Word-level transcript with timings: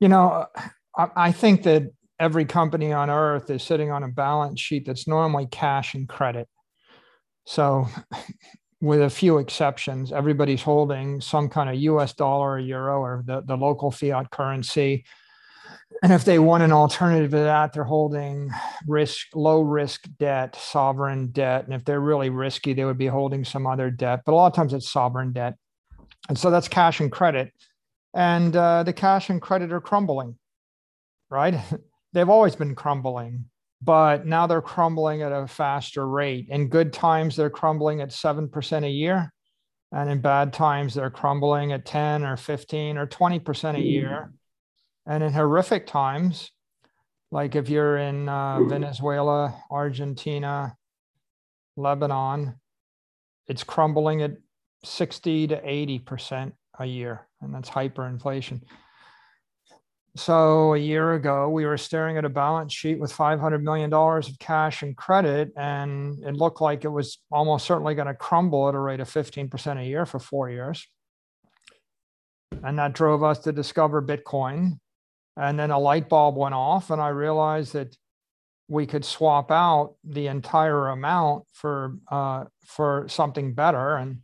You 0.00 0.08
know, 0.08 0.46
I, 0.96 1.32
think 1.32 1.62
that 1.62 1.90
every 2.18 2.44
company 2.44 2.92
on 2.92 3.10
earth 3.10 3.50
is 3.50 3.62
sitting 3.62 3.90
on 3.90 4.02
a 4.02 4.08
balance 4.08 4.60
sheet 4.60 4.86
that's 4.86 5.08
normally 5.08 5.46
cash 5.46 5.94
and 5.94 6.08
credit. 6.08 6.48
So, 7.46 7.86
with 8.80 9.00
a 9.00 9.10
few 9.10 9.38
exceptions, 9.38 10.12
everybody's 10.12 10.62
holding 10.62 11.20
some 11.20 11.48
kind 11.48 11.70
of 11.70 11.76
US 11.76 12.12
dollar 12.12 12.52
or 12.52 12.58
euro 12.58 13.00
or 13.00 13.22
the, 13.26 13.42
the 13.42 13.56
local 13.56 13.90
fiat 13.90 14.30
currency. 14.30 15.04
And 16.02 16.12
if 16.12 16.24
they 16.24 16.38
want 16.38 16.62
an 16.62 16.72
alternative 16.72 17.30
to 17.30 17.38
that, 17.38 17.72
they're 17.72 17.84
holding 17.84 18.50
risk, 18.86 19.28
low 19.34 19.62
risk 19.62 20.06
debt, 20.18 20.54
sovereign 20.56 21.28
debt. 21.28 21.64
And 21.64 21.74
if 21.74 21.84
they're 21.84 22.00
really 22.00 22.28
risky, 22.28 22.74
they 22.74 22.84
would 22.84 22.98
be 22.98 23.06
holding 23.06 23.44
some 23.44 23.66
other 23.66 23.90
debt. 23.90 24.20
But 24.26 24.32
a 24.32 24.36
lot 24.36 24.48
of 24.48 24.54
times 24.54 24.74
it's 24.74 24.90
sovereign 24.90 25.32
debt. 25.32 25.54
And 26.28 26.38
so 26.38 26.50
that's 26.50 26.68
cash 26.68 27.00
and 27.00 27.10
credit. 27.10 27.52
And 28.16 28.56
uh, 28.56 28.82
the 28.82 28.92
cash 28.92 29.30
and 29.30 29.40
credit 29.40 29.72
are 29.72 29.80
crumbling, 29.80 30.36
right? 31.30 31.54
They've 32.12 32.28
always 32.28 32.56
been 32.56 32.74
crumbling 32.74 33.44
but 33.82 34.26
now 34.26 34.46
they're 34.46 34.62
crumbling 34.62 35.22
at 35.22 35.32
a 35.32 35.46
faster 35.46 36.08
rate. 36.08 36.48
In 36.48 36.68
good 36.68 36.92
times, 36.92 37.36
they're 37.36 37.50
crumbling 37.50 38.00
at 38.00 38.10
7% 38.10 38.84
a 38.84 38.90
year. 38.90 39.32
And 39.92 40.10
in 40.10 40.20
bad 40.20 40.52
times, 40.52 40.94
they're 40.94 41.10
crumbling 41.10 41.72
at 41.72 41.84
10 41.84 42.24
or 42.24 42.36
15 42.36 42.98
or 42.98 43.06
20% 43.06 43.76
a 43.76 43.80
year. 43.80 44.32
And 45.06 45.22
in 45.22 45.32
horrific 45.32 45.86
times, 45.86 46.50
like 47.30 47.54
if 47.54 47.68
you're 47.68 47.96
in 47.98 48.28
uh, 48.28 48.60
Venezuela, 48.64 49.62
Argentina, 49.70 50.74
Lebanon, 51.76 52.56
it's 53.46 53.62
crumbling 53.62 54.22
at 54.22 54.32
60 54.84 55.48
to 55.48 55.60
80% 55.60 56.52
a 56.78 56.86
year. 56.86 57.25
And 57.40 57.54
that's 57.54 57.70
hyperinflation. 57.70 58.62
So 60.16 60.72
a 60.72 60.78
year 60.78 61.12
ago, 61.12 61.50
we 61.50 61.66
were 61.66 61.76
staring 61.76 62.16
at 62.16 62.24
a 62.24 62.30
balance 62.30 62.72
sheet 62.72 62.98
with 62.98 63.12
$500 63.12 63.60
million 63.60 63.92
of 63.92 64.38
cash 64.38 64.82
and 64.82 64.96
credit, 64.96 65.52
and 65.56 66.24
it 66.24 66.34
looked 66.34 66.62
like 66.62 66.84
it 66.84 66.88
was 66.88 67.18
almost 67.30 67.66
certainly 67.66 67.94
going 67.94 68.08
to 68.08 68.14
crumble 68.14 68.66
at 68.68 68.74
a 68.74 68.78
rate 68.78 69.00
of 69.00 69.10
15% 69.10 69.78
a 69.78 69.84
year 69.84 70.06
for 70.06 70.18
four 70.18 70.48
years. 70.48 70.86
And 72.64 72.78
that 72.78 72.94
drove 72.94 73.22
us 73.22 73.40
to 73.40 73.52
discover 73.52 74.00
Bitcoin. 74.00 74.78
And 75.36 75.58
then 75.58 75.70
a 75.70 75.78
light 75.78 76.08
bulb 76.08 76.36
went 76.36 76.54
off, 76.54 76.90
and 76.90 77.00
I 77.00 77.08
realized 77.08 77.74
that 77.74 77.94
we 78.68 78.86
could 78.86 79.04
swap 79.04 79.50
out 79.50 79.96
the 80.02 80.28
entire 80.28 80.88
amount 80.88 81.44
for 81.52 81.96
uh, 82.10 82.44
for 82.64 83.06
something 83.08 83.52
better. 83.52 83.96
And 83.96 84.22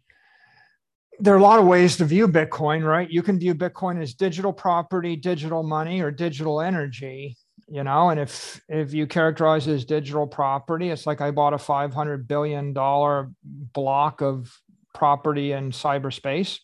there 1.18 1.34
are 1.34 1.38
a 1.38 1.42
lot 1.42 1.58
of 1.58 1.66
ways 1.66 1.96
to 1.98 2.05
view 2.05 2.27
Bitcoin, 2.27 2.86
right? 2.86 3.10
You 3.10 3.22
can 3.22 3.38
view 3.38 3.55
Bitcoin 3.55 4.00
as 4.00 4.14
digital 4.14 4.52
property, 4.52 5.16
digital 5.16 5.62
money, 5.62 6.00
or 6.00 6.10
digital 6.10 6.60
energy. 6.60 7.36
You 7.69 7.84
know, 7.84 8.10
and 8.10 8.20
if 8.20 8.60
if 8.69 8.92
you 8.92 9.06
characterize 9.06 9.66
it 9.66 9.74
as 9.74 9.84
digital 9.84 10.27
property, 10.27 10.91
it's 10.91 11.06
like 11.06 11.20
I 11.20 11.30
bought 11.30 11.54
a 11.54 11.58
five 11.58 11.94
hundred 11.94 12.28
billion 12.28 12.72
dollar 12.72 13.30
block 13.44 14.20
of 14.20 14.52
property 14.94 15.52
in 15.52 15.70
cyberspace. 15.70 16.58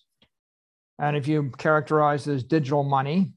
And 0.98 1.16
if 1.16 1.28
you 1.28 1.52
characterize 1.56 2.27
it 2.27 2.34
as 2.34 2.44
digital 2.44 2.83
money, 2.83 3.33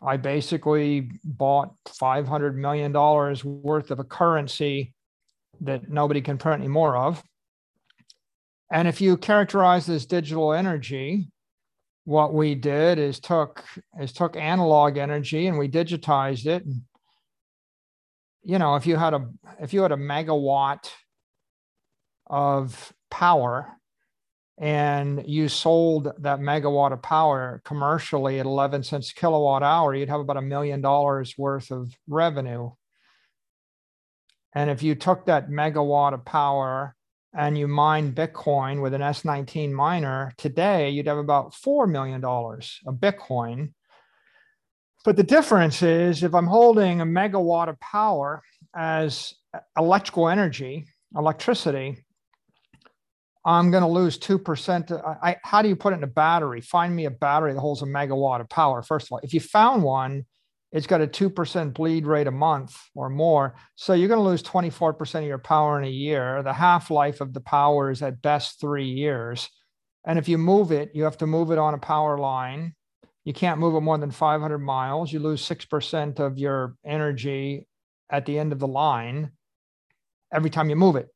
I 0.00 0.16
basically 0.16 1.10
bought 1.24 1.74
five 1.88 2.28
hundred 2.28 2.56
million 2.56 2.92
dollars 2.92 3.44
worth 3.44 3.90
of 3.90 3.98
a 3.98 4.04
currency 4.04 4.94
that 5.62 5.90
nobody 5.90 6.20
can 6.20 6.38
print 6.38 6.60
any 6.60 6.68
more 6.68 6.96
of 6.96 7.22
and 8.70 8.88
if 8.88 9.00
you 9.00 9.16
characterize 9.16 9.86
this 9.86 10.06
digital 10.06 10.52
energy, 10.52 11.28
what 12.04 12.34
we 12.34 12.54
did 12.54 12.98
is 12.98 13.20
took 13.20 13.64
is 14.00 14.12
took 14.12 14.36
analog 14.36 14.96
energy 14.96 15.46
and 15.46 15.58
we 15.58 15.68
digitized 15.68 16.46
it. 16.46 16.64
And, 16.64 16.82
you 18.42 18.58
know, 18.58 18.76
if 18.76 18.86
you 18.86 18.96
had 18.96 19.14
a 19.14 19.28
if 19.60 19.72
you 19.72 19.82
had 19.82 19.92
a 19.92 19.96
megawatt 19.96 20.90
of 22.26 22.92
power 23.10 23.72
and 24.58 25.22
you 25.26 25.48
sold 25.48 26.12
that 26.18 26.40
megawatt 26.40 26.92
of 26.92 27.02
power 27.02 27.60
commercially 27.64 28.40
at 28.40 28.46
11 28.46 28.82
cents 28.82 29.12
kilowatt 29.12 29.62
hour, 29.62 29.94
you'd 29.94 30.08
have 30.08 30.20
about 30.20 30.38
a 30.38 30.42
million 30.42 30.80
dollars 30.80 31.34
worth 31.38 31.70
of 31.70 31.92
revenue. 32.08 32.70
And 34.54 34.70
if 34.70 34.82
you 34.82 34.94
took 34.94 35.26
that 35.26 35.50
megawatt 35.50 36.14
of 36.14 36.24
power 36.24 36.95
and 37.36 37.58
you 37.58 37.68
mine 37.68 38.12
Bitcoin 38.12 38.80
with 38.80 38.94
an 38.94 39.02
S19 39.02 39.70
miner, 39.70 40.32
today 40.38 40.88
you'd 40.90 41.06
have 41.06 41.18
about 41.18 41.52
$4 41.52 41.88
million 41.88 42.24
of 42.24 42.94
Bitcoin. 42.94 43.72
But 45.04 45.16
the 45.16 45.22
difference 45.22 45.82
is 45.82 46.22
if 46.22 46.34
I'm 46.34 46.46
holding 46.46 47.00
a 47.00 47.06
megawatt 47.06 47.68
of 47.68 47.78
power 47.78 48.42
as 48.74 49.34
electrical 49.76 50.28
energy, 50.28 50.86
electricity, 51.14 52.04
I'm 53.44 53.70
going 53.70 53.82
to 53.82 53.88
lose 53.88 54.18
2%. 54.18 55.18
I, 55.22 55.36
how 55.44 55.62
do 55.62 55.68
you 55.68 55.76
put 55.76 55.92
it 55.92 55.96
in 55.96 56.04
a 56.04 56.08
battery? 56.08 56.60
Find 56.62 56.96
me 56.96 57.04
a 57.04 57.10
battery 57.10 57.52
that 57.52 57.60
holds 57.60 57.82
a 57.82 57.86
megawatt 57.86 58.40
of 58.40 58.48
power. 58.48 58.82
First 58.82 59.06
of 59.06 59.12
all, 59.12 59.20
if 59.22 59.32
you 59.34 59.40
found 59.40 59.82
one, 59.82 60.24
it's 60.76 60.86
got 60.86 61.00
a 61.00 61.06
2% 61.06 61.72
bleed 61.72 62.06
rate 62.06 62.26
a 62.26 62.30
month 62.30 62.78
or 62.94 63.08
more. 63.08 63.54
So 63.76 63.94
you're 63.94 64.08
going 64.08 64.20
to 64.20 64.28
lose 64.28 64.42
24% 64.42 65.20
of 65.20 65.24
your 65.24 65.38
power 65.38 65.78
in 65.78 65.86
a 65.86 65.90
year. 65.90 66.42
The 66.42 66.52
half 66.52 66.90
life 66.90 67.22
of 67.22 67.32
the 67.32 67.40
power 67.40 67.90
is 67.90 68.02
at 68.02 68.20
best 68.20 68.60
three 68.60 68.84
years. 68.84 69.48
And 70.04 70.18
if 70.18 70.28
you 70.28 70.36
move 70.36 70.72
it, 70.72 70.90
you 70.92 71.04
have 71.04 71.16
to 71.18 71.26
move 71.26 71.50
it 71.50 71.56
on 71.56 71.72
a 71.72 71.78
power 71.78 72.18
line. 72.18 72.74
You 73.24 73.32
can't 73.32 73.58
move 73.58 73.74
it 73.74 73.80
more 73.80 73.96
than 73.96 74.10
500 74.10 74.58
miles. 74.58 75.10
You 75.10 75.20
lose 75.20 75.48
6% 75.48 76.20
of 76.20 76.36
your 76.36 76.76
energy 76.84 77.66
at 78.10 78.26
the 78.26 78.38
end 78.38 78.52
of 78.52 78.58
the 78.58 78.68
line 78.68 79.30
every 80.30 80.50
time 80.50 80.68
you 80.68 80.76
move 80.76 80.96
it. 80.96 81.08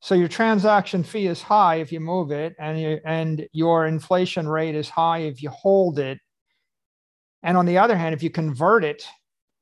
So 0.00 0.16
your 0.16 0.26
transaction 0.26 1.04
fee 1.04 1.28
is 1.28 1.40
high 1.40 1.76
if 1.76 1.92
you 1.92 2.00
move 2.00 2.32
it, 2.32 2.56
and, 2.58 2.80
you, 2.80 2.98
and 3.06 3.46
your 3.52 3.86
inflation 3.86 4.48
rate 4.48 4.74
is 4.74 4.88
high 4.88 5.18
if 5.18 5.40
you 5.40 5.50
hold 5.50 6.00
it 6.00 6.18
and 7.42 7.56
on 7.56 7.66
the 7.66 7.78
other 7.78 7.96
hand, 7.96 8.14
if 8.14 8.22
you 8.22 8.30
convert 8.30 8.84
it 8.84 9.06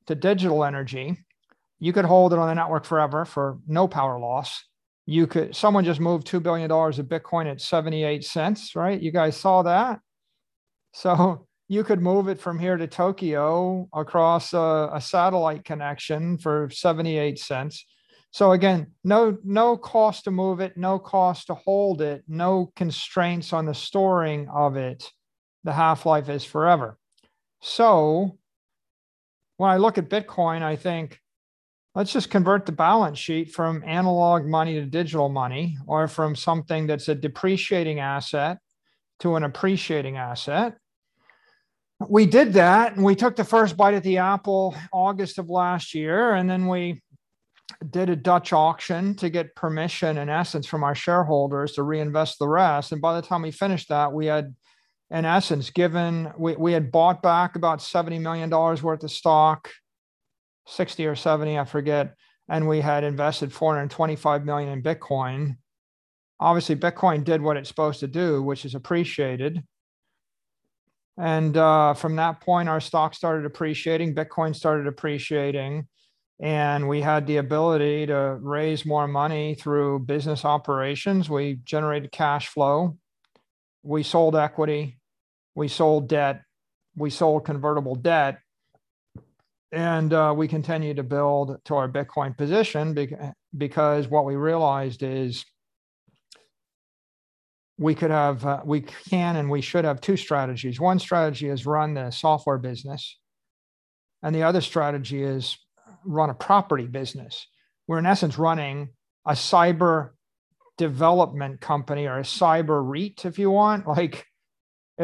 to 0.07 0.15
digital 0.15 0.63
energy, 0.63 1.17
you 1.79 1.93
could 1.93 2.05
hold 2.05 2.33
it 2.33 2.39
on 2.39 2.47
the 2.47 2.53
network 2.53 2.85
forever 2.85 3.25
for 3.25 3.59
no 3.67 3.87
power 3.87 4.19
loss. 4.19 4.63
You 5.07 5.25
could, 5.25 5.55
someone 5.55 5.83
just 5.83 5.99
moved 5.99 6.27
$2 6.27 6.41
billion 6.41 6.69
of 6.69 7.05
Bitcoin 7.07 7.49
at 7.49 7.59
78 7.59 8.23
cents, 8.23 8.75
right? 8.75 9.01
You 9.01 9.11
guys 9.11 9.35
saw 9.35 9.63
that. 9.63 9.99
So 10.93 11.47
you 11.67 11.83
could 11.83 12.01
move 12.01 12.27
it 12.27 12.39
from 12.39 12.59
here 12.59 12.77
to 12.77 12.85
Tokyo 12.85 13.89
across 13.93 14.53
a, 14.53 14.91
a 14.93 15.01
satellite 15.01 15.63
connection 15.63 16.37
for 16.37 16.69
78 16.71 17.39
cents. 17.39 17.85
So 18.33 18.53
again, 18.53 18.91
no 19.03 19.37
no 19.43 19.75
cost 19.75 20.23
to 20.23 20.31
move 20.31 20.61
it, 20.61 20.77
no 20.77 20.99
cost 20.99 21.47
to 21.47 21.53
hold 21.53 22.01
it, 22.01 22.23
no 22.29 22.71
constraints 22.77 23.51
on 23.51 23.65
the 23.65 23.73
storing 23.73 24.47
of 24.47 24.77
it. 24.77 25.11
The 25.65 25.73
half 25.73 26.05
life 26.05 26.29
is 26.29 26.45
forever. 26.45 26.97
So 27.61 28.37
when 29.57 29.69
I 29.69 29.77
look 29.77 29.97
at 29.97 30.09
Bitcoin, 30.09 30.63
I 30.63 30.75
think, 30.75 31.19
let's 31.93 32.11
just 32.11 32.31
convert 32.31 32.65
the 32.65 32.71
balance 32.71 33.19
sheet 33.19 33.51
from 33.51 33.83
analog 33.85 34.45
money 34.45 34.73
to 34.75 34.85
digital 34.85 35.29
money 35.29 35.77
or 35.87 36.07
from 36.07 36.35
something 36.35 36.87
that's 36.87 37.07
a 37.07 37.15
depreciating 37.15 37.99
asset 37.99 38.57
to 39.19 39.35
an 39.35 39.43
appreciating 39.43 40.17
asset. 40.17 40.77
We 42.09 42.25
did 42.25 42.53
that 42.53 42.95
and 42.95 43.05
we 43.05 43.15
took 43.15 43.35
the 43.35 43.43
first 43.43 43.77
bite 43.77 43.93
at 43.93 44.03
the 44.03 44.17
apple 44.17 44.75
August 44.91 45.37
of 45.37 45.51
last 45.51 45.93
year. 45.93 46.33
And 46.33 46.49
then 46.49 46.67
we 46.67 47.03
did 47.87 48.09
a 48.09 48.15
Dutch 48.15 48.53
auction 48.53 49.13
to 49.15 49.29
get 49.29 49.55
permission, 49.55 50.17
in 50.17 50.27
essence, 50.27 50.65
from 50.65 50.83
our 50.83 50.95
shareholders 50.95 51.73
to 51.73 51.83
reinvest 51.83 52.39
the 52.39 52.47
rest. 52.47 52.91
And 52.91 53.01
by 53.01 53.19
the 53.19 53.25
time 53.25 53.43
we 53.43 53.51
finished 53.51 53.89
that, 53.89 54.11
we 54.11 54.25
had 54.25 54.55
in 55.11 55.25
essence, 55.25 55.69
given 55.69 56.31
we, 56.37 56.55
we 56.55 56.71
had 56.71 56.91
bought 56.91 57.21
back 57.21 57.55
about 57.55 57.79
$70 57.79 58.21
million 58.21 58.49
worth 58.49 59.03
of 59.03 59.11
stock, 59.11 59.69
60 60.67 61.05
or 61.05 61.15
70, 61.15 61.59
I 61.59 61.65
forget, 61.65 62.15
and 62.47 62.67
we 62.67 62.79
had 62.79 63.03
invested 63.03 63.51
425 63.51 64.45
million 64.45 64.69
in 64.69 64.81
Bitcoin. 64.81 65.57
Obviously, 66.39 66.77
Bitcoin 66.77 67.25
did 67.25 67.41
what 67.41 67.57
it's 67.57 67.67
supposed 67.67 67.99
to 67.99 68.07
do, 68.07 68.41
which 68.41 68.63
is 68.63 68.73
appreciated. 68.73 69.61
And 71.17 71.57
uh, 71.57 71.93
from 71.93 72.15
that 72.15 72.39
point, 72.39 72.69
our 72.69 72.79
stock 72.79 73.13
started 73.13 73.45
appreciating, 73.45 74.15
Bitcoin 74.15 74.55
started 74.55 74.87
appreciating, 74.87 75.87
and 76.39 76.87
we 76.87 77.01
had 77.01 77.27
the 77.27 77.37
ability 77.37 78.05
to 78.07 78.37
raise 78.41 78.85
more 78.85 79.09
money 79.09 79.55
through 79.55 79.99
business 79.99 80.45
operations. 80.45 81.29
We 81.29 81.59
generated 81.65 82.13
cash 82.13 82.47
flow. 82.47 82.97
We 83.83 84.03
sold 84.03 84.35
equity 84.37 84.99
we 85.55 85.67
sold 85.67 86.07
debt, 86.07 86.41
we 86.95 87.09
sold 87.09 87.45
convertible 87.45 87.95
debt, 87.95 88.39
and 89.71 90.13
uh, 90.13 90.33
we 90.35 90.47
continue 90.47 90.93
to 90.93 91.03
build 91.03 91.57
to 91.65 91.75
our 91.75 91.89
Bitcoin 91.89 92.37
position 92.37 92.95
because 93.57 94.07
what 94.07 94.25
we 94.25 94.35
realized 94.35 95.03
is 95.03 95.45
we 97.77 97.95
could 97.95 98.11
have, 98.11 98.45
uh, 98.45 98.61
we 98.65 98.81
can 98.81 99.37
and 99.37 99.49
we 99.49 99.61
should 99.61 99.85
have 99.85 100.01
two 100.01 100.17
strategies. 100.17 100.79
One 100.79 100.99
strategy 100.99 101.49
is 101.49 101.65
run 101.65 101.93
the 101.95 102.11
software 102.11 102.57
business 102.57 103.17
And 104.23 104.35
the 104.35 104.43
other 104.43 104.61
strategy 104.61 105.23
is 105.23 105.57
run 106.05 106.29
a 106.29 106.33
property 106.33 106.85
business. 106.85 107.47
We're 107.87 107.99
in 107.99 108.05
essence 108.05 108.37
running 108.37 108.89
a 109.25 109.33
cyber 109.33 110.11
development 110.77 111.61
company 111.61 112.07
or 112.07 112.19
a 112.19 112.23
cyber 112.23 112.81
REIT, 112.83 113.25
if 113.25 113.39
you 113.39 113.51
want. 113.51 113.87
Like 114.01 114.25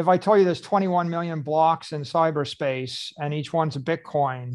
if 0.00 0.08
I 0.08 0.16
tell 0.16 0.36
you 0.36 0.44
there's 0.44 0.60
21 0.60 1.08
million 1.08 1.42
blocks 1.42 1.92
in 1.92 2.02
cyberspace 2.02 3.12
and 3.18 3.32
each 3.32 3.52
one's 3.52 3.76
a 3.76 3.80
Bitcoin, 3.80 4.54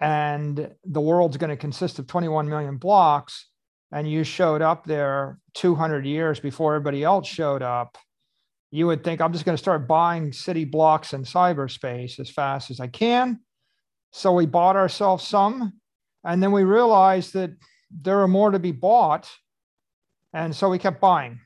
and 0.00 0.74
the 0.84 1.00
world's 1.00 1.36
going 1.36 1.50
to 1.50 1.56
consist 1.56 1.98
of 1.98 2.06
21 2.06 2.48
million 2.48 2.76
blocks, 2.76 3.48
and 3.92 4.10
you 4.10 4.24
showed 4.24 4.62
up 4.62 4.84
there 4.84 5.38
200 5.54 6.06
years 6.06 6.40
before 6.40 6.74
everybody 6.74 7.04
else 7.04 7.28
showed 7.28 7.62
up, 7.62 7.98
you 8.70 8.86
would 8.86 9.04
think 9.04 9.20
I'm 9.20 9.32
just 9.32 9.44
going 9.44 9.56
to 9.56 9.62
start 9.62 9.86
buying 9.86 10.32
city 10.32 10.64
blocks 10.64 11.12
in 11.12 11.24
cyberspace 11.24 12.18
as 12.18 12.30
fast 12.30 12.70
as 12.70 12.80
I 12.80 12.86
can. 12.86 13.40
So 14.10 14.32
we 14.32 14.46
bought 14.46 14.76
ourselves 14.76 15.26
some, 15.26 15.74
and 16.24 16.42
then 16.42 16.52
we 16.52 16.64
realized 16.64 17.34
that 17.34 17.50
there 17.90 18.20
are 18.20 18.28
more 18.28 18.50
to 18.50 18.58
be 18.58 18.72
bought. 18.72 19.30
And 20.32 20.56
so 20.56 20.70
we 20.70 20.78
kept 20.78 21.00
buying. 21.00 21.40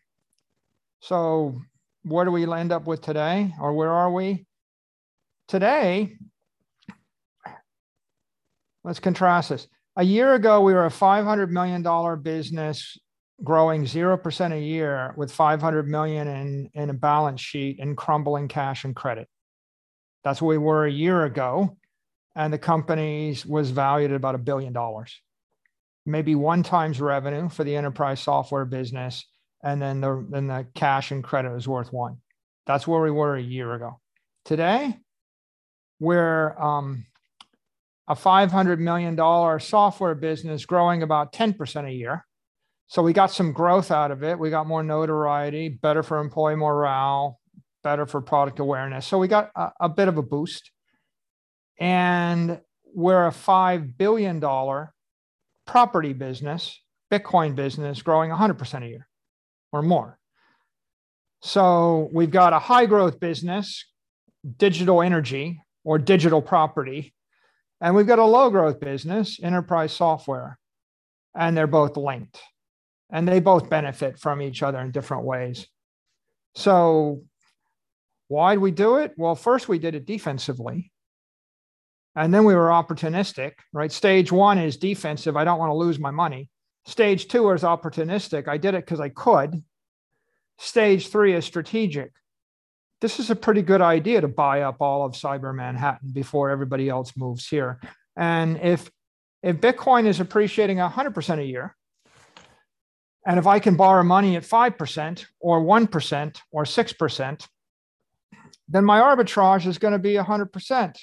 So 1.01 1.61
where 2.07 2.25
do 2.25 2.31
we 2.31 2.51
end 2.51 2.71
up 2.71 2.87
with 2.87 3.03
today, 3.03 3.53
or 3.61 3.73
where 3.73 3.91
are 3.91 4.13
we? 4.13 4.47
Today, 5.49 6.17
let's 8.85 9.01
contrast 9.01 9.49
this. 9.49 9.67
A 9.97 10.05
year 10.05 10.35
ago, 10.35 10.61
we 10.61 10.73
were 10.73 10.87
a 10.87 10.91
$500 10.91 11.51
million 11.51 12.23
business 12.23 12.97
growing 13.43 13.85
0% 13.85 14.53
a 14.53 14.61
year 14.61 15.15
with 15.17 15.33
500 15.33 15.89
million 15.89 16.29
in, 16.29 16.71
in 16.75 16.91
a 16.91 16.95
balance 16.95 17.41
sheet 17.41 17.81
and 17.81 17.97
crumbling 17.97 18.47
cash 18.47 18.85
and 18.85 18.95
credit. 18.95 19.29
That's 20.23 20.41
where 20.41 20.59
we 20.59 20.65
were 20.65 20.87
a 20.87 20.91
year 20.91 21.25
ago. 21.25 21.77
And 22.37 22.53
the 22.53 22.59
company 22.59 23.37
was 23.47 23.71
valued 23.71 24.13
at 24.13 24.17
about 24.17 24.35
a 24.37 24.39
billion 24.39 24.73
dollars. 24.73 25.21
Maybe 26.05 26.37
one 26.37 26.63
times 26.63 27.01
revenue 27.01 27.49
for 27.49 27.65
the 27.65 27.75
enterprise 27.75 28.21
software 28.21 28.65
business. 28.65 29.25
And 29.63 29.81
then 29.81 30.01
the, 30.01 30.27
then 30.31 30.47
the 30.47 30.67
cash 30.75 31.11
and 31.11 31.25
credit 31.25 31.55
is 31.55 31.67
worth 31.67 31.93
one. 31.93 32.19
That's 32.67 32.87
where 32.87 33.01
we 33.01 33.11
were 33.11 33.37
a 33.37 33.43
year 33.43 33.73
ago. 33.75 34.01
Today, 34.45 34.97
we're 35.99 36.57
um, 36.59 37.07
a 38.07 38.15
$500 38.15 38.79
million 38.79 39.17
software 39.61 40.15
business 40.15 40.67
growing 40.67 41.03
about 41.03 41.33
10% 41.33 41.89
a 41.89 41.93
year 41.93 42.25
so 42.89 43.03
we 43.03 43.13
got 43.13 43.33
some 43.33 43.53
growth 43.53 43.91
out 43.91 44.11
of 44.11 44.23
it. 44.23 44.39
We 44.39 44.51
got 44.51 44.67
more 44.67 44.83
notoriety, 44.83 45.69
better 45.69 46.03
for 46.03 46.19
employee 46.19 46.57
morale, 46.57 47.41
better 47.83 48.07
for 48.07 48.21
product 48.21 48.61
awareness. 48.61 49.07
So 49.07 49.19
we 49.19 49.29
got 49.29 49.51
a, 49.57 49.73
a 49.81 49.89
bit 49.89 50.09
of 50.09 50.19
a 50.19 50.23
boost. 50.23 50.71
And 51.79 52.61
we're 52.95 53.27
a 53.27 53.33
$5 53.33 53.99
billion 53.99 54.41
property 55.67 56.13
business, 56.13 56.81
Bitcoin 57.13 57.55
business, 57.57 58.03
growing 58.03 58.31
100% 58.31 58.85
a 58.85 58.89
year 58.89 59.09
or 59.73 59.83
more. 59.83 60.19
So 61.43 62.09
we've 62.13 62.31
got 62.31 62.53
a 62.53 62.59
high 62.59 62.87
growth 62.87 63.21
business, 63.21 63.85
digital 64.57 65.03
energy 65.03 65.61
or 65.85 65.99
digital 65.99 66.43
property, 66.43 67.15
and 67.81 67.95
we've 67.95 68.07
got 68.07 68.19
a 68.19 68.25
low 68.25 68.51
growth 68.51 68.81
business, 68.81 69.39
enterprise 69.43 69.93
software, 69.93 70.59
and 71.35 71.57
they're 71.57 71.67
both 71.67 71.97
linked 71.97 72.41
and 73.11 73.27
they 73.27 73.41
both 73.41 73.71
benefit 73.71 74.19
from 74.19 74.43
each 74.43 74.63
other 74.63 74.79
in 74.79 74.91
different 74.91 75.25
ways. 75.25 75.67
So, 76.55 77.23
why 78.29 78.55
did 78.55 78.61
we 78.61 78.73
do 78.73 78.97
it? 78.97 79.13
Well, 79.17 79.37
first 79.37 79.69
we 79.69 79.79
did 79.79 79.95
it 79.95 80.07
defensively. 80.07 80.91
And 82.17 82.33
then 82.33 82.45
we 82.45 82.55
were 82.55 82.69
opportunistic, 82.69 83.53
right? 83.73 83.93
Stage 83.93 84.33
one 84.33 84.59
is 84.59 84.79
defensive. 84.79 85.37
I 85.37 85.45
don't 85.45 85.59
want 85.59 85.71
to 85.71 85.75
lose 85.75 85.99
my 85.99 86.11
money. 86.11 86.49
Stage 86.87 87.29
two 87.29 87.51
is 87.51 87.63
opportunistic. 87.63 88.49
I 88.49 88.59
did 88.59 88.75
it 88.75 88.85
because 88.85 89.01
I 89.01 89.09
could. 89.09 89.63
Stage 90.59 91.09
three 91.09 91.35
is 91.35 91.45
strategic. 91.45 92.13
This 93.01 93.19
is 93.19 93.29
a 93.31 93.37
pretty 93.37 93.63
good 93.63 93.83
idea 93.83 94.21
to 94.21 94.29
buy 94.29 94.63
up 94.63 94.81
all 94.81 95.05
of 95.05 95.13
Cyber 95.13 95.55
Manhattan 95.55 96.11
before 96.13 96.51
everybody 96.51 96.89
else 96.89 97.13
moves 97.17 97.47
here. 97.47 97.81
And 98.17 98.59
if 98.63 98.91
if 99.43 99.57
Bitcoin 99.57 100.07
is 100.07 100.19
appreciating 100.19 100.79
100% 100.79 101.39
a 101.39 101.45
year, 101.45 101.77
and 103.27 103.39
if 103.39 103.47
I 103.47 103.59
can 103.59 103.77
borrow 103.77 104.03
money 104.03 104.37
at 104.37 104.45
5% 104.45 105.27
or 105.41 105.61
1% 105.61 106.37
or 106.51 106.65
6%, 106.65 107.47
then 108.69 108.85
my 108.85 109.01
arbitrage 109.01 109.67
is 109.67 109.79
going 109.79 109.93
to 109.93 109.99
be 109.99 110.15
100%, 110.15 110.97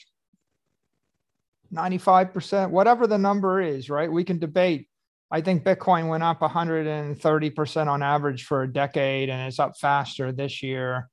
95%, 1.74 2.70
whatever 2.70 3.08
the 3.08 3.18
number 3.18 3.62
is, 3.62 3.90
right? 3.90 4.12
We 4.12 4.24
can 4.24 4.40
debate. 4.40 4.88
I 5.34 5.42
think 5.42 5.64
Bitcoin 5.64 6.10
went 6.10 6.22
up 6.22 6.42
130% 6.42 7.88
on 7.88 8.04
average 8.04 8.44
for 8.44 8.62
a 8.62 8.72
decade 8.72 9.32
and 9.32 9.48
it's 9.48 9.58
up 9.58 9.76
faster 9.76 10.32
this 10.32 10.62
year. 10.62 11.10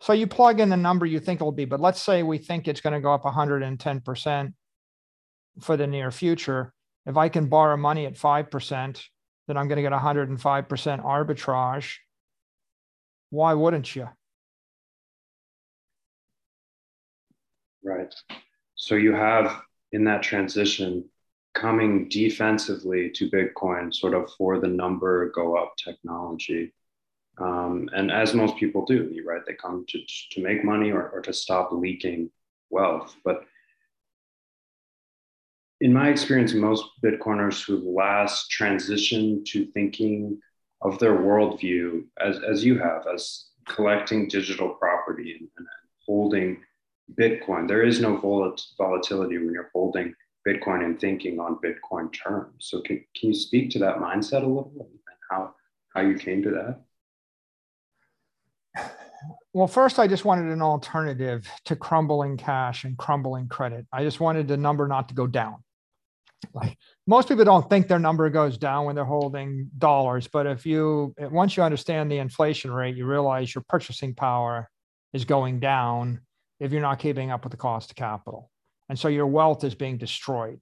So 0.00 0.12
you 0.12 0.28
plug 0.28 0.60
in 0.60 0.68
the 0.68 0.76
number 0.76 1.06
you 1.06 1.18
think 1.18 1.40
it'll 1.40 1.50
be, 1.50 1.64
but 1.64 1.80
let's 1.80 2.00
say 2.00 2.22
we 2.22 2.38
think 2.38 2.68
it's 2.68 2.80
going 2.80 2.92
to 2.92 3.00
go 3.00 3.12
up 3.12 3.24
110% 3.24 4.52
for 5.60 5.76
the 5.76 5.88
near 5.88 6.12
future. 6.12 6.72
If 7.04 7.16
I 7.16 7.28
can 7.28 7.48
borrow 7.48 7.76
money 7.76 8.06
at 8.06 8.14
5%, 8.14 9.04
then 9.48 9.56
I'm 9.56 9.66
going 9.66 9.76
to 9.76 9.82
get 9.82 9.90
105% 9.90 10.38
arbitrage. 11.04 11.96
Why 13.30 13.54
wouldn't 13.54 13.96
you? 13.96 14.08
Right. 17.82 18.14
So 18.76 18.94
you 18.94 19.14
have 19.14 19.62
in 19.90 20.04
that 20.04 20.22
transition 20.22 21.10
coming 21.58 22.08
defensively 22.08 23.10
to 23.10 23.30
Bitcoin, 23.30 23.94
sort 23.94 24.14
of 24.14 24.30
for 24.34 24.58
the 24.58 24.68
number 24.68 25.30
go 25.30 25.56
up 25.56 25.74
technology. 25.76 26.72
Um, 27.38 27.88
and 27.92 28.10
as 28.10 28.34
most 28.34 28.56
people 28.56 28.84
do, 28.84 29.22
right, 29.26 29.42
they 29.46 29.54
come 29.54 29.84
to, 29.88 29.98
to 30.32 30.42
make 30.42 30.64
money 30.64 30.90
or, 30.90 31.08
or 31.10 31.20
to 31.22 31.32
stop 31.32 31.70
leaking 31.72 32.30
wealth. 32.70 33.14
But 33.24 33.44
in 35.80 35.92
my 35.92 36.08
experience, 36.08 36.54
most 36.54 36.84
Bitcoiners 37.04 37.64
who 37.64 37.94
last 37.96 38.50
transition 38.50 39.44
to 39.48 39.66
thinking 39.66 40.40
of 40.82 40.98
their 40.98 41.16
worldview 41.16 42.04
as, 42.20 42.40
as 42.42 42.64
you 42.64 42.78
have, 42.78 43.06
as 43.12 43.46
collecting 43.68 44.28
digital 44.28 44.70
property 44.70 45.36
and, 45.38 45.48
and 45.58 45.66
holding 46.06 46.60
Bitcoin, 47.14 47.66
there 47.66 47.84
is 47.84 48.00
no 48.00 48.16
volatility 48.76 49.38
when 49.38 49.52
you're 49.52 49.70
holding 49.72 50.14
Bitcoin 50.48 50.84
and 50.84 50.98
thinking 50.98 51.38
on 51.40 51.58
Bitcoin 51.58 52.12
terms. 52.12 52.52
So 52.58 52.80
can, 52.80 53.04
can 53.14 53.30
you 53.30 53.34
speak 53.34 53.70
to 53.70 53.78
that 53.80 53.96
mindset 53.96 54.42
a 54.42 54.46
little 54.46 54.72
and 54.78 54.88
how, 55.30 55.54
how 55.94 56.00
you 56.00 56.16
came 56.16 56.42
to 56.42 56.50
that? 56.50 56.80
Well, 59.52 59.66
first, 59.66 59.98
I 59.98 60.06
just 60.06 60.24
wanted 60.24 60.52
an 60.52 60.62
alternative 60.62 61.48
to 61.64 61.74
crumbling 61.74 62.36
cash 62.36 62.84
and 62.84 62.96
crumbling 62.96 63.48
credit. 63.48 63.86
I 63.92 64.04
just 64.04 64.20
wanted 64.20 64.46
the 64.46 64.56
number 64.56 64.86
not 64.86 65.08
to 65.08 65.14
go 65.14 65.26
down 65.26 65.56
like 66.54 66.76
most 67.06 67.28
people 67.28 67.44
don't 67.44 67.68
think 67.68 67.88
their 67.88 67.98
number 67.98 68.28
goes 68.30 68.58
down 68.58 68.84
when 68.84 68.94
they're 68.94 69.04
holding 69.04 69.70
dollars 69.78 70.28
but 70.28 70.46
if 70.46 70.64
you 70.64 71.14
once 71.18 71.56
you 71.56 71.62
understand 71.62 72.10
the 72.10 72.18
inflation 72.18 72.70
rate 72.70 72.96
you 72.96 73.06
realize 73.06 73.54
your 73.54 73.64
purchasing 73.68 74.14
power 74.14 74.68
is 75.12 75.24
going 75.24 75.58
down 75.58 76.20
if 76.60 76.72
you're 76.72 76.82
not 76.82 76.98
keeping 76.98 77.30
up 77.30 77.44
with 77.44 77.50
the 77.50 77.56
cost 77.56 77.90
of 77.90 77.96
capital 77.96 78.50
and 78.88 78.98
so 78.98 79.08
your 79.08 79.26
wealth 79.26 79.64
is 79.64 79.74
being 79.74 79.98
destroyed. 79.98 80.60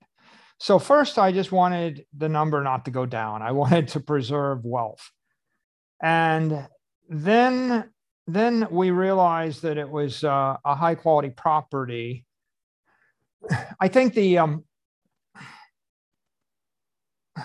So 0.58 0.78
first 0.78 1.18
i 1.18 1.32
just 1.32 1.52
wanted 1.52 2.06
the 2.16 2.28
number 2.28 2.62
not 2.62 2.84
to 2.86 2.90
go 2.90 3.06
down. 3.06 3.42
I 3.42 3.52
wanted 3.62 3.88
to 3.88 4.00
preserve 4.00 4.64
wealth. 4.64 5.10
And 6.02 6.66
then 7.08 7.90
then 8.28 8.66
we 8.70 8.90
realized 8.90 9.62
that 9.62 9.78
it 9.78 9.88
was 9.88 10.24
uh, 10.24 10.56
a 10.64 10.74
high 10.74 10.96
quality 10.96 11.30
property. 11.30 12.26
I 13.80 13.88
think 13.88 14.14
the 14.14 14.38
um, 14.38 14.64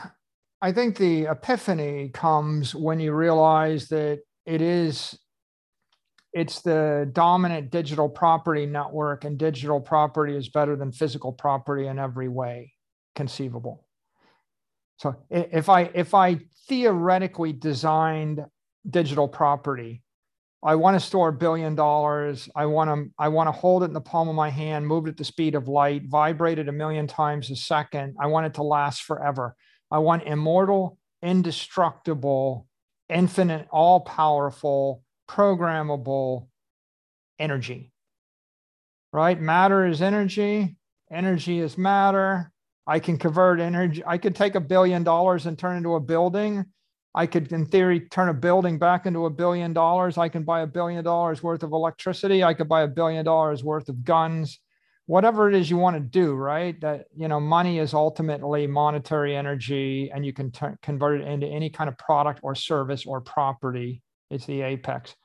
I 0.61 0.71
think 0.71 0.97
the 0.97 1.25
epiphany 1.25 2.09
comes 2.09 2.75
when 2.75 3.00
you 3.00 3.13
realize 3.13 3.88
that 3.89 4.21
it 4.45 4.61
is 4.61 5.17
it's 6.33 6.61
the 6.61 7.09
dominant 7.11 7.71
digital 7.71 8.07
property 8.07 8.65
network 8.65 9.25
and 9.25 9.38
digital 9.38 9.81
property 9.81 10.35
is 10.35 10.50
better 10.50 10.75
than 10.75 10.91
physical 10.91 11.33
property 11.33 11.88
in 11.88 12.00
every 12.00 12.29
way 12.29 12.73
conceivable. 13.15 13.85
So 14.97 15.15
if 15.29 15.67
i 15.67 15.89
if 15.93 16.13
i 16.13 16.39
theoretically 16.67 17.53
designed 17.53 18.45
digital 18.88 19.27
property 19.27 20.03
i 20.63 20.75
want 20.75 20.95
to 20.95 21.00
store 21.00 21.29
a 21.29 21.33
billion 21.33 21.73
dollars 21.75 22.50
i 22.55 22.65
want 22.65 22.89
to 22.89 23.11
i 23.17 23.27
want 23.27 23.47
to 23.47 23.51
hold 23.51 23.81
it 23.81 23.88
in 23.88 23.93
the 23.93 24.01
palm 24.01 24.29
of 24.29 24.35
my 24.35 24.50
hand 24.50 24.88
move 24.88 25.07
it 25.07 25.11
at 25.11 25.17
the 25.17 25.23
speed 25.23 25.55
of 25.55 25.67
light 25.67 26.03
vibrate 26.05 26.59
it 26.59 26.69
a 26.69 26.71
million 26.71 27.07
times 27.07 27.50
a 27.50 27.55
second 27.55 28.15
i 28.19 28.27
want 28.27 28.45
it 28.45 28.53
to 28.55 28.63
last 28.63 29.03
forever. 29.03 29.55
I 29.91 30.00
want 30.00 30.23
immortal, 30.23 30.97
indestructible, 31.21 32.65
infinite, 33.09 33.67
all 33.71 34.00
powerful, 34.00 35.03
programmable 35.31 36.47
energy. 37.39 37.91
Right? 39.13 39.39
Matter 39.39 39.85
is 39.85 40.01
energy, 40.01 40.75
energy 41.11 41.59
is 41.59 41.77
matter. 41.77 42.51
I 42.88 43.00
can 43.00 43.17
convert 43.17 43.59
energy. 43.59 44.03
I 44.05 44.17
could 44.17 44.35
take 44.35 44.55
a 44.55 44.59
billion 44.59 45.03
dollars 45.03 45.45
and 45.45 45.57
turn 45.57 45.77
into 45.77 45.95
a 45.95 46.00
building. 46.00 46.65
I 47.13 47.25
could, 47.27 47.51
in 47.51 47.65
theory, 47.65 48.01
turn 48.01 48.29
a 48.29 48.33
building 48.33 48.79
back 48.79 49.05
into 49.05 49.25
a 49.25 49.29
billion 49.29 49.73
dollars. 49.73 50.17
I 50.17 50.29
can 50.29 50.43
buy 50.43 50.61
a 50.61 50.67
billion 50.67 51.03
dollars 51.03 51.43
worth 51.43 51.63
of 51.63 51.73
electricity. 51.73 52.43
I 52.43 52.53
could 52.53 52.69
buy 52.69 52.81
a 52.83 52.88
billion 52.88 53.25
dollars 53.25 53.63
worth 53.63 53.89
of 53.89 54.03
guns 54.03 54.59
whatever 55.11 55.50
it 55.50 55.55
is 55.55 55.69
you 55.69 55.75
want 55.75 55.93
to 55.95 56.00
do 56.00 56.33
right 56.35 56.79
that 56.79 57.05
you 57.15 57.27
know 57.27 57.39
money 57.39 57.79
is 57.79 57.93
ultimately 57.93 58.65
monetary 58.65 59.35
energy 59.35 60.09
and 60.13 60.25
you 60.25 60.31
can 60.31 60.50
t- 60.51 60.65
convert 60.81 61.19
it 61.19 61.27
into 61.27 61.45
any 61.45 61.69
kind 61.69 61.89
of 61.89 61.97
product 61.97 62.39
or 62.43 62.55
service 62.55 63.05
or 63.05 63.19
property 63.19 64.01
it's 64.29 64.45
the 64.45 64.61
apex 64.61 65.15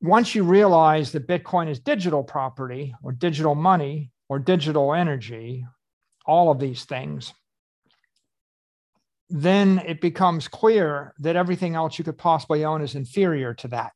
once 0.00 0.34
you 0.34 0.44
realize 0.44 1.12
that 1.12 1.26
bitcoin 1.26 1.68
is 1.68 1.80
digital 1.80 2.22
property 2.22 2.94
or 3.02 3.12
digital 3.12 3.54
money 3.54 4.10
or 4.28 4.38
digital 4.38 4.94
energy 4.94 5.64
all 6.26 6.50
of 6.50 6.58
these 6.58 6.84
things 6.84 7.32
then 9.28 9.82
it 9.86 10.00
becomes 10.00 10.46
clear 10.46 11.12
that 11.18 11.34
everything 11.34 11.74
else 11.74 11.98
you 11.98 12.04
could 12.04 12.18
possibly 12.18 12.64
own 12.64 12.80
is 12.82 12.94
inferior 12.94 13.54
to 13.54 13.68
that 13.68 13.92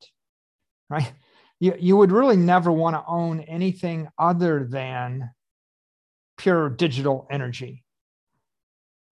right? 0.89 1.13
You, 1.61 1.75
you 1.79 1.97
would 1.97 2.11
really 2.11 2.37
never 2.37 2.73
want 2.73 2.97
to 2.97 3.05
own 3.07 3.41
anything 3.41 4.09
other 4.19 4.67
than 4.69 5.31
pure 6.37 6.69
digital 6.71 7.27
energy 7.31 7.85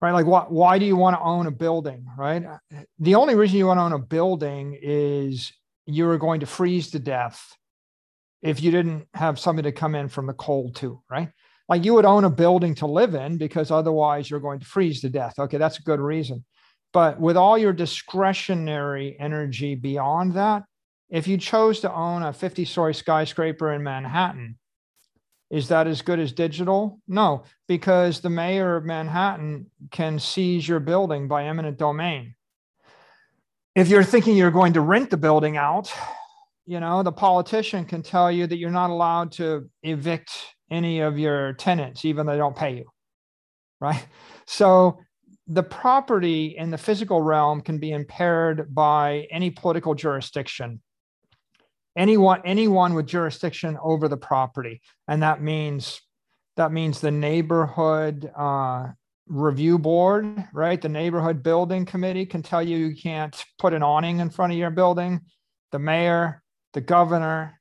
right? 0.01 0.11
Like 0.11 0.25
why, 0.25 0.45
why 0.47 0.79
do 0.79 0.85
you 0.85 0.95
want 0.95 1.15
to 1.15 1.21
own 1.21 1.47
a 1.47 1.51
building 1.51 2.05
right? 2.17 2.45
The 2.99 3.15
only 3.15 3.35
reason 3.35 3.57
you 3.57 3.67
want 3.67 3.79
to 3.79 3.83
own 3.83 3.93
a 3.93 3.99
building 3.99 4.77
is 4.81 5.51
you 5.93 6.05
were 6.05 6.17
going 6.17 6.39
to 6.39 6.45
freeze 6.45 6.91
to 6.91 6.99
death 6.99 7.55
if 8.41 8.61
you 8.61 8.71
didn't 8.71 9.07
have 9.13 9.39
something 9.39 9.63
to 9.63 9.71
come 9.71 9.95
in 9.95 10.07
from 10.07 10.27
the 10.27 10.33
cold 10.33 10.75
too 10.75 11.01
right 11.09 11.29
like 11.67 11.85
you 11.85 11.93
would 11.93 12.05
own 12.05 12.23
a 12.23 12.29
building 12.29 12.75
to 12.75 12.85
live 12.85 13.15
in 13.15 13.37
because 13.37 13.71
otherwise 13.71 14.29
you're 14.29 14.39
going 14.39 14.59
to 14.59 14.65
freeze 14.65 15.01
to 15.01 15.09
death 15.09 15.37
okay 15.39 15.57
that's 15.57 15.79
a 15.79 15.83
good 15.83 15.99
reason 15.99 16.43
but 16.91 17.19
with 17.19 17.37
all 17.37 17.57
your 17.57 17.73
discretionary 17.73 19.15
energy 19.19 19.75
beyond 19.75 20.33
that 20.33 20.63
if 21.09 21.27
you 21.27 21.37
chose 21.37 21.79
to 21.79 21.93
own 21.93 22.23
a 22.23 22.31
50 22.31 22.65
story 22.65 22.93
skyscraper 22.93 23.73
in 23.73 23.83
Manhattan, 23.83 24.57
is 25.49 25.69
that 25.69 25.87
as 25.87 26.03
good 26.03 26.19
as 26.19 26.31
digital? 26.31 27.01
No, 27.07 27.43
because 27.67 28.19
the 28.19 28.29
mayor 28.29 28.75
of 28.75 28.85
Manhattan 28.85 29.71
can 29.89 30.19
seize 30.19 30.67
your 30.67 30.79
building 30.79 31.27
by 31.27 31.45
eminent 31.45 31.79
domain. 31.79 32.35
If 33.75 33.87
you're 33.87 34.03
thinking 34.03 34.35
you're 34.35 34.51
going 34.51 34.73
to 34.73 34.81
rent 34.81 35.09
the 35.09 35.17
building 35.17 35.57
out, 35.57 35.91
you 36.65 36.79
know, 36.79 37.03
the 37.03 37.11
politician 37.11 37.85
can 37.85 38.01
tell 38.01 38.31
you 38.31 38.47
that 38.47 38.57
you're 38.57 38.69
not 38.69 38.89
allowed 38.89 39.31
to 39.33 39.69
evict 39.83 40.31
any 40.69 40.99
of 40.99 41.17
your 41.17 41.53
tenants, 41.53 42.05
even 42.05 42.25
though 42.25 42.33
they 42.33 42.37
don't 42.37 42.55
pay 42.55 42.75
you. 42.75 42.85
Right. 43.79 44.05
So 44.45 44.99
the 45.47 45.63
property 45.63 46.55
in 46.57 46.69
the 46.69 46.77
physical 46.77 47.21
realm 47.21 47.61
can 47.61 47.79
be 47.79 47.91
impaired 47.91 48.73
by 48.73 49.27
any 49.31 49.49
political 49.49 49.95
jurisdiction 49.95 50.81
anyone 51.97 52.41
anyone 52.45 52.93
with 52.93 53.07
jurisdiction 53.07 53.77
over 53.83 54.07
the 54.07 54.17
property 54.17 54.81
and 55.07 55.23
that 55.23 55.41
means 55.41 56.01
that 56.55 56.71
means 56.71 57.01
the 57.01 57.11
neighborhood 57.11 58.31
uh, 58.37 58.87
review 59.29 59.79
board 59.79 60.43
right? 60.53 60.81
The 60.81 60.89
neighborhood 60.89 61.43
building 61.43 61.85
committee 61.85 62.25
can 62.25 62.41
tell 62.41 62.61
you 62.61 62.77
you 62.77 62.95
can't 62.95 63.35
put 63.57 63.73
an 63.73 63.83
awning 63.83 64.19
in 64.19 64.29
front 64.29 64.51
of 64.51 64.59
your 64.59 64.71
building. 64.71 65.21
The 65.71 65.79
mayor 65.79 66.43
the 66.73 66.81
governor 66.81 67.59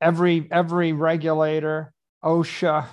every 0.00 0.48
every 0.50 0.92
regulator 0.92 1.92
osha 2.24 2.86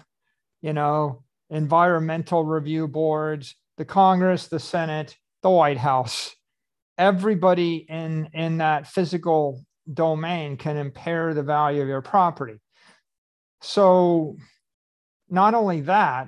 you 0.62 0.74
know 0.74 1.24
environmental 1.50 2.44
review 2.44 2.86
boards 2.88 3.56
the 3.78 3.86
congress 3.86 4.48
the 4.48 4.60
senate 4.60 5.16
the 5.42 5.50
white 5.50 5.78
house. 5.78 6.36
Everybody 6.98 7.86
in 7.90 8.30
in 8.34 8.60
that 8.60 8.88
physical 8.88 9.64
domain 9.92 10.58
can 10.58 10.78
impair 10.78 11.34
the 11.34 11.44
value 11.44 11.82
of 11.82 11.88
your 11.88 12.02
property. 12.02 12.60
So, 13.62 14.38
not 15.30 15.54
only 15.54 15.82
that, 15.82 16.28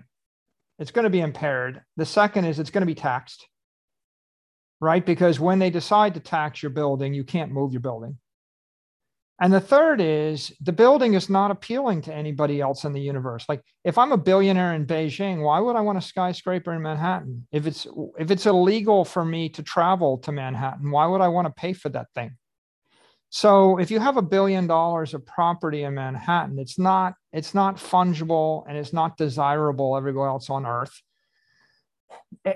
it's 0.80 0.92
going 0.92 1.04
to 1.04 1.10
be 1.10 1.22
impaired. 1.22 1.82
The 1.98 2.06
second 2.06 2.46
is 2.46 2.60
it's 2.60 2.72
going 2.72 2.82
to 2.82 2.88
be 2.88 2.96
taxed, 2.96 3.48
right? 4.80 5.06
Because 5.06 5.40
when 5.40 5.60
they 5.60 5.70
decide 5.70 6.16
to 6.16 6.20
tax 6.20 6.64
your 6.64 6.72
building, 6.72 7.14
you 7.14 7.24
can't 7.24 7.52
move 7.52 7.72
your 7.72 7.82
building. 7.82 8.18
And 9.42 9.52
the 9.52 9.60
third 9.60 10.00
is 10.00 10.54
the 10.62 10.72
building 10.72 11.16
is 11.16 11.30
not 11.30 11.52
appealing 11.52 12.04
to 12.04 12.14
anybody 12.14 12.62
else 12.62 12.86
in 12.86 12.94
the 12.94 13.02
universe. 13.02 13.46
Like 13.50 13.62
if 13.84 13.98
I'm 13.98 14.12
a 14.12 14.18
billionaire 14.18 14.74
in 14.74 14.86
Beijing, 14.86 15.44
why 15.44 15.60
would 15.60 15.76
I 15.76 15.82
want 15.82 15.98
a 15.98 16.02
skyscraper 16.02 16.72
in 16.74 16.82
Manhattan? 16.82 17.48
If 17.52 17.66
it's 17.66 17.88
if 18.18 18.30
it's 18.30 18.46
illegal 18.46 19.04
for 19.04 19.26
me 19.26 19.50
to 19.50 19.64
travel 19.64 20.20
to 20.20 20.32
Manhattan, 20.32 20.92
why 20.92 21.08
would 21.08 21.22
I 21.22 21.28
want 21.30 21.48
to 21.48 21.54
pay 21.54 21.74
for 21.74 21.90
that 21.90 22.08
thing? 22.14 22.38
So 23.32 23.80
if 23.80 23.90
you 23.90 24.00
have 24.00 24.18
a 24.18 24.22
billion 24.22 24.68
dollars 24.68 25.16
of 25.16 25.26
property 25.26 25.84
in 25.84 25.96
Manhattan, 25.96 26.60
it's 26.60 26.78
not 26.78 27.16
it's 27.34 27.56
not 27.56 27.78
fungible 27.78 28.64
and 28.68 28.78
it's 28.78 28.94
not 28.94 29.18
desirable 29.18 29.98
everywhere 29.98 30.28
else 30.28 30.50
on 30.50 30.66
earth. 30.66 31.02
It, 32.46 32.50
eh, 32.50 32.54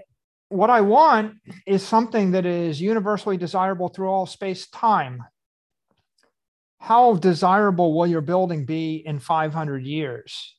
what 0.49 0.69
I 0.69 0.79
want 0.79 1.35
is 1.65 1.85
something 1.85 2.31
that 2.31 2.45
is 2.45 2.79
universally 2.79 3.35
desirable 3.35 3.89
through 3.89 4.07
all 4.07 4.25
space 4.25 4.67
time. 4.69 5.23
How 6.79 7.15
desirable 7.15 7.97
will 7.97 8.07
your 8.07 8.21
building 8.21 8.65
be 8.65 9.03
in 9.05 9.19
500 9.19 9.83
years? 9.83 10.55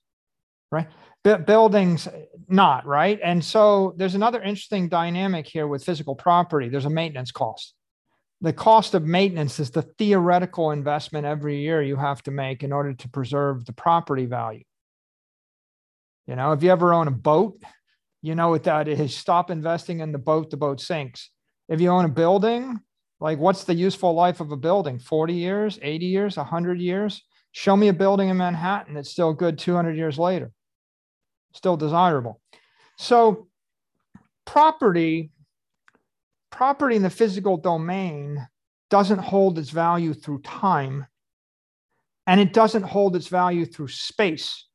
Right? 0.70 0.88
B- 1.24 1.36
buildings, 1.36 2.06
not, 2.48 2.84
right? 2.84 3.18
And 3.22 3.42
so 3.42 3.94
there's 3.96 4.14
another 4.14 4.42
interesting 4.42 4.90
dynamic 4.90 5.46
here 5.46 5.66
with 5.66 5.84
physical 5.84 6.14
property. 6.14 6.68
There's 6.68 6.84
a 6.84 6.90
maintenance 6.90 7.30
cost 7.30 7.72
the 8.40 8.52
cost 8.52 8.94
of 8.94 9.04
maintenance 9.04 9.58
is 9.58 9.70
the 9.70 9.82
theoretical 9.82 10.70
investment 10.70 11.26
every 11.26 11.60
year 11.60 11.82
you 11.82 11.96
have 11.96 12.22
to 12.22 12.30
make 12.30 12.62
in 12.62 12.72
order 12.72 12.94
to 12.94 13.08
preserve 13.08 13.64
the 13.64 13.72
property 13.72 14.26
value. 14.26 14.62
You 16.26 16.36
know, 16.36 16.52
if 16.52 16.62
you 16.62 16.70
ever 16.70 16.92
own 16.92 17.08
a 17.08 17.12
boat, 17.12 17.60
you 18.22 18.34
know 18.34 18.50
what 18.50 18.64
that 18.64 18.86
is. 18.86 19.16
Stop 19.16 19.50
investing 19.50 20.00
in 20.00 20.12
the 20.12 20.18
boat, 20.18 20.50
the 20.50 20.56
boat 20.56 20.80
sinks. 20.80 21.30
If 21.68 21.80
you 21.80 21.90
own 21.90 22.04
a 22.04 22.08
building, 22.08 22.78
like 23.20 23.38
what's 23.38 23.64
the 23.64 23.74
useful 23.74 24.14
life 24.14 24.40
of 24.40 24.52
a 24.52 24.56
building? 24.56 24.98
40 24.98 25.34
years, 25.34 25.78
80 25.82 26.06
years, 26.06 26.36
100 26.36 26.80
years? 26.80 27.22
Show 27.52 27.76
me 27.76 27.88
a 27.88 27.92
building 27.92 28.28
in 28.28 28.36
Manhattan 28.36 28.94
that's 28.94 29.10
still 29.10 29.32
good 29.32 29.58
200 29.58 29.96
years 29.96 30.18
later, 30.18 30.52
still 31.54 31.76
desirable. 31.76 32.40
So, 32.98 33.48
property 34.44 35.30
property 36.58 36.96
in 36.96 37.02
the 37.02 37.08
physical 37.08 37.56
domain 37.56 38.44
doesn't 38.90 39.20
hold 39.20 39.60
its 39.60 39.70
value 39.70 40.12
through 40.12 40.40
time 40.40 41.06
and 42.26 42.40
it 42.40 42.52
doesn't 42.52 42.82
hold 42.82 43.14
its 43.14 43.28
value 43.28 43.64
through 43.64 43.86
space. 43.86 44.66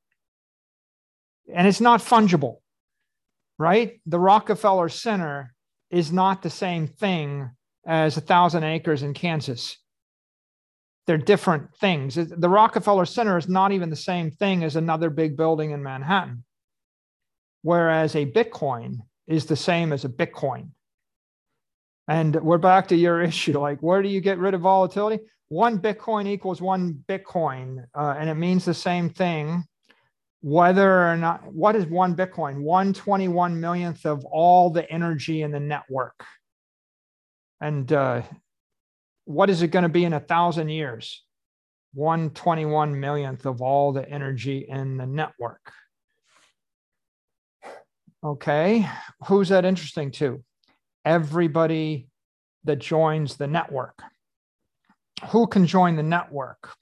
And 1.53 1.67
it's 1.67 1.81
not 1.81 1.99
fungible, 1.99 2.59
right? 3.59 3.99
The 4.05 4.17
Rockefeller 4.17 4.87
Center 4.87 5.53
is 5.91 6.09
not 6.09 6.41
the 6.41 6.49
same 6.49 6.87
thing 6.87 7.51
as 7.85 8.15
a 8.15 8.21
thousand 8.21 8.63
acres 8.63 9.03
in 9.03 9.13
Kansas. 9.13 9.77
They're 11.05 11.17
different 11.17 11.75
things. 11.81 12.15
The 12.15 12.47
Rockefeller 12.47 13.05
Center 13.05 13.37
is 13.37 13.49
not 13.49 13.73
even 13.73 13.89
the 13.89 13.97
same 13.97 14.31
thing 14.31 14.63
as 14.63 14.77
another 14.77 15.09
big 15.09 15.35
building 15.35 15.71
in 15.71 15.83
Manhattan, 15.83 16.45
whereas 17.61 18.15
a 18.15 18.25
Bitcoin 18.25 18.99
is 19.27 19.47
the 19.47 19.57
same 19.57 19.91
as 19.91 20.05
a 20.05 20.09
Bitcoin. 20.09 20.69
And 22.07 22.35
we're 22.35 22.57
back 22.57 22.87
to 22.89 22.95
your 22.95 23.21
issue. 23.29 23.59
Like, 23.59 23.79
where 23.79 24.01
do 24.01 24.09
you 24.09 24.21
get 24.21 24.37
rid 24.37 24.53
of 24.53 24.61
volatility? 24.61 25.23
One 25.49 25.79
Bitcoin 25.79 26.27
equals 26.27 26.61
one 26.61 27.03
Bitcoin, 27.07 27.85
uh, 27.95 28.15
and 28.17 28.29
it 28.29 28.35
means 28.35 28.65
the 28.65 28.73
same 28.73 29.09
thing. 29.09 29.63
Whether 30.41 31.07
or 31.07 31.15
not, 31.15 31.53
what 31.53 31.75
is 31.75 31.85
one 31.85 32.15
Bitcoin? 32.15 32.61
121 32.61 33.59
millionth 33.59 34.05
of 34.05 34.25
all 34.25 34.71
the 34.71 34.89
energy 34.91 35.41
in 35.41 35.51
the 35.51 35.59
network. 35.59 36.25
And 37.61 37.91
uh, 37.93 38.23
what 39.25 39.49
is 39.49 39.61
it 39.61 39.69
going 39.69 39.83
to 39.83 39.89
be 39.89 40.03
in 40.03 40.13
a 40.13 40.19
thousand 40.19 40.69
years? 40.69 41.23
121 41.93 42.99
millionth 42.99 43.45
of 43.45 43.61
all 43.61 43.93
the 43.93 44.07
energy 44.09 44.65
in 44.67 44.97
the 44.97 45.05
network. 45.05 45.71
Okay, 48.23 48.89
who's 49.27 49.49
that 49.49 49.65
interesting 49.65 50.11
to? 50.11 50.43
Everybody 51.05 52.07
that 52.63 52.79
joins 52.79 53.37
the 53.37 53.47
network. 53.47 54.01
Who 55.29 55.47
can 55.47 55.67
join 55.67 55.95
the 55.95 56.03
network? 56.03 56.73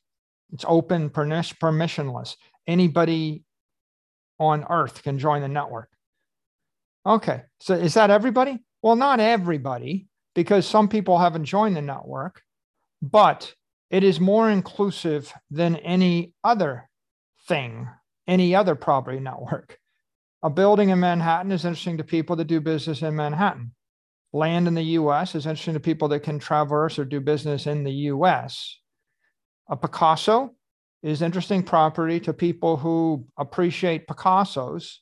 It's 0.53 0.65
open, 0.67 1.09
permissionless. 1.09 2.35
Anybody 2.67 3.43
on 4.39 4.65
earth 4.69 5.03
can 5.03 5.19
join 5.19 5.41
the 5.41 5.47
network. 5.47 5.89
Okay, 7.05 7.43
so 7.59 7.73
is 7.73 7.93
that 7.95 8.09
everybody? 8.09 8.59
Well, 8.81 8.95
not 8.95 9.19
everybody, 9.19 10.07
because 10.35 10.67
some 10.67 10.87
people 10.87 11.17
haven't 11.17 11.45
joined 11.45 11.75
the 11.75 11.81
network, 11.81 12.41
but 13.01 13.53
it 13.89 14.03
is 14.03 14.19
more 14.19 14.49
inclusive 14.49 15.33
than 15.49 15.75
any 15.77 16.33
other 16.43 16.89
thing 17.47 17.87
any 18.27 18.55
other 18.55 18.75
property 18.75 19.19
network. 19.19 19.77
A 20.43 20.49
building 20.49 20.89
in 20.89 20.99
Manhattan 20.99 21.51
is 21.51 21.65
interesting 21.65 21.97
to 21.97 22.03
people 22.03 22.35
that 22.37 22.45
do 22.45 22.61
business 22.61 23.01
in 23.01 23.15
Manhattan. 23.15 23.73
Land 24.33 24.67
in 24.67 24.75
the 24.75 24.81
US 24.81 25.35
is 25.35 25.45
interesting 25.45 25.73
to 25.73 25.79
people 25.79 26.07
that 26.09 26.21
can 26.21 26.39
traverse 26.39 26.97
or 26.97 27.05
do 27.05 27.19
business 27.19 27.67
in 27.67 27.83
the 27.83 27.91
US. 27.91 28.79
A 29.69 29.75
Picasso 29.75 30.55
is 31.03 31.21
interesting 31.21 31.63
property 31.63 32.19
to 32.21 32.33
people 32.33 32.77
who 32.77 33.25
appreciate 33.37 34.07
Picassos, 34.07 34.97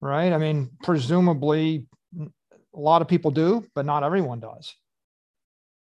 right? 0.00 0.32
I 0.32 0.38
mean, 0.38 0.70
presumably 0.82 1.86
a 2.16 2.78
lot 2.78 3.02
of 3.02 3.08
people 3.08 3.30
do, 3.30 3.64
but 3.74 3.86
not 3.86 4.04
everyone 4.04 4.40
does. 4.40 4.74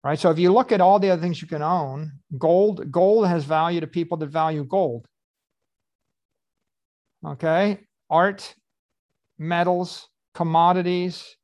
Right. 0.04 0.18
So 0.18 0.32
if 0.32 0.40
you 0.40 0.52
look 0.52 0.72
at 0.72 0.82
all 0.82 0.98
the 0.98 1.12
other 1.12 1.22
things 1.22 1.44
you 1.44 1.48
can 1.48 1.62
own, 1.62 2.14
gold, 2.36 2.92
gold 2.92 3.28
has 3.28 3.46
value 3.46 3.82
to 3.82 3.88
people 3.88 4.18
that 4.18 4.30
value 4.30 4.64
gold. 4.64 5.06
Okay. 7.24 7.82
Art, 8.10 8.56
metals, 9.38 10.08
commodities, 10.34 11.36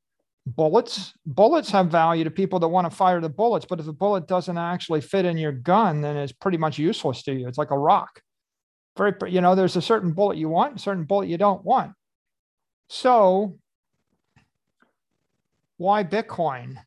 bullets. 0.55 1.13
Bullets 1.25 1.69
have 1.71 1.87
value 1.87 2.23
to 2.23 2.31
people 2.31 2.59
that 2.59 2.67
want 2.67 2.89
to 2.89 2.95
fire 2.95 3.19
the 3.19 3.29
bullets, 3.29 3.65
but 3.65 3.79
if 3.79 3.85
the 3.85 3.93
bullet 3.93 4.27
doesn't 4.27 4.57
actually 4.57 5.01
fit 5.01 5.25
in 5.25 5.37
your 5.37 5.51
gun, 5.51 6.01
then 6.01 6.15
it's 6.17 6.31
pretty 6.31 6.57
much 6.57 6.79
useless 6.79 7.23
to 7.23 7.33
you. 7.33 7.47
It's 7.47 7.57
like 7.57 7.71
a 7.71 7.77
rock. 7.77 8.21
Very, 8.97 9.13
you 9.27 9.41
know, 9.41 9.55
there's 9.55 9.75
a 9.75 9.81
certain 9.81 10.13
bullet 10.13 10.37
you 10.37 10.49
want, 10.49 10.77
a 10.77 10.79
certain 10.79 11.03
bullet 11.03 11.27
you 11.27 11.37
don't 11.37 11.63
want. 11.63 11.93
So, 12.89 13.59
why 15.77 16.03
Bitcoin? 16.03 16.77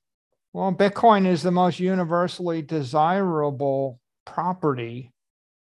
Well, 0.52 0.72
Bitcoin 0.72 1.26
is 1.26 1.42
the 1.42 1.52
most 1.52 1.78
universally 1.78 2.62
desirable 2.62 4.00
property 4.24 5.12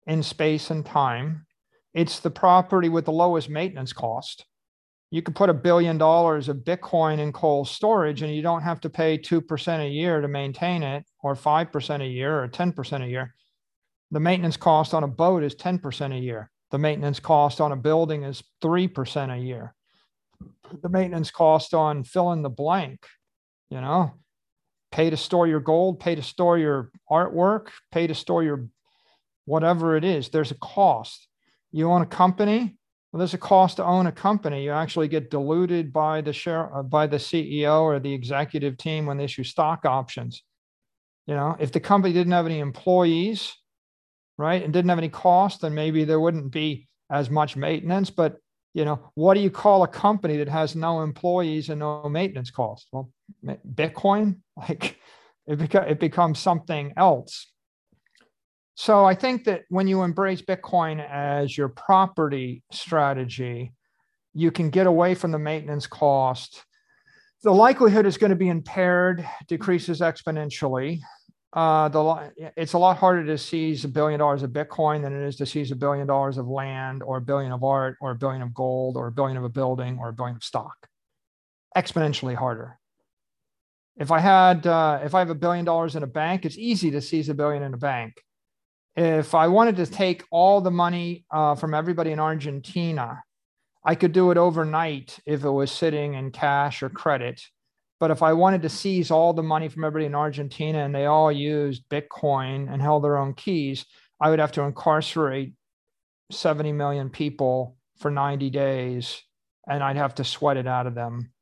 in 0.07 0.23
space 0.23 0.71
and 0.71 0.87
time. 0.87 1.47
It's 1.93 2.21
the 2.21 2.31
property 2.31 2.89
with 2.89 3.07
the 3.07 3.13
lowest 3.13 3.49
maintenance 3.49 3.93
cost 3.93 4.45
you 5.11 5.23
could 5.23 5.35
put 5.35 5.50
a 5.50 5.55
billion 5.55 5.99
dollars 5.99 6.49
of 6.49 6.59
Bitcoin 6.59 7.19
in 7.19 7.33
cold 7.33 7.67
storage 7.69 8.23
and 8.23 8.35
you 8.35 8.43
don't 8.43 8.62
have 8.62 8.81
to 8.81 8.90
pay 8.90 9.19
2% 9.19 9.87
a 9.87 9.88
year 9.88 10.21
to 10.21 10.29
maintain 10.29 10.83
it, 10.83 11.05
or 11.23 11.35
5% 11.35 12.00
a 12.00 12.07
year, 12.07 12.43
or 12.43 12.49
10% 12.49 13.05
a 13.05 13.09
year. 13.09 13.35
The 14.12 14.21
maintenance 14.21 14.57
cost 14.57 14.95
on 14.95 15.02
a 15.02 15.09
boat 15.09 15.43
is 15.43 15.55
10% 15.57 16.17
a 16.17 16.19
year. 16.19 16.50
The 16.71 16.79
maintenance 16.79 17.19
cost 17.19 17.61
on 17.61 17.73
a 17.73 17.76
building 17.76 18.23
is 18.23 18.43
3% 18.62 19.37
a 19.37 19.38
year. 19.38 19.75
The 20.83 20.88
maintenance 20.88 21.33
cost 21.33 21.75
on 21.75 22.05
fill 22.05 22.33
in 22.33 22.43
the 22.43 22.50
blank, 22.50 23.05
you 23.69 23.81
know, 23.81 24.14
pay 24.93 25.11
to 25.11 25.17
store 25.17 25.49
your 25.49 25.61
gold, 25.61 25.99
pay 25.99 26.14
to 26.14 26.23
store 26.23 26.57
your 26.57 26.90
artwork, 27.11 27.69
pay 27.90 28.07
to 28.07 28.14
store 28.14 28.45
your 28.45 28.69
whatever 29.45 29.97
it 29.97 30.05
is. 30.05 30.29
There's 30.29 30.52
a 30.52 30.59
cost. 30.59 31.26
You 31.73 31.90
own 31.90 32.02
a 32.02 32.07
company, 32.07 32.79
well, 33.12 33.19
there's 33.19 33.35
a 33.35 33.38
cost 33.38 33.76
to 33.76 33.85
own 33.85 34.07
a 34.07 34.12
company. 34.12 34.64
You 34.64 34.71
actually 34.71 35.09
get 35.09 35.31
diluted 35.31 35.93
by 35.93 36.21
the 36.21 36.33
share 36.33 36.75
uh, 36.75 36.83
by 36.83 37.07
the 37.07 37.17
CEO 37.17 37.83
or 37.83 37.99
the 37.99 38.12
executive 38.12 38.76
team 38.76 39.07
when 39.07 39.17
they 39.17 39.25
issue 39.25 39.45
stock 39.45 39.85
options. 39.85 40.43
You 41.26 41.35
know, 41.35 41.57
if 41.59 41.73
the 41.73 41.81
company 41.81 42.14
didn't 42.14 42.33
have 42.33 42.47
any 42.47 42.61
employees, 42.61 43.57
right, 44.38 44.62
and 44.62 44.73
didn't 44.73 44.88
have 44.90 44.99
any 44.99 45.09
cost, 45.09 45.62
then 45.62 45.75
maybe 45.75 46.05
there 46.05 46.21
wouldn't 46.21 46.52
be 46.52 46.88
as 47.11 47.31
much 47.31 47.57
maintenance. 47.57 48.11
But 48.11 48.37
you 48.75 48.85
know, 48.85 49.00
what 49.14 49.35
do 49.35 49.40
you 49.40 49.50
call 49.50 49.83
a 49.83 49.88
company 49.88 50.37
that 50.37 50.49
has 50.49 50.76
no 50.76 51.02
employees 51.02 51.69
and 51.69 51.81
no 51.81 52.09
maintenance 52.09 52.52
costs? 52.52 52.88
Well, 52.93 53.11
Bitcoin, 53.45 54.37
like 54.57 54.99
it, 55.49 55.59
beca- 55.59 55.90
it 55.90 55.99
becomes 55.99 56.38
something 56.38 56.93
else. 56.97 57.49
So 58.81 59.05
I 59.05 59.15
think 59.15 59.45
that 59.45 59.65
when 59.69 59.87
you 59.89 60.05
embrace 60.05 60.41
Bitcoin 60.41 61.07
as 61.07 61.55
your 61.55 61.69
property 61.69 62.63
strategy, 62.73 63.75
you 64.33 64.50
can 64.50 64.71
get 64.71 64.87
away 64.87 65.15
from 65.15 65.33
the 65.33 65.39
maintenance 65.39 65.87
cost. 65.87 66.65
The 67.43 67.52
likelihood 67.52 68.07
is 68.07 68.17
going 68.17 68.31
to 68.31 68.37
be 68.37 68.49
impaired 68.49 69.28
decreases 69.49 70.00
exponentially. 70.00 71.00
Uh, 71.52 71.91
the 71.91 72.33
it's 72.57 72.73
a 72.73 72.78
lot 72.78 72.97
harder 72.97 73.26
to 73.26 73.37
seize 73.37 73.85
a 73.85 73.89
billion 73.89 74.19
dollars 74.19 74.43
of 74.43 74.50
Bitcoin 74.52 75.02
than 75.02 75.13
it 75.13 75.28
is 75.28 75.37
to 75.37 75.45
seize 75.45 75.71
a 75.71 75.76
billion 75.76 76.07
dollars 76.07 76.39
of 76.39 76.49
land 76.49 77.02
or 77.02 77.19
a 77.19 77.21
billion 77.21 77.52
of 77.52 77.63
art 77.63 77.99
or 78.00 78.13
a 78.13 78.17
billion 78.17 78.41
of 78.41 78.54
gold 78.54 78.97
or 78.97 79.09
a 79.09 79.13
billion 79.13 79.37
of 79.37 79.45
a 79.45 79.50
building 79.50 79.99
or 80.00 80.09
a 80.09 80.15
billion 80.15 80.37
of 80.37 80.43
stock. 80.43 80.89
Exponentially 81.76 82.35
harder. 82.35 82.78
If 83.99 84.11
I 84.11 84.21
had, 84.21 84.67
uh, 84.67 85.00
if 85.04 85.15
I 85.15 85.19
have 85.19 85.28
a 85.28 85.35
billion 85.35 85.67
dollars 85.67 85.97
in 85.97 86.02
a 86.02 86.07
bank, 86.07 86.47
it's 86.47 86.57
easy 86.57 86.91
to 86.93 87.02
seize 87.02 87.28
a 87.28 87.35
billion 87.35 87.63
in 87.63 87.75
a 87.75 87.76
bank 87.76 88.15
if 88.97 89.35
I 89.35 89.49
wanted 89.49 89.76
to 89.76 89.87
take 89.87 90.25
all 90.31 90.61
the 90.61 90.71
money 90.71 91.25
uh, 91.31 91.55
from 91.55 91.75
everybody 91.75 92.11
in 92.11 92.19
Argentina, 92.19 93.23
I 93.85 93.95
could 93.95 94.13
do 94.13 94.31
it 94.31 94.37
overnight 94.37 95.19
if 95.26 95.45
it 95.45 95.50
was 95.50 95.71
sitting 95.71 96.15
in 96.15 96.33
cash 96.33 96.83
or 96.83 96.91
credit. 96.91 97.41
But 97.99 98.11
if 98.11 98.23
I 98.23 98.33
wanted 98.33 98.63
to 98.63 98.69
seize 98.69 99.11
all 99.11 99.33
the 99.33 99.43
money 99.43 99.69
from 99.69 99.85
everybody 99.85 100.07
in 100.07 100.15
Argentina 100.15 100.85
and 100.85 100.95
they 100.95 101.07
all 101.07 101.31
used 101.31 101.89
Bitcoin 101.89 102.73
and 102.73 102.81
held 102.81 103.05
their 103.05 103.19
own 103.19 103.35
keys, 103.35 103.85
I 104.21 104.31
would 104.31 104.39
have 104.39 104.53
to 104.53 104.63
incarcerate 104.63 105.53
70 106.31 106.73
million 106.73 107.11
people 107.11 107.76
for 107.99 108.11
90 108.11 108.50
days 108.50 109.23
and 109.69 109.83
I'd 109.83 109.97
have 109.97 110.15
to 110.17 110.25
sweat 110.25 110.57
it 110.57 110.67
out 110.67 110.87
of 110.87 110.95
them. 110.95 111.33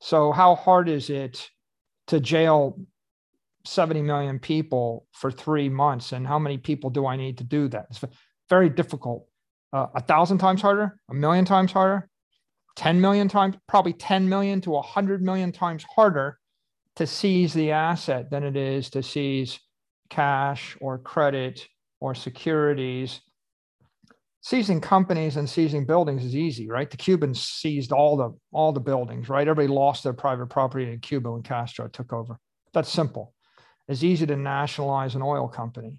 So, 0.00 0.32
how 0.32 0.54
hard 0.54 0.88
is 0.88 1.10
it 1.10 1.48
to 2.08 2.20
jail 2.20 2.78
70 3.64 4.02
million 4.02 4.38
people 4.38 5.06
for 5.12 5.30
three 5.30 5.68
months. 5.68 6.12
And 6.12 6.26
how 6.26 6.38
many 6.38 6.58
people 6.58 6.90
do 6.90 7.06
I 7.06 7.16
need 7.16 7.38
to 7.38 7.44
do 7.44 7.68
that? 7.68 7.86
It's 7.90 8.04
very 8.48 8.68
difficult. 8.68 9.26
Uh, 9.72 9.86
a 9.94 10.00
thousand 10.00 10.38
times 10.38 10.60
harder, 10.60 10.98
a 11.10 11.14
million 11.14 11.44
times 11.44 11.72
harder, 11.72 12.08
10 12.76 13.00
million 13.00 13.28
times, 13.28 13.56
probably 13.68 13.92
10 13.92 14.28
million 14.28 14.60
to 14.62 14.70
100 14.70 15.22
million 15.22 15.52
times 15.52 15.84
harder 15.94 16.38
to 16.96 17.06
seize 17.06 17.52
the 17.52 17.72
asset 17.72 18.30
than 18.30 18.44
it 18.44 18.56
is 18.56 18.90
to 18.90 19.02
seize 19.02 19.58
cash 20.10 20.76
or 20.80 20.98
credit 20.98 21.66
or 22.00 22.14
securities. 22.14 23.20
Seizing 24.42 24.80
companies 24.80 25.36
and 25.36 25.48
seizing 25.48 25.86
buildings 25.86 26.24
is 26.24 26.34
easy, 26.34 26.68
right? 26.68 26.90
The 26.90 26.96
Cubans 26.96 27.40
seized 27.42 27.92
all 27.92 28.16
the 28.16 28.36
all 28.50 28.72
the 28.72 28.80
buildings, 28.80 29.28
right? 29.28 29.46
Everybody 29.46 29.68
lost 29.68 30.02
their 30.02 30.12
private 30.12 30.46
property 30.46 30.92
in 30.92 30.98
Cuba 30.98 31.30
when 31.30 31.42
Castro 31.42 31.86
took 31.86 32.12
over. 32.12 32.38
That's 32.74 32.90
simple. 32.90 33.34
It's 33.88 34.02
easy 34.02 34.26
to 34.26 34.36
nationalize 34.36 35.14
an 35.14 35.22
oil 35.22 35.48
company. 35.48 35.98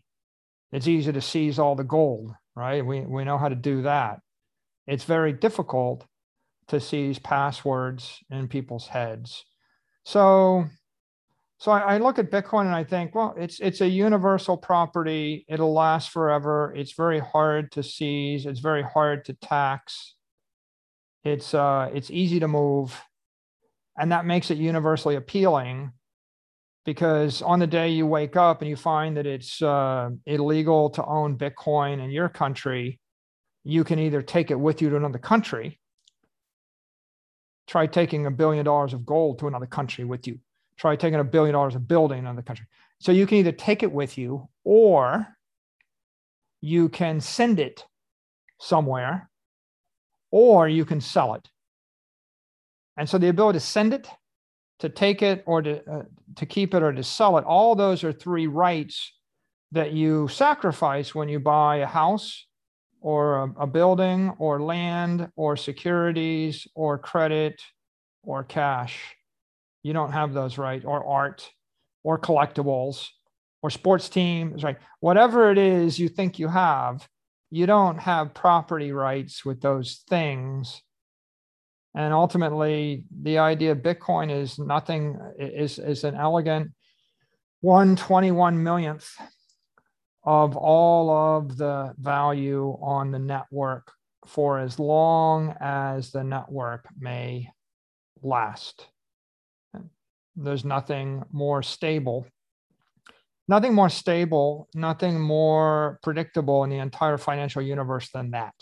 It's 0.72 0.88
easy 0.88 1.12
to 1.12 1.22
seize 1.22 1.60
all 1.60 1.76
the 1.76 1.84
gold, 1.84 2.34
right? 2.56 2.86
We, 2.86 3.02
we 3.02 3.24
know 3.24 3.38
how 3.38 3.50
to 3.50 3.56
do 3.56 3.84
that. 3.84 4.20
It's 4.88 5.04
very 5.04 5.34
difficult 5.34 6.06
to 6.68 6.80
seize 6.80 7.20
passwords 7.20 8.20
in 8.32 8.48
people's 8.48 8.88
heads. 8.88 9.44
So, 10.04 10.66
so 11.60 11.72
I, 11.72 11.96
I 11.96 11.98
look 11.98 12.20
at 12.20 12.32
Bitcoin 12.32 12.66
and 12.66 12.76
I 12.76 12.84
think, 12.84 13.14
well, 13.16 13.36
it's 13.38 13.60
it's 13.60 13.82
a 13.82 13.88
universal 13.88 14.58
property. 14.58 15.46
It'll 15.48 15.74
last 15.74 16.10
forever. 16.10 16.74
It's 16.76 16.94
very 16.94 17.20
hard 17.20 17.72
to 17.74 17.84
seize. 17.84 18.46
It's 18.46 18.60
very 18.60 18.84
hard 18.84 19.26
to 19.26 19.34
tax. 19.34 20.16
It's 21.24 21.54
uh, 21.54 21.90
it's 21.94 22.12
easy 22.12 22.40
to 22.40 22.48
move, 22.48 23.00
and 23.98 24.12
that 24.12 24.26
makes 24.26 24.52
it 24.52 24.58
universally 24.58 25.16
appealing 25.16 25.94
because 26.86 27.42
on 27.42 27.60
the 27.60 27.68
day 27.68 27.90
you 27.90 28.06
wake 28.06 28.36
up 28.36 28.62
and 28.62 28.70
you 28.70 28.76
find 28.76 29.16
that 29.18 29.26
it's 29.26 29.62
uh, 29.62 30.10
illegal 30.26 30.90
to 30.92 31.06
own 31.06 31.38
Bitcoin 31.38 32.04
in 32.04 32.12
your 32.12 32.30
country, 32.30 33.00
you 33.64 33.84
can 33.84 34.00
either 34.00 34.22
take 34.22 34.52
it 34.52 34.60
with 34.60 34.82
you 34.82 34.90
to 34.90 34.98
another 34.98 35.20
country. 35.20 35.80
Try 37.68 37.88
taking 37.88 38.26
a 38.26 38.32
billion 38.32 38.66
dollars 38.66 38.94
of 38.94 39.06
gold 39.06 39.40
to 39.40 39.48
another 39.48 39.66
country 39.66 40.04
with 40.04 40.28
you. 40.28 40.40
Try 40.78 40.96
taking 40.96 41.20
a 41.20 41.24
billion 41.24 41.54
dollars 41.54 41.76
of 41.76 41.88
building 41.88 42.20
in 42.20 42.26
another 42.26 42.42
country. 42.42 42.66
So 43.00 43.12
you 43.12 43.26
can 43.26 43.38
either 43.38 43.54
take 43.54 43.84
it 43.84 43.92
with 43.92 44.18
you 44.18 44.50
or 44.66 45.28
you 46.60 46.90
can 46.90 47.22
send 47.22 47.60
it 47.60 47.86
somewhere 48.60 49.30
or 50.32 50.68
you 50.68 50.84
can 50.84 51.00
sell 51.00 51.36
it. 51.36 51.48
And 52.98 53.10
so 53.10 53.18
the 53.18 53.30
ability 53.30 53.58
to 53.60 53.66
send 53.66 53.94
it 53.94 54.08
to 54.80 54.90
take 54.90 55.22
it 55.22 55.44
or 55.46 55.62
to, 55.62 55.92
uh, 55.92 56.04
to 56.36 56.46
keep 56.46 56.74
it 56.74 56.84
or 56.84 56.92
to 56.92 57.04
sell 57.04 57.38
it. 57.38 57.46
All 57.46 57.76
those 57.76 58.04
are 58.04 58.12
three 58.12 58.48
rights 58.48 59.14
that 59.72 59.94
you 59.94 60.28
sacrifice 60.28 61.16
when 61.16 61.30
you 61.30 61.40
buy 61.40 61.78
a 61.78 61.86
house 61.86 62.46
or 63.02 63.44
a, 63.44 63.64
a 63.64 63.68
building 63.68 64.34
or 64.38 64.62
land 64.62 65.30
or 65.36 65.58
securities 65.58 66.68
or 66.76 66.98
credit 66.98 67.62
or 68.24 68.44
cash. 68.44 69.16
You 69.84 69.94
don't 69.94 70.12
have 70.12 70.34
those 70.34 70.58
rights 70.58 70.86
or 70.86 71.06
art 71.06 71.50
or 72.04 72.20
collectibles 72.20 73.08
or 73.62 73.70
sports 73.70 74.10
teams, 74.10 74.64
right? 74.64 74.78
Whatever 75.00 75.52
it 75.52 75.58
is 75.58 76.00
you 76.00 76.10
think 76.10 76.40
you 76.40 76.48
have, 76.48 77.08
you 77.50 77.66
don't 77.66 77.98
have 77.98 78.34
property 78.34 78.92
rights 78.92 79.46
with 79.46 79.62
those 79.62 80.04
things 80.10 80.82
and 81.96 82.14
ultimately, 82.14 83.06
the 83.22 83.38
idea 83.38 83.72
of 83.72 83.80
Bitcoin 83.80 84.32
is 84.32 84.58
nothing, 84.58 85.20
is, 85.38 85.78
is 85.78 86.04
an 86.04 86.16
elegant 86.16 86.72
121 87.62 88.62
millionth 88.62 89.10
of 90.24 90.58
all 90.58 91.10
of 91.10 91.58
the 91.58 91.94
value 92.00 92.78
on 92.82 93.12
the 93.12 93.20
network 93.20 93.92
for 94.26 94.60
as 94.60 94.80
long 94.80 95.56
as 95.60 96.12
the 96.12 96.24
network 96.24 96.88
may 97.00 97.50
last. 98.22 98.88
There's 100.36 100.66
nothing 100.66 101.24
more 101.32 101.62
stable, 101.62 102.26
nothing 103.48 103.76
more 103.76 103.90
stable, 103.90 104.68
nothing 104.74 105.20
more 105.20 106.00
predictable 106.02 106.64
in 106.64 106.72
the 106.72 106.80
entire 106.80 107.18
financial 107.18 107.62
universe 107.62 108.10
than 108.12 108.32
that, 108.32 108.56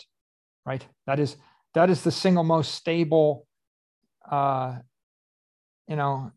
right? 0.66 0.86
That 1.06 1.18
is 1.18 1.36
that 1.74 1.90
is 1.90 2.02
the 2.02 2.10
single 2.10 2.44
most 2.44 2.74
stable, 2.74 3.46
uh, 4.30 4.76
you 5.88 5.96
know, 5.96 6.32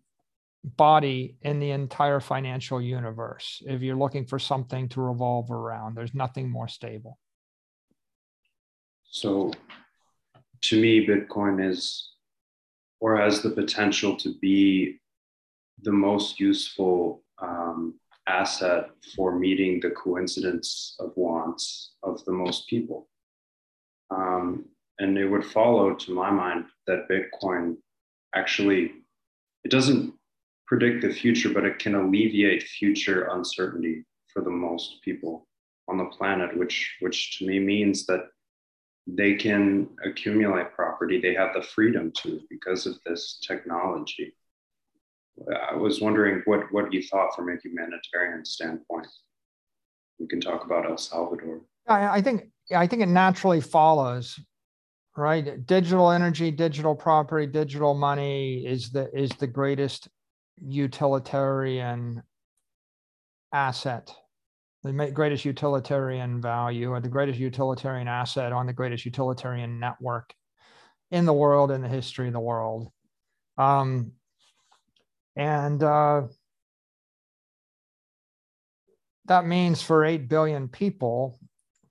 body 0.63 1.37
in 1.41 1.59
the 1.59 1.71
entire 1.71 2.19
financial 2.19 2.81
universe. 2.81 3.61
If 3.65 3.81
you're 3.81 3.95
looking 3.95 4.25
for 4.25 4.39
something 4.39 4.89
to 4.89 5.01
revolve 5.01 5.51
around, 5.51 5.95
there's 5.95 6.13
nothing 6.13 6.49
more 6.49 6.67
stable. 6.67 7.19
So, 9.03 9.51
to 10.63 10.81
me, 10.81 11.05
Bitcoin 11.05 11.63
is 11.63 12.11
or 12.99 13.17
has 13.17 13.41
the 13.41 13.51
potential 13.51 14.15
to 14.17 14.33
be 14.39 14.99
the 15.83 15.91
most 15.91 16.39
useful 16.39 17.23
um, 17.41 17.99
asset 18.27 18.89
for 19.15 19.37
meeting 19.37 19.79
the 19.79 19.91
coincidence 19.91 20.95
of 20.99 21.11
wants 21.15 21.93
of 22.01 22.23
the 22.25 22.31
most 22.31 22.67
people. 22.67 23.07
Um, 24.09 24.65
and 24.99 25.17
it 25.17 25.27
would 25.27 25.45
follow, 25.45 25.93
to 25.93 26.13
my 26.13 26.29
mind, 26.29 26.65
that 26.87 27.07
Bitcoin 27.09 27.75
actually 28.33 28.91
it 29.63 29.71
doesn't 29.71 30.13
predict 30.67 31.01
the 31.01 31.13
future, 31.13 31.49
but 31.49 31.65
it 31.65 31.79
can 31.79 31.95
alleviate 31.95 32.63
future 32.63 33.29
uncertainty 33.31 34.03
for 34.31 34.41
the 34.43 34.49
most 34.49 35.01
people 35.03 35.47
on 35.87 35.97
the 35.97 36.05
planet, 36.05 36.57
which 36.57 36.95
which 36.99 37.37
to 37.37 37.47
me 37.47 37.59
means 37.59 38.05
that 38.05 38.27
they 39.07 39.35
can 39.35 39.87
accumulate 40.03 40.73
property. 40.73 41.19
They 41.19 41.35
have 41.35 41.53
the 41.53 41.61
freedom 41.61 42.11
to 42.23 42.41
because 42.49 42.85
of 42.85 42.95
this 43.05 43.39
technology. 43.45 44.33
I 45.71 45.75
was 45.75 46.01
wondering 46.01 46.41
what, 46.45 46.71
what 46.71 46.93
you 46.93 47.03
thought 47.03 47.35
from 47.35 47.49
a 47.49 47.57
humanitarian 47.57 48.45
standpoint. 48.45 49.07
We 50.17 50.27
can 50.27 50.39
talk 50.39 50.63
about 50.63 50.89
El 50.89 50.97
Salvador. 50.97 51.61
I, 51.87 52.17
I 52.17 52.21
think 52.21 52.49
I 52.75 52.87
think 52.87 53.01
it 53.03 53.09
naturally 53.09 53.61
follows, 53.61 54.39
right? 55.17 55.65
Digital 55.65 56.11
energy, 56.11 56.51
digital 56.51 56.95
property, 56.95 57.47
digital 57.47 57.93
money 57.93 58.65
is 58.65 58.91
the 58.91 59.09
is 59.17 59.31
the 59.31 59.47
greatest 59.47 60.07
utilitarian 60.61 62.23
asset 63.53 64.13
the 64.85 65.11
greatest 65.11 65.45
utilitarian 65.45 66.39
value 66.39 66.91
or 66.91 66.99
the 66.99 67.09
greatest 67.09 67.39
utilitarian 67.39 68.07
asset 68.07 68.51
on 68.51 68.67
the 68.67 68.73
greatest 68.73 69.03
utilitarian 69.03 69.79
network 69.79 70.31
in 71.09 71.25
the 71.25 71.33
world 71.33 71.71
in 71.71 71.81
the 71.81 71.87
history 71.87 72.27
of 72.27 72.33
the 72.33 72.39
world 72.39 72.91
um, 73.57 74.11
and 75.35 75.81
uh, 75.81 76.23
that 79.25 79.47
means 79.47 79.81
for 79.81 80.05
8 80.05 80.29
billion 80.29 80.67
people 80.67 81.39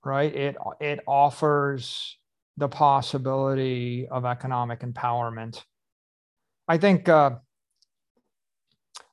right 0.03 0.33
it 0.33 0.55
it 0.79 0.99
offers 1.05 2.17
the 2.57 2.67
possibility 2.67 4.07
of 4.09 4.25
economic 4.25 4.79
empowerment. 4.79 5.61
I 6.67 6.77
think 6.77 7.09
uh, 7.09 7.31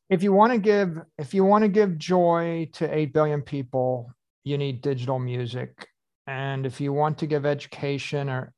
if 0.09 0.23
you 0.23 0.33
want 0.33 0.53
to 0.53 0.59
give 0.59 0.99
if 1.19 1.35
you 1.35 1.45
want 1.45 1.63
to 1.63 1.69
give 1.69 1.99
joy 1.99 2.69
to 2.75 2.93
8 2.95 3.13
billion 3.13 3.43
people 3.43 4.13
you 4.45 4.59
need 4.59 4.83
digital 4.83 5.19
music. 5.19 5.87
And 6.27 6.67
if 6.67 6.81
you 6.81 6.93
want 6.93 7.19
to 7.19 7.27
give 7.27 7.45
education 7.47 8.29
or 8.29 8.53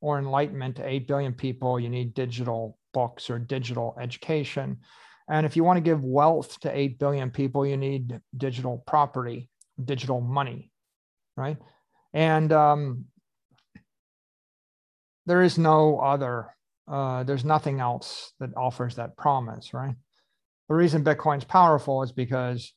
or 0.00 0.18
enlightenment 0.18 0.76
to 0.76 0.86
8 0.86 1.08
billion 1.08 1.32
people 1.32 1.80
you 1.80 1.88
need 1.88 2.14
digital 2.14 2.78
books 2.92 3.30
or 3.30 3.38
digital 3.38 3.96
education. 4.00 4.78
And 5.28 5.46
if 5.46 5.56
you 5.56 5.64
want 5.64 5.78
to 5.78 5.90
give 5.90 6.04
wealth 6.04 6.60
to 6.60 6.76
8 6.76 6.98
billion 6.98 7.30
people 7.30 7.66
you 7.66 7.76
need 7.76 8.20
digital 8.36 8.84
property 8.86 9.48
digital 9.84 10.20
money 10.20 10.70
right? 11.36 11.56
And 12.12 12.52
um, 12.52 13.06
there 15.26 15.42
is 15.42 15.58
no 15.58 15.98
other 15.98 16.54
uh, 16.86 17.24
there's 17.24 17.44
nothing 17.44 17.80
else 17.80 18.32
that 18.40 18.50
offers 18.56 18.96
that 18.96 19.16
promise 19.16 19.72
right 19.72 19.94
the 20.68 20.74
reason 20.74 21.04
Bitcoin's 21.04 21.44
powerful 21.44 22.02
is 22.02 22.12
because 22.12 22.72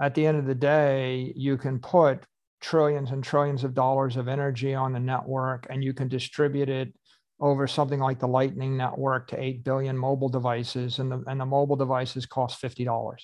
at 0.00 0.14
the 0.14 0.26
end 0.26 0.38
of 0.38 0.46
the 0.46 0.54
day, 0.54 1.32
you 1.36 1.56
can 1.56 1.78
put 1.78 2.24
trillions 2.60 3.10
and 3.10 3.22
trillions 3.22 3.64
of 3.64 3.74
dollars 3.74 4.16
of 4.16 4.28
energy 4.28 4.74
on 4.74 4.92
the 4.92 5.00
network 5.00 5.66
and 5.68 5.84
you 5.84 5.92
can 5.92 6.08
distribute 6.08 6.68
it 6.68 6.92
over 7.40 7.66
something 7.66 7.98
like 7.98 8.20
the 8.20 8.28
Lightning 8.28 8.76
Network 8.76 9.28
to 9.28 9.40
8 9.40 9.64
billion 9.64 9.98
mobile 9.98 10.28
devices, 10.28 11.00
and 11.00 11.10
the, 11.10 11.24
and 11.26 11.40
the 11.40 11.46
mobile 11.46 11.74
devices 11.74 12.24
cost 12.24 12.62
$50. 12.62 13.16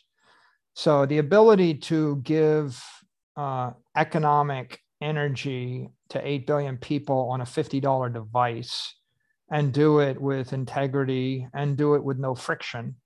So 0.75 1.07
the 1.07 1.19
ability 1.19 1.75
to 1.75 2.17
give 2.17 2.83
uh, 3.37 3.71
economic 3.97 4.81
energy 5.01 5.89
to 6.11 6.27
8 6.27 6.47
billion 6.47 6.77
people 6.77 7.29
on 7.31 7.40
a 7.40 7.44
$50 7.44 8.12
device 8.12 8.94
and 9.51 9.73
do 9.73 10.01
it 10.01 10.21
with 10.21 10.53
integrity 10.53 11.49
and 11.55 11.77
do 11.77 11.94
it 11.94 12.05
with 12.05 12.18
no 12.18 12.35
friction 12.35 12.97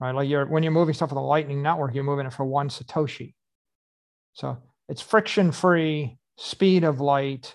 right? 0.00 0.14
Like 0.14 0.28
you're 0.28 0.46
when 0.46 0.62
you're 0.62 0.72
moving 0.72 0.94
stuff 0.94 1.10
on 1.10 1.16
the 1.16 1.22
Lightning 1.22 1.62
Network, 1.62 1.94
you're 1.94 2.04
moving 2.04 2.26
it 2.26 2.32
for 2.32 2.44
one 2.44 2.68
satoshi. 2.68 3.34
So 4.32 4.58
it's 4.88 5.02
friction 5.02 5.52
free, 5.52 6.18
speed 6.36 6.84
of 6.84 7.00
light 7.00 7.54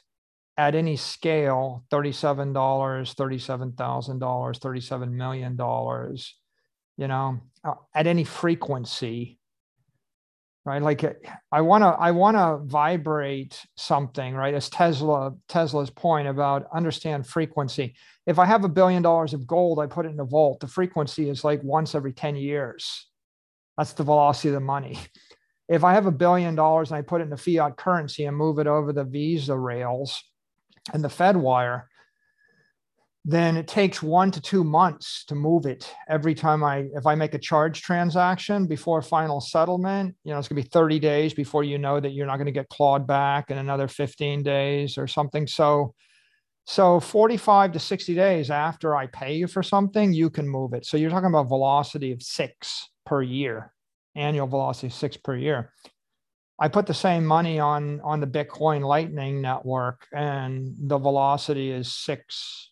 at 0.57 0.75
any 0.75 0.95
scale 0.95 1.85
$37, 1.91 2.53
$37,000, 2.53 4.59
$37 4.59 5.11
million, 5.11 5.57
you 6.97 7.07
know, 7.07 7.39
uh, 7.63 7.73
at 7.95 8.07
any 8.07 8.23
frequency 8.23 9.39
right? 10.65 10.81
Like 10.81 11.03
i 11.51 11.61
want 11.61 11.83
to 11.83 11.87
i 11.87 12.11
want 12.11 12.37
to 12.37 12.59
vibrate 12.65 13.59
something 13.75 14.35
right? 14.35 14.53
As 14.53 14.69
tesla 14.69 15.33
tesla's 15.47 15.89
point 15.89 16.27
about 16.27 16.67
understand 16.73 17.25
frequency. 17.27 17.95
If 18.27 18.39
i 18.39 18.45
have 18.45 18.63
a 18.63 18.69
billion 18.69 19.01
dollars 19.01 19.33
of 19.33 19.47
gold 19.47 19.79
i 19.79 19.87
put 19.87 20.05
it 20.05 20.09
in 20.09 20.19
a 20.19 20.25
vault 20.25 20.59
the 20.59 20.67
frequency 20.67 21.29
is 21.29 21.43
like 21.43 21.63
once 21.63 21.95
every 21.95 22.13
10 22.13 22.35
years. 22.35 23.07
That's 23.77 23.93
the 23.93 24.03
velocity 24.03 24.49
of 24.49 24.55
the 24.55 24.59
money. 24.59 24.99
If 25.69 25.83
i 25.83 25.93
have 25.93 26.05
a 26.05 26.11
billion 26.11 26.55
dollars 26.55 26.91
and 26.91 26.97
i 26.97 27.01
put 27.01 27.21
it 27.21 27.25
in 27.25 27.33
a 27.33 27.37
fiat 27.37 27.77
currency 27.77 28.25
and 28.25 28.35
move 28.35 28.59
it 28.59 28.67
over 28.67 28.91
the 28.93 29.05
visa 29.05 29.57
rails 29.57 30.23
and 30.93 31.03
the 31.03 31.09
fed 31.09 31.37
wire 31.37 31.87
then 33.23 33.55
it 33.55 33.67
takes 33.67 34.01
one 34.01 34.31
to 34.31 34.41
two 34.41 34.63
months 34.63 35.23
to 35.25 35.35
move 35.35 35.67
it 35.67 35.93
every 36.09 36.33
time 36.33 36.63
I, 36.63 36.87
if 36.95 37.05
I 37.05 37.13
make 37.13 37.35
a 37.35 37.39
charge 37.39 37.81
transaction 37.81 38.65
before 38.65 39.01
final 39.03 39.39
settlement, 39.39 40.15
you 40.23 40.33
know, 40.33 40.39
it's 40.39 40.47
gonna 40.47 40.61
be 40.61 40.67
30 40.67 40.97
days 40.97 41.33
before 41.33 41.63
you 41.63 41.77
know 41.77 41.99
that 41.99 42.13
you're 42.13 42.25
not 42.25 42.37
gonna 42.37 42.51
get 42.51 42.69
clawed 42.69 43.05
back 43.05 43.51
in 43.51 43.59
another 43.59 43.87
15 43.87 44.41
days 44.41 44.97
or 44.97 45.05
something. 45.05 45.45
So, 45.45 45.93
so 46.65 46.99
45 46.99 47.73
to 47.73 47.79
60 47.79 48.15
days 48.15 48.49
after 48.49 48.95
I 48.95 49.05
pay 49.05 49.35
you 49.35 49.45
for 49.45 49.61
something, 49.61 50.13
you 50.13 50.31
can 50.31 50.47
move 50.47 50.73
it. 50.73 50.85
So 50.87 50.97
you're 50.97 51.11
talking 51.11 51.29
about 51.29 51.47
velocity 51.47 52.11
of 52.13 52.23
six 52.23 52.89
per 53.05 53.21
year, 53.21 53.71
annual 54.15 54.47
velocity 54.47 54.89
six 54.89 55.15
per 55.15 55.35
year. 55.35 55.71
I 56.59 56.69
put 56.69 56.87
the 56.87 56.93
same 56.93 57.25
money 57.25 57.59
on 57.59 58.01
on 58.01 58.19
the 58.19 58.27
Bitcoin 58.27 58.81
Lightning 58.81 59.41
network, 59.41 60.07
and 60.13 60.75
the 60.77 60.99
velocity 60.99 61.71
is 61.71 61.93
six 61.93 62.70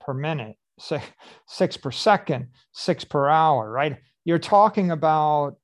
per 0.00 0.14
minute, 0.14 0.56
six, 0.78 1.04
six 1.46 1.76
per 1.76 1.90
second, 1.90 2.48
six 2.72 3.04
per 3.04 3.28
hour, 3.28 3.70
right? 3.70 3.98
You're 4.24 4.38
talking 4.38 4.90
about 4.90 5.56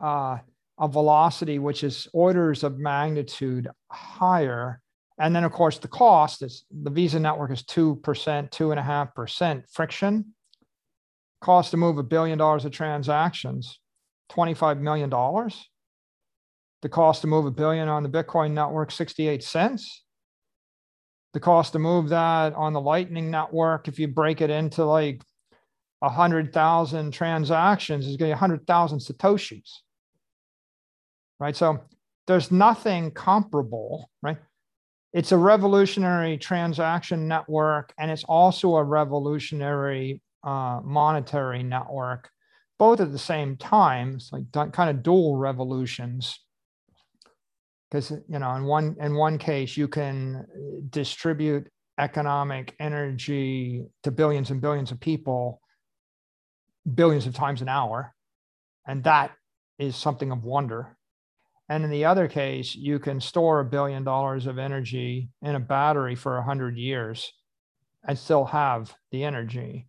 uh, 0.00 0.38
a 0.78 0.88
velocity 0.88 1.58
which 1.58 1.82
is 1.84 2.08
orders 2.12 2.62
of 2.62 2.78
magnitude 2.78 3.68
higher. 3.90 4.80
And 5.18 5.34
then, 5.34 5.44
of 5.44 5.52
course, 5.52 5.78
the 5.78 5.88
cost 5.88 6.42
is 6.42 6.64
the 6.70 6.90
Visa 6.90 7.18
network 7.18 7.50
is 7.50 7.62
2%, 7.64 8.00
2.5% 8.00 9.62
friction. 9.72 10.34
Cost 11.40 11.72
to 11.72 11.76
move 11.76 11.98
a 11.98 12.02
billion 12.02 12.38
dollars 12.38 12.64
of 12.64 12.72
transactions, 12.72 13.80
$25 14.30 14.80
million. 14.80 15.10
The 16.82 16.88
cost 16.88 17.22
to 17.22 17.26
move 17.26 17.46
a 17.46 17.50
billion 17.50 17.88
on 17.88 18.04
the 18.04 18.08
Bitcoin 18.08 18.52
network, 18.52 18.92
68 18.92 19.42
cents 19.42 20.04
the 21.38 21.44
cost 21.44 21.72
to 21.72 21.78
move 21.78 22.08
that 22.08 22.52
on 22.54 22.72
the 22.72 22.80
Lightning 22.80 23.30
Network, 23.30 23.86
if 23.86 24.00
you 24.00 24.08
break 24.08 24.40
it 24.40 24.50
into 24.50 24.84
like 24.84 25.22
a 26.02 26.08
hundred 26.08 26.52
thousand 26.52 27.12
transactions, 27.12 28.08
is 28.08 28.16
going 28.16 28.30
to 28.30 28.32
be 28.34 28.36
a 28.36 28.36
hundred 28.36 28.66
thousand 28.66 28.98
satoshis, 28.98 29.70
right? 31.38 31.54
So 31.54 31.78
there's 32.26 32.50
nothing 32.50 33.12
comparable, 33.12 34.10
right? 34.20 34.38
It's 35.12 35.30
a 35.30 35.36
revolutionary 35.36 36.38
transaction 36.38 37.28
network, 37.28 37.94
and 38.00 38.10
it's 38.10 38.24
also 38.24 38.74
a 38.74 38.82
revolutionary 38.82 40.20
uh, 40.42 40.80
monetary 40.82 41.62
network, 41.62 42.30
both 42.80 42.98
at 42.98 43.12
the 43.12 43.18
same 43.18 43.56
time. 43.56 44.16
It's 44.16 44.32
like 44.32 44.72
kind 44.72 44.90
of 44.90 45.04
dual 45.04 45.36
revolutions. 45.36 46.40
Because 47.90 48.10
you 48.10 48.38
know 48.38 48.54
in 48.54 48.64
one 48.64 48.96
in 49.00 49.14
one 49.14 49.38
case 49.38 49.76
you 49.76 49.88
can 49.88 50.36
uh, 50.36 50.80
distribute 50.90 51.68
economic 51.98 52.74
energy 52.78 53.84
to 54.02 54.10
billions 54.10 54.50
and 54.50 54.60
billions 54.60 54.90
of 54.90 55.00
people 55.00 55.60
billions 56.94 57.26
of 57.26 57.34
times 57.34 57.60
an 57.60 57.68
hour 57.68 58.14
and 58.88 59.04
that 59.04 59.32
is 59.78 59.94
something 59.94 60.32
of 60.32 60.42
wonder. 60.42 60.96
And 61.68 61.84
in 61.84 61.90
the 61.90 62.06
other 62.06 62.26
case 62.26 62.74
you 62.74 62.98
can 62.98 63.20
store 63.20 63.60
a 63.60 63.64
billion 63.64 64.02
dollars 64.02 64.46
of 64.46 64.58
energy 64.58 65.28
in 65.42 65.54
a 65.54 65.60
battery 65.60 66.14
for 66.14 66.34
100 66.36 66.76
years 66.76 67.30
and 68.06 68.18
still 68.18 68.46
have 68.46 68.94
the 69.12 69.24
energy. 69.24 69.86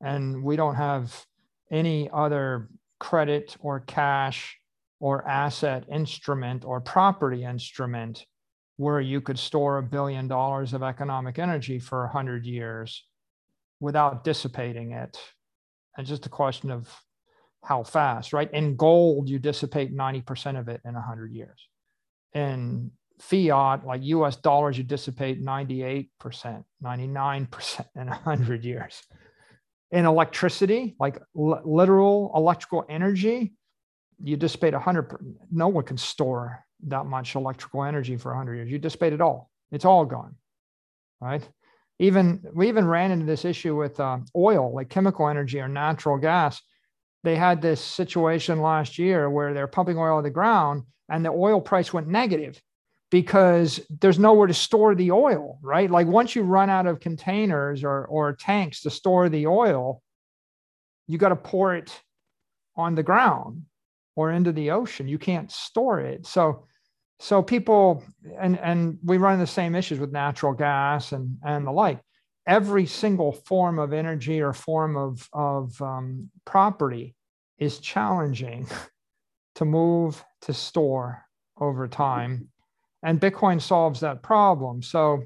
And 0.00 0.44
we 0.44 0.56
don't 0.56 0.74
have 0.74 1.24
any 1.72 2.10
other 2.12 2.68
credit 3.00 3.56
or 3.60 3.80
cash 3.80 4.58
or 5.00 5.26
asset 5.28 5.84
instrument 5.90 6.64
or 6.64 6.80
property 6.80 7.44
instrument 7.44 8.24
where 8.76 9.00
you 9.00 9.20
could 9.20 9.38
store 9.38 9.78
a 9.78 9.82
billion 9.82 10.28
dollars 10.28 10.72
of 10.72 10.82
economic 10.82 11.38
energy 11.38 11.78
for 11.78 12.04
100 12.04 12.44
years 12.44 13.04
without 13.80 14.24
dissipating 14.24 14.92
it. 14.92 15.18
It's 15.98 16.08
just 16.08 16.26
a 16.26 16.30
question 16.30 16.70
of 16.70 16.94
how 17.64 17.82
fast, 17.82 18.32
right? 18.32 18.52
In 18.52 18.76
gold, 18.76 19.28
you 19.28 19.38
dissipate 19.38 19.94
90% 19.94 20.58
of 20.58 20.68
it 20.68 20.80
in 20.84 20.94
100 20.94 21.32
years. 21.32 21.68
In 22.34 22.92
fiat, 23.18 23.86
like 23.86 24.02
US 24.04 24.36
dollars, 24.36 24.76
you 24.76 24.84
dissipate 24.84 25.42
98%, 25.42 26.08
99% 26.84 27.86
in 27.96 28.06
100 28.06 28.64
years. 28.64 29.02
In 29.90 30.04
electricity, 30.04 30.96
like 31.00 31.18
l- 31.36 31.62
literal 31.64 32.30
electrical 32.34 32.84
energy, 32.88 33.54
you 34.22 34.36
dissipate 34.36 34.72
100 34.72 35.36
no 35.50 35.68
one 35.68 35.84
can 35.84 35.98
store 35.98 36.64
that 36.86 37.06
much 37.06 37.34
electrical 37.34 37.84
energy 37.84 38.16
for 38.16 38.30
100 38.30 38.54
years. 38.54 38.70
You 38.70 38.78
dissipate 38.78 39.12
it 39.12 39.20
all. 39.20 39.50
It's 39.70 39.84
all 39.84 40.04
gone 40.04 40.36
right? 41.20 41.46
Even 41.98 42.42
we 42.54 42.68
even 42.68 42.86
ran 42.86 43.10
into 43.10 43.26
this 43.26 43.44
issue 43.44 43.74
with 43.76 43.98
uh, 44.00 44.18
oil 44.34 44.74
like 44.74 44.90
chemical 44.90 45.28
energy 45.28 45.60
or 45.60 45.68
natural 45.68 46.18
gas. 46.18 46.60
They 47.24 47.36
had 47.36 47.62
this 47.62 47.80
situation 47.80 48.60
last 48.60 48.98
year 48.98 49.28
where 49.30 49.54
they're 49.54 49.66
pumping 49.66 49.98
oil 49.98 50.18
in 50.18 50.24
the 50.24 50.30
ground 50.30 50.82
and 51.08 51.24
the 51.24 51.30
oil 51.30 51.60
price 51.60 51.92
went 51.92 52.08
negative 52.08 52.60
because 53.10 53.80
there's 53.88 54.18
nowhere 54.18 54.46
to 54.46 54.54
store 54.54 54.94
the 54.94 55.12
oil 55.12 55.58
right? 55.62 55.90
Like 55.90 56.06
once 56.06 56.36
you 56.36 56.42
run 56.42 56.68
out 56.68 56.86
of 56.86 57.00
containers 57.00 57.82
or, 57.82 58.04
or 58.06 58.34
tanks 58.34 58.82
to 58.82 58.90
store 58.90 59.28
the 59.28 59.46
oil 59.46 60.02
you 61.08 61.18
got 61.18 61.28
to 61.28 61.36
pour 61.36 61.74
it 61.74 61.98
on 62.76 62.94
the 62.94 63.02
ground 63.02 63.62
or 64.16 64.32
into 64.32 64.50
the 64.50 64.70
ocean. 64.70 65.06
You 65.06 65.18
can't 65.18 65.52
store 65.52 66.00
it. 66.00 66.26
So 66.26 66.64
so 67.18 67.42
people 67.42 68.02
and 68.38 68.58
and 68.58 68.98
we 69.04 69.18
run 69.18 69.38
the 69.38 69.46
same 69.46 69.74
issues 69.74 70.00
with 70.00 70.12
natural 70.12 70.52
gas 70.52 71.12
and 71.12 71.38
and 71.44 71.66
the 71.66 71.70
like. 71.70 72.00
Every 72.46 72.86
single 72.86 73.32
form 73.32 73.78
of 73.78 73.92
energy 73.92 74.40
or 74.40 74.52
form 74.52 74.96
of 74.96 75.28
of 75.32 75.80
um, 75.80 76.30
property 76.44 77.14
is 77.58 77.78
challenging 77.78 78.68
to 79.56 79.64
move 79.64 80.22
to 80.42 80.52
store 80.52 81.22
over 81.58 81.88
time, 81.88 82.48
and 83.02 83.20
Bitcoin 83.20 83.60
solves 83.60 84.00
that 84.00 84.22
problem. 84.22 84.82
So 84.82 85.24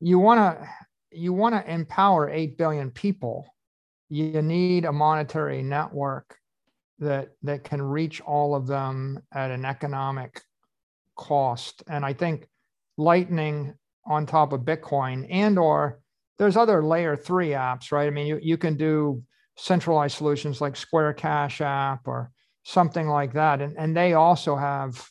you 0.00 0.18
want 0.18 0.38
to 0.60 0.68
you 1.12 1.32
want 1.32 1.54
to 1.54 1.70
empower 1.72 2.30
8 2.30 2.56
billion 2.56 2.90
people 2.90 3.46
you 4.10 4.42
need 4.42 4.84
a 4.84 4.92
monetary 4.92 5.62
network 5.62 6.36
that 7.00 7.30
that 7.42 7.64
can 7.64 7.82
reach 7.82 8.20
all 8.20 8.54
of 8.54 8.66
them 8.66 9.20
at 9.32 9.50
an 9.50 9.64
economic 9.64 10.42
cost. 11.16 11.82
And 11.88 12.04
i 12.04 12.12
think 12.12 12.48
lightning 12.96 13.74
on 14.06 14.26
top 14.26 14.52
of 14.52 14.62
bitcoin 14.62 15.26
and 15.30 15.58
or 15.58 16.00
there's 16.38 16.56
other 16.56 16.82
layer 16.82 17.16
3 17.16 17.48
apps 17.48 17.92
right? 17.92 18.06
I 18.06 18.10
mean 18.10 18.26
you, 18.26 18.38
you 18.42 18.56
can 18.56 18.76
do 18.76 19.22
centralized 19.56 20.16
solutions 20.16 20.60
like 20.60 20.76
square 20.76 21.12
cash 21.12 21.60
app 21.60 22.06
or 22.06 22.30
something 22.62 23.08
like 23.08 23.32
that. 23.34 23.60
And, 23.60 23.76
and 23.76 23.96
they 23.96 24.14
also 24.14 24.56
have 24.56 25.06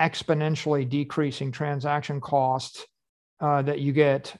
exponentially 0.00 0.88
decreasing 0.88 1.52
transaction 1.52 2.20
costs 2.20 2.86
uh, 3.40 3.62
that 3.62 3.80
you 3.80 3.92
get 3.92 4.34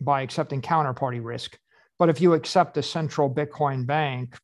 by 0.00 0.22
accepting 0.22 0.60
counterparty 0.60 1.22
risk. 1.22 1.58
But 1.98 2.08
if 2.08 2.20
you 2.20 2.34
accept 2.34 2.76
a 2.76 2.82
central 2.82 3.32
bitcoin 3.32 3.86
bank 3.86 4.36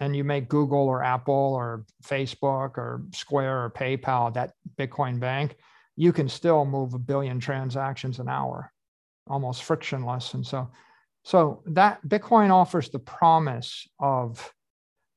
and 0.00 0.16
you 0.16 0.24
make 0.24 0.48
Google 0.48 0.88
or 0.88 1.04
Apple 1.04 1.34
or 1.34 1.84
Facebook 2.02 2.78
or 2.78 3.02
Square 3.12 3.64
or 3.64 3.70
PayPal 3.70 4.32
that 4.34 4.52
Bitcoin 4.78 5.20
bank, 5.20 5.56
you 5.94 6.12
can 6.12 6.28
still 6.28 6.64
move 6.64 6.94
a 6.94 6.98
billion 6.98 7.38
transactions 7.38 8.18
an 8.18 8.28
hour, 8.28 8.72
almost 9.28 9.62
frictionless. 9.62 10.32
And 10.32 10.44
so, 10.44 10.70
so 11.22 11.62
that 11.66 12.00
Bitcoin 12.08 12.50
offers 12.50 12.88
the 12.88 12.98
promise 12.98 13.86
of 13.98 14.52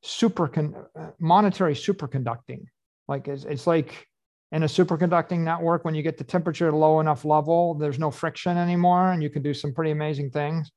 super 0.02 0.50
uh, 0.94 1.10
monetary 1.18 1.74
superconducting. 1.74 2.66
Like 3.08 3.26
it's, 3.26 3.44
it's 3.44 3.66
like 3.66 4.06
in 4.52 4.64
a 4.64 4.66
superconducting 4.66 5.38
network, 5.38 5.86
when 5.86 5.94
you 5.94 6.02
get 6.02 6.18
the 6.18 6.24
temperature 6.24 6.70
low 6.70 7.00
enough 7.00 7.24
level, 7.24 7.74
there's 7.74 7.98
no 7.98 8.10
friction 8.10 8.58
anymore, 8.58 9.12
and 9.12 9.22
you 9.22 9.30
can 9.30 9.42
do 9.42 9.54
some 9.54 9.72
pretty 9.72 9.92
amazing 9.92 10.30
things. 10.30 10.70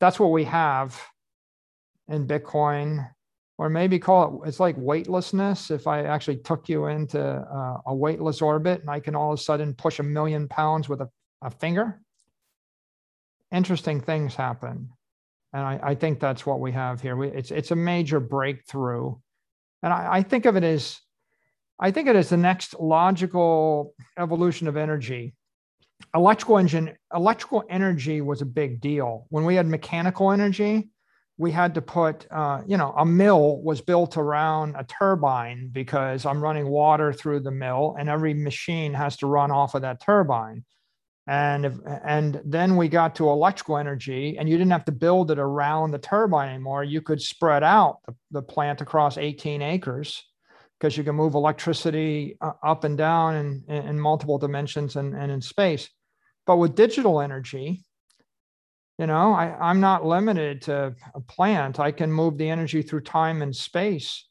That's 0.00 0.18
what 0.18 0.32
we 0.32 0.42
have 0.44 1.00
in 2.08 2.26
Bitcoin 2.26 3.08
or 3.58 3.68
maybe 3.68 3.98
call 3.98 4.42
it 4.42 4.48
it's 4.48 4.60
like 4.60 4.76
weightlessness. 4.78 5.70
If 5.70 5.86
i 5.86 6.02
actually 6.02 6.38
took 6.38 6.68
you 6.68 6.86
into 6.86 7.20
uh, 7.20 7.76
a 7.86 7.94
weightless 7.94 8.42
orbit 8.42 8.80
and 8.80 8.90
i 8.90 9.00
can 9.00 9.14
all 9.14 9.32
of 9.32 9.38
a 9.38 9.42
sudden 9.42 9.74
push 9.74 9.98
a 9.98 10.02
million 10.02 10.48
pounds 10.48 10.88
with 10.88 11.00
a, 11.00 11.08
a 11.42 11.50
finger? 11.50 12.00
Interesting 13.52 14.00
things 14.00 14.34
happen. 14.34 14.90
And 15.52 15.62
I, 15.62 15.78
I, 15.80 15.94
think 15.94 16.18
that's 16.18 16.44
what 16.44 16.58
we 16.58 16.72
have 16.72 17.00
here. 17.00 17.14
We, 17.14 17.28
it's, 17.28 17.52
it's 17.52 17.70
a 17.70 17.76
major 17.76 18.18
breakthrough. 18.18 19.14
And 19.84 19.92
I, 19.92 20.14
I 20.14 20.22
think 20.22 20.46
of 20.46 20.56
it 20.56 20.64
as 20.64 20.98
i 21.78 21.90
think 21.90 22.08
it 22.08 22.16
is 22.16 22.28
the 22.28 22.36
next 22.36 22.74
logical 22.80 23.94
evolution 24.18 24.68
of 24.68 24.76
energy. 24.76 25.34
Electrical 26.14 26.58
engine 26.58 26.96
electrical 27.14 27.64
energy 27.70 28.20
was 28.20 28.42
a 28.42 28.46
big 28.46 28.80
deal. 28.80 29.26
When 29.28 29.44
we 29.44 29.54
had 29.54 29.66
mechanical 29.66 30.32
energy 30.32 30.90
we 31.36 31.50
had 31.50 31.74
to 31.74 31.82
put, 31.82 32.26
uh, 32.30 32.62
you 32.66 32.76
know, 32.76 32.94
a 32.96 33.04
mill 33.04 33.60
was 33.62 33.80
built 33.80 34.16
around 34.16 34.76
a 34.76 34.84
turbine 34.84 35.68
because 35.72 36.26
I'm 36.26 36.42
running 36.42 36.68
water 36.68 37.12
through 37.12 37.40
the 37.40 37.50
mill 37.50 37.96
and 37.98 38.08
every 38.08 38.34
machine 38.34 38.94
has 38.94 39.16
to 39.18 39.26
run 39.26 39.50
off 39.50 39.74
of 39.74 39.82
that 39.82 40.00
turbine. 40.00 40.64
And, 41.26 41.64
if, 41.64 41.74
and 42.04 42.40
then 42.44 42.76
we 42.76 42.88
got 42.88 43.16
to 43.16 43.30
electrical 43.30 43.78
energy 43.78 44.36
and 44.38 44.48
you 44.48 44.56
didn't 44.56 44.72
have 44.72 44.84
to 44.84 44.92
build 44.92 45.30
it 45.30 45.38
around 45.38 45.90
the 45.90 45.98
turbine 45.98 46.50
anymore. 46.50 46.84
You 46.84 47.00
could 47.00 47.20
spread 47.20 47.64
out 47.64 47.98
the, 48.06 48.14
the 48.30 48.42
plant 48.42 48.80
across 48.80 49.18
18 49.18 49.60
acres 49.62 50.22
because 50.78 50.96
you 50.96 51.02
can 51.02 51.16
move 51.16 51.34
electricity 51.34 52.36
uh, 52.40 52.52
up 52.62 52.84
and 52.84 52.96
down 52.96 53.36
in, 53.36 53.74
in 53.74 53.98
multiple 53.98 54.38
dimensions 54.38 54.96
and, 54.96 55.14
and 55.14 55.32
in 55.32 55.40
space. 55.40 55.88
But 56.46 56.58
with 56.58 56.74
digital 56.76 57.20
energy, 57.20 57.84
you 58.98 59.06
know 59.06 59.32
I, 59.32 59.56
i'm 59.60 59.80
not 59.80 60.04
limited 60.04 60.62
to 60.62 60.94
a 61.14 61.20
plant. 61.20 61.80
I 61.80 61.92
can 61.92 62.12
move 62.12 62.38
the 62.38 62.48
energy 62.48 62.82
through 62.82 63.02
time 63.02 63.42
and 63.42 63.54
space 63.54 64.26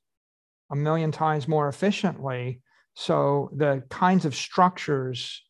a 0.72 0.76
million 0.76 1.12
times 1.12 1.48
more 1.48 1.68
efficiently. 1.68 2.62
So 2.96 3.50
the 3.56 3.84
kinds 3.90 4.26
of 4.26 4.36
structures 4.36 5.44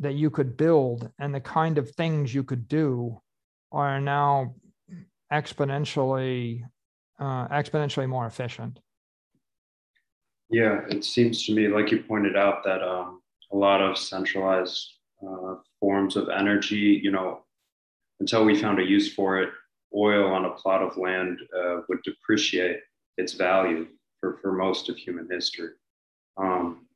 that 0.00 0.14
you 0.14 0.30
could 0.30 0.56
build 0.56 1.10
and 1.18 1.34
the 1.34 1.40
kind 1.40 1.78
of 1.78 1.90
things 1.90 2.34
you 2.34 2.44
could 2.44 2.68
do 2.68 3.20
are 3.72 4.00
now 4.00 4.54
exponentially 5.32 6.62
uh, 7.20 7.48
exponentially 7.48 8.08
more 8.08 8.26
efficient. 8.26 8.78
Yeah 10.50 10.82
it 10.88 11.04
seems 11.04 11.44
to 11.46 11.54
me 11.54 11.68
like 11.68 11.90
you 11.90 12.02
pointed 12.02 12.36
out 12.36 12.64
that 12.64 12.82
um, 12.82 13.20
a 13.52 13.56
lot 13.56 13.80
of 13.82 13.98
centralized 13.98 14.94
uh, 15.22 15.56
forms 15.80 16.16
of 16.16 16.28
energy 16.28 17.00
you 17.02 17.10
know 17.10 17.42
until 18.20 18.44
we 18.44 18.60
found 18.60 18.78
a 18.78 18.84
use 18.84 19.12
for 19.12 19.40
it, 19.40 19.50
oil 19.94 20.32
on 20.32 20.44
a 20.44 20.50
plot 20.50 20.82
of 20.82 20.96
land 20.96 21.38
uh, 21.56 21.80
would 21.88 22.02
depreciate 22.02 22.80
its 23.16 23.32
value 23.32 23.86
for, 24.20 24.38
for 24.42 24.52
most 24.52 24.88
of 24.88 24.96
human 24.96 25.28
history. 25.30 25.70
Um, 26.36 26.86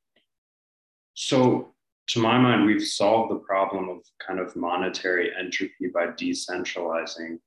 so, 1.15 1.75
to 2.09 2.21
my 2.21 2.37
mind, 2.39 2.67
we've 2.67 2.87
solved 2.87 3.31
the 3.31 3.39
problem 3.39 3.89
of 3.89 4.01
kind 4.25 4.41
of 4.41 4.57
monetary 4.57 5.31
entropy 5.39 5.89
by 5.93 6.07
decentralizing 6.09 7.39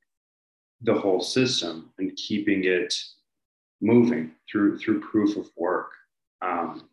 the 0.82 0.94
whole 0.94 1.22
system 1.22 1.92
and 1.98 2.16
keeping 2.16 2.64
it 2.64 2.94
moving 3.82 4.32
through 4.50 4.78
through 4.80 5.02
proof 5.02 5.36
of 5.36 5.50
work 5.58 5.92
um, 6.42 6.90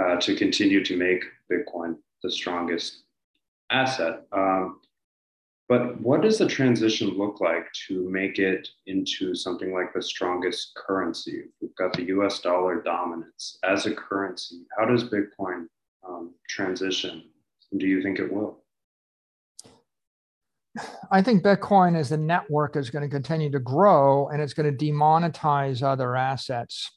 uh, 0.00 0.16
to 0.16 0.36
continue 0.36 0.84
to 0.84 0.96
make 0.96 1.24
Bitcoin 1.50 1.96
the 2.22 2.30
strongest 2.30 3.02
asset. 3.70 4.22
Um, 4.32 4.80
but 5.70 6.00
what 6.00 6.20
does 6.20 6.36
the 6.36 6.48
transition 6.48 7.10
look 7.10 7.40
like 7.40 7.72
to 7.86 8.10
make 8.10 8.40
it 8.40 8.68
into 8.88 9.36
something 9.36 9.72
like 9.72 9.94
the 9.94 10.02
strongest 10.02 10.74
currency? 10.74 11.44
We've 11.60 11.76
got 11.76 11.92
the 11.92 12.06
US 12.06 12.40
dollar 12.40 12.82
dominance 12.82 13.56
as 13.62 13.86
a 13.86 13.94
currency. 13.94 14.66
How 14.76 14.84
does 14.84 15.04
Bitcoin 15.04 15.66
um, 16.06 16.34
transition? 16.48 17.22
Do 17.78 17.86
you 17.86 18.02
think 18.02 18.18
it 18.18 18.32
will? 18.32 18.64
I 21.12 21.22
think 21.22 21.44
Bitcoin 21.44 21.96
as 21.96 22.10
a 22.10 22.16
network 22.16 22.74
is 22.74 22.90
going 22.90 23.08
to 23.08 23.08
continue 23.08 23.52
to 23.52 23.60
grow 23.60 24.26
and 24.26 24.42
it's 24.42 24.54
going 24.54 24.76
to 24.76 24.84
demonetize 24.84 25.84
other 25.84 26.16
assets. 26.16 26.90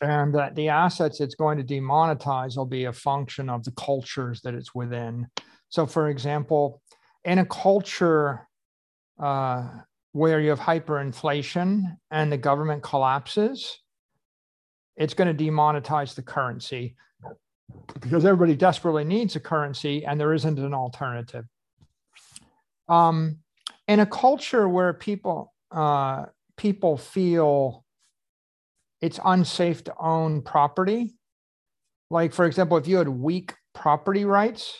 And 0.00 0.32
that 0.36 0.54
the 0.54 0.68
assets 0.68 1.20
it's 1.20 1.34
going 1.34 1.58
to 1.58 1.64
demonetize 1.64 2.56
will 2.56 2.66
be 2.66 2.84
a 2.84 2.92
function 2.92 3.50
of 3.50 3.64
the 3.64 3.72
cultures 3.72 4.42
that 4.42 4.54
it's 4.54 4.76
within. 4.76 5.26
So, 5.70 5.86
for 5.86 6.08
example, 6.08 6.80
in 7.24 7.38
a 7.38 7.46
culture 7.46 8.48
uh, 9.18 9.68
where 10.12 10.40
you 10.40 10.50
have 10.50 10.60
hyperinflation 10.60 11.96
and 12.10 12.32
the 12.32 12.36
government 12.36 12.82
collapses, 12.82 13.78
it's 14.96 15.14
going 15.14 15.34
to 15.34 15.44
demonetize 15.44 16.14
the 16.14 16.22
currency 16.22 16.96
because 18.00 18.24
everybody 18.24 18.56
desperately 18.56 19.04
needs 19.04 19.36
a 19.36 19.40
currency 19.40 20.04
and 20.04 20.18
there 20.18 20.34
isn't 20.34 20.58
an 20.58 20.74
alternative. 20.74 21.44
Um, 22.88 23.38
in 23.86 24.00
a 24.00 24.06
culture 24.06 24.68
where 24.68 24.92
people 24.92 25.52
uh, 25.70 26.26
people 26.56 26.96
feel 26.96 27.84
it's 29.00 29.20
unsafe 29.24 29.84
to 29.84 29.94
own 29.98 30.42
property, 30.42 31.14
like 32.10 32.32
for 32.32 32.44
example, 32.44 32.76
if 32.76 32.86
you 32.86 32.96
had 32.96 33.08
weak 33.08 33.54
property 33.72 34.24
rights 34.24 34.74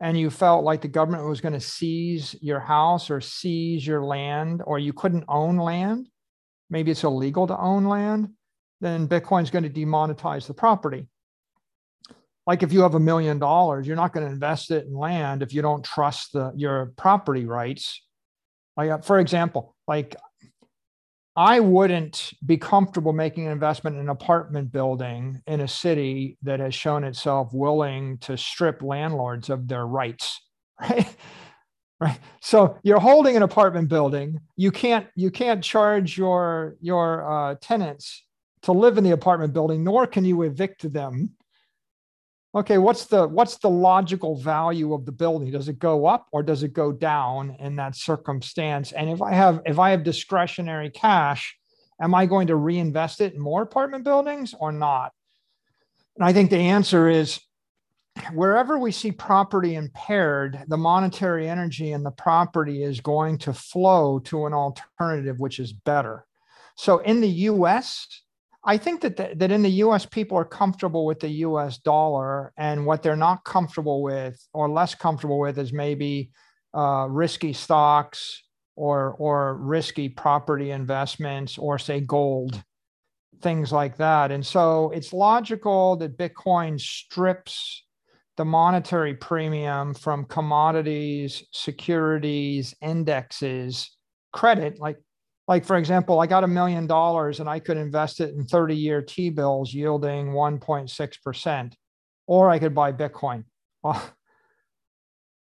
and 0.00 0.18
you 0.18 0.30
felt 0.30 0.64
like 0.64 0.80
the 0.80 0.88
government 0.88 1.28
was 1.28 1.40
going 1.40 1.54
to 1.54 1.60
seize 1.60 2.34
your 2.40 2.60
house 2.60 3.10
or 3.10 3.20
seize 3.20 3.86
your 3.86 4.04
land, 4.04 4.62
or 4.66 4.78
you 4.78 4.92
couldn't 4.92 5.24
own 5.28 5.56
land, 5.56 6.08
maybe 6.70 6.90
it's 6.90 7.04
illegal 7.04 7.46
to 7.46 7.58
own 7.58 7.84
land, 7.84 8.30
then 8.80 9.08
Bitcoin's 9.08 9.50
going 9.50 9.64
to 9.64 9.70
demonetize 9.70 10.46
the 10.46 10.54
property 10.54 11.08
like 12.46 12.62
if 12.62 12.72
you 12.72 12.82
have 12.82 12.94
a 12.94 13.00
million 13.00 13.38
dollars, 13.38 13.86
you're 13.86 13.96
not 13.96 14.12
going 14.12 14.26
to 14.26 14.32
invest 14.32 14.70
it 14.70 14.86
in 14.86 14.94
land 14.94 15.42
if 15.42 15.54
you 15.54 15.62
don't 15.62 15.84
trust 15.84 16.32
the 16.32 16.52
your 16.54 16.92
property 16.96 17.46
rights. 17.46 18.02
Like 18.76 18.90
uh, 18.90 18.98
for 18.98 19.18
example, 19.18 19.74
like 19.88 20.16
I 21.36 21.58
wouldn't 21.58 22.32
be 22.46 22.56
comfortable 22.56 23.12
making 23.12 23.46
an 23.46 23.52
investment 23.52 23.96
in 23.96 24.02
an 24.02 24.08
apartment 24.08 24.70
building 24.70 25.42
in 25.46 25.60
a 25.60 25.68
city 25.68 26.38
that 26.42 26.60
has 26.60 26.74
shown 26.74 27.02
itself 27.02 27.50
willing 27.52 28.18
to 28.18 28.36
strip 28.36 28.82
landlords 28.82 29.50
of 29.50 29.66
their 29.66 29.86
rights, 29.86 30.40
right? 30.80 31.16
Right. 32.00 32.18
So 32.40 32.76
you're 32.82 33.00
holding 33.00 33.36
an 33.36 33.42
apartment 33.42 33.88
building. 33.88 34.40
You 34.56 34.70
can't 34.70 35.06
you 35.14 35.30
can't 35.30 35.62
charge 35.62 36.18
your 36.18 36.76
your 36.80 37.30
uh, 37.30 37.54
tenants 37.60 38.24
to 38.62 38.72
live 38.72 38.98
in 38.98 39.04
the 39.04 39.12
apartment 39.12 39.52
building, 39.52 39.84
nor 39.84 40.06
can 40.06 40.24
you 40.24 40.42
evict 40.42 40.92
them 40.92 41.30
okay 42.54 42.78
what's 42.78 43.06
the 43.06 43.26
what's 43.26 43.58
the 43.58 43.70
logical 43.70 44.36
value 44.36 44.94
of 44.94 45.04
the 45.04 45.12
building? 45.12 45.50
Does 45.50 45.68
it 45.68 45.78
go 45.78 46.06
up 46.06 46.28
or 46.32 46.42
does 46.42 46.62
it 46.62 46.72
go 46.72 46.92
down 46.92 47.56
in 47.58 47.76
that 47.76 47.96
circumstance? 47.96 48.92
And 48.92 49.10
if 49.10 49.20
i 49.22 49.32
have 49.32 49.60
if 49.66 49.78
i 49.78 49.90
have 49.90 50.04
discretionary 50.04 50.90
cash 50.90 51.56
am 52.00 52.14
i 52.14 52.26
going 52.26 52.48
to 52.48 52.56
reinvest 52.56 53.20
it 53.20 53.34
in 53.34 53.40
more 53.40 53.62
apartment 53.62 54.04
buildings 54.04 54.54
or 54.58 54.72
not? 54.72 55.12
And 56.16 56.24
i 56.24 56.32
think 56.32 56.50
the 56.50 56.58
answer 56.58 57.08
is 57.08 57.40
wherever 58.32 58.78
we 58.78 58.92
see 58.92 59.10
property 59.10 59.74
impaired 59.74 60.64
the 60.68 60.76
monetary 60.76 61.48
energy 61.48 61.92
in 61.92 62.02
the 62.02 62.10
property 62.10 62.82
is 62.82 63.00
going 63.00 63.38
to 63.38 63.52
flow 63.52 64.20
to 64.20 64.46
an 64.46 64.52
alternative 64.52 65.40
which 65.40 65.58
is 65.58 65.72
better. 65.72 66.24
So 66.76 66.98
in 66.98 67.20
the 67.20 67.28
us 67.28 68.23
I 68.66 68.78
think 68.78 69.02
that 69.02 69.38
that 69.38 69.50
in 69.50 69.62
the 69.62 69.70
U.S. 69.70 70.06
people 70.06 70.38
are 70.38 70.44
comfortable 70.44 71.04
with 71.04 71.20
the 71.20 71.28
U.S. 71.28 71.78
dollar, 71.78 72.52
and 72.56 72.86
what 72.86 73.02
they're 73.02 73.16
not 73.16 73.44
comfortable 73.44 74.02
with 74.02 74.40
or 74.54 74.70
less 74.70 74.94
comfortable 74.94 75.38
with 75.38 75.58
is 75.58 75.72
maybe 75.72 76.30
uh, 76.74 77.06
risky 77.10 77.52
stocks 77.52 78.42
or 78.76 79.14
or 79.18 79.56
risky 79.56 80.08
property 80.08 80.70
investments 80.70 81.58
or 81.58 81.78
say 81.78 82.00
gold, 82.00 82.62
things 83.42 83.70
like 83.70 83.98
that. 83.98 84.30
And 84.30 84.44
so 84.44 84.90
it's 84.90 85.12
logical 85.12 85.96
that 85.96 86.16
Bitcoin 86.16 86.80
strips 86.80 87.84
the 88.36 88.44
monetary 88.44 89.14
premium 89.14 89.94
from 89.94 90.24
commodities, 90.24 91.44
securities, 91.52 92.74
indexes, 92.82 93.94
credit 94.32 94.80
like 94.80 94.96
like 95.46 95.64
for 95.64 95.76
example 95.76 96.20
i 96.20 96.26
got 96.26 96.44
a 96.44 96.48
million 96.48 96.86
dollars 96.86 97.40
and 97.40 97.48
i 97.48 97.58
could 97.58 97.76
invest 97.76 98.20
it 98.20 98.34
in 98.34 98.44
30 98.44 98.76
year 98.76 99.02
t-bills 99.02 99.72
yielding 99.72 100.28
1.6% 100.28 101.72
or 102.26 102.50
i 102.50 102.58
could 102.58 102.74
buy 102.74 102.92
bitcoin. 102.92 103.44
Well 103.82 104.02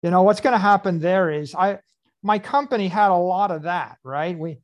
you 0.01 0.11
know 0.11 0.23
what's 0.23 0.41
going 0.41 0.53
to 0.53 0.57
happen 0.57 0.99
there 0.99 1.31
is 1.31 1.55
i 1.55 1.79
my 2.21 2.39
company 2.39 2.89
had 2.89 3.09
a 3.09 3.15
lot 3.15 3.51
of 3.51 3.63
that 3.63 3.97
right? 4.03 4.37
We 4.37 4.59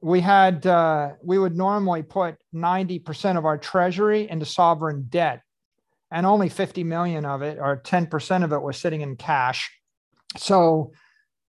we 0.00 0.20
had 0.20 0.66
uh, 0.66 1.12
we 1.22 1.38
would 1.38 1.56
normally 1.56 2.02
put 2.02 2.36
90% 2.54 3.38
of 3.38 3.44
our 3.44 3.58
treasury 3.58 4.28
into 4.28 4.44
sovereign 4.44 5.06
debt 5.08 5.42
and 6.10 6.26
only 6.26 6.48
50 6.48 6.84
million 6.84 7.24
of 7.24 7.42
it 7.42 7.58
or 7.60 7.80
10% 7.80 8.44
of 8.44 8.52
it 8.52 8.62
was 8.62 8.76
sitting 8.76 9.00
in 9.00 9.16
cash. 9.16 9.70
So 10.36 10.92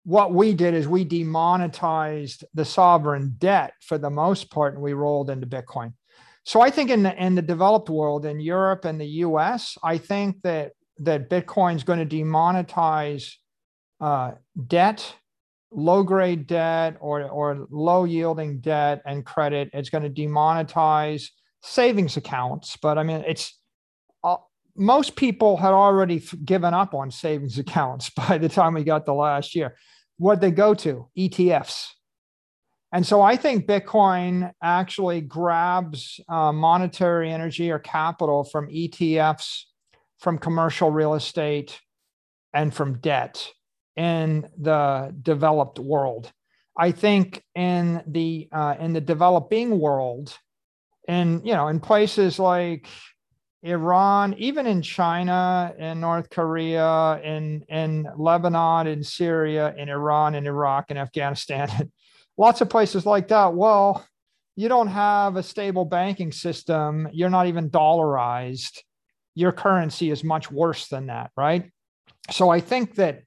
what 0.04 0.34
we 0.34 0.54
did 0.54 0.74
is 0.74 0.88
we 0.88 1.04
demonetized 1.04 2.44
the 2.54 2.66
sovereign 2.66 3.36
debt 3.38 3.74
for 3.82 3.98
the 3.98 4.10
most 4.10 4.50
part, 4.50 4.74
and 4.74 4.82
we 4.82 4.94
rolled 4.94 5.30
into 5.30 5.46
Bitcoin. 5.46 5.94
So 6.44 6.62
I 6.62 6.72
think 6.72 6.90
in 6.90 7.04
the 7.04 7.24
in 7.24 7.36
the 7.36 7.42
developed 7.42 7.90
world, 7.90 8.26
in 8.26 8.40
Europe 8.40 8.86
and 8.86 9.00
the 9.00 9.06
U.S., 9.06 9.78
I 9.84 9.98
think 9.98 10.42
that 10.42 10.72
that 11.00 11.30
Bitcoin 11.30 11.76
is 11.76 11.84
going 11.84 12.08
to 12.08 12.16
demonetize 12.16 13.34
uh, 14.00 14.32
debt, 14.68 15.16
low 15.72 16.04
grade 16.04 16.48
debt, 16.48 16.98
or 17.00 17.24
or 17.30 17.68
low 17.70 18.06
yielding 18.06 18.60
debt 18.60 19.04
and 19.06 19.24
credit. 19.24 19.70
It's 19.74 19.90
going 19.90 20.04
to 20.04 20.10
demonetize 20.10 21.30
savings 21.62 22.18
accounts, 22.18 22.76
but 22.82 22.98
I 22.98 23.04
mean 23.04 23.24
it's 23.28 23.56
uh, 24.24 24.38
most 24.76 25.16
people 25.16 25.58
had 25.58 25.74
already 25.74 26.20
given 26.44 26.74
up 26.74 26.94
on 26.94 27.12
savings 27.12 27.58
accounts 27.66 28.10
by 28.10 28.38
the 28.38 28.50
time 28.50 28.74
we 28.74 28.84
got 28.84 29.06
the 29.06 29.14
last 29.14 29.56
year 29.56 29.76
what 30.18 30.40
they 30.40 30.52
go 30.52 30.76
to 30.76 31.08
ETFs. 31.18 31.88
And 32.94 33.06
so 33.06 33.22
I 33.22 33.38
think 33.38 33.66
Bitcoin 33.66 34.52
actually 34.62 35.22
grabs 35.22 36.20
uh, 36.30 36.52
monetary 36.52 37.32
energy 37.32 37.72
or 37.72 37.80
capital 37.80 38.44
from 38.44 38.68
ETFs, 38.68 39.64
from 40.20 40.38
commercial 40.38 40.92
real 40.92 41.16
estate, 41.16 41.80
and 42.54 42.74
from 42.74 43.00
debt 43.00 43.48
in 43.96 44.48
the 44.58 45.16
developed 45.22 45.80
world. 45.80 46.32
I 46.78 46.92
think 46.92 47.44
in 47.56 48.04
the 48.08 48.50
uh, 48.52 48.76
in 48.80 48.94
the 48.94 49.02
developing 49.02 49.80
world, 49.80 50.38
in 51.08 51.42
you 51.44 51.54
know 51.54 51.68
in 51.68 51.80
places 51.80 52.40
like 52.40 52.88
Iran, 53.64 54.34
even 54.38 54.66
in 54.66 54.82
China, 54.82 55.74
in 55.78 56.00
North 56.00 56.30
Korea, 56.30 57.22
in, 57.24 57.64
in 57.70 58.08
Lebanon, 58.18 58.88
in 58.88 59.04
Syria, 59.04 59.76
in 59.78 59.88
Iran, 59.88 60.34
in 60.34 60.48
Iraq, 60.48 60.90
in 60.90 60.98
Afghanistan, 60.98 61.70
lots 62.38 62.62
of 62.62 62.70
places 62.70 63.06
like 63.06 63.28
that. 63.28 63.54
Well, 63.54 64.06
you 64.56 64.68
don't 64.68 64.88
have 64.88 65.36
a 65.36 65.44
stable 65.44 65.86
banking 65.86 66.32
system. 66.32 67.08
You're 67.14 67.30
not 67.30 67.48
even 67.48 67.70
dollarized. 67.70 68.80
Your 69.36 69.52
currency 69.52 70.10
is 70.10 70.24
much 70.24 70.52
worse 70.52 70.88
than 70.88 71.08
that, 71.08 71.32
right? 71.38 71.72
So 72.32 72.50
I 72.50 72.60
think 72.60 72.96
that 72.96 73.22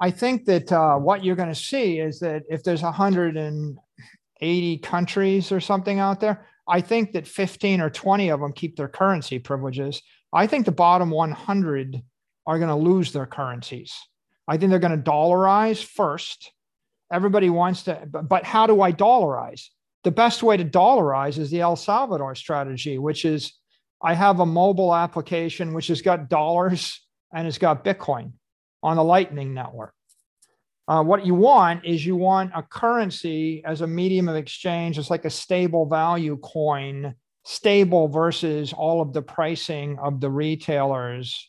I 0.00 0.10
think 0.12 0.44
that 0.44 0.70
uh, 0.70 0.96
what 0.96 1.24
you're 1.24 1.34
going 1.34 1.48
to 1.48 1.54
see 1.54 1.98
is 1.98 2.20
that 2.20 2.44
if 2.48 2.62
there's 2.62 2.82
180 2.82 4.78
countries 4.78 5.50
or 5.50 5.58
something 5.60 5.98
out 5.98 6.20
there, 6.20 6.46
I 6.68 6.80
think 6.80 7.12
that 7.12 7.26
15 7.26 7.80
or 7.80 7.90
20 7.90 8.28
of 8.28 8.40
them 8.40 8.52
keep 8.52 8.76
their 8.76 8.88
currency 8.88 9.38
privileges. 9.38 10.02
I 10.32 10.46
think 10.46 10.66
the 10.66 10.72
bottom 10.72 11.10
100 11.10 12.02
are 12.46 12.58
going 12.58 12.68
to 12.68 12.74
lose 12.74 13.12
their 13.12 13.26
currencies. 13.26 13.94
I 14.46 14.56
think 14.56 14.70
they're 14.70 14.78
going 14.78 15.02
to 15.02 15.10
dollarize 15.10 15.82
first. 15.82 16.52
Everybody 17.12 17.48
wants 17.48 17.84
to, 17.84 18.06
but 18.06 18.44
how 18.44 18.66
do 18.66 18.82
I 18.82 18.92
dollarize? 18.92 19.66
The 20.04 20.10
best 20.10 20.42
way 20.42 20.56
to 20.56 20.64
dollarize 20.64 21.38
is 21.38 21.50
the 21.50 21.60
El 21.60 21.76
Salvador 21.76 22.34
strategy, 22.34 22.98
which 22.98 23.24
is 23.24 23.52
I 24.02 24.14
have 24.14 24.40
a 24.40 24.46
mobile 24.46 24.94
application 24.94 25.74
which 25.74 25.88
has 25.88 26.02
got 26.02 26.28
dollars 26.28 27.00
and 27.34 27.46
it's 27.46 27.58
got 27.58 27.84
Bitcoin 27.84 28.32
on 28.82 28.96
the 28.96 29.04
Lightning 29.04 29.54
Network. 29.54 29.92
Uh, 30.88 31.02
what 31.02 31.24
you 31.24 31.34
want 31.34 31.84
is 31.84 32.04
you 32.04 32.16
want 32.16 32.50
a 32.54 32.62
currency 32.62 33.62
as 33.64 33.82
a 33.82 33.86
medium 33.86 34.28
of 34.28 34.36
exchange. 34.36 34.98
It's 34.98 35.10
like 35.10 35.26
a 35.26 35.30
stable 35.30 35.86
value 35.86 36.38
coin, 36.38 37.14
stable 37.44 38.08
versus 38.08 38.72
all 38.72 39.02
of 39.02 39.12
the 39.12 39.22
pricing 39.22 39.98
of 39.98 40.20
the 40.20 40.30
retailers 40.30 41.48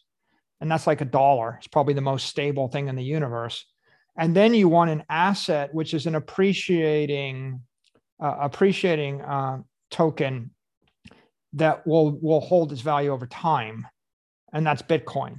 and 0.61 0.69
that's 0.69 0.87
like 0.87 1.01
a 1.01 1.05
dollar. 1.05 1.55
It's 1.57 1.67
probably 1.67 1.93
the 1.93 2.01
most 2.01 2.27
stable 2.27 2.67
thing 2.67 2.87
in 2.87 2.95
the 2.95 3.03
universe. 3.03 3.65
And 4.17 4.35
then 4.35 4.53
you 4.53 4.67
want 4.67 4.91
an 4.91 5.03
asset 5.09 5.73
which 5.73 5.93
is 5.93 6.05
an 6.05 6.15
appreciating 6.15 7.61
uh, 8.21 8.35
appreciating 8.41 9.21
uh, 9.21 9.59
token 9.91 10.51
that 11.53 11.87
will 11.87 12.19
will 12.19 12.41
hold 12.41 12.71
its 12.73 12.81
value 12.81 13.11
over 13.11 13.27
time, 13.27 13.87
and 14.51 14.65
that's 14.65 14.81
Bitcoin. 14.81 15.37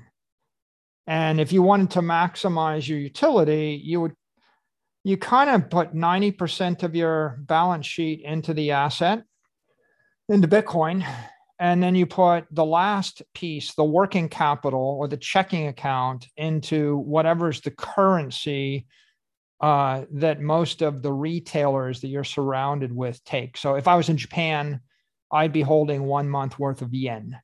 And 1.11 1.41
if 1.41 1.53
you 1.53 1.61
wanted 1.61 1.91
to 1.91 2.03
maximize 2.03 2.87
your 2.87 3.01
utility, 3.01 3.81
you 3.83 4.01
would 4.01 4.15
you 5.03 5.17
kind 5.17 5.51
of 5.51 5.69
put 5.69 5.93
90% 5.93 6.85
of 6.85 6.95
your 6.95 7.37
balance 7.41 7.85
sheet 7.85 8.23
into 8.25 8.55
the 8.55 8.71
asset, 8.71 9.25
into 10.29 10.47
Bitcoin, 10.47 11.05
and 11.59 11.83
then 11.83 11.97
you 11.97 12.07
put 12.07 12.45
the 12.53 12.65
last 12.65 13.23
piece, 13.35 13.75
the 13.75 13.83
working 13.83 14.29
capital 14.29 14.99
or 15.01 15.09
the 15.09 15.17
checking 15.17 15.67
account, 15.67 16.29
into 16.37 16.99
whatever's 16.99 17.61
the 17.61 17.73
currency 17.73 18.87
uh, 19.61 20.05
that 20.13 20.41
most 20.41 20.81
of 20.81 21.03
the 21.03 21.13
retailers 21.13 22.03
that 22.03 22.09
you're 22.09 22.23
surrounded 22.23 22.95
with 22.95 23.25
take. 23.25 23.57
So 23.57 23.75
if 23.75 23.89
I 23.89 23.97
was 23.97 24.09
in 24.11 24.17
Japan, 24.17 24.79
I'd 25.33 25.53
be 25.53 25.63
holding 25.63 26.05
one 26.05 26.29
month 26.29 26.57
worth 26.57 26.83
of 26.83 26.95
yen. 26.95 27.37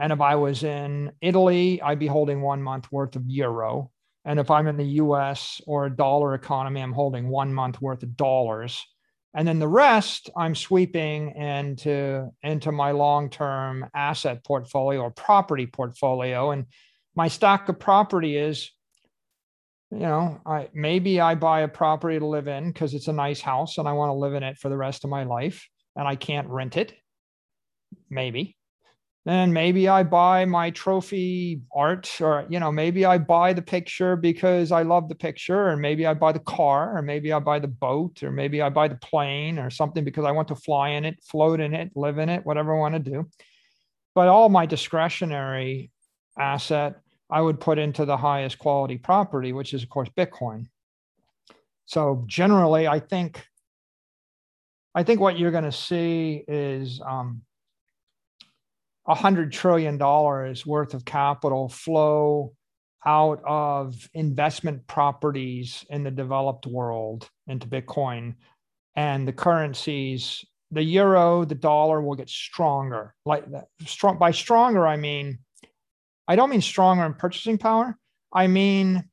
And 0.00 0.14
if 0.14 0.20
I 0.22 0.36
was 0.36 0.64
in 0.64 1.12
Italy, 1.20 1.80
I'd 1.82 1.98
be 1.98 2.06
holding 2.06 2.40
one 2.40 2.62
month 2.62 2.90
worth 2.90 3.16
of 3.16 3.24
euro. 3.26 3.90
And 4.24 4.40
if 4.40 4.50
I'm 4.50 4.66
in 4.66 4.78
the 4.78 4.84
US 5.02 5.60
or 5.66 5.84
a 5.84 5.94
dollar 5.94 6.32
economy, 6.32 6.80
I'm 6.80 6.94
holding 6.94 7.28
one 7.28 7.52
month 7.52 7.82
worth 7.82 8.02
of 8.02 8.16
dollars. 8.16 8.82
And 9.34 9.46
then 9.46 9.58
the 9.58 9.68
rest 9.68 10.30
I'm 10.34 10.54
sweeping 10.54 11.36
into, 11.36 12.30
into 12.42 12.72
my 12.72 12.92
long 12.92 13.28
term 13.28 13.86
asset 13.94 14.42
portfolio 14.42 15.02
or 15.02 15.10
property 15.10 15.66
portfolio. 15.66 16.50
And 16.50 16.64
my 17.14 17.28
stock 17.28 17.68
of 17.68 17.78
property 17.78 18.38
is, 18.38 18.70
you 19.90 19.98
know, 19.98 20.40
I 20.46 20.70
maybe 20.72 21.20
I 21.20 21.34
buy 21.34 21.60
a 21.60 21.68
property 21.68 22.18
to 22.18 22.26
live 22.26 22.48
in 22.48 22.72
because 22.72 22.94
it's 22.94 23.08
a 23.08 23.12
nice 23.12 23.40
house 23.40 23.76
and 23.76 23.86
I 23.86 23.92
want 23.92 24.08
to 24.10 24.14
live 24.14 24.32
in 24.32 24.44
it 24.44 24.56
for 24.56 24.70
the 24.70 24.76
rest 24.76 25.04
of 25.04 25.10
my 25.10 25.24
life 25.24 25.68
and 25.94 26.08
I 26.08 26.16
can't 26.16 26.48
rent 26.48 26.76
it. 26.76 26.94
Maybe 28.08 28.56
and 29.30 29.54
maybe 29.54 29.86
I 29.88 30.02
buy 30.02 30.44
my 30.44 30.70
trophy 30.70 31.60
art, 31.72 32.20
or 32.20 32.46
you 32.48 32.58
know, 32.58 32.72
maybe 32.72 33.04
I 33.04 33.16
buy 33.16 33.52
the 33.52 33.62
picture 33.62 34.16
because 34.16 34.72
I 34.72 34.82
love 34.82 35.08
the 35.08 35.14
picture, 35.14 35.68
and 35.68 35.80
maybe 35.80 36.04
I 36.04 36.14
buy 36.14 36.32
the 36.32 36.40
car, 36.40 36.98
or 36.98 37.00
maybe 37.00 37.32
I 37.32 37.38
buy 37.38 37.60
the 37.60 37.68
boat, 37.68 38.24
or 38.24 38.32
maybe 38.32 38.60
I 38.60 38.70
buy 38.70 38.88
the 38.88 38.96
plane 38.96 39.60
or 39.60 39.70
something 39.70 40.02
because 40.02 40.24
I 40.24 40.32
want 40.32 40.48
to 40.48 40.56
fly 40.56 40.88
in 40.90 41.04
it, 41.04 41.22
float 41.22 41.60
in 41.60 41.74
it, 41.74 41.92
live 41.94 42.18
in 42.18 42.28
it, 42.28 42.44
whatever 42.44 42.74
I 42.74 42.80
want 42.80 42.94
to 42.96 43.10
do. 43.10 43.30
But 44.16 44.26
all 44.26 44.48
my 44.48 44.66
discretionary 44.66 45.92
asset 46.36 46.96
I 47.30 47.40
would 47.40 47.60
put 47.60 47.78
into 47.78 48.04
the 48.04 48.16
highest 48.16 48.58
quality 48.58 48.98
property, 48.98 49.52
which 49.52 49.74
is 49.74 49.84
of 49.84 49.90
course 49.90 50.08
Bitcoin. 50.08 50.66
So 51.86 52.24
generally, 52.26 52.88
I 52.88 52.98
think 52.98 53.46
I 54.92 55.04
think 55.04 55.20
what 55.20 55.38
you're 55.38 55.52
going 55.52 55.70
to 55.70 55.70
see 55.70 56.42
is 56.48 57.00
um, 57.06 57.42
$100 59.08 59.50
trillion 59.50 59.98
worth 59.98 60.94
of 60.94 61.04
capital 61.04 61.68
flow 61.68 62.52
out 63.04 63.42
of 63.46 64.08
investment 64.14 64.86
properties 64.86 65.84
in 65.90 66.04
the 66.04 66.10
developed 66.10 66.66
world 66.66 67.28
into 67.46 67.66
Bitcoin. 67.66 68.34
And 68.94 69.26
the 69.26 69.32
currencies, 69.32 70.44
the 70.70 70.82
euro, 70.82 71.44
the 71.44 71.54
dollar 71.54 72.00
will 72.00 72.14
get 72.14 72.28
stronger. 72.28 73.14
Like. 73.24 73.44
Strong, 73.86 74.18
by 74.18 74.30
stronger, 74.30 74.86
I 74.86 74.96
mean, 74.96 75.38
I 76.28 76.36
don't 76.36 76.50
mean 76.50 76.60
stronger 76.60 77.04
in 77.04 77.14
purchasing 77.14 77.58
power. 77.58 77.96
I 78.32 78.46
mean, 78.46 79.09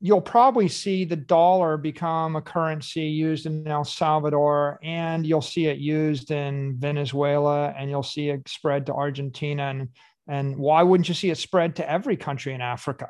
you'll 0.00 0.20
probably 0.20 0.68
see 0.68 1.04
the 1.04 1.16
dollar 1.16 1.76
become 1.76 2.36
a 2.36 2.42
currency 2.42 3.02
used 3.02 3.46
in 3.46 3.66
El 3.66 3.84
Salvador, 3.84 4.78
and 4.82 5.26
you'll 5.26 5.40
see 5.40 5.66
it 5.66 5.78
used 5.78 6.30
in 6.30 6.76
Venezuela, 6.78 7.74
and 7.76 7.88
you'll 7.88 8.02
see 8.02 8.28
it 8.28 8.48
spread 8.48 8.86
to 8.86 8.94
Argentina. 8.94 9.64
And, 9.64 9.88
and 10.28 10.56
why 10.56 10.82
wouldn't 10.82 11.08
you 11.08 11.14
see 11.14 11.30
it 11.30 11.38
spread 11.38 11.76
to 11.76 11.90
every 11.90 12.16
country 12.16 12.52
in 12.52 12.60
Africa? 12.60 13.08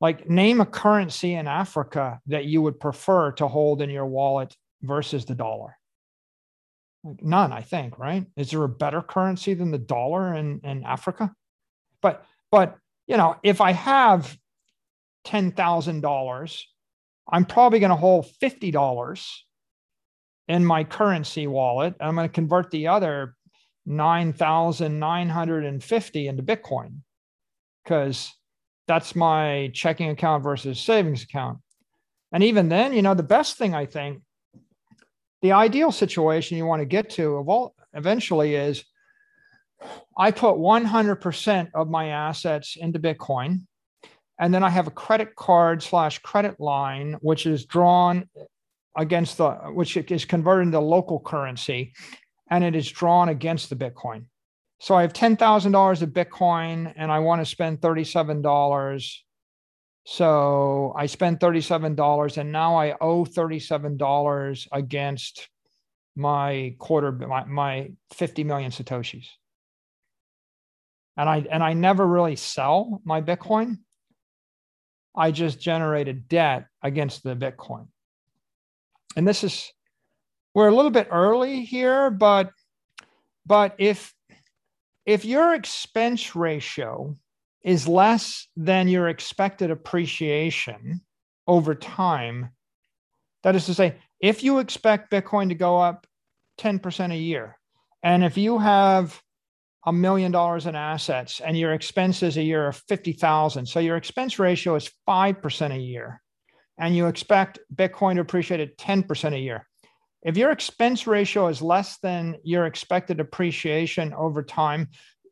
Like, 0.00 0.28
name 0.28 0.60
a 0.60 0.66
currency 0.66 1.34
in 1.34 1.46
Africa 1.46 2.20
that 2.26 2.44
you 2.44 2.62
would 2.62 2.80
prefer 2.80 3.32
to 3.32 3.48
hold 3.48 3.82
in 3.82 3.90
your 3.90 4.06
wallet 4.06 4.54
versus 4.82 5.24
the 5.24 5.34
dollar. 5.34 5.76
Like 7.02 7.22
none, 7.22 7.50
I 7.50 7.62
think, 7.62 7.98
right? 7.98 8.26
Is 8.36 8.50
there 8.50 8.62
a 8.62 8.68
better 8.68 9.00
currency 9.00 9.54
than 9.54 9.70
the 9.70 9.78
dollar 9.78 10.34
in, 10.34 10.60
in 10.64 10.84
Africa? 10.84 11.32
But, 12.02 12.24
but, 12.50 12.76
you 13.06 13.16
know, 13.16 13.36
if 13.42 13.60
I 13.62 13.72
have 13.72 14.36
$10,000, 15.26 16.62
I'm 17.32 17.44
probably 17.44 17.78
going 17.78 17.90
to 17.90 17.96
hold 17.96 18.26
$50 18.42 19.36
in 20.48 20.64
my 20.64 20.82
currency 20.84 21.46
wallet. 21.46 21.94
I'm 22.00 22.16
going 22.16 22.28
to 22.28 22.32
convert 22.32 22.70
the 22.70 22.88
other 22.88 23.36
9,950 23.86 26.28
into 26.28 26.42
Bitcoin 26.42 27.00
because 27.84 28.32
that's 28.86 29.14
my 29.14 29.70
checking 29.72 30.10
account 30.10 30.42
versus 30.42 30.80
savings 30.80 31.22
account. 31.22 31.58
And 32.32 32.42
even 32.42 32.68
then, 32.68 32.92
you 32.92 33.02
know, 33.02 33.14
the 33.14 33.22
best 33.22 33.56
thing 33.56 33.74
I 33.74 33.86
think, 33.86 34.22
the 35.42 35.52
ideal 35.52 35.92
situation 35.92 36.58
you 36.58 36.66
want 36.66 36.80
to 36.80 36.86
get 36.86 37.10
to 37.10 37.36
of 37.36 37.48
all 37.48 37.74
eventually 37.94 38.54
is 38.54 38.84
I 40.16 40.30
put 40.30 40.56
100% 40.56 41.70
of 41.74 41.88
my 41.88 42.08
assets 42.08 42.76
into 42.78 42.98
Bitcoin 42.98 43.66
and 44.40 44.54
then 44.54 44.64
I 44.64 44.70
have 44.70 44.86
a 44.86 44.90
credit 44.90 45.36
card 45.36 45.82
slash 45.82 46.18
credit 46.20 46.58
line, 46.58 47.18
which 47.20 47.44
is 47.44 47.66
drawn 47.66 48.26
against 48.96 49.36
the, 49.36 49.50
which 49.74 49.98
is 49.98 50.24
converted 50.24 50.68
into 50.68 50.80
local 50.80 51.20
currency 51.20 51.92
and 52.50 52.64
it 52.64 52.74
is 52.74 52.90
drawn 52.90 53.28
against 53.28 53.68
the 53.68 53.76
Bitcoin. 53.76 54.24
So 54.80 54.94
I 54.94 55.02
have 55.02 55.12
$10,000 55.12 56.02
of 56.02 56.08
Bitcoin 56.08 56.92
and 56.96 57.12
I 57.12 57.18
want 57.18 57.42
to 57.42 57.44
spend 57.44 57.82
$37. 57.82 59.16
So 60.06 60.94
I 60.96 61.04
spend 61.04 61.38
$37 61.38 62.38
and 62.38 62.50
now 62.50 62.76
I 62.76 62.96
owe 62.98 63.26
$37 63.26 64.68
against 64.72 65.48
my 66.16 66.74
quarter, 66.78 67.12
my, 67.12 67.44
my 67.44 67.90
50 68.14 68.44
million 68.44 68.70
Satoshis. 68.70 69.26
And 71.18 71.28
I, 71.28 71.46
and 71.50 71.62
I 71.62 71.74
never 71.74 72.06
really 72.06 72.36
sell 72.36 73.02
my 73.04 73.20
Bitcoin. 73.20 73.80
I 75.14 75.30
just 75.30 75.60
generated 75.60 76.28
debt 76.28 76.66
against 76.82 77.22
the 77.22 77.36
Bitcoin. 77.36 77.88
And 79.16 79.26
this 79.26 79.42
is, 79.44 79.72
we're 80.54 80.68
a 80.68 80.74
little 80.74 80.90
bit 80.90 81.08
early 81.10 81.64
here, 81.64 82.10
but 82.10 82.50
but 83.46 83.74
if 83.78 84.14
if 85.06 85.24
your 85.24 85.54
expense 85.54 86.36
ratio 86.36 87.16
is 87.64 87.88
less 87.88 88.46
than 88.56 88.86
your 88.86 89.08
expected 89.08 89.70
appreciation 89.70 91.00
over 91.46 91.74
time, 91.74 92.50
that 93.42 93.56
is 93.56 93.66
to 93.66 93.74
say, 93.74 93.96
if 94.20 94.44
you 94.44 94.58
expect 94.58 95.10
Bitcoin 95.10 95.48
to 95.48 95.54
go 95.54 95.78
up 95.78 96.06
10% 96.58 97.12
a 97.12 97.16
year, 97.16 97.58
and 98.02 98.22
if 98.22 98.36
you 98.36 98.58
have 98.58 99.20
a 99.86 99.92
million 99.92 100.30
dollars 100.30 100.66
in 100.66 100.74
assets 100.74 101.40
and 101.40 101.58
your 101.58 101.72
expenses 101.72 102.36
a 102.36 102.42
year 102.42 102.66
are 102.66 102.72
50,000. 102.72 103.66
So 103.66 103.80
your 103.80 103.96
expense 103.96 104.38
ratio 104.38 104.74
is 104.74 104.90
5% 105.08 105.74
a 105.74 105.78
year 105.78 106.20
and 106.78 106.96
you 106.96 107.06
expect 107.06 107.58
Bitcoin 107.74 108.14
to 108.14 108.20
appreciate 108.20 108.60
at 108.60 108.76
10% 108.78 109.34
a 109.34 109.38
year. 109.38 109.66
If 110.22 110.36
your 110.36 110.50
expense 110.50 111.06
ratio 111.06 111.48
is 111.48 111.62
less 111.62 111.98
than 111.98 112.36
your 112.44 112.66
expected 112.66 113.20
appreciation 113.20 114.12
over 114.12 114.42
time, 114.42 114.88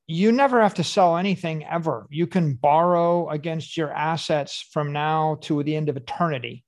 you 0.06 0.32
never 0.32 0.62
have 0.62 0.74
to 0.74 0.84
sell 0.84 1.18
anything 1.18 1.66
ever. 1.66 2.06
You 2.10 2.26
can 2.26 2.54
borrow 2.54 3.28
against 3.28 3.76
your 3.76 3.92
assets 3.92 4.66
from 4.72 4.92
now 4.94 5.36
to 5.42 5.62
the 5.62 5.76
end 5.76 5.90
of 5.90 5.98
eternity. 5.98 6.64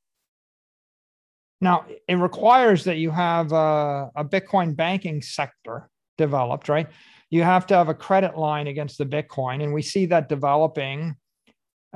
Now, 1.62 1.86
it 2.06 2.14
requires 2.14 2.84
that 2.84 2.98
you 2.98 3.10
have 3.10 3.52
a, 3.52 4.10
a 4.14 4.24
Bitcoin 4.24 4.76
banking 4.76 5.22
sector 5.22 5.88
developed, 6.18 6.68
right? 6.68 6.88
You 7.30 7.42
have 7.42 7.66
to 7.68 7.74
have 7.74 7.88
a 7.88 7.94
credit 7.94 8.36
line 8.36 8.66
against 8.66 8.98
the 8.98 9.06
Bitcoin. 9.06 9.62
And 9.62 9.72
we 9.72 9.82
see 9.82 10.06
that 10.06 10.28
developing 10.28 11.16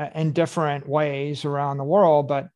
uh, 0.00 0.08
in 0.14 0.32
different 0.32 0.88
ways 0.88 1.44
around 1.44 1.78
the 1.78 1.84
world. 1.84 2.28
But 2.28 2.48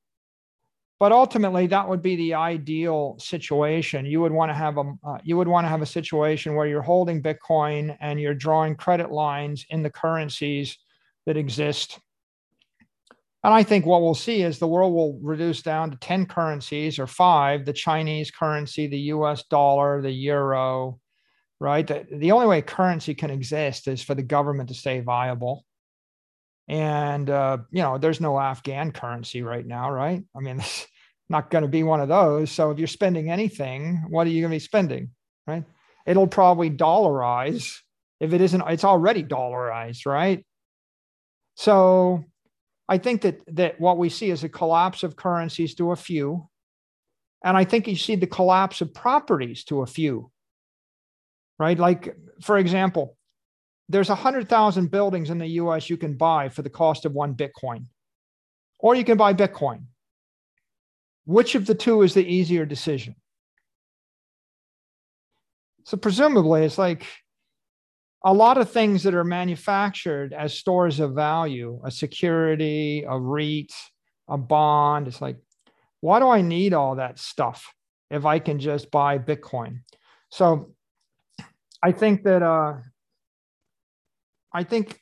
but 1.00 1.12
ultimately 1.12 1.66
that 1.68 1.88
would 1.88 2.02
be 2.02 2.16
the 2.16 2.34
ideal 2.34 3.16
situation 3.18 4.04
you 4.04 4.20
would 4.20 4.32
want 4.32 4.50
to 4.50 4.54
have 4.54 4.78
a 4.78 4.92
uh, 5.06 5.18
you 5.22 5.36
would 5.36 5.48
want 5.48 5.64
to 5.64 5.68
have 5.68 5.82
a 5.82 5.86
situation 5.86 6.54
where 6.54 6.66
you're 6.66 6.82
holding 6.82 7.22
bitcoin 7.22 7.96
and 8.00 8.20
you're 8.20 8.34
drawing 8.34 8.74
credit 8.74 9.10
lines 9.10 9.64
in 9.70 9.82
the 9.82 9.90
currencies 9.90 10.76
that 11.26 11.36
exist 11.36 11.98
and 13.44 13.54
i 13.54 13.62
think 13.62 13.86
what 13.86 14.02
we'll 14.02 14.14
see 14.14 14.42
is 14.42 14.58
the 14.58 14.66
world 14.66 14.92
will 14.92 15.18
reduce 15.22 15.62
down 15.62 15.90
to 15.90 15.96
10 15.98 16.26
currencies 16.26 16.98
or 16.98 17.06
5 17.06 17.64
the 17.64 17.72
chinese 17.72 18.30
currency 18.30 18.86
the 18.86 18.98
us 18.98 19.44
dollar 19.44 20.02
the 20.02 20.10
euro 20.10 20.98
right? 21.60 21.86
The, 21.86 22.06
the 22.10 22.32
only 22.32 22.46
way 22.46 22.62
currency 22.62 23.14
can 23.14 23.30
exist 23.30 23.88
is 23.88 24.02
for 24.02 24.14
the 24.14 24.22
government 24.22 24.68
to 24.68 24.74
stay 24.74 25.00
viable. 25.00 25.64
And, 26.68 27.28
uh, 27.30 27.58
you 27.70 27.82
know, 27.82 27.98
there's 27.98 28.20
no 28.20 28.38
Afghan 28.38 28.92
currency 28.92 29.42
right 29.42 29.66
now, 29.66 29.90
right? 29.90 30.22
I 30.36 30.40
mean, 30.40 30.58
it's 30.60 30.86
not 31.28 31.50
going 31.50 31.62
to 31.62 31.68
be 31.68 31.82
one 31.82 32.00
of 32.00 32.08
those. 32.08 32.50
So 32.50 32.70
if 32.70 32.78
you're 32.78 32.86
spending 32.86 33.30
anything, 33.30 34.04
what 34.08 34.26
are 34.26 34.30
you 34.30 34.42
going 34.42 34.50
to 34.50 34.56
be 34.56 34.60
spending, 34.60 35.10
right? 35.46 35.64
It'll 36.06 36.26
probably 36.26 36.70
dollarize. 36.70 37.74
If 38.20 38.32
it 38.32 38.40
isn't, 38.40 38.62
it's 38.68 38.84
already 38.84 39.22
dollarized, 39.22 40.06
right? 40.06 40.44
So 41.54 42.24
I 42.88 42.98
think 42.98 43.22
that 43.22 43.42
that 43.56 43.80
what 43.80 43.98
we 43.98 44.08
see 44.08 44.30
is 44.30 44.44
a 44.44 44.48
collapse 44.48 45.02
of 45.02 45.16
currencies 45.16 45.74
to 45.76 45.92
a 45.92 45.96
few. 45.96 46.48
And 47.44 47.56
I 47.56 47.64
think 47.64 47.86
you 47.86 47.96
see 47.96 48.16
the 48.16 48.26
collapse 48.26 48.80
of 48.80 48.94
properties 48.94 49.64
to 49.64 49.82
a 49.82 49.86
few. 49.86 50.30
Right? 51.58 51.78
Like, 51.78 52.16
for 52.40 52.58
example, 52.58 53.16
there's 53.88 54.10
100,000 54.10 54.90
buildings 54.90 55.30
in 55.30 55.38
the 55.38 55.46
US 55.46 55.88
you 55.88 55.96
can 55.96 56.16
buy 56.16 56.48
for 56.48 56.62
the 56.62 56.70
cost 56.70 57.04
of 57.04 57.12
one 57.12 57.34
Bitcoin, 57.34 57.86
or 58.78 58.94
you 58.94 59.04
can 59.04 59.16
buy 59.16 59.34
Bitcoin. 59.34 59.84
Which 61.24 61.54
of 61.54 61.66
the 61.66 61.74
two 61.74 62.02
is 62.02 62.14
the 62.14 62.26
easier 62.26 62.64
decision? 62.64 63.16
So, 65.84 65.96
presumably, 65.96 66.64
it's 66.64 66.78
like 66.78 67.06
a 68.24 68.32
lot 68.32 68.58
of 68.58 68.70
things 68.70 69.02
that 69.04 69.14
are 69.14 69.24
manufactured 69.24 70.32
as 70.32 70.52
stores 70.52 71.00
of 71.00 71.14
value, 71.14 71.80
a 71.84 71.90
security, 71.90 73.04
a 73.08 73.18
REIT, 73.18 73.72
a 74.28 74.36
bond. 74.36 75.08
It's 75.08 75.20
like, 75.22 75.38
why 76.00 76.18
do 76.18 76.28
I 76.28 76.42
need 76.42 76.74
all 76.74 76.96
that 76.96 77.18
stuff 77.18 77.72
if 78.10 78.26
I 78.26 78.38
can 78.38 78.58
just 78.58 78.90
buy 78.90 79.18
Bitcoin? 79.18 79.80
So, 80.30 80.74
I 81.82 81.92
think 81.92 82.24
that 82.24 82.42
uh, 82.42 82.74
I 84.52 84.64
think 84.64 85.00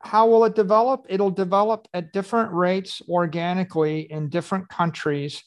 how 0.00 0.28
will 0.28 0.44
it 0.44 0.54
develop? 0.54 1.06
It'll 1.08 1.30
develop 1.30 1.88
at 1.92 2.12
different 2.12 2.52
rates 2.52 3.02
organically 3.08 4.00
in 4.10 4.28
different 4.28 4.68
countries, 4.68 5.42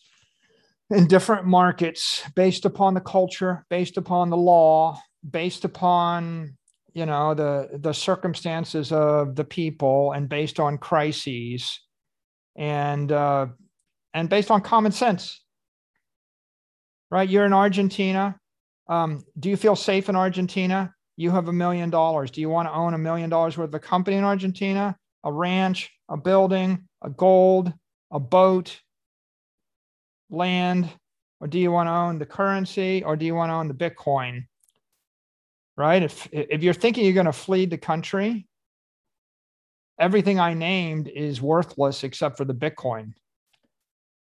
in 0.89 1.07
different 1.07 1.45
markets, 1.45 2.24
based 2.36 2.66
upon 2.66 2.93
the 2.93 3.01
culture, 3.01 3.66
based 3.70 3.97
upon 3.97 4.30
the 4.30 4.38
law, 4.38 4.99
based 5.30 5.66
upon 5.66 6.57
you 6.93 7.05
know 7.05 7.34
the 7.34 7.70
the 7.80 7.93
circumstances 7.93 8.91
of 8.91 9.36
the 9.36 9.45
people, 9.45 10.12
and 10.12 10.28
based 10.28 10.60
on 10.60 10.78
crises, 10.78 11.80
and 12.57 13.12
uh, 13.12 13.47
and 14.14 14.30
based 14.30 14.51
on 14.51 14.62
common 14.62 14.91
sense. 14.91 15.41
Right? 17.12 17.30
You're 17.30 17.45
in 17.45 17.53
Argentina. 17.53 18.38
Um, 18.89 19.23
do 19.39 19.49
you 19.49 19.55
feel 19.55 19.75
safe 19.77 20.09
in 20.09 20.15
Argentina? 20.15 20.93
you 21.19 21.31
have 21.31 21.49
a 21.49 21.53
million 21.53 21.89
dollars. 21.89 22.31
Do 22.31 22.39
you 22.39 22.47
want 22.47 22.69
to 22.69 22.73
own 22.73 22.93
a 22.93 22.97
million 22.97 23.29
dollars 23.29 23.57
worth 23.57 23.67
of 23.67 23.73
a 23.73 23.79
company 23.79 24.15
in 24.15 24.23
Argentina, 24.23 24.95
a 25.25 25.33
ranch, 25.33 25.91
a 26.07 26.15
building, 26.15 26.87
a 27.03 27.09
gold, 27.09 27.73
a 28.09 28.21
boat, 28.21 28.79
land? 30.29 30.89
Or 31.41 31.47
do 31.47 31.59
you 31.59 31.73
want 31.73 31.87
to 31.87 31.91
own 31.91 32.19
the 32.19 32.25
currency 32.25 33.03
or 33.03 33.17
do 33.17 33.25
you 33.25 33.35
want 33.35 33.49
to 33.49 33.55
own 33.55 33.67
the 33.67 33.73
Bitcoin? 33.73 34.45
Right? 35.75 36.01
If, 36.01 36.29
if 36.31 36.63
you're 36.63 36.73
thinking 36.73 37.03
you're 37.03 37.13
going 37.13 37.25
to 37.25 37.33
flee 37.33 37.65
the 37.65 37.77
country, 37.77 38.47
everything 39.99 40.39
I 40.39 40.53
named 40.53 41.09
is 41.09 41.41
worthless 41.41 42.05
except 42.05 42.37
for 42.37 42.45
the 42.45 42.55
Bitcoin. 42.55 43.11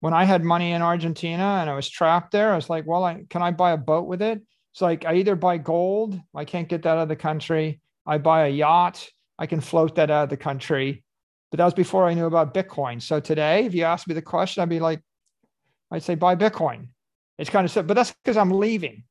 When 0.04 0.14
I 0.14 0.26
had 0.26 0.44
money 0.44 0.74
in 0.74 0.82
Argentina 0.82 1.60
and 1.62 1.70
I 1.70 1.76
was 1.76 1.88
trapped 1.88 2.34
there, 2.34 2.52
I 2.52 2.58
was 2.58 2.70
like, 2.70 2.86
well, 2.86 3.06
I, 3.06 3.24
can 3.30 3.42
I 3.42 3.52
buy 3.52 3.72
a 3.72 3.78
boat 3.78 4.06
with 4.06 4.22
it? 4.22 4.42
It's 4.74 4.82
like 4.82 5.06
I 5.06 5.16
either 5.16 5.38
buy 5.38 5.58
gold, 5.58 6.20
I 6.36 6.44
can't 6.44 6.68
get 6.68 6.84
that 6.84 6.98
out 6.98 7.04
of 7.04 7.08
the 7.08 7.16
country. 7.16 7.80
I 8.06 8.18
buy 8.18 8.48
a 8.48 8.50
yacht, 8.50 9.10
I 9.40 9.46
can 9.46 9.62
float 9.62 9.96
that 9.96 10.12
out 10.12 10.26
of 10.26 10.30
the 10.30 10.36
country. 10.36 11.06
But 11.52 11.60
that 11.60 11.64
was 11.64 11.74
before 11.74 12.06
I 12.06 12.16
knew 12.16 12.26
about 12.26 12.54
Bitcoin. 12.54 13.02
So 13.02 13.22
today, 13.22 13.64
if 13.64 13.74
you 13.74 13.86
ask 13.86 14.06
me 14.06 14.14
the 14.14 14.22
question, 14.22 14.62
I'd 14.62 14.68
be 14.68 14.82
like, 14.82 15.00
I'd 15.90 16.04
say 16.04 16.16
buy 16.16 16.36
Bitcoin. 16.36 16.90
It's 17.38 17.50
kind 17.50 17.64
of 17.64 17.72
simple, 17.72 17.88
but 17.88 17.94
that's 17.94 18.14
because 18.26 18.36
I'm 18.36 18.52
leaving. 18.52 19.06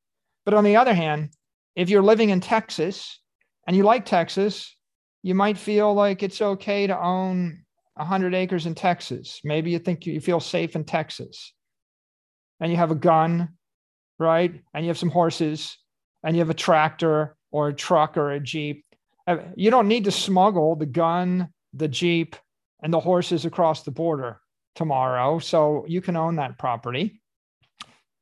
But 0.44 0.52
on 0.52 0.62
the 0.62 0.76
other 0.76 0.92
hand, 0.92 1.30
if 1.74 1.88
you're 1.88 2.02
living 2.02 2.28
in 2.28 2.40
Texas 2.40 3.18
and 3.66 3.74
you 3.74 3.82
like 3.82 4.04
Texas, 4.04 4.76
you 5.22 5.34
might 5.34 5.56
feel 5.56 5.94
like 5.94 6.22
it's 6.22 6.42
okay 6.42 6.86
to 6.86 7.02
own 7.02 7.61
100 7.94 8.34
acres 8.34 8.66
in 8.66 8.74
Texas. 8.74 9.40
Maybe 9.44 9.70
you 9.70 9.78
think 9.78 10.06
you 10.06 10.20
feel 10.20 10.40
safe 10.40 10.76
in 10.76 10.84
Texas 10.84 11.52
and 12.60 12.70
you 12.70 12.76
have 12.76 12.90
a 12.90 12.96
gun 12.96 13.50
right? 14.22 14.62
And 14.72 14.84
you 14.84 14.88
have 14.88 14.98
some 14.98 15.10
horses 15.10 15.76
and 16.22 16.34
you 16.34 16.40
have 16.40 16.50
a 16.50 16.54
tractor 16.54 17.36
or 17.50 17.68
a 17.68 17.74
truck 17.74 18.16
or 18.16 18.32
a 18.32 18.40
Jeep. 18.40 18.84
Uh, 19.26 19.38
you 19.56 19.70
don't 19.70 19.88
need 19.88 20.04
to 20.04 20.10
smuggle 20.10 20.76
the 20.76 20.86
gun, 20.86 21.48
the 21.74 21.88
Jeep, 21.88 22.36
and 22.82 22.92
the 22.92 23.00
horses 23.00 23.44
across 23.44 23.82
the 23.82 23.90
border 23.90 24.40
tomorrow. 24.74 25.38
So 25.38 25.84
you 25.86 26.00
can 26.00 26.16
own 26.16 26.36
that 26.36 26.58
property. 26.58 27.20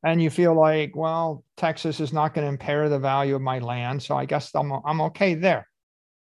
And 0.03 0.21
you 0.21 0.31
feel 0.31 0.55
like, 0.55 0.95
well, 0.95 1.43
Texas 1.57 1.99
is 1.99 2.11
not 2.11 2.33
going 2.33 2.45
to 2.45 2.49
impair 2.49 2.89
the 2.89 2.97
value 2.97 3.35
of 3.35 3.41
my 3.41 3.59
land. 3.59 4.01
So 4.01 4.17
I 4.17 4.25
guess 4.25 4.49
I'm, 4.55 4.71
I'm 4.83 5.01
okay 5.01 5.35
there. 5.35 5.67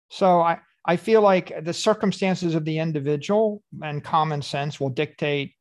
So 0.09 0.41
I, 0.41 0.57
I 0.89 0.95
feel 0.97 1.21
like 1.21 1.47
the 1.63 1.73
circumstances 1.73 2.55
of 2.55 2.65
the 2.65 2.79
individual 2.79 3.61
and 3.83 4.03
common 4.03 4.41
sense 4.41 4.79
will 4.79 4.89
dictate 4.89 5.53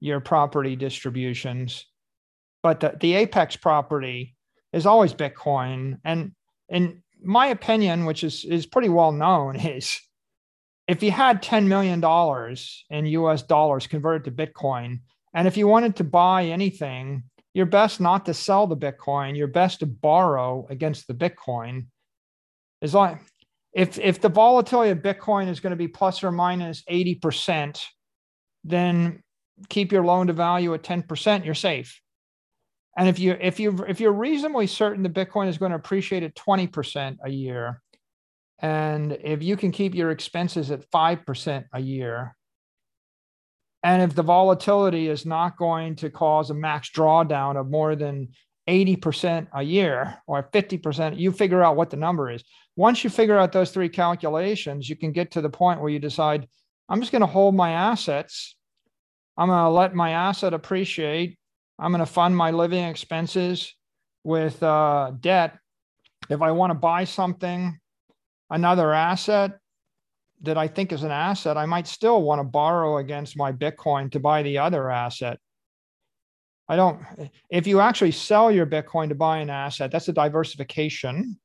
your 0.00 0.20
property 0.20 0.76
distributions 0.76 1.86
but 2.64 2.80
the, 2.80 2.96
the 2.98 3.14
apex 3.14 3.56
property 3.56 4.34
is 4.72 4.86
always 4.86 5.12
Bitcoin. 5.12 5.98
And 6.02 6.32
in 6.70 7.02
my 7.22 7.48
opinion, 7.48 8.06
which 8.06 8.24
is, 8.24 8.42
is 8.46 8.64
pretty 8.64 8.88
well 8.88 9.12
known, 9.12 9.56
is 9.60 10.00
if 10.88 11.02
you 11.02 11.12
had 11.12 11.42
$10 11.42 11.66
million 11.66 12.02
in 12.90 13.20
US 13.20 13.42
dollars 13.42 13.86
converted 13.86 14.24
to 14.24 14.46
Bitcoin, 14.46 15.00
and 15.34 15.46
if 15.46 15.58
you 15.58 15.68
wanted 15.68 15.96
to 15.96 16.04
buy 16.04 16.46
anything, 16.46 17.24
you're 17.52 17.66
best 17.66 18.00
not 18.00 18.24
to 18.26 18.34
sell 18.34 18.66
the 18.66 18.76
Bitcoin. 18.76 19.36
You're 19.36 19.46
best 19.46 19.80
to 19.80 19.86
borrow 19.86 20.66
against 20.70 21.06
the 21.06 21.14
Bitcoin. 21.14 21.86
As 22.80 22.94
long 22.94 23.20
if 23.74 23.98
if 23.98 24.20
the 24.20 24.28
volatility 24.28 24.90
of 24.90 24.98
Bitcoin 24.98 25.48
is 25.48 25.60
going 25.60 25.72
to 25.72 25.76
be 25.76 25.88
plus 25.88 26.22
or 26.22 26.30
minus 26.30 26.82
80%, 26.90 27.82
then 28.62 29.22
keep 29.68 29.92
your 29.92 30.04
loan 30.04 30.28
to 30.28 30.32
value 30.32 30.72
at 30.74 30.82
10%, 30.82 31.44
you're 31.44 31.54
safe. 31.54 32.00
And 32.96 33.08
if 33.08 33.18
you 33.18 33.36
if 33.40 33.58
you 33.58 33.84
if 33.88 33.98
you're 33.98 34.12
reasonably 34.12 34.68
certain 34.68 35.02
that 35.02 35.14
Bitcoin 35.14 35.48
is 35.48 35.58
going 35.58 35.70
to 35.70 35.76
appreciate 35.76 36.22
at 36.22 36.36
20% 36.36 37.16
a 37.24 37.30
year, 37.30 37.82
and 38.60 39.12
if 39.12 39.42
you 39.42 39.56
can 39.56 39.72
keep 39.72 39.96
your 39.96 40.12
expenses 40.12 40.70
at 40.70 40.88
5% 40.92 41.64
a 41.72 41.80
year, 41.80 42.36
and 43.82 44.02
if 44.02 44.14
the 44.14 44.22
volatility 44.22 45.08
is 45.08 45.26
not 45.26 45.56
going 45.56 45.96
to 45.96 46.10
cause 46.10 46.50
a 46.50 46.54
max 46.54 46.88
drawdown 46.90 47.60
of 47.60 47.68
more 47.68 47.96
than 47.96 48.28
80% 48.68 49.48
a 49.54 49.62
year 49.62 50.18
or 50.26 50.48
50%, 50.52 51.18
you 51.18 51.32
figure 51.32 51.62
out 51.62 51.76
what 51.76 51.90
the 51.90 51.96
number 51.96 52.30
is. 52.30 52.42
Once 52.76 53.04
you 53.04 53.10
figure 53.10 53.38
out 53.38 53.52
those 53.52 53.70
three 53.70 53.88
calculations, 53.88 54.88
you 54.88 54.96
can 54.96 55.12
get 55.12 55.32
to 55.32 55.40
the 55.40 55.50
point 55.50 55.80
where 55.80 55.90
you 55.90 55.98
decide, 55.98 56.48
I'm 56.88 57.00
just 57.00 57.12
going 57.12 57.20
to 57.20 57.26
hold 57.26 57.54
my 57.54 57.72
assets. 57.72 58.56
I'm 59.36 59.48
going 59.48 59.64
to 59.64 59.70
let 59.70 59.94
my 59.94 60.10
asset 60.10 60.54
appreciate 60.54 61.38
I'm 61.78 61.90
going 61.90 62.00
to 62.00 62.06
fund 62.06 62.36
my 62.36 62.50
living 62.50 62.84
expenses 62.84 63.74
with 64.22 64.62
uh, 64.62 65.12
debt. 65.20 65.58
If 66.30 66.40
I 66.40 66.52
want 66.52 66.70
to 66.70 66.74
buy 66.74 67.04
something, 67.04 67.78
another 68.50 68.92
asset 68.92 69.58
that 70.42 70.56
I 70.56 70.68
think 70.68 70.92
is 70.92 71.02
an 71.02 71.10
asset, 71.10 71.56
I 71.56 71.66
might 71.66 71.86
still 71.86 72.22
want 72.22 72.38
to 72.38 72.44
borrow 72.44 72.98
against 72.98 73.36
my 73.36 73.52
Bitcoin 73.52 74.10
to 74.12 74.20
buy 74.20 74.42
the 74.42 74.58
other 74.58 74.90
asset. 74.90 75.38
I 76.68 76.76
don't, 76.76 77.02
if 77.50 77.66
you 77.66 77.80
actually 77.80 78.12
sell 78.12 78.50
your 78.50 78.66
Bitcoin 78.66 79.08
to 79.10 79.14
buy 79.14 79.38
an 79.38 79.50
asset, 79.50 79.90
that's 79.90 80.08
a 80.08 80.12
diversification. 80.12 81.38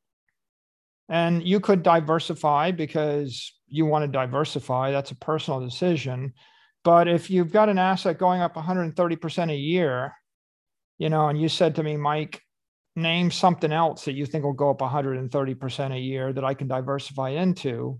And 1.09 1.45
you 1.45 1.59
could 1.59 1.84
diversify 1.84 2.72
because 2.72 3.53
you 3.67 3.86
want 3.86 4.03
to 4.03 4.11
diversify. 4.11 4.91
That's 4.91 5.11
a 5.11 5.15
personal 5.15 5.59
decision. 5.59 6.34
But 6.84 7.07
if 7.07 7.30
you've 7.30 7.51
got 7.51 7.70
an 7.70 7.78
asset 7.78 8.17
going 8.17 8.41
up 8.41 8.55
130% 8.55 9.51
a 9.51 9.55
year, 9.55 10.13
you 10.97 11.09
know, 11.09 11.28
and 11.28 11.41
you 11.41 11.49
said 11.49 11.76
to 11.76 11.84
me, 11.84 11.97
Mike, 11.97 12.41
name 12.95 13.32
something 13.32 13.72
else 13.72 14.05
that 14.05 14.13
you 14.13 14.26
think 14.26 14.43
will 14.43 14.53
go 14.53 14.70
up 14.70 14.80
130% 14.80 15.93
a 15.93 15.99
year 15.99 16.32
that 16.32 16.45
I 16.45 16.53
can 16.53 16.67
diversify 16.67 17.30
into. 17.30 17.99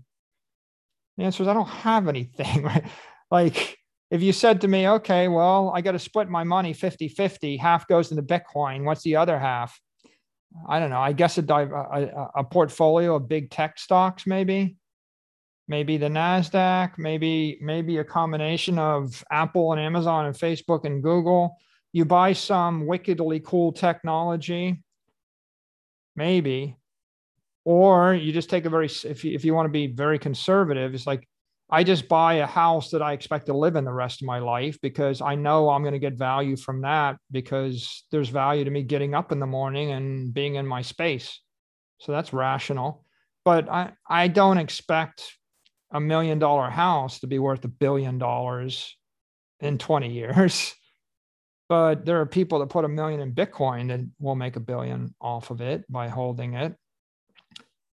The 1.16 1.24
answer 1.24 1.42
is 1.42 1.48
I 1.48 1.54
don't 1.54 1.68
have 1.68 2.08
anything, 2.08 2.62
right? 2.62 2.84
Like 3.32 3.78
if 4.10 4.22
you 4.22 4.32
said 4.32 4.60
to 4.60 4.68
me, 4.68 4.88
okay, 4.88 5.28
well, 5.28 5.72
I 5.74 5.80
got 5.80 5.92
to 5.92 5.98
split 5.98 6.28
my 6.28 6.44
money 6.44 6.72
50 6.72 7.08
50, 7.08 7.56
half 7.56 7.86
goes 7.86 8.10
into 8.10 8.22
Bitcoin. 8.22 8.84
What's 8.84 9.02
the 9.02 9.16
other 9.16 9.38
half? 9.38 9.80
I 10.68 10.80
don't 10.80 10.90
know. 10.90 11.00
I 11.00 11.12
guess 11.12 11.38
a, 11.38 11.44
a, 11.48 12.40
a 12.40 12.44
portfolio 12.44 13.14
of 13.14 13.28
big 13.28 13.50
tech 13.50 13.78
stocks, 13.78 14.26
maybe 14.26 14.76
maybe 15.70 15.96
the 15.96 16.08
Nasdaq, 16.08 16.98
maybe 16.98 17.56
maybe 17.62 17.98
a 17.98 18.04
combination 18.04 18.76
of 18.76 19.24
Apple 19.30 19.72
and 19.72 19.80
Amazon 19.80 20.26
and 20.26 20.34
Facebook 20.34 20.84
and 20.84 21.00
Google. 21.00 21.56
You 21.92 22.04
buy 22.04 22.32
some 22.32 22.86
wickedly 22.86 23.38
cool 23.40 23.72
technology, 23.72 24.82
maybe, 26.16 26.76
or 27.64 28.14
you 28.14 28.32
just 28.32 28.50
take 28.50 28.64
a 28.64 28.70
very 28.70 28.86
if 28.86 29.24
you, 29.24 29.32
if 29.32 29.44
you 29.44 29.54
want 29.54 29.66
to 29.66 29.72
be 29.72 29.86
very 29.86 30.18
conservative, 30.18 30.92
it's 30.92 31.06
like 31.06 31.26
I 31.72 31.84
just 31.84 32.08
buy 32.08 32.34
a 32.34 32.46
house 32.46 32.90
that 32.90 33.02
I 33.02 33.12
expect 33.12 33.46
to 33.46 33.56
live 33.56 33.76
in 33.76 33.84
the 33.84 33.92
rest 33.92 34.22
of 34.22 34.26
my 34.26 34.40
life 34.40 34.76
because 34.82 35.20
I 35.20 35.36
know 35.36 35.70
I'm 35.70 35.82
going 35.82 35.92
to 35.92 36.00
get 36.00 36.14
value 36.14 36.56
from 36.56 36.80
that 36.82 37.16
because 37.30 38.04
there's 38.10 38.28
value 38.28 38.64
to 38.64 38.70
me 38.70 38.82
getting 38.82 39.14
up 39.14 39.30
in 39.30 39.38
the 39.38 39.46
morning 39.46 39.92
and 39.92 40.34
being 40.34 40.56
in 40.56 40.66
my 40.66 40.82
space. 40.82 41.40
So 41.98 42.10
that's 42.10 42.32
rational. 42.32 43.04
But 43.44 43.68
I, 43.68 43.92
I 44.08 44.28
don't 44.28 44.58
expect 44.58 45.24
a 45.92 46.00
million 46.00 46.38
dollar 46.38 46.70
house 46.70 47.20
to 47.20 47.28
be 47.28 47.38
worth 47.38 47.64
a 47.64 47.68
billion 47.68 48.18
dollars 48.18 48.96
in 49.60 49.78
20 49.78 50.12
years. 50.12 50.74
But 51.68 52.04
there 52.04 52.20
are 52.20 52.26
people 52.26 52.58
that 52.58 52.68
put 52.68 52.84
a 52.84 52.88
million 52.88 53.20
in 53.20 53.32
Bitcoin 53.32 53.94
and 53.94 54.10
will 54.18 54.34
make 54.34 54.56
a 54.56 54.60
billion 54.60 55.14
off 55.20 55.52
of 55.52 55.60
it 55.60 55.84
by 55.88 56.08
holding 56.08 56.54
it. 56.54 56.74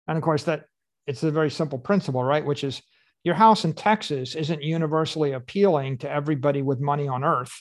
And 0.09 0.17
of 0.17 0.21
course, 0.21 0.43
that 0.43 0.65
it's 1.07 1.23
a 1.23 1.31
very 1.31 1.49
simple 1.49 1.79
principle, 1.79 2.21
right? 2.21 2.45
Which 2.45 2.65
is 2.65 2.81
your 3.23 3.35
house 3.35 3.65
in 3.65 3.73
Texas 3.73 4.35
isn't 4.35 4.63
universally 4.63 5.33
appealing 5.33 5.99
to 5.99 6.09
everybody 6.09 6.61
with 6.61 6.79
money 6.79 7.07
on 7.07 7.23
earth. 7.23 7.53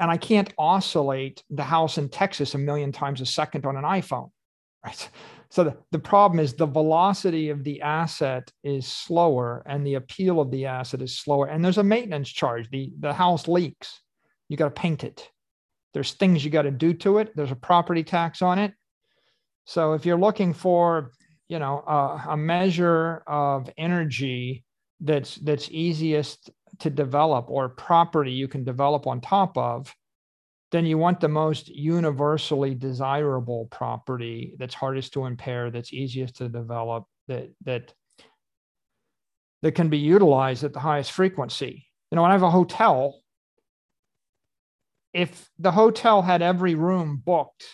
And 0.00 0.10
I 0.10 0.16
can't 0.16 0.52
oscillate 0.58 1.44
the 1.50 1.62
house 1.62 1.98
in 1.98 2.08
Texas 2.08 2.54
a 2.54 2.58
million 2.58 2.90
times 2.90 3.20
a 3.20 3.26
second 3.26 3.64
on 3.64 3.76
an 3.76 3.84
iPhone, 3.84 4.30
right? 4.84 5.08
So 5.50 5.62
the, 5.62 5.76
the 5.92 6.00
problem 6.00 6.40
is 6.40 6.54
the 6.54 6.66
velocity 6.66 7.50
of 7.50 7.62
the 7.62 7.80
asset 7.80 8.50
is 8.64 8.88
slower 8.88 9.62
and 9.66 9.86
the 9.86 9.94
appeal 9.94 10.40
of 10.40 10.50
the 10.50 10.66
asset 10.66 11.00
is 11.00 11.16
slower. 11.16 11.46
And 11.46 11.64
there's 11.64 11.78
a 11.78 11.84
maintenance 11.84 12.28
charge. 12.28 12.68
The, 12.70 12.92
the 12.98 13.12
house 13.12 13.46
leaks. 13.46 14.00
You 14.48 14.56
got 14.56 14.74
to 14.74 14.80
paint 14.80 15.04
it. 15.04 15.30
There's 15.92 16.12
things 16.12 16.44
you 16.44 16.50
got 16.50 16.62
to 16.62 16.72
do 16.72 16.92
to 16.94 17.18
it. 17.18 17.36
There's 17.36 17.52
a 17.52 17.56
property 17.56 18.02
tax 18.02 18.42
on 18.42 18.58
it. 18.58 18.72
So 19.64 19.92
if 19.92 20.04
you're 20.04 20.18
looking 20.18 20.52
for, 20.52 21.12
you 21.46 21.60
know, 21.60 21.84
a, 21.86 22.30
a 22.30 22.36
measure 22.36 23.22
of 23.28 23.70
energy 23.78 24.63
that's 25.00 25.36
that's 25.36 25.68
easiest 25.70 26.50
to 26.80 26.90
develop 26.90 27.50
or 27.50 27.68
property 27.68 28.32
you 28.32 28.48
can 28.48 28.64
develop 28.64 29.06
on 29.06 29.20
top 29.20 29.56
of, 29.56 29.94
then 30.72 30.86
you 30.86 30.98
want 30.98 31.20
the 31.20 31.28
most 31.28 31.68
universally 31.68 32.74
desirable 32.74 33.66
property 33.70 34.54
that's 34.58 34.74
hardest 34.74 35.12
to 35.12 35.26
impair, 35.26 35.70
that's 35.70 35.92
easiest 35.92 36.36
to 36.36 36.48
develop, 36.48 37.04
that 37.28 37.50
that 37.64 37.92
that 39.62 39.72
can 39.72 39.88
be 39.88 39.98
utilized 39.98 40.62
at 40.62 40.74
the 40.74 40.80
highest 40.80 41.12
frequency. 41.12 41.86
You 42.10 42.16
know, 42.16 42.22
when 42.22 42.30
I 42.30 42.34
have 42.34 42.42
a 42.42 42.50
hotel, 42.50 43.20
if 45.14 45.48
the 45.58 45.72
hotel 45.72 46.20
had 46.20 46.42
every 46.42 46.74
room 46.74 47.22
booked 47.24 47.64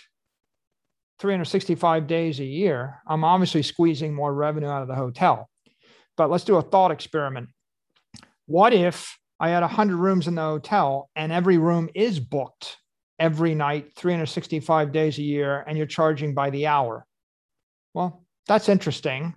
365 1.18 2.06
days 2.06 2.38
a 2.38 2.44
year, 2.44 3.00
I'm 3.08 3.24
obviously 3.24 3.62
squeezing 3.62 4.14
more 4.14 4.32
revenue 4.32 4.68
out 4.68 4.82
of 4.82 4.88
the 4.88 4.94
hotel. 4.94 5.49
But 6.20 6.28
let's 6.30 6.44
do 6.44 6.56
a 6.56 6.62
thought 6.62 6.90
experiment. 6.90 7.48
What 8.44 8.74
if 8.74 9.18
I 9.40 9.48
had 9.48 9.62
100 9.62 9.96
rooms 9.96 10.28
in 10.28 10.34
the 10.34 10.42
hotel 10.42 11.08
and 11.16 11.32
every 11.32 11.56
room 11.56 11.88
is 11.94 12.20
booked 12.20 12.76
every 13.18 13.54
night, 13.54 13.94
365 13.96 14.92
days 14.92 15.16
a 15.16 15.22
year, 15.22 15.64
and 15.66 15.78
you're 15.78 15.86
charging 15.86 16.34
by 16.34 16.50
the 16.50 16.66
hour? 16.66 17.06
Well, 17.94 18.26
that's 18.46 18.68
interesting. 18.68 19.34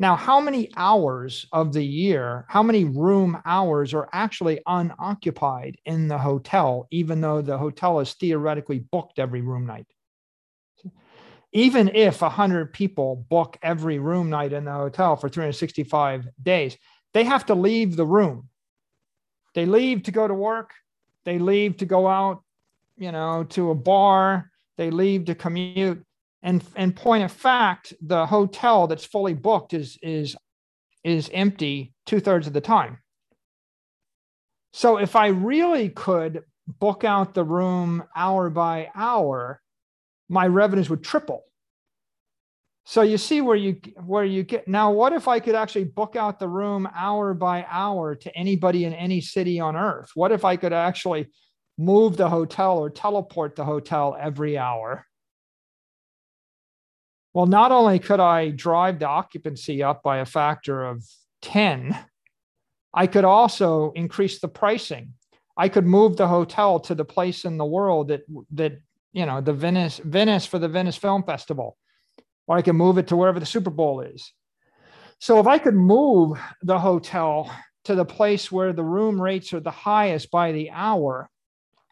Now, 0.00 0.16
how 0.16 0.40
many 0.40 0.72
hours 0.76 1.46
of 1.52 1.72
the 1.72 1.84
year, 1.84 2.46
how 2.48 2.64
many 2.64 2.84
room 2.84 3.40
hours 3.44 3.94
are 3.94 4.08
actually 4.12 4.58
unoccupied 4.66 5.76
in 5.84 6.08
the 6.08 6.18
hotel, 6.18 6.88
even 6.90 7.20
though 7.20 7.42
the 7.42 7.58
hotel 7.58 8.00
is 8.00 8.14
theoretically 8.14 8.80
booked 8.90 9.20
every 9.20 9.42
room 9.42 9.66
night? 9.66 9.86
Even 11.52 11.88
if 11.94 12.20
100 12.20 12.72
people 12.72 13.24
book 13.28 13.56
every 13.62 13.98
room 13.98 14.30
night 14.30 14.52
in 14.52 14.64
the 14.64 14.72
hotel 14.72 15.16
for 15.16 15.28
365 15.28 16.28
days, 16.42 16.76
they 17.14 17.24
have 17.24 17.46
to 17.46 17.54
leave 17.54 17.96
the 17.96 18.06
room. 18.06 18.48
They 19.54 19.66
leave 19.66 20.02
to 20.04 20.10
go 20.10 20.28
to 20.28 20.34
work, 20.34 20.72
they 21.24 21.38
leave 21.38 21.78
to 21.78 21.86
go 21.86 22.06
out, 22.06 22.42
you 22.96 23.12
know, 23.12 23.44
to 23.50 23.70
a 23.70 23.74
bar, 23.74 24.50
they 24.76 24.90
leave 24.90 25.24
to 25.26 25.34
commute. 25.34 26.04
And 26.42 26.62
in 26.76 26.92
point 26.92 27.24
of 27.24 27.32
fact, 27.32 27.92
the 28.00 28.26
hotel 28.26 28.86
that's 28.86 29.04
fully 29.04 29.34
booked 29.34 29.74
is 29.74 29.98
is 30.02 30.36
is 31.02 31.30
empty 31.32 31.94
two 32.06 32.20
thirds 32.20 32.46
of 32.46 32.52
the 32.52 32.60
time. 32.60 32.98
So 34.72 34.98
if 34.98 35.16
I 35.16 35.28
really 35.28 35.88
could 35.88 36.42
book 36.66 37.02
out 37.02 37.34
the 37.34 37.44
room 37.44 38.04
hour 38.14 38.50
by 38.50 38.90
hour, 38.94 39.60
my 40.28 40.46
revenues 40.46 40.90
would 40.90 41.02
triple. 41.02 41.44
So 42.84 43.02
you 43.02 43.18
see 43.18 43.42
where 43.42 43.56
you 43.56 43.80
where 44.06 44.24
you 44.24 44.44
get 44.44 44.66
now 44.66 44.90
what 44.90 45.12
if 45.12 45.28
I 45.28 45.40
could 45.40 45.54
actually 45.54 45.84
book 45.84 46.16
out 46.16 46.38
the 46.38 46.48
room 46.48 46.88
hour 46.94 47.34
by 47.34 47.66
hour 47.68 48.14
to 48.14 48.34
anybody 48.34 48.86
in 48.86 48.94
any 48.94 49.20
city 49.20 49.60
on 49.60 49.76
earth? 49.76 50.10
What 50.14 50.32
if 50.32 50.42
I 50.44 50.56
could 50.56 50.72
actually 50.72 51.28
move 51.76 52.16
the 52.16 52.30
hotel 52.30 52.78
or 52.78 52.88
teleport 52.88 53.56
the 53.56 53.64
hotel 53.64 54.16
every 54.18 54.56
hour? 54.56 55.04
Well, 57.34 57.44
not 57.46 57.72
only 57.72 57.98
could 57.98 58.20
I 58.20 58.50
drive 58.50 59.00
the 59.00 59.06
occupancy 59.06 59.82
up 59.82 60.02
by 60.02 60.18
a 60.18 60.24
factor 60.24 60.84
of 60.86 61.04
10, 61.42 61.96
I 62.94 63.06
could 63.06 63.24
also 63.24 63.92
increase 63.94 64.40
the 64.40 64.48
pricing. 64.48 65.12
I 65.56 65.68
could 65.68 65.86
move 65.86 66.16
the 66.16 66.28
hotel 66.28 66.80
to 66.80 66.94
the 66.94 67.04
place 67.04 67.44
in 67.44 67.58
the 67.58 67.66
world 67.66 68.08
that 68.08 68.22
that 68.52 68.80
you 69.12 69.26
know 69.26 69.40
the 69.40 69.52
Venice 69.52 70.00
Venice 70.04 70.46
for 70.46 70.58
the 70.58 70.68
Venice 70.68 70.96
Film 70.96 71.22
Festival, 71.22 71.76
or 72.46 72.56
I 72.56 72.62
can 72.62 72.76
move 72.76 72.98
it 72.98 73.08
to 73.08 73.16
wherever 73.16 73.40
the 73.40 73.46
Super 73.46 73.70
Bowl 73.70 74.00
is. 74.00 74.32
So 75.20 75.40
if 75.40 75.46
I 75.46 75.58
could 75.58 75.74
move 75.74 76.38
the 76.62 76.78
hotel 76.78 77.50
to 77.84 77.94
the 77.94 78.04
place 78.04 78.52
where 78.52 78.72
the 78.72 78.84
room 78.84 79.20
rates 79.20 79.52
are 79.52 79.60
the 79.60 79.70
highest 79.70 80.30
by 80.30 80.52
the 80.52 80.70
hour, 80.70 81.28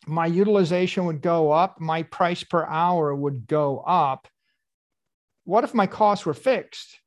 my 0.07 0.27
utilization 0.27 1.07
would 1.07 1.21
go 1.21 1.51
up, 1.51 1.81
my 1.81 2.05
price 2.05 2.45
per 2.45 2.65
hour 2.65 3.15
would 3.15 3.47
go 3.47 3.79
up. 3.79 4.29
What 5.45 5.65
if 5.65 5.75
my 5.75 5.87
costs 5.87 6.25
were 6.25 6.35
fixed? 6.35 7.01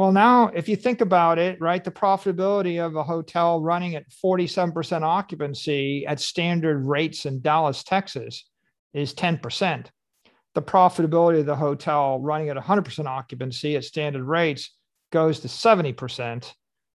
Well, 0.00 0.12
now, 0.12 0.46
if 0.46 0.66
you 0.66 0.76
think 0.76 1.02
about 1.02 1.38
it, 1.38 1.60
right, 1.60 1.84
the 1.84 1.90
profitability 1.90 2.82
of 2.82 2.96
a 2.96 3.02
hotel 3.02 3.60
running 3.60 3.96
at 3.96 4.08
47% 4.08 5.02
occupancy 5.02 6.06
at 6.06 6.20
standard 6.20 6.86
rates 6.86 7.26
in 7.26 7.42
Dallas, 7.42 7.84
Texas 7.84 8.48
is 8.94 9.12
10%. 9.12 9.88
The 10.54 10.62
profitability 10.62 11.40
of 11.40 11.44
the 11.44 11.54
hotel 11.54 12.18
running 12.18 12.48
at 12.48 12.56
100% 12.56 13.04
occupancy 13.04 13.76
at 13.76 13.84
standard 13.84 14.24
rates 14.24 14.74
goes 15.12 15.40
to 15.40 15.48
70%. 15.48 16.50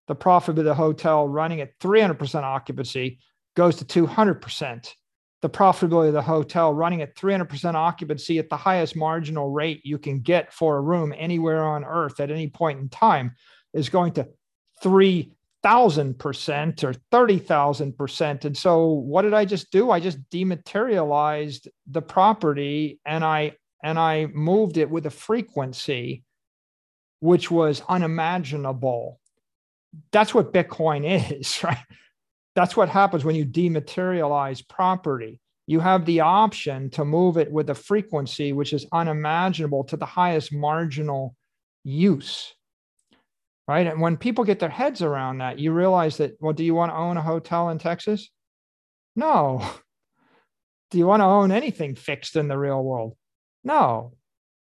The 0.08 0.14
profit 0.16 0.58
of 0.58 0.64
the 0.64 0.74
hotel 0.74 1.28
running 1.28 1.60
at 1.60 1.78
300% 1.78 2.42
occupancy 2.42 3.20
goes 3.54 3.76
to 3.76 3.84
200% 3.84 4.88
the 5.42 5.50
profitability 5.50 6.08
of 6.08 6.14
the 6.14 6.22
hotel 6.22 6.72
running 6.72 7.02
at 7.02 7.14
300% 7.14 7.74
occupancy 7.74 8.38
at 8.38 8.48
the 8.48 8.56
highest 8.56 8.96
marginal 8.96 9.50
rate 9.50 9.84
you 9.84 9.98
can 9.98 10.20
get 10.20 10.52
for 10.52 10.76
a 10.76 10.80
room 10.80 11.12
anywhere 11.16 11.64
on 11.64 11.84
earth 11.84 12.20
at 12.20 12.30
any 12.30 12.48
point 12.48 12.80
in 12.80 12.88
time 12.88 13.34
is 13.74 13.88
going 13.88 14.12
to 14.12 14.26
3000% 14.82 16.84
or 16.84 16.94
30,000%. 17.12 18.44
And 18.44 18.56
so 18.56 18.86
what 18.86 19.22
did 19.22 19.34
I 19.34 19.44
just 19.44 19.70
do? 19.70 19.90
I 19.90 20.00
just 20.00 20.18
dematerialized 20.30 21.68
the 21.86 22.02
property 22.02 23.00
and 23.04 23.24
I 23.24 23.52
and 23.82 23.98
I 23.98 24.26
moved 24.26 24.78
it 24.78 24.90
with 24.90 25.06
a 25.06 25.10
frequency 25.10 26.24
which 27.20 27.50
was 27.50 27.82
unimaginable. 27.88 29.20
That's 30.12 30.34
what 30.34 30.52
Bitcoin 30.52 31.04
is, 31.40 31.62
right? 31.62 31.78
That's 32.56 32.76
what 32.76 32.88
happens 32.88 33.24
when 33.24 33.36
you 33.36 33.44
dematerialize 33.44 34.66
property. 34.66 35.40
You 35.66 35.78
have 35.80 36.06
the 36.06 36.20
option 36.20 36.90
to 36.90 37.04
move 37.04 37.36
it 37.36 37.52
with 37.52 37.68
a 37.68 37.74
frequency 37.74 38.52
which 38.54 38.72
is 38.72 38.86
unimaginable 38.92 39.84
to 39.84 39.96
the 39.98 40.06
highest 40.06 40.54
marginal 40.54 41.36
use. 41.84 42.54
Right. 43.68 43.86
And 43.86 44.00
when 44.00 44.16
people 44.16 44.44
get 44.44 44.58
their 44.58 44.70
heads 44.70 45.02
around 45.02 45.38
that, 45.38 45.58
you 45.58 45.72
realize 45.72 46.16
that, 46.16 46.36
well, 46.40 46.52
do 46.52 46.64
you 46.64 46.74
want 46.74 46.92
to 46.92 46.96
own 46.96 47.16
a 47.16 47.22
hotel 47.22 47.68
in 47.68 47.78
Texas? 47.78 48.30
No. 49.14 49.62
Do 50.92 50.98
you 50.98 51.06
want 51.08 51.20
to 51.20 51.24
own 51.24 51.50
anything 51.50 51.96
fixed 51.96 52.36
in 52.36 52.46
the 52.46 52.56
real 52.56 52.80
world? 52.80 53.16
No. 53.64 54.12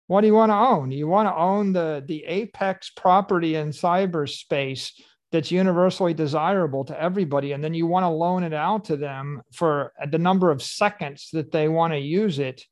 What 0.07 0.21
do 0.21 0.27
you 0.27 0.33
want 0.33 0.51
to 0.51 0.55
own? 0.55 0.89
You 0.89 1.05
want 1.05 1.27
to 1.27 1.35
own 1.35 1.73
the, 1.73 2.01
the 2.07 2.23
apex 2.23 2.89
property 2.89 3.55
in 3.55 3.71
cyberspace 3.71 4.93
that's 5.31 5.51
universally 5.51 6.13
desirable 6.13 6.85
to 6.85 6.99
everybody 7.01 7.51
and 7.51 7.63
then 7.63 7.73
you 7.73 7.85
want 7.85 8.03
to 8.03 8.09
loan 8.09 8.43
it 8.43 8.53
out 8.53 8.85
to 8.85 8.95
them 8.95 9.41
for 9.51 9.91
the 10.09 10.17
number 10.17 10.51
of 10.51 10.61
seconds 10.61 11.29
that 11.33 11.51
they 11.51 11.67
want 11.67 11.93
to 11.93 11.99
use 11.99 12.39
it 12.39 12.63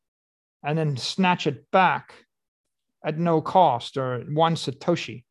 and 0.64 0.78
then 0.78 0.96
snatch 0.96 1.48
it 1.48 1.70
back 1.72 2.14
at 3.04 3.20
no 3.20 3.42
cost 3.42 3.98
or 3.98 4.22
one 4.30 4.56
satoshi. 4.56 5.24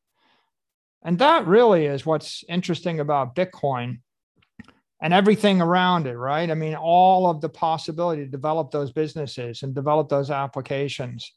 And 1.02 1.18
that 1.18 1.46
really 1.46 1.86
is 1.86 2.06
what's 2.06 2.44
interesting 2.48 3.00
about 3.00 3.34
bitcoin 3.34 4.00
and 5.02 5.12
everything 5.12 5.60
around 5.60 6.06
it 6.06 6.16
right? 6.16 6.50
I 6.50 6.54
mean 6.54 6.74
all 6.74 7.28
of 7.30 7.40
the 7.40 7.48
possibility 7.48 8.24
to 8.24 8.30
develop 8.30 8.70
those 8.70 8.92
businesses 8.92 9.62
and 9.62 9.74
develop 9.74 10.10
those 10.10 10.30
applications 10.30 11.32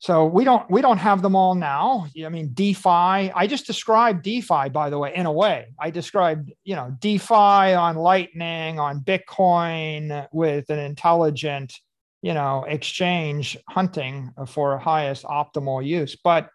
So 0.00 0.24
we 0.24 0.44
don't 0.44 0.68
we 0.70 0.80
don't 0.80 0.96
have 0.96 1.20
them 1.20 1.36
all 1.36 1.54
now. 1.54 2.06
I 2.24 2.30
mean, 2.30 2.52
DeFi. 2.54 2.88
I 2.88 3.46
just 3.46 3.66
described 3.66 4.22
DeFi, 4.22 4.70
by 4.70 4.88
the 4.88 4.98
way, 4.98 5.12
in 5.14 5.26
a 5.26 5.32
way. 5.32 5.74
I 5.78 5.90
described, 5.90 6.50
you 6.64 6.74
know, 6.74 6.96
DeFi 7.00 7.74
on 7.74 7.96
Lightning, 7.96 8.80
on 8.80 9.00
Bitcoin 9.00 10.26
with 10.32 10.70
an 10.70 10.78
intelligent, 10.78 11.74
you 12.22 12.32
know, 12.32 12.64
exchange 12.66 13.58
hunting 13.68 14.32
for 14.46 14.78
highest 14.78 15.24
optimal 15.24 15.86
use. 15.86 16.16
But 16.24 16.48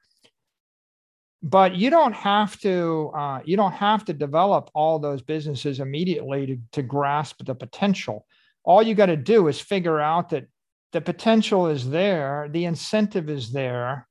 but 1.43 1.75
you 1.75 1.91
don't 1.91 2.15
have 2.15 2.59
to 2.61 3.11
uh, 3.15 3.41
you 3.45 3.57
don't 3.57 3.73
have 3.73 4.05
to 4.05 4.13
develop 4.13 4.71
all 4.73 4.97
those 4.97 5.21
businesses 5.21 5.79
immediately 5.79 6.47
to, 6.47 6.57
to 6.71 6.81
grasp 6.81 7.45
the 7.45 7.53
potential. 7.53 8.25
All 8.63 8.81
you 8.81 8.95
got 8.95 9.05
to 9.05 9.17
do 9.17 9.47
is 9.49 9.61
figure 9.61 9.99
out 9.99 10.29
that 10.29 10.47
the 10.95 11.01
potential 11.01 11.67
is 11.67 11.89
there, 11.89 12.47
the 12.49 12.63
incentive 12.63 13.29
is 13.29 13.51
there. 13.51 14.07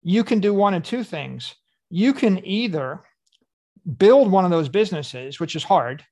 You 0.00 0.22
can 0.22 0.38
do 0.38 0.54
one 0.54 0.74
of 0.74 0.84
two 0.84 1.02
things. 1.02 1.56
You 1.90 2.12
can 2.12 2.46
either 2.46 3.00
build 3.98 4.30
one 4.30 4.44
of 4.44 4.52
those 4.52 4.68
businesses, 4.68 5.40
which 5.40 5.56
is 5.56 5.64
hard. 5.64 6.04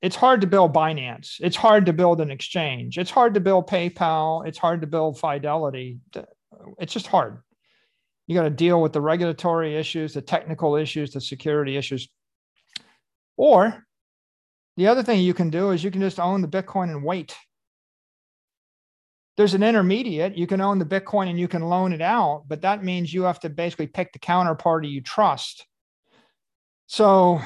It's 0.00 0.16
hard 0.16 0.40
to 0.40 0.48
build 0.48 0.74
Binance. 0.74 1.36
It's 1.38 1.54
hard 1.54 1.86
to 1.86 1.92
build 1.92 2.20
an 2.20 2.32
exchange. 2.32 2.98
It's 2.98 3.12
hard 3.12 3.34
to 3.34 3.40
build 3.40 3.68
PayPal. 3.68 4.44
It's 4.44 4.58
hard 4.58 4.80
to 4.80 4.88
build 4.88 5.20
Fidelity. 5.20 6.00
It's 6.80 6.92
just 6.92 7.06
hard. 7.06 7.38
You 8.26 8.34
got 8.34 8.42
to 8.42 8.50
deal 8.50 8.82
with 8.82 8.92
the 8.92 9.00
regulatory 9.00 9.76
issues, 9.76 10.14
the 10.14 10.20
technical 10.20 10.74
issues, 10.74 11.12
the 11.12 11.20
security 11.20 11.76
issues. 11.76 12.08
Or 13.36 13.86
the 14.76 14.88
other 14.88 15.04
thing 15.04 15.20
you 15.20 15.32
can 15.32 15.48
do 15.48 15.70
is 15.70 15.84
you 15.84 15.92
can 15.92 16.00
just 16.00 16.18
own 16.18 16.42
the 16.42 16.48
Bitcoin 16.48 16.90
and 16.90 17.04
wait 17.04 17.36
there's 19.36 19.54
an 19.54 19.62
intermediate. 19.62 20.36
You 20.36 20.46
can 20.46 20.60
own 20.60 20.78
the 20.78 20.84
Bitcoin 20.84 21.28
and 21.28 21.38
you 21.38 21.48
can 21.48 21.62
loan 21.62 21.92
it 21.92 22.02
out, 22.02 22.44
but 22.46 22.62
that 22.62 22.84
means 22.84 23.12
you 23.12 23.22
have 23.22 23.40
to 23.40 23.48
basically 23.48 23.86
pick 23.86 24.12
the 24.12 24.18
counterparty 24.18 24.90
you 24.90 25.00
trust. 25.00 25.66
So 26.86 27.40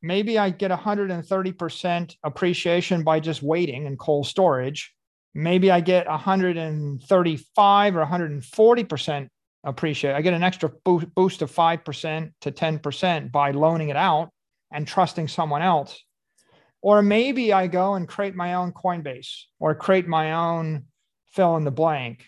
maybe 0.00 0.38
I 0.38 0.50
get 0.50 0.70
130% 0.70 2.16
appreciation 2.22 3.02
by 3.02 3.20
just 3.20 3.42
waiting 3.42 3.86
in 3.86 3.96
cold 3.96 4.26
storage. 4.26 4.94
Maybe 5.34 5.70
I 5.70 5.80
get 5.80 6.06
135 6.06 7.96
or 7.96 8.06
140% 8.06 9.28
appreciate. 9.64 10.14
I 10.14 10.20
get 10.20 10.34
an 10.34 10.42
extra 10.42 10.70
boost 10.84 11.42
of 11.42 11.50
5% 11.50 12.32
to 12.42 12.52
10% 12.52 13.32
by 13.32 13.50
loaning 13.50 13.88
it 13.88 13.96
out 13.96 14.30
and 14.72 14.86
trusting 14.86 15.28
someone 15.28 15.62
else. 15.62 16.00
Or 16.82 17.00
maybe 17.00 17.52
I 17.52 17.68
go 17.68 17.94
and 17.94 18.08
create 18.08 18.34
my 18.34 18.54
own 18.54 18.72
Coinbase 18.72 19.44
or 19.60 19.74
create 19.74 20.08
my 20.08 20.32
own 20.32 20.86
fill 21.32 21.56
in 21.56 21.64
the 21.64 21.70
blank, 21.70 22.26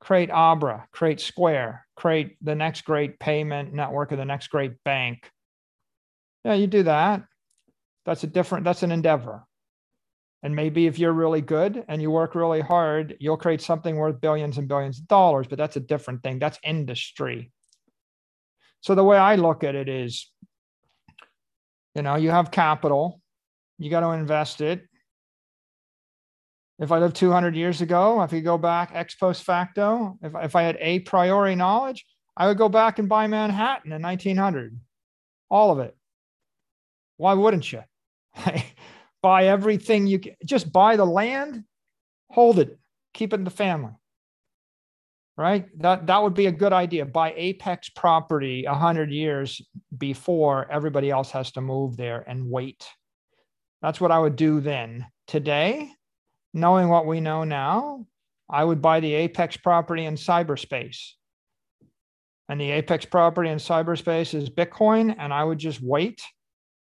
create 0.00 0.28
Abra, 0.30 0.88
create 0.90 1.20
Square, 1.20 1.86
create 1.94 2.36
the 2.42 2.56
next 2.56 2.84
great 2.84 3.18
payment 3.20 3.72
network 3.72 4.12
or 4.12 4.16
the 4.16 4.24
next 4.24 4.48
great 4.48 4.72
bank. 4.84 5.30
Yeah, 6.44 6.54
you 6.54 6.66
do 6.66 6.82
that. 6.82 7.22
That's 8.04 8.24
a 8.24 8.26
different, 8.26 8.64
that's 8.64 8.82
an 8.82 8.92
endeavor. 8.92 9.46
And 10.42 10.54
maybe 10.54 10.86
if 10.86 10.98
you're 10.98 11.12
really 11.12 11.40
good 11.40 11.84
and 11.88 12.02
you 12.02 12.10
work 12.10 12.34
really 12.34 12.60
hard, 12.60 13.16
you'll 13.20 13.36
create 13.36 13.60
something 13.60 13.96
worth 13.96 14.20
billions 14.20 14.58
and 14.58 14.68
billions 14.68 14.98
of 14.98 15.08
dollars, 15.08 15.46
but 15.48 15.58
that's 15.58 15.76
a 15.76 15.80
different 15.80 16.22
thing. 16.22 16.38
That's 16.38 16.58
industry. 16.62 17.50
So 18.80 18.94
the 18.94 19.02
way 19.02 19.16
I 19.16 19.36
look 19.36 19.64
at 19.64 19.74
it 19.74 19.88
is, 19.88 20.30
you 21.94 22.02
know, 22.02 22.16
you 22.16 22.30
have 22.30 22.50
capital, 22.50 23.20
you 23.78 23.90
got 23.90 24.00
to 24.00 24.10
invest 24.10 24.60
it. 24.60 24.82
If 26.78 26.92
I 26.92 26.98
lived 26.98 27.16
200 27.16 27.56
years 27.56 27.80
ago, 27.80 28.22
if 28.22 28.32
you 28.32 28.42
go 28.42 28.58
back 28.58 28.90
ex 28.92 29.14
post 29.14 29.44
facto, 29.44 30.18
if, 30.22 30.32
if 30.34 30.56
I 30.56 30.62
had 30.62 30.76
a 30.80 31.00
priori 31.00 31.54
knowledge, 31.54 32.04
I 32.36 32.46
would 32.46 32.58
go 32.58 32.68
back 32.68 32.98
and 32.98 33.08
buy 33.08 33.26
Manhattan 33.26 33.92
in 33.92 34.02
1900, 34.02 34.78
all 35.48 35.70
of 35.70 35.78
it. 35.78 35.96
Why 37.16 37.32
wouldn't 37.32 37.72
you? 37.72 37.82
buy 39.22 39.46
everything 39.46 40.06
you 40.06 40.18
can, 40.18 40.34
just 40.44 40.70
buy 40.70 40.96
the 40.96 41.06
land, 41.06 41.64
hold 42.30 42.58
it, 42.58 42.78
keep 43.14 43.32
it 43.32 43.36
in 43.36 43.44
the 43.44 43.50
family. 43.50 43.92
Right? 45.38 45.66
That, 45.80 46.06
that 46.06 46.22
would 46.22 46.34
be 46.34 46.46
a 46.46 46.52
good 46.52 46.72
idea. 46.72 47.04
Buy 47.04 47.34
apex 47.36 47.88
property 47.90 48.64
100 48.66 49.10
years 49.10 49.60
before 49.96 50.70
everybody 50.70 51.10
else 51.10 51.30
has 51.30 51.52
to 51.52 51.60
move 51.60 51.96
there 51.96 52.24
and 52.26 52.50
wait. 52.50 52.86
That's 53.86 54.00
what 54.00 54.10
I 54.10 54.18
would 54.18 54.34
do 54.34 54.58
then. 54.58 55.06
Today, 55.28 55.88
knowing 56.52 56.88
what 56.88 57.06
we 57.06 57.20
know 57.20 57.44
now, 57.44 58.04
I 58.50 58.64
would 58.64 58.82
buy 58.82 58.98
the 58.98 59.14
Apex 59.14 59.56
property 59.58 60.06
in 60.06 60.16
cyberspace. 60.16 61.12
And 62.48 62.60
the 62.60 62.72
Apex 62.72 63.04
property 63.04 63.48
in 63.48 63.58
cyberspace 63.58 64.34
is 64.34 64.50
Bitcoin. 64.50 65.14
And 65.16 65.32
I 65.32 65.44
would 65.44 65.58
just 65.58 65.80
wait 65.80 66.20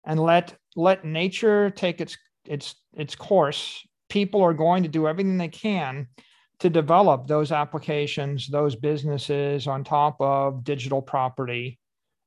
and 0.04 0.18
let 0.18 0.56
let 0.74 1.04
nature 1.04 1.70
take 1.70 2.00
its 2.00 2.18
its 2.44 2.74
its 2.94 3.14
course. 3.14 3.86
People 4.08 4.42
are 4.42 4.52
going 4.52 4.82
to 4.82 4.88
do 4.88 5.06
everything 5.06 5.38
they 5.38 5.46
can 5.46 6.08
to 6.58 6.68
develop 6.68 7.28
those 7.28 7.52
applications, 7.52 8.48
those 8.48 8.74
businesses 8.74 9.68
on 9.68 9.84
top 9.84 10.16
of 10.18 10.64
digital 10.64 11.02
property. 11.02 11.78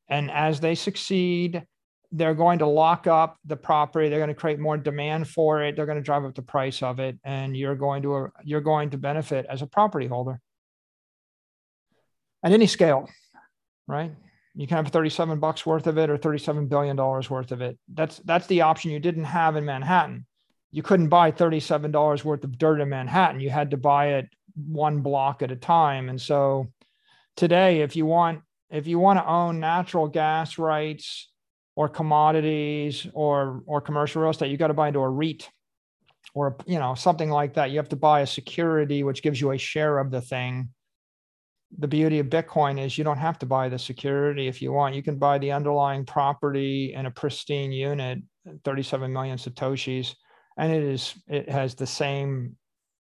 And 0.07 0.32
as 0.32 0.61
they 0.61 0.76
succeed, 0.76 1.68
they're 2.16 2.36
going 2.36 2.59
to 2.59 2.68
lock 2.68 3.07
up 3.07 3.38
the 3.43 3.57
property. 3.57 4.07
They're 4.07 4.20
going 4.20 4.30
to 4.30 4.36
create 4.36 4.59
more 4.59 4.78
demand 4.78 5.28
for 5.28 5.64
it. 5.64 5.76
They're 5.76 5.86
going 5.86 5.97
to 5.97 6.03
drive 6.03 6.24
up 6.24 6.36
the 6.36 6.41
price 6.41 6.82
of 6.82 6.99
it 6.99 7.18
and 7.24 7.57
you're 7.57 7.76
going 7.76 8.03
to 8.03 8.30
you're 8.43 8.61
going 8.61 8.91
to 8.91 8.97
benefit 8.97 9.45
as 9.49 9.61
a 9.61 9.68
property 9.68 10.07
holder. 10.07 10.39
At 12.43 12.51
any 12.51 12.68
scale 12.68 13.09
right? 13.88 14.11
You 14.55 14.68
can 14.68 14.78
have 14.78 14.88
37 14.89 15.39
bucks 15.39 15.66
worth 15.66 15.88
of 15.88 15.97
it 15.97 16.09
or 16.09 16.18
37 16.18 16.68
billion 16.68 16.95
dollars 16.95 17.30
worth 17.30 17.51
of 17.51 17.61
it. 17.61 17.78
That's 17.93 18.18
that's 18.20 18.47
the 18.47 18.61
option 18.61 18.91
you 18.91 18.99
didn't 18.99 19.26
have 19.26 19.55
in 19.55 19.66
manhattan. 19.66 20.26
You 20.72 20.84
couldn't 20.84 21.09
buy 21.09 21.32
37 21.32 21.91
dollars 21.91 22.24
worth 22.24 22.43
of 22.43 22.57
dirt 22.57 22.80
in 22.80 22.89
manhattan. 22.89 23.41
You 23.41 23.49
had 23.49 23.72
to 23.72 23.78
buy 23.78 24.14
it 24.14 24.30
one 24.55 25.01
block 25.01 25.41
at 25.41 25.51
a 25.51 25.55
time. 25.55 26.09
And 26.09 26.22
so 26.22 26.68
today 27.36 27.82
if 27.82 27.95
you 27.95 28.05
want 28.05 28.41
if 28.70 28.88
you 28.88 28.99
want 28.99 29.20
to 29.20 29.28
own 29.28 29.59
natural 29.59 30.07
gas 30.07 30.57
rights 30.57 31.30
or 31.76 31.89
commodities 31.89 33.07
or 33.13 33.63
or 33.65 33.82
commercial 33.82 34.21
real 34.21 34.32
estate, 34.32 34.51
you 34.51 34.57
got 34.57 34.67
to 34.67 34.74
buy 34.74 34.89
into 34.89 34.99
a 34.99 35.09
REIT 35.09 35.49
or 36.34 36.57
you 36.65 36.80
know 36.80 36.95
something 36.95 37.30
like 37.30 37.53
that. 37.55 37.71
You 37.71 37.78
have 37.78 37.89
to 37.89 37.95
buy 37.95 38.21
a 38.21 38.28
security 38.28 39.03
which 39.03 39.24
gives 39.24 39.39
you 39.39 39.51
a 39.51 39.57
share 39.57 39.97
of 39.97 40.11
the 40.11 40.21
thing. 40.21 40.69
The 41.80 41.88
beauty 41.88 42.19
of 42.19 42.28
Bitcoin 42.28 42.80
is 42.80 42.97
you 42.97 43.03
don't 43.03 43.17
have 43.17 43.39
to 43.39 43.47
buy 43.47 43.67
the 43.67 43.80
security 43.80 44.47
if 44.47 44.61
you 44.61 44.71
want. 44.71 44.95
You 44.95 45.01
can 45.01 45.17
buy 45.17 45.39
the 45.39 45.51
underlying 45.51 46.05
property 46.05 46.93
in 46.93 47.07
a 47.07 47.11
pristine 47.11 47.71
unit, 47.71 48.19
37 48.63 49.11
million 49.11 49.38
satoshis, 49.38 50.13
and 50.57 50.71
it 50.71 50.84
is 50.84 51.15
it 51.28 51.49
has 51.49 51.74
the 51.76 51.88
same 51.88 52.55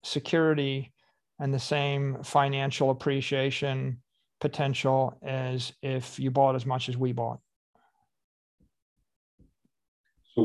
security 0.04 0.94
and 1.40 1.54
the 1.54 1.60
same 1.60 2.24
financial 2.24 2.90
appreciation 2.92 4.02
potential 4.40 5.18
as 5.22 5.74
if 5.82 6.20
you 6.20 6.32
bought 6.32 6.56
as 6.56 6.66
much 6.66 6.90
as 6.90 6.98
we 6.98 7.12
bought. 7.12 7.40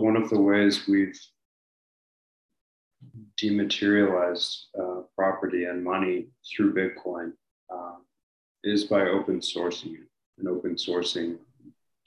One 0.01 0.16
of 0.16 0.30
the 0.30 0.40
ways 0.40 0.86
we've 0.88 1.18
dematerialized 3.36 4.66
uh, 4.80 5.03
property 5.16 5.64
and 5.64 5.82
money 5.82 6.28
through 6.49 6.74
Bitcoin 6.74 7.32
uh, 7.74 7.97
is 8.62 8.84
by 8.84 9.03
open 9.03 9.40
sourcing 9.40 9.95
it 9.95 10.09
and 10.38 10.49
open 10.49 10.74
sourcing 10.74 11.36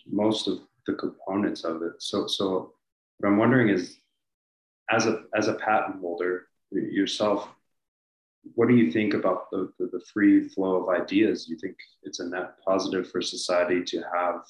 most 0.05 0.47
of 0.47 0.59
the 0.85 0.93
components 0.93 1.63
of 1.63 1.81
it. 1.81 1.93
So, 1.99 2.27
so 2.27 2.73
what 3.17 3.29
I'm 3.29 3.37
wondering 3.37 3.69
is, 3.69 3.97
as 4.89 5.05
a 5.05 5.23
as 5.35 5.47
a 5.47 5.55
patent 5.55 5.99
holder 5.99 6.47
yourself, 6.71 7.49
what 8.55 8.69
do 8.69 8.75
you 8.75 8.91
think 8.91 9.13
about 9.13 9.49
the, 9.51 9.71
the, 9.79 9.87
the 9.87 10.01
free 10.13 10.47
flow 10.47 10.83
of 10.83 11.01
ideas? 11.01 11.45
Do 11.45 11.53
you 11.53 11.59
think 11.59 11.75
it's 12.03 12.19
a 12.19 12.27
net 12.27 12.55
positive 12.65 13.09
for 13.09 13.21
society 13.21 13.83
to 13.83 14.03
have 14.13 14.41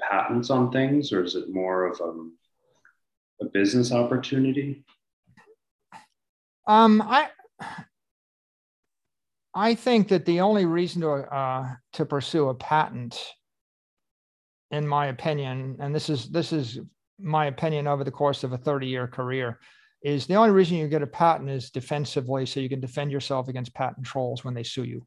patents 0.00 0.50
on 0.50 0.70
things, 0.70 1.12
or 1.12 1.22
is 1.22 1.34
it 1.34 1.52
more 1.52 1.86
of 1.86 2.00
a, 2.00 3.44
a 3.44 3.48
business 3.48 3.92
opportunity? 3.92 4.84
Um, 6.66 7.02
I 7.02 7.28
I 9.54 9.74
think 9.74 10.08
that 10.08 10.24
the 10.24 10.40
only 10.40 10.64
reason 10.64 11.02
to 11.02 11.10
uh, 11.12 11.68
to 11.94 12.04
pursue 12.04 12.48
a 12.48 12.54
patent, 12.54 13.22
in 14.70 14.86
my 14.86 15.06
opinion, 15.06 15.76
and 15.80 15.94
this 15.94 16.08
is 16.08 16.30
this 16.30 16.52
is 16.52 16.80
my 17.20 17.46
opinion 17.46 17.86
over 17.86 18.02
the 18.02 18.10
course 18.10 18.42
of 18.42 18.52
a 18.52 18.58
30 18.58 18.86
year 18.88 19.06
career, 19.06 19.60
is 20.02 20.26
the 20.26 20.34
only 20.34 20.50
reason 20.50 20.76
you 20.76 20.88
get 20.88 21.02
a 21.02 21.06
patent 21.06 21.50
is 21.50 21.70
defensively, 21.70 22.46
so 22.46 22.60
you 22.60 22.68
can 22.68 22.80
defend 22.80 23.12
yourself 23.12 23.48
against 23.48 23.74
patent 23.74 24.04
trolls 24.04 24.44
when 24.44 24.54
they 24.54 24.64
sue 24.64 24.84
you. 24.84 25.06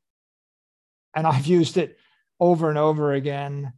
And 1.15 1.27
I've 1.27 1.47
used 1.47 1.77
it 1.77 1.97
over 2.39 2.69
and 2.69 2.77
over 2.77 3.13
again 3.13 3.73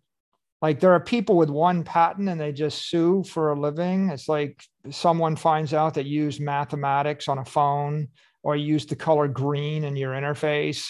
like 0.62 0.80
there 0.80 0.93
are 0.93 0.99
people 0.99 1.38
with 1.38 1.49
one 1.49 1.84
patent 1.84 2.30
and 2.30 2.39
they 2.39 2.51
just 2.51 2.89
sue 2.89 3.24
for 3.24 3.51
a 3.51 3.60
living 3.60 4.10
it's 4.10 4.28
like 4.28 4.64
someone 4.89 5.36
finds 5.36 5.74
out 5.74 5.93
that 5.93 6.05
you 6.05 6.24
use 6.24 6.39
mathematics 6.39 7.28
on 7.28 7.38
a 7.38 7.45
phone 7.45 8.07
or 8.43 8.55
you 8.55 8.66
use 8.66 8.86
the 8.86 8.95
color 8.95 9.28
green 9.28 9.84
in 9.84 9.95
your 9.95 10.14
interface 10.14 10.89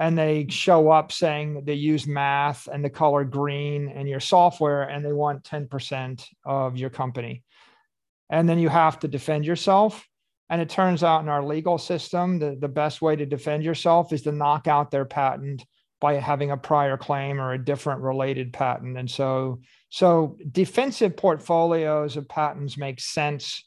and 0.00 0.16
they 0.16 0.46
show 0.48 0.90
up 0.90 1.12
saying 1.12 1.62
they 1.66 1.74
use 1.74 2.06
math 2.06 2.68
and 2.72 2.82
the 2.82 2.88
color 2.88 3.22
green 3.22 3.90
in 3.90 4.06
your 4.06 4.18
software 4.18 4.84
and 4.84 5.04
they 5.04 5.12
want 5.12 5.44
10% 5.44 6.24
of 6.46 6.78
your 6.78 6.88
company. 6.88 7.44
And 8.30 8.48
then 8.48 8.58
you 8.58 8.70
have 8.70 8.98
to 9.00 9.08
defend 9.08 9.44
yourself. 9.44 10.06
And 10.48 10.62
it 10.62 10.70
turns 10.70 11.04
out 11.04 11.20
in 11.20 11.28
our 11.28 11.44
legal 11.44 11.76
system, 11.76 12.38
the, 12.38 12.56
the 12.58 12.66
best 12.66 13.02
way 13.02 13.14
to 13.14 13.26
defend 13.26 13.62
yourself 13.62 14.10
is 14.14 14.22
to 14.22 14.32
knock 14.32 14.66
out 14.66 14.90
their 14.90 15.04
patent 15.04 15.66
by 16.00 16.14
having 16.14 16.50
a 16.50 16.56
prior 16.56 16.96
claim 16.96 17.40
or 17.40 17.52
a 17.52 17.64
different 17.64 18.00
related 18.00 18.52
patent. 18.52 18.96
And 18.96 19.10
so, 19.10 19.60
so 19.90 20.36
defensive 20.50 21.16
portfolios 21.16 22.16
of 22.16 22.28
patents 22.28 22.78
make 22.78 23.00
sense. 23.00 23.64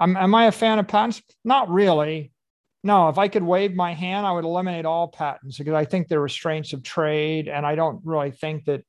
am 0.00 0.16
am 0.16 0.34
I 0.34 0.46
a 0.46 0.52
fan 0.52 0.78
of 0.78 0.88
patents? 0.88 1.22
Not 1.44 1.68
really. 1.70 2.32
No, 2.82 3.08
if 3.08 3.16
I 3.16 3.28
could 3.28 3.42
wave 3.42 3.74
my 3.74 3.94
hand, 3.94 4.26
I 4.26 4.32
would 4.32 4.44
eliminate 4.44 4.84
all 4.84 5.08
patents 5.08 5.56
because 5.56 5.72
I 5.72 5.86
think 5.86 6.06
they're 6.06 6.20
restraints 6.20 6.74
of 6.74 6.82
trade. 6.82 7.48
And 7.48 7.64
I 7.64 7.74
don't 7.74 8.00
really 8.04 8.30
think 8.30 8.66
that 8.66 8.84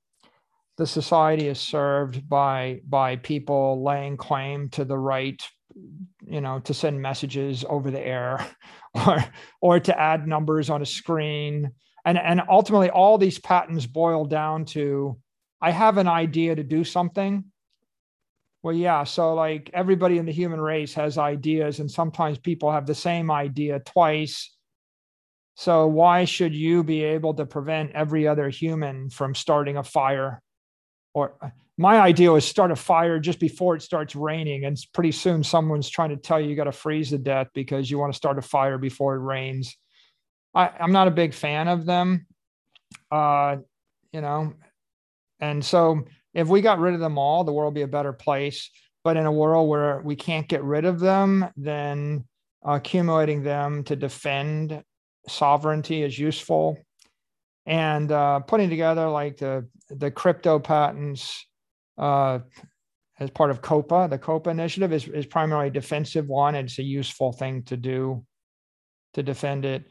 the 0.77 0.85
society 0.85 1.47
is 1.47 1.59
served 1.59 2.27
by 2.27 2.81
by 2.87 3.15
people 3.15 3.83
laying 3.83 4.17
claim 4.17 4.69
to 4.69 4.85
the 4.85 4.97
right 4.97 5.41
you 6.27 6.41
know 6.41 6.59
to 6.59 6.73
send 6.73 7.01
messages 7.01 7.65
over 7.67 7.91
the 7.91 7.99
air 7.99 8.45
or 8.93 9.23
or 9.61 9.79
to 9.79 9.97
add 9.99 10.27
numbers 10.27 10.69
on 10.69 10.81
a 10.81 10.85
screen 10.85 11.71
and 12.05 12.17
and 12.17 12.41
ultimately 12.47 12.89
all 12.89 13.17
these 13.17 13.39
patents 13.39 13.85
boil 13.85 14.25
down 14.25 14.63
to 14.63 15.17
i 15.61 15.71
have 15.71 15.97
an 15.97 16.07
idea 16.07 16.55
to 16.55 16.63
do 16.63 16.83
something. 16.83 17.43
Well 18.63 18.75
yeah 18.75 19.03
so 19.03 19.33
like 19.33 19.69
everybody 19.73 20.17
in 20.17 20.25
the 20.25 20.31
human 20.31 20.61
race 20.61 20.93
has 20.93 21.17
ideas 21.17 21.79
and 21.79 21.89
sometimes 21.89 22.37
people 22.37 22.71
have 22.71 22.85
the 22.85 22.95
same 22.95 23.29
idea 23.29 23.79
twice. 23.79 24.51
So 25.57 25.87
why 25.87 26.25
should 26.25 26.53
you 26.53 26.83
be 26.83 27.03
able 27.03 27.33
to 27.35 27.45
prevent 27.45 27.91
every 27.91 28.27
other 28.27 28.49
human 28.49 29.09
from 29.09 29.33
starting 29.35 29.77
a 29.77 29.83
fire? 29.83 30.41
Or 31.13 31.35
uh, 31.41 31.51
my 31.77 31.99
idea 31.99 32.31
was 32.31 32.43
start 32.43 32.71
a 32.71 32.75
fire 32.75 33.19
just 33.19 33.39
before 33.39 33.75
it 33.75 33.81
starts 33.81 34.15
raining 34.15 34.65
and 34.65 34.77
pretty 34.93 35.11
soon 35.11 35.43
someone's 35.43 35.89
trying 35.89 36.09
to 36.09 36.17
tell 36.17 36.41
you 36.41 36.49
you 36.49 36.55
got 36.55 36.65
to 36.65 36.71
freeze 36.71 37.09
to 37.09 37.17
death 37.17 37.47
because 37.53 37.89
you 37.89 37.99
want 37.99 38.11
to 38.11 38.17
start 38.17 38.37
a 38.37 38.41
fire 38.41 38.77
before 38.77 39.15
it 39.15 39.19
rains 39.19 39.77
I, 40.55 40.71
i'm 40.79 40.91
not 40.91 41.07
a 41.07 41.11
big 41.11 41.33
fan 41.33 41.67
of 41.67 41.85
them 41.85 42.25
uh, 43.11 43.57
you 44.11 44.21
know 44.21 44.53
and 45.39 45.63
so 45.63 46.03
if 46.33 46.47
we 46.47 46.61
got 46.61 46.79
rid 46.79 46.93
of 46.93 46.99
them 46.99 47.17
all 47.17 47.43
the 47.43 47.53
world 47.53 47.73
would 47.73 47.79
be 47.79 47.83
a 47.83 47.87
better 47.87 48.13
place 48.13 48.69
but 49.03 49.17
in 49.17 49.25
a 49.25 49.31
world 49.31 49.69
where 49.69 50.01
we 50.01 50.15
can't 50.15 50.47
get 50.47 50.63
rid 50.63 50.85
of 50.85 50.99
them 50.99 51.45
then 51.55 52.23
accumulating 52.63 53.43
them 53.43 53.83
to 53.83 53.95
defend 53.95 54.83
sovereignty 55.27 56.03
is 56.03 56.17
useful 56.17 56.77
and 57.65 58.11
uh, 58.11 58.39
putting 58.41 58.69
together 58.69 59.07
like 59.09 59.37
the 59.37 59.67
the 59.89 60.11
crypto 60.11 60.59
patents 60.59 61.45
uh, 61.97 62.39
as 63.19 63.29
part 63.29 63.51
of 63.51 63.61
COPA. 63.61 64.07
The 64.09 64.17
COPA 64.17 64.49
initiative 64.49 64.91
is, 64.91 65.07
is 65.07 65.25
primarily 65.25 65.69
defensive 65.69 66.27
one. 66.27 66.55
It's 66.55 66.79
a 66.79 66.83
useful 66.83 67.31
thing 67.31 67.63
to 67.63 67.77
do 67.77 68.25
to 69.13 69.23
defend 69.23 69.65
it. 69.65 69.85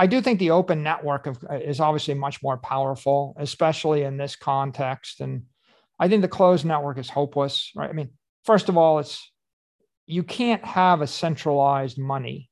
I 0.00 0.06
do 0.06 0.22
think 0.22 0.38
the 0.38 0.52
open 0.52 0.82
network 0.82 1.26
of, 1.26 1.38
uh, 1.50 1.56
is 1.56 1.78
obviously 1.78 2.14
much 2.14 2.42
more 2.42 2.56
powerful, 2.56 3.36
especially 3.38 4.04
in 4.04 4.16
this 4.16 4.34
context. 4.34 5.20
And 5.20 5.42
I 5.98 6.08
think 6.08 6.22
the 6.22 6.28
closed 6.28 6.64
network 6.64 6.96
is 6.96 7.10
hopeless, 7.10 7.70
right? 7.76 7.90
I 7.90 7.92
mean, 7.92 8.08
first 8.44 8.70
of 8.70 8.78
all, 8.78 8.98
it's 8.98 9.30
you 10.06 10.22
can't 10.22 10.64
have 10.64 11.02
a 11.02 11.06
centralized 11.06 11.98
money. 11.98 12.48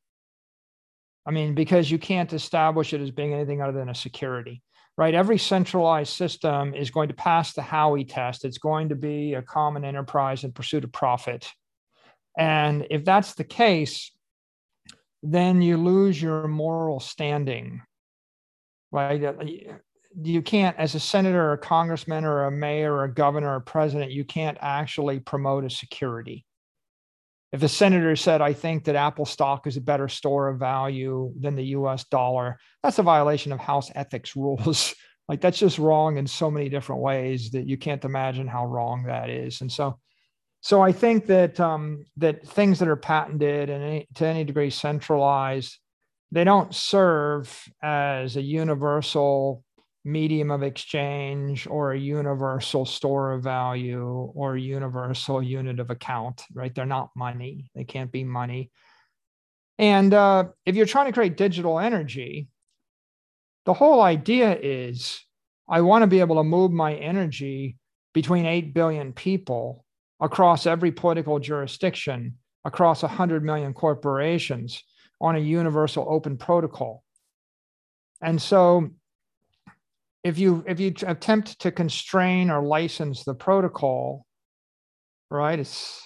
I 1.25 1.31
mean, 1.31 1.55
because 1.55 1.91
you 1.91 1.99
can't 1.99 2.31
establish 2.35 2.93
it 2.93 3.01
as 3.01 3.11
being 3.11 3.33
anything 3.33 3.63
other 3.63 3.79
than 3.79 3.89
a 3.89 3.95
security 3.95 4.63
right? 4.99 5.15
Every 5.15 5.39
centralized 5.39 6.13
system 6.13 6.75
is 6.75 6.91
going 6.91 7.07
to 7.09 7.15
pass 7.15 7.53
the 7.53 7.63
Howey 7.63 8.05
test. 8.07 8.45
It's 8.45 8.59
going 8.59 8.89
to 8.89 8.97
be 8.97 9.35
a 9.35 9.43
common 9.43 9.85
enterprise 9.85 10.43
in 10.43 10.51
pursuit 10.51 10.83
of 10.83 10.91
profit. 10.91 11.49
And 12.37 12.85
if 12.91 13.05
that's 13.05 13.35
the 13.35 13.45
case, 13.45 14.11
then 15.23 15.63
you 15.63 15.77
lose 15.77 16.21
your 16.21 16.49
moral 16.49 17.01
standing, 17.01 17.83
right? 18.93 19.23
Uh, 19.23 19.35
you 20.21 20.43
can't, 20.43 20.77
as 20.79 20.95
a 20.95 21.01
senator 21.01 21.43
or 21.43 21.53
a 21.53 21.59
congressman 21.59 22.25
or 22.25 22.45
a 22.45 22.51
mayor 22.51 22.95
or 22.95 23.05
a 23.05 23.13
governor 23.13 23.55
or 23.55 23.61
president, 23.61 24.11
you 24.11 24.25
can't 24.25 24.59
actually 24.61 25.21
promote 25.21 25.65
a 25.65 25.71
security 25.71 26.45
if 27.53 27.63
a 27.63 27.69
senator 27.69 28.15
said, 28.15 28.41
I 28.43 28.53
think 28.53 28.85
that 28.85 28.97
Apple 28.97 29.25
stock 29.25 29.67
is 29.67 29.77
a 29.77 29.81
better 29.81 30.09
store 30.09 30.49
of 30.49 30.59
value 30.59 31.33
than 31.41 31.57
the 31.57 31.65
US 31.67 32.05
dollar, 32.05 32.59
that's 32.83 32.99
a 32.99 33.03
violation 33.03 33.53
of 33.53 33.59
House 33.59 33.91
ethics 33.95 34.37
rules. 34.37 34.95
like 35.29 35.41
that's 35.41 35.59
just 35.59 35.79
wrong 35.79 36.17
in 36.17 36.27
so 36.27 36.51
many 36.51 36.69
different 36.69 37.03
ways 37.03 37.51
that 37.51 37.67
you 37.67 37.77
can't 37.77 38.05
imagine 38.05 38.47
how 38.47 38.67
wrong 38.67 39.05
that 39.05 39.31
is. 39.31 39.61
And 39.61 39.71
so, 39.71 39.99
so 40.61 40.83
I 40.83 40.93
think 40.93 41.27
that 41.27 41.61
um, 41.61 42.05
that 42.17 42.47
things 42.47 42.79
that 42.79 42.89
are 42.89 42.97
patented 42.97 43.71
and 43.71 43.83
any, 43.83 44.09
to 44.17 44.27
any 44.27 44.45
degree 44.45 44.71
centralized, 44.71 45.79
they 46.33 46.45
don't 46.45 46.75
serve 46.75 47.65
as 47.83 48.37
a 48.37 48.43
universal 48.43 49.63
medium 50.05 50.51
of 50.51 50.63
exchange 50.63 51.67
or 51.67 51.93
a 51.93 51.99
universal 51.99 52.85
store 52.85 53.33
of 53.33 53.43
value 53.43 54.09
or 54.35 54.57
a 54.57 54.61
universal 54.61 55.43
unit 55.43 55.79
of 55.81 55.91
account, 55.91 56.45
right? 56.55 56.75
They're 56.75 56.87
not 56.87 57.11
money. 57.15 57.71
They 57.75 57.85
can't 57.85 58.11
be 58.11 58.25
money. 58.25 58.71
And 59.79 60.13
uh, 60.13 60.47
if 60.67 60.75
you're 60.75 60.87
trying 60.87 61.07
to 61.07 61.13
create 61.13 61.37
digital 61.37 61.79
energy, 61.79 62.49
the 63.65 63.75
whole 63.75 64.01
idea 64.01 64.59
is 64.61 65.21
I 65.69 65.83
want 65.83 66.03
to 66.03 66.09
be 66.09 66.21
able 66.21 66.37
to 66.37 66.43
move 66.43 66.73
my 66.73 66.95
energy 66.95 67.77
between 68.15 68.47
8 68.47 68.75
billion 68.75 69.13
people 69.13 69.85
across 70.21 70.67
every 70.67 70.93
political 70.93 71.39
jurisdiction, 71.39 72.35
across 72.65 73.03
100 73.03 73.45
million 73.45 73.73
corporations 73.73 74.83
on 75.21 75.37
a 75.37 75.41
universal 75.41 76.07
open 76.09 76.37
protocol. 76.37 77.03
And 78.21 78.41
so 78.41 78.91
if 80.25 80.39
you 80.39 80.65
if 80.67 80.81
you 80.81 80.93
attempt 81.07 81.61
to 81.61 81.71
constrain 81.71 82.51
or 82.51 82.63
license 82.63 83.25
the 83.25 83.35
protocol 83.35 84.27
right 85.31 85.59
it's 85.59 86.03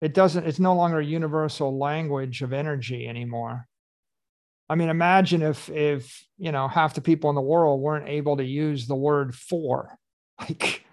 it 0.00 0.14
doesn't 0.14 0.46
it's 0.46 0.58
no 0.58 0.74
longer 0.74 0.98
a 0.98 1.04
universal 1.04 1.78
language 1.78 2.42
of 2.42 2.52
energy 2.52 3.08
anymore 3.08 3.66
i 4.68 4.74
mean 4.74 4.88
imagine 4.88 5.42
if 5.42 5.68
if 5.70 6.24
you 6.38 6.52
know 6.52 6.68
half 6.68 6.94
the 6.94 7.00
people 7.00 7.30
in 7.30 7.36
the 7.36 7.42
world 7.42 7.80
weren't 7.80 8.08
able 8.08 8.36
to 8.36 8.44
use 8.44 8.86
the 8.86 8.94
word 8.94 9.34
for 9.34 9.98
like 10.40 10.84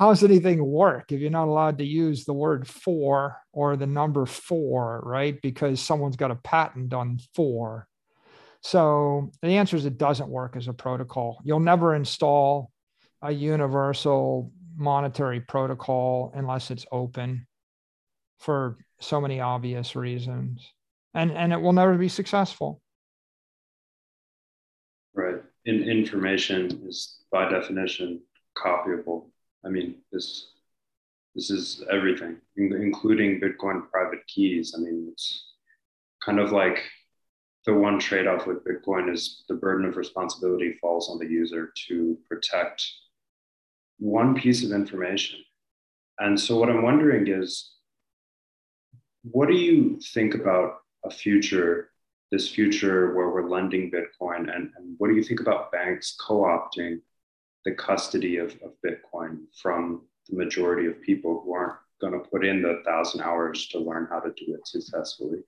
how 0.00 0.08
does 0.08 0.24
anything 0.24 0.64
work 0.64 1.12
if 1.12 1.20
you're 1.20 1.30
not 1.30 1.46
allowed 1.46 1.78
to 1.78 1.84
use 1.84 2.24
the 2.24 2.32
word 2.32 2.66
for 2.66 3.36
or 3.52 3.76
the 3.76 3.86
number 3.86 4.26
four 4.26 5.02
right 5.04 5.40
because 5.42 5.80
someone's 5.80 6.16
got 6.16 6.32
a 6.32 6.36
patent 6.36 6.92
on 6.92 7.20
four 7.34 7.86
so 8.62 9.30
the 9.42 9.48
answer 9.48 9.76
is 9.76 9.86
it 9.86 9.98
doesn't 9.98 10.28
work 10.28 10.56
as 10.56 10.68
a 10.68 10.72
protocol. 10.72 11.40
You'll 11.44 11.60
never 11.60 11.94
install 11.94 12.70
a 13.22 13.32
universal 13.32 14.52
monetary 14.76 15.40
protocol 15.40 16.32
unless 16.34 16.70
it's 16.70 16.86
open 16.92 17.46
for 18.38 18.78
so 19.00 19.20
many 19.20 19.40
obvious 19.40 19.96
reasons. 19.96 20.66
And 21.14 21.32
and 21.32 21.52
it 21.52 21.60
will 21.60 21.72
never 21.72 21.96
be 21.96 22.08
successful. 22.08 22.80
Right. 25.14 25.42
In, 25.64 25.82
information 25.82 26.82
is 26.86 27.18
by 27.32 27.48
definition 27.48 28.20
copyable. 28.56 29.30
I 29.64 29.68
mean, 29.68 29.96
this 30.12 30.48
this 31.34 31.50
is 31.50 31.84
everything, 31.90 32.38
including 32.56 33.40
Bitcoin 33.40 33.88
private 33.90 34.26
keys. 34.26 34.74
I 34.76 34.80
mean, 34.80 35.08
it's 35.12 35.52
kind 36.24 36.40
of 36.40 36.50
like 36.50 36.82
the 37.66 37.74
one 37.74 37.98
trade 37.98 38.26
off 38.26 38.46
with 38.46 38.64
Bitcoin 38.64 39.12
is 39.12 39.44
the 39.48 39.54
burden 39.54 39.86
of 39.86 39.96
responsibility 39.96 40.76
falls 40.80 41.08
on 41.08 41.18
the 41.18 41.26
user 41.26 41.72
to 41.88 42.18
protect 42.28 42.84
one 43.98 44.34
piece 44.34 44.64
of 44.64 44.72
information. 44.72 45.40
And 46.18 46.38
so, 46.38 46.58
what 46.58 46.68
I'm 46.68 46.82
wondering 46.82 47.28
is, 47.28 47.72
what 49.22 49.48
do 49.48 49.54
you 49.54 50.00
think 50.12 50.34
about 50.34 50.78
a 51.04 51.10
future, 51.10 51.90
this 52.32 52.48
future 52.48 53.14
where 53.14 53.30
we're 53.30 53.48
lending 53.48 53.90
Bitcoin? 53.90 54.54
And, 54.54 54.70
and 54.76 54.96
what 54.98 55.08
do 55.08 55.14
you 55.14 55.22
think 55.22 55.40
about 55.40 55.70
banks 55.70 56.16
co 56.18 56.40
opting 56.40 57.00
the 57.64 57.72
custody 57.72 58.36
of, 58.38 58.52
of 58.62 58.72
Bitcoin 58.84 59.40
from 59.60 60.02
the 60.28 60.36
majority 60.36 60.86
of 60.86 61.00
people 61.02 61.42
who 61.44 61.52
aren't 61.52 61.76
going 62.00 62.12
to 62.12 62.28
put 62.30 62.44
in 62.44 62.62
the 62.62 62.82
thousand 62.86 63.20
hours 63.20 63.68
to 63.68 63.78
learn 63.78 64.08
how 64.10 64.20
to 64.20 64.30
do 64.30 64.54
it 64.54 64.66
successfully? 64.66 65.40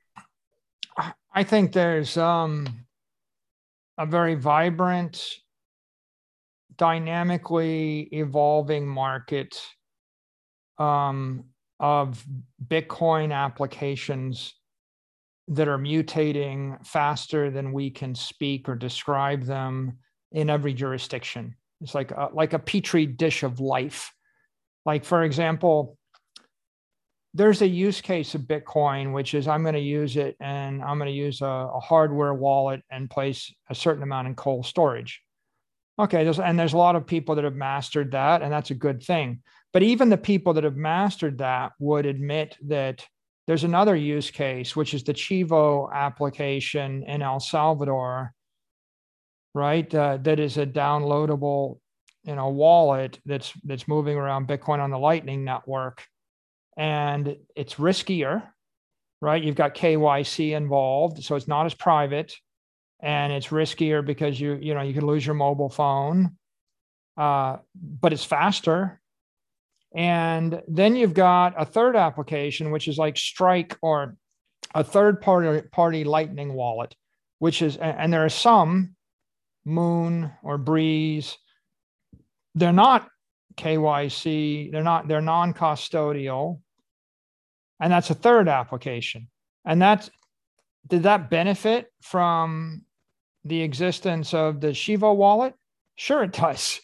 I 1.34 1.42
think 1.42 1.72
there's 1.72 2.18
um, 2.18 2.66
a 3.96 4.04
very 4.04 4.34
vibrant, 4.34 5.26
dynamically 6.76 8.08
evolving 8.12 8.86
market 8.86 9.60
um, 10.78 11.44
of 11.80 12.24
Bitcoin 12.66 13.32
applications 13.32 14.54
that 15.48 15.68
are 15.68 15.78
mutating 15.78 16.86
faster 16.86 17.50
than 17.50 17.72
we 17.72 17.90
can 17.90 18.14
speak 18.14 18.68
or 18.68 18.74
describe 18.74 19.44
them 19.44 19.98
in 20.30 20.50
every 20.50 20.74
jurisdiction. 20.74 21.56
It's 21.82 21.94
like 21.94 22.10
a, 22.10 22.30
like 22.32 22.52
a 22.52 22.58
petri 22.58 23.06
dish 23.06 23.42
of 23.42 23.60
life. 23.60 24.12
Like 24.86 25.04
for 25.04 25.24
example, 25.24 25.96
there's 27.34 27.62
a 27.62 27.66
use 27.66 28.00
case 28.00 28.34
of 28.34 28.42
Bitcoin, 28.42 29.12
which 29.12 29.34
is 29.34 29.48
I'm 29.48 29.62
going 29.62 29.74
to 29.74 29.80
use 29.80 30.16
it 30.16 30.36
and 30.40 30.82
I'm 30.82 30.98
going 30.98 31.10
to 31.10 31.16
use 31.16 31.40
a, 31.40 31.46
a, 31.46 31.80
hardware 31.80 32.34
wallet 32.34 32.82
and 32.90 33.08
place 33.08 33.52
a 33.70 33.74
certain 33.74 34.02
amount 34.02 34.28
in 34.28 34.34
cold 34.34 34.66
storage. 34.66 35.22
Okay, 35.98 36.24
there's, 36.24 36.40
and 36.40 36.58
there's 36.58 36.74
a 36.74 36.78
lot 36.78 36.96
of 36.96 37.06
people 37.06 37.34
that 37.34 37.44
have 37.44 37.54
mastered 37.54 38.12
that, 38.12 38.42
and 38.42 38.52
that's 38.52 38.70
a 38.70 38.74
good 38.74 39.02
thing. 39.02 39.42
But 39.72 39.82
even 39.82 40.10
the 40.10 40.18
people 40.18 40.54
that 40.54 40.64
have 40.64 40.76
mastered 40.76 41.38
that 41.38 41.72
would 41.78 42.06
admit 42.06 42.56
that 42.66 43.06
there's 43.46 43.64
another 43.64 43.96
use 43.96 44.30
case, 44.30 44.76
which 44.76 44.94
is 44.94 45.04
the 45.04 45.14
Chivo 45.14 45.92
application 45.92 47.02
in 47.04 47.22
El 47.22 47.40
Salvador, 47.40 48.32
right? 49.54 49.92
Uh, 49.94 50.18
that 50.22 50.40
is 50.40 50.58
a 50.58 50.66
downloadable, 50.66 51.78
you 52.24 52.34
know, 52.34 52.48
wallet 52.48 53.18
that's 53.24 53.52
that's 53.64 53.88
moving 53.88 54.16
around 54.16 54.48
Bitcoin 54.48 54.78
on 54.78 54.90
the 54.90 54.98
Lightning 54.98 55.44
network 55.44 56.04
and 56.76 57.36
it's 57.54 57.74
riskier, 57.74 58.42
right? 59.20 59.42
You've 59.42 59.56
got 59.56 59.74
KYC 59.74 60.56
involved, 60.56 61.22
so 61.22 61.36
it's 61.36 61.48
not 61.48 61.66
as 61.66 61.74
private, 61.74 62.34
and 63.00 63.32
it's 63.32 63.48
riskier 63.48 64.04
because 64.04 64.40
you 64.40 64.54
you 64.54 64.74
know 64.74 64.82
you 64.82 64.94
can 64.94 65.06
lose 65.06 65.24
your 65.24 65.34
mobile 65.34 65.68
phone, 65.68 66.36
uh, 67.16 67.58
but 67.74 68.12
it's 68.12 68.24
faster. 68.24 69.00
And 69.94 70.62
then 70.68 70.96
you've 70.96 71.12
got 71.12 71.52
a 71.60 71.66
third 71.66 71.96
application, 71.96 72.70
which 72.70 72.88
is 72.88 72.96
like 72.96 73.18
Strike 73.18 73.76
or 73.82 74.16
a 74.74 74.82
third 74.82 75.20
party 75.20 75.60
party 75.70 76.04
Lightning 76.04 76.54
wallet, 76.54 76.94
which 77.40 77.60
is 77.60 77.76
and 77.76 78.12
there 78.12 78.24
are 78.24 78.30
some 78.30 78.96
Muun 79.66 80.32
or 80.42 80.58
Breeze. 80.58 81.36
They're 82.54 82.72
not 82.72 83.08
KYC. 83.56 84.72
They're 84.72 84.82
not, 84.82 85.08
they're 85.08 85.20
non-custodial. 85.20 86.60
And 87.80 87.92
that's 87.92 88.10
a 88.10 88.14
third 88.14 88.48
application. 88.48 89.28
And 89.64 89.80
that's, 89.80 90.10
did 90.88 91.04
that 91.04 91.30
benefit 91.30 91.86
from 92.02 92.82
the 93.44 93.62
existence 93.62 94.34
of 94.34 94.60
the 94.60 94.68
Chivo 94.68 95.14
wallet? 95.16 95.54
Sure, 95.96 96.22
it 96.24 96.32
does. 96.32 96.80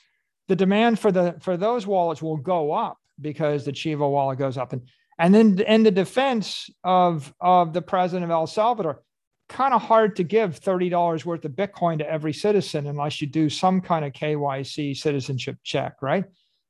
The 0.48 0.56
demand 0.56 0.98
for 0.98 1.12
the 1.12 1.36
for 1.40 1.56
those 1.56 1.86
wallets 1.86 2.22
will 2.22 2.36
go 2.36 2.72
up 2.72 2.98
because 3.20 3.64
the 3.64 3.72
Chivo 3.72 4.10
wallet 4.10 4.38
goes 4.38 4.56
up. 4.56 4.72
And 4.72 4.82
and 5.18 5.34
then 5.34 5.60
in 5.60 5.82
the 5.82 5.90
defense 5.90 6.70
of 6.84 7.32
of 7.40 7.72
the 7.72 7.82
president 7.82 8.24
of 8.24 8.30
El 8.30 8.46
Salvador, 8.46 9.02
kind 9.48 9.72
of 9.72 9.82
hard 9.82 10.16
to 10.16 10.24
give 10.24 10.60
$30 10.60 11.24
worth 11.24 11.44
of 11.44 11.52
Bitcoin 11.52 11.98
to 11.98 12.10
every 12.10 12.32
citizen 12.32 12.86
unless 12.86 13.20
you 13.20 13.26
do 13.26 13.48
some 13.48 13.80
kind 13.80 14.04
of 14.04 14.12
KYC 14.12 14.96
citizenship 14.96 15.56
check, 15.62 15.96
right? 16.02 16.24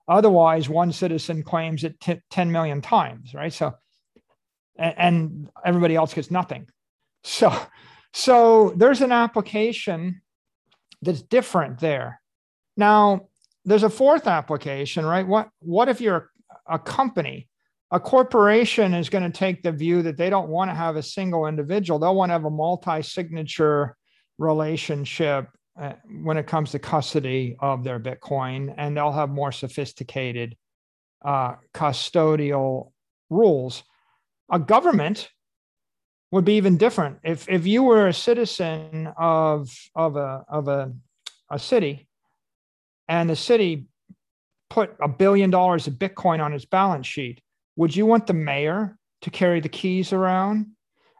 Otherwise, 0.07 0.68
one 0.68 0.93
citizen 0.93 1.43
claims 1.43 1.85
it 1.85 2.01
t- 2.01 2.20
10 2.31 2.51
million 2.51 2.81
times, 2.81 3.35
right? 3.35 3.53
So, 3.53 3.74
and, 4.76 4.95
and 4.97 5.51
everybody 5.64 5.97
else 5.97 6.14
gets 6.14 6.31
nothing. 6.31 6.66
So, 7.24 7.53
so 8.14 8.72
there's 8.76 9.01
an 9.01 9.11
application 9.11 10.22
that's 11.03 11.20
different 11.20 11.81
there. 11.81 12.20
Now, 12.76 13.29
there's 13.64 13.83
a 13.83 13.91
fourth 13.91 14.26
application, 14.29 15.05
right? 15.05 15.26
What 15.26 15.51
what 15.59 15.89
if 15.89 16.01
you're 16.01 16.31
a 16.66 16.79
company? 16.79 17.49
A 17.91 17.99
corporation 17.99 18.93
is 18.93 19.09
going 19.09 19.24
to 19.24 19.39
take 19.39 19.62
the 19.62 19.72
view 19.72 20.03
that 20.03 20.18
they 20.18 20.28
don't 20.28 20.49
want 20.49 20.70
to 20.70 20.74
have 20.74 20.97
a 20.97 21.03
single 21.03 21.47
individual. 21.47 21.99
They'll 21.99 22.14
want 22.14 22.28
to 22.28 22.34
have 22.34 22.45
a 22.45 22.51
multi-signature 22.51 23.97
relationship 24.36 25.49
uh, 25.80 25.93
when 26.22 26.36
it 26.36 26.47
comes 26.47 26.72
to 26.72 26.78
custody 26.78 27.57
of 27.61 27.84
their 27.84 27.99
Bitcoin, 27.99 28.74
and 28.76 28.97
they'll 28.97 29.12
have 29.12 29.30
more 29.30 29.53
sophisticated 29.53 30.57
uh, 31.24 31.55
custodial 31.72 32.93
rules. 33.30 33.84
A 34.51 34.59
government 34.59 35.30
would 36.30 36.45
be 36.45 36.55
even 36.55 36.76
different. 36.76 37.18
If 37.24 37.49
if 37.49 37.66
you 37.66 37.82
were 37.82 38.09
a 38.09 38.12
citizen 38.12 39.09
of 39.16 39.70
of 39.95 40.16
a 40.16 40.45
of 40.49 40.68
a, 40.68 40.93
a 41.51 41.59
city, 41.59 42.07
and 43.09 43.30
the 43.30 43.36
city 43.36 43.86
put 44.68 44.95
a 45.01 45.09
billion 45.09 45.51
dollars 45.51 45.86
of 45.86 45.95
Bitcoin 45.95 46.45
on 46.45 46.53
its 46.53 46.66
balance 46.66 47.07
sheet, 47.07 47.41
would 47.79 47.95
you 47.95 48.07
want 48.07 48.26
the 48.26 48.35
mayor 48.35 48.99
to 49.22 49.31
carry 49.31 49.61
the 49.61 49.68
keys 49.68 50.12
around? 50.12 50.66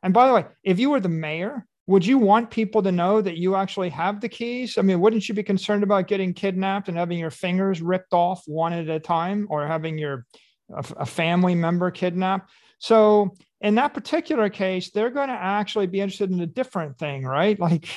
And 0.03 0.13
by 0.13 0.27
the 0.27 0.35
way, 0.35 0.45
if 0.65 0.81
you 0.81 0.91
were 0.91 0.99
the 0.99 1.09
mayor, 1.09 1.65
would 1.87 2.05
you 2.05 2.19
want 2.19 2.51
people 2.51 2.83
to 2.83 2.91
know 2.91 3.21
that 3.23 3.37
you 3.37 3.55
actually 3.55 3.91
have 3.91 4.21
the 4.21 4.29
keys? 4.29 4.77
I 4.77 4.83
mean, 4.83 5.01
wouldn't 5.01 5.29
you 5.29 5.37
be 5.37 5.45
concerned 5.45 5.85
about 5.85 6.09
getting 6.09 6.35
kidnapped 6.35 6.89
and 6.89 6.99
having 6.99 7.17
your 7.17 7.31
fingers 7.31 7.81
ripped 7.81 8.13
off 8.13 8.43
one 8.47 8.73
at 8.73 8.89
a 8.89 8.99
time 8.99 9.47
or 9.51 9.69
having 9.69 9.99
your 9.99 10.27
a, 10.75 10.85
a 10.97 11.07
family 11.07 11.55
member 11.55 11.93
kidnapped? 11.93 12.51
So 12.81 13.37
in 13.61 13.77
that 13.77 13.95
particular 13.95 14.51
case, 14.51 14.91
they're 14.91 15.11
going 15.11 15.29
to 15.29 15.35
actually 15.35 15.87
be 15.87 16.01
interested 16.01 16.33
in 16.33 16.41
a 16.41 16.47
different 16.47 16.99
thing, 16.99 17.23
right? 17.23 17.57
Like, 17.69 17.89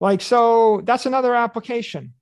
like 0.00 0.20
so 0.22 0.82
that's 0.82 1.06
another 1.06 1.36
application. 1.36 2.14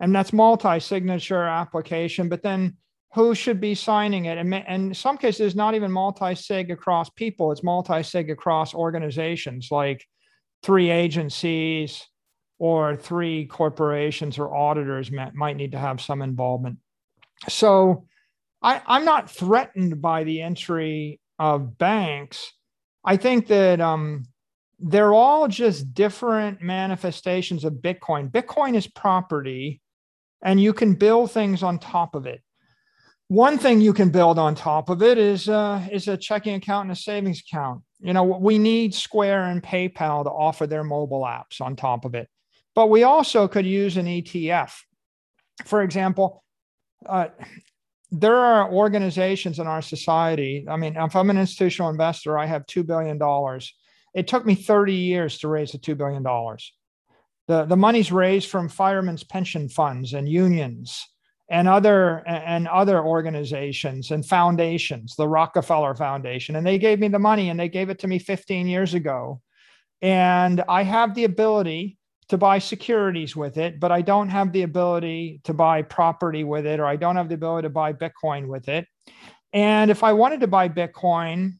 And 0.00 0.12
that's 0.12 0.32
multi-signature 0.32 1.44
application, 1.44 2.28
but 2.28 2.42
then 2.42 2.76
who 3.14 3.34
should 3.34 3.60
be 3.60 3.74
signing 3.74 4.24
it? 4.24 4.38
And, 4.38 4.54
in 4.54 4.94
some 4.94 5.18
cases, 5.18 5.40
it's 5.40 5.56
not 5.56 5.74
even 5.74 5.92
multi-sig 5.92 6.70
across 6.70 7.10
people, 7.10 7.52
it's 7.52 7.62
multi-sig 7.62 8.30
across 8.30 8.74
organizations 8.74 9.68
like 9.70 10.06
three 10.62 10.90
agencies 10.90 12.06
or 12.58 12.94
three 12.96 13.46
corporations 13.46 14.38
or 14.38 14.54
auditors 14.54 15.10
might 15.34 15.56
need 15.56 15.72
to 15.72 15.78
have 15.78 16.00
some 16.00 16.22
involvement. 16.22 16.78
So 17.48 18.06
I, 18.62 18.80
I'm 18.86 19.04
not 19.04 19.28
threatened 19.28 20.00
by 20.00 20.22
the 20.22 20.42
entry 20.42 21.20
of 21.40 21.76
banks. 21.76 22.52
I 23.04 23.16
think 23.16 23.48
that 23.48 23.80
um, 23.80 24.26
they're 24.78 25.12
all 25.12 25.48
just 25.48 25.92
different 25.92 26.62
manifestations 26.62 27.64
of 27.64 27.74
Bitcoin. 27.74 28.30
Bitcoin 28.30 28.76
is 28.76 28.86
property, 28.86 29.82
and 30.40 30.60
you 30.60 30.72
can 30.72 30.94
build 30.94 31.32
things 31.32 31.64
on 31.64 31.80
top 31.80 32.14
of 32.14 32.26
it. 32.26 32.42
One 33.32 33.56
thing 33.56 33.80
you 33.80 33.94
can 33.94 34.10
build 34.10 34.38
on 34.38 34.54
top 34.54 34.90
of 34.90 35.02
it 35.02 35.16
is 35.16 35.48
uh, 35.48 35.88
is 35.90 36.06
a 36.06 36.18
checking 36.18 36.54
account 36.56 36.84
and 36.84 36.92
a 36.92 37.00
savings 37.00 37.40
account. 37.40 37.80
You 38.00 38.12
know, 38.12 38.24
we 38.24 38.58
need 38.58 38.94
Square 38.94 39.44
and 39.44 39.62
PayPal 39.62 40.24
to 40.24 40.30
offer 40.30 40.66
their 40.66 40.84
mobile 40.84 41.22
apps 41.22 41.62
on 41.62 41.74
top 41.74 42.04
of 42.04 42.14
it, 42.14 42.28
but 42.74 42.90
we 42.90 43.04
also 43.04 43.48
could 43.48 43.64
use 43.64 43.96
an 43.96 44.04
ETF. 44.04 44.74
For 45.64 45.80
example, 45.80 46.44
uh, 47.06 47.28
there 48.10 48.36
are 48.36 48.70
organizations 48.70 49.58
in 49.58 49.66
our 49.66 49.80
society. 49.80 50.66
I 50.68 50.76
mean, 50.76 50.96
if 50.98 51.16
I'm 51.16 51.30
an 51.30 51.38
institutional 51.38 51.88
investor, 51.88 52.36
I 52.36 52.44
have 52.44 52.66
$2 52.66 52.86
billion. 52.86 53.18
It 54.14 54.28
took 54.28 54.44
me 54.44 54.54
30 54.56 54.92
years 54.92 55.38
to 55.38 55.48
raise 55.48 55.72
the 55.72 55.78
$2 55.78 55.96
billion. 55.96 56.22
The, 57.48 57.64
the 57.64 57.78
money's 57.78 58.12
raised 58.12 58.50
from 58.50 58.68
firemen's 58.68 59.24
pension 59.24 59.70
funds 59.70 60.12
and 60.12 60.28
unions 60.28 61.08
and 61.52 61.68
other 61.68 62.22
and 62.26 62.66
other 62.66 63.04
organizations 63.04 64.10
and 64.10 64.24
foundations 64.24 65.14
the 65.16 65.28
rockefeller 65.28 65.94
foundation. 65.94 66.56
And 66.56 66.66
they 66.66 66.78
gave 66.78 66.98
me 66.98 67.08
the 67.08 67.18
money 67.18 67.50
and 67.50 67.60
they 67.60 67.68
gave 67.68 67.90
it 67.90 67.98
to 68.00 68.08
me 68.08 68.18
15 68.18 68.66
years 68.66 68.94
ago. 68.94 69.40
And 70.00 70.64
i 70.66 70.82
have 70.82 71.14
the 71.14 71.24
ability 71.24 71.98
to 72.28 72.38
buy 72.38 72.58
securities 72.58 73.36
with 73.36 73.58
it 73.58 73.78
but 73.78 73.92
i 73.92 74.00
don't 74.00 74.30
have 74.30 74.52
the 74.52 74.62
ability 74.62 75.40
to 75.44 75.52
buy 75.52 75.82
property 75.82 76.44
with 76.44 76.66
it 76.66 76.80
or 76.80 76.86
i 76.86 76.96
don't 76.96 77.16
have 77.16 77.28
the 77.28 77.34
ability 77.34 77.66
to 77.66 77.70
buy 77.70 77.92
bitcoin 77.92 78.46
with 78.46 78.68
it. 78.68 78.86
And 79.52 79.90
if 79.90 80.02
i 80.02 80.12
wanted 80.12 80.40
to 80.40 80.46
buy 80.46 80.68
bitcoin 80.68 81.58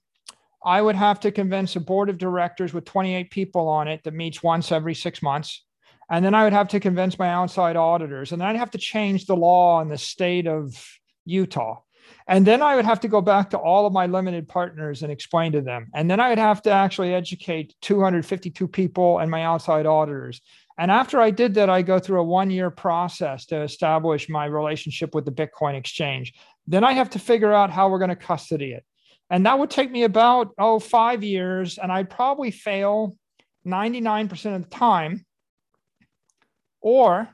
i 0.64 0.80
would 0.80 0.96
have 0.96 1.20
to 1.20 1.30
convince 1.30 1.76
a 1.76 1.80
board 1.80 2.08
of 2.08 2.16
directors 2.16 2.72
with 2.72 2.86
28 2.86 3.30
people 3.30 3.68
on 3.68 3.86
it 3.88 4.02
that 4.04 4.14
meets 4.14 4.42
once 4.42 4.72
every 4.72 4.94
six 4.94 5.22
months 5.22 5.62
and 6.10 6.24
then 6.24 6.34
I 6.34 6.44
would 6.44 6.52
have 6.52 6.68
to 6.68 6.80
convince 6.80 7.18
my 7.18 7.28
outside 7.28 7.76
auditors, 7.76 8.32
and 8.32 8.40
then 8.40 8.48
I'd 8.48 8.56
have 8.56 8.72
to 8.72 8.78
change 8.78 9.26
the 9.26 9.36
law 9.36 9.80
in 9.80 9.88
the 9.88 9.98
state 9.98 10.46
of 10.46 10.76
Utah. 11.24 11.80
And 12.28 12.46
then 12.46 12.62
I 12.62 12.76
would 12.76 12.84
have 12.84 13.00
to 13.00 13.08
go 13.08 13.20
back 13.20 13.50
to 13.50 13.58
all 13.58 13.86
of 13.86 13.92
my 13.92 14.06
limited 14.06 14.48
partners 14.48 15.02
and 15.02 15.10
explain 15.10 15.52
to 15.52 15.60
them. 15.60 15.88
And 15.94 16.10
then 16.10 16.20
I 16.20 16.28
would 16.28 16.38
have 16.38 16.62
to 16.62 16.70
actually 16.70 17.14
educate 17.14 17.74
252 17.82 18.68
people 18.68 19.18
and 19.18 19.30
my 19.30 19.42
outside 19.42 19.86
auditors. 19.86 20.40
And 20.78 20.90
after 20.90 21.20
I 21.20 21.30
did 21.30 21.54
that, 21.54 21.68
I 21.68 21.82
go 21.82 21.98
through 21.98 22.20
a 22.20 22.24
one 22.24 22.50
year 22.50 22.70
process 22.70 23.46
to 23.46 23.62
establish 23.62 24.28
my 24.28 24.46
relationship 24.46 25.14
with 25.14 25.24
the 25.24 25.32
Bitcoin 25.32 25.74
exchange. 25.74 26.32
Then 26.66 26.84
I 26.84 26.92
have 26.92 27.10
to 27.10 27.18
figure 27.18 27.52
out 27.52 27.70
how 27.70 27.88
we're 27.88 27.98
going 27.98 28.10
to 28.10 28.16
custody 28.16 28.72
it. 28.72 28.84
And 29.30 29.46
that 29.46 29.58
would 29.58 29.70
take 29.70 29.90
me 29.90 30.04
about, 30.04 30.50
oh, 30.58 30.78
five 30.78 31.22
years. 31.22 31.78
And 31.78 31.90
I'd 31.90 32.10
probably 32.10 32.50
fail 32.50 33.16
99% 33.66 34.56
of 34.56 34.62
the 34.62 34.68
time 34.68 35.24
or 36.82 37.28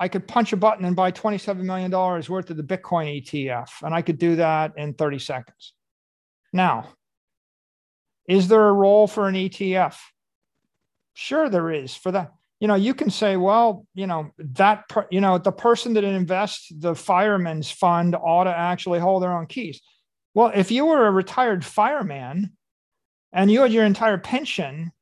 I 0.00 0.08
could 0.08 0.26
punch 0.26 0.52
a 0.52 0.56
button 0.56 0.84
and 0.84 0.96
buy 0.96 1.12
$27 1.12 1.58
million 1.58 1.90
worth 1.90 2.50
of 2.50 2.56
the 2.56 2.62
Bitcoin 2.62 3.22
ETF, 3.22 3.68
and 3.82 3.94
I 3.94 4.02
could 4.02 4.18
do 4.18 4.36
that 4.36 4.72
in 4.76 4.94
30 4.94 5.18
seconds. 5.18 5.72
Now, 6.52 6.88
Is 8.28 8.46
there 8.46 8.68
a 8.68 8.72
role 8.72 9.06
for 9.06 9.26
an 9.26 9.34
ETF? 9.34 9.96
Sure, 11.14 11.48
there 11.48 11.70
is 11.70 11.96
for 11.96 12.12
that. 12.12 12.32
You 12.60 12.68
know, 12.68 12.74
you 12.74 12.92
can 12.92 13.08
say, 13.08 13.36
well, 13.36 13.86
you 13.94 14.06
know, 14.06 14.32
that, 14.38 14.88
per, 14.88 15.06
you 15.10 15.20
know, 15.20 15.38
the 15.38 15.52
person 15.52 15.94
that 15.94 16.04
invests 16.04 16.70
the 16.76 16.94
fireman's 16.94 17.70
fund 17.70 18.14
ought 18.14 18.44
to 18.44 18.56
actually 18.56 18.98
hold 18.98 19.22
their 19.22 19.32
own 19.32 19.46
keys. 19.46 19.80
Well, 20.34 20.52
if 20.54 20.70
you 20.70 20.84
were 20.84 21.06
a 21.06 21.10
retired 21.10 21.64
fireman 21.64 22.52
and 23.32 23.50
you 23.50 23.62
had 23.62 23.72
your 23.72 23.84
entire 23.84 24.18
pension, 24.18 24.92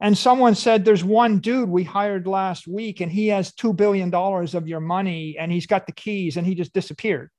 and 0.00 0.16
someone 0.16 0.54
said, 0.54 0.84
There's 0.84 1.04
one 1.04 1.38
dude 1.38 1.68
we 1.68 1.84
hired 1.84 2.26
last 2.26 2.66
week, 2.66 3.00
and 3.00 3.10
he 3.10 3.28
has 3.28 3.52
$2 3.52 3.76
billion 3.76 4.12
of 4.14 4.68
your 4.68 4.80
money, 4.80 5.36
and 5.38 5.52
he's 5.52 5.66
got 5.66 5.86
the 5.86 5.92
keys, 5.92 6.36
and 6.36 6.46
he 6.46 6.54
just 6.54 6.72
disappeared. 6.72 7.30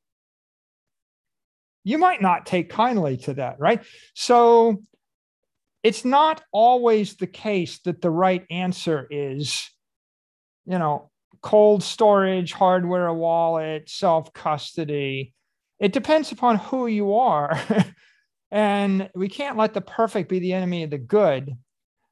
You 1.83 1.97
might 1.97 2.21
not 2.21 2.45
take 2.45 2.69
kindly 2.69 3.17
to 3.17 3.35
that, 3.35 3.59
right? 3.59 3.83
So 4.15 4.81
it's 5.83 6.03
not 6.03 6.41
always 6.51 7.15
the 7.15 7.27
case 7.27 7.79
that 7.85 8.01
the 8.01 8.09
right 8.09 8.43
answer 8.49 9.07
is, 9.11 9.69
you 10.65 10.79
know, 10.79 11.11
cold 11.43 11.83
storage, 11.83 12.53
hardware 12.53 13.13
wallet, 13.13 13.87
self 13.87 14.33
custody. 14.33 15.35
It 15.79 15.93
depends 15.93 16.31
upon 16.31 16.57
who 16.57 16.87
you 16.87 17.13
are. 17.13 17.59
and 18.51 19.09
we 19.13 19.29
can't 19.29 19.57
let 19.57 19.75
the 19.75 19.81
perfect 19.81 20.27
be 20.27 20.39
the 20.39 20.53
enemy 20.53 20.83
of 20.83 20.89
the 20.89 20.97
good. 20.97 21.55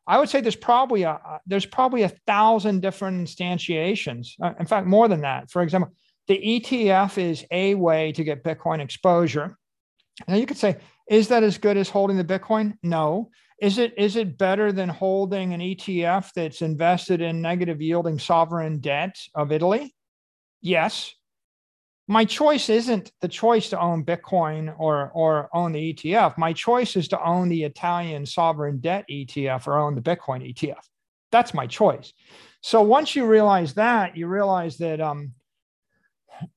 I 0.05 0.19
would 0.19 0.29
say 0.29 0.41
there's 0.41 0.55
probably 0.55 1.03
a 1.03 1.19
there's 1.45 1.65
probably 1.65 2.03
a 2.03 2.09
thousand 2.27 2.81
different 2.81 3.27
instantiations. 3.27 4.33
Uh, 4.41 4.53
in 4.59 4.65
fact, 4.65 4.87
more 4.87 5.07
than 5.07 5.21
that. 5.21 5.49
For 5.49 5.61
example, 5.61 5.93
the 6.27 6.37
ETF 6.37 7.17
is 7.17 7.45
a 7.51 7.75
way 7.75 8.11
to 8.13 8.23
get 8.23 8.43
Bitcoin 8.43 8.79
exposure. 8.79 9.57
Now 10.27 10.35
you 10.35 10.45
could 10.45 10.57
say, 10.57 10.77
is 11.09 11.29
that 11.29 11.43
as 11.43 11.57
good 11.57 11.77
as 11.77 11.89
holding 11.89 12.17
the 12.17 12.23
Bitcoin? 12.23 12.77
No. 12.83 13.29
Is 13.61 13.77
it 13.77 13.93
is 13.97 14.15
it 14.15 14.37
better 14.37 14.71
than 14.71 14.89
holding 14.89 15.53
an 15.53 15.61
ETF 15.61 16.31
that's 16.33 16.61
invested 16.61 17.21
in 17.21 17.41
negative 17.41 17.81
yielding 17.81 18.19
sovereign 18.19 18.79
debt 18.79 19.17
of 19.35 19.51
Italy? 19.51 19.95
Yes. 20.61 21.13
My 22.07 22.25
choice 22.25 22.69
isn't 22.69 23.11
the 23.21 23.27
choice 23.29 23.69
to 23.69 23.79
own 23.79 24.03
Bitcoin 24.03 24.73
or 24.77 25.11
or 25.13 25.49
own 25.53 25.71
the 25.71 25.93
ETF. 25.93 26.37
My 26.37 26.51
choice 26.51 26.95
is 26.95 27.07
to 27.09 27.23
own 27.23 27.49
the 27.49 27.63
Italian 27.63 28.25
sovereign 28.25 28.79
debt 28.79 29.05
ETF 29.09 29.67
or 29.67 29.77
own 29.77 29.95
the 29.95 30.01
Bitcoin 30.01 30.53
ETF. 30.53 30.83
That's 31.31 31.53
my 31.53 31.65
choice. 31.65 32.13
So 32.61 32.81
once 32.81 33.15
you 33.15 33.25
realize 33.25 33.73
that, 33.75 34.17
you 34.17 34.27
realize 34.27 34.77
that 34.77 34.99
um, 34.99 35.33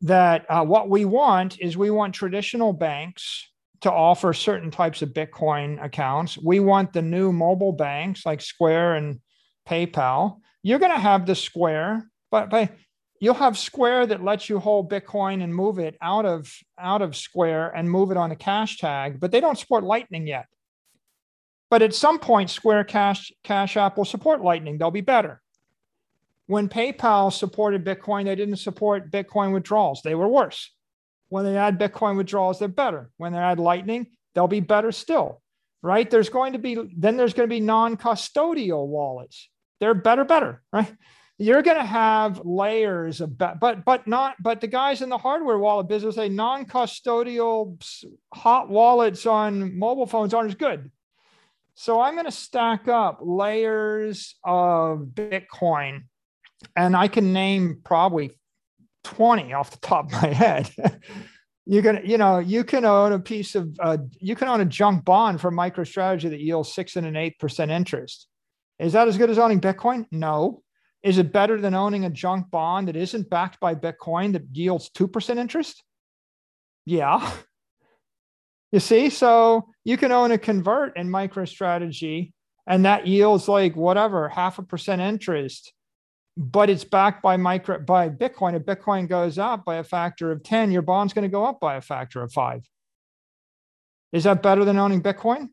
that 0.02 0.46
uh, 0.48 0.64
what 0.64 0.88
we 0.88 1.04
want 1.04 1.60
is 1.60 1.76
we 1.76 1.90
want 1.90 2.14
traditional 2.14 2.72
banks 2.72 3.48
to 3.82 3.92
offer 3.92 4.32
certain 4.32 4.70
types 4.70 5.02
of 5.02 5.10
Bitcoin 5.10 5.82
accounts. 5.84 6.38
We 6.38 6.60
want 6.60 6.92
the 6.92 7.02
new 7.02 7.32
mobile 7.32 7.72
banks 7.72 8.24
like 8.24 8.40
Square 8.40 8.96
and 8.96 9.20
PayPal. 9.68 10.40
You're 10.62 10.78
going 10.78 10.92
to 10.92 10.98
have 10.98 11.26
the 11.26 11.34
Square, 11.34 12.10
but, 12.30 12.50
but 12.50 12.72
you'll 13.20 13.34
have 13.34 13.58
Square 13.58 14.06
that 14.06 14.22
lets 14.22 14.48
you 14.48 14.58
hold 14.58 14.90
Bitcoin 14.90 15.42
and 15.42 15.54
move 15.54 15.78
it 15.78 15.96
out 16.00 16.26
of 16.26 16.52
out 16.78 17.02
of 17.02 17.16
Square 17.16 17.72
and 17.76 17.90
move 17.90 18.10
it 18.10 18.16
on 18.16 18.30
a 18.30 18.36
cash 18.36 18.78
tag, 18.78 19.20
but 19.20 19.30
they 19.32 19.40
don't 19.40 19.58
support 19.58 19.84
Lightning 19.84 20.26
yet. 20.26 20.46
But 21.70 21.82
at 21.82 21.94
some 21.94 22.18
point, 22.18 22.50
Square 22.50 22.84
Cash 22.84 23.32
Cash 23.42 23.76
App 23.76 23.96
will 23.96 24.04
support 24.04 24.40
Lightning. 24.40 24.78
They'll 24.78 24.90
be 24.90 25.00
better. 25.00 25.42
When 26.46 26.68
PayPal 26.68 27.32
supported 27.32 27.84
Bitcoin, 27.84 28.24
they 28.24 28.36
didn't 28.36 28.56
support 28.56 29.10
Bitcoin 29.10 29.52
withdrawals. 29.52 30.02
They 30.02 30.14
were 30.14 30.28
worse. 30.28 30.70
When 31.28 31.44
they 31.44 31.56
add 31.56 31.80
Bitcoin 31.80 32.16
withdrawals, 32.16 32.60
they're 32.60 32.68
better. 32.68 33.10
When 33.16 33.32
they 33.32 33.38
add 33.38 33.58
Lightning, 33.58 34.06
they'll 34.34 34.46
be 34.46 34.60
better 34.60 34.92
still, 34.92 35.42
right? 35.82 36.08
There's 36.08 36.28
going 36.28 36.52
to 36.52 36.60
be, 36.60 36.78
then 36.96 37.16
there's 37.16 37.34
going 37.34 37.48
to 37.48 37.54
be 37.54 37.58
non 37.58 37.96
custodial 37.96 38.86
wallets. 38.86 39.48
They're 39.80 39.94
better, 39.94 40.24
better, 40.24 40.62
right? 40.72 40.94
You're 41.38 41.62
going 41.62 41.76
to 41.76 41.84
have 41.84 42.40
layers 42.44 43.20
of, 43.20 43.36
but, 43.36 43.84
but 43.84 44.06
not, 44.06 44.36
but 44.40 44.62
the 44.62 44.66
guys 44.66 45.02
in 45.02 45.10
the 45.10 45.18
hardware 45.18 45.58
wallet 45.58 45.86
business 45.86 46.14
say 46.14 46.30
non 46.30 46.64
custodial 46.64 47.76
hot 48.32 48.70
wallets 48.70 49.26
on 49.26 49.78
mobile 49.78 50.06
phones 50.06 50.32
aren't 50.32 50.48
as 50.48 50.54
good. 50.54 50.90
So 51.74 52.00
I'm 52.00 52.14
going 52.14 52.24
to 52.24 52.32
stack 52.32 52.88
up 52.88 53.18
layers 53.20 54.36
of 54.44 55.08
Bitcoin 55.12 56.04
and 56.74 56.96
I 56.96 57.08
can 57.08 57.34
name 57.34 57.80
probably 57.84 58.30
20 59.04 59.52
off 59.52 59.70
the 59.70 59.78
top 59.78 60.06
of 60.06 60.12
my 60.12 60.28
head. 60.28 60.70
you 61.66 61.82
can, 61.82 62.00
you 62.04 62.16
know, 62.16 62.38
you 62.38 62.64
can 62.64 62.86
own 62.86 63.12
a 63.12 63.18
piece 63.18 63.54
of, 63.54 63.76
uh, 63.80 63.98
you 64.18 64.34
can 64.34 64.48
own 64.48 64.62
a 64.62 64.64
junk 64.64 65.04
bond 65.04 65.40
from 65.40 65.54
MicroStrategy 65.54 66.30
that 66.30 66.40
yields 66.40 66.72
six 66.72 66.96
and 66.96 67.06
an 67.06 67.14
eight 67.14 67.38
percent 67.38 67.70
interest. 67.70 68.26
Is 68.78 68.94
that 68.94 69.06
as 69.06 69.18
good 69.18 69.30
as 69.30 69.38
owning 69.38 69.60
Bitcoin? 69.60 70.06
No. 70.10 70.62
Is 71.06 71.18
it 71.18 71.32
better 71.32 71.60
than 71.60 71.74
owning 71.74 72.04
a 72.04 72.10
junk 72.10 72.50
bond 72.50 72.88
that 72.88 72.96
isn't 72.96 73.30
backed 73.30 73.60
by 73.60 73.74
Bitcoin 73.74 74.32
that 74.32 74.42
yields 74.52 74.90
two 74.90 75.08
percent 75.08 75.38
interest? 75.38 75.82
Yeah. 76.84 77.32
You 78.72 78.80
see, 78.80 79.10
so 79.10 79.68
you 79.84 79.96
can 79.96 80.10
own 80.10 80.32
a 80.32 80.38
convert 80.38 80.96
in 80.96 81.08
MicroStrategy, 81.08 82.32
and 82.66 82.84
that 82.84 83.06
yields 83.06 83.46
like 83.46 83.76
whatever 83.76 84.28
half 84.28 84.58
a 84.58 84.62
percent 84.64 85.00
interest 85.00 85.72
but 86.36 86.68
it's 86.68 86.84
backed 86.84 87.22
by 87.22 87.36
micro 87.36 87.78
by 87.80 88.08
Bitcoin. 88.08 88.54
If 88.54 88.64
Bitcoin 88.64 89.08
goes 89.08 89.38
up 89.38 89.64
by 89.64 89.76
a 89.76 89.84
factor 89.84 90.30
of 90.30 90.42
10, 90.42 90.70
your 90.70 90.82
bond's 90.82 91.14
going 91.14 91.22
to 91.22 91.28
go 91.28 91.44
up 91.44 91.60
by 91.60 91.76
a 91.76 91.80
factor 91.80 92.22
of 92.22 92.32
five. 92.32 92.62
Is 94.12 94.24
that 94.24 94.42
better 94.42 94.64
than 94.64 94.78
owning 94.78 95.02
Bitcoin? 95.02 95.48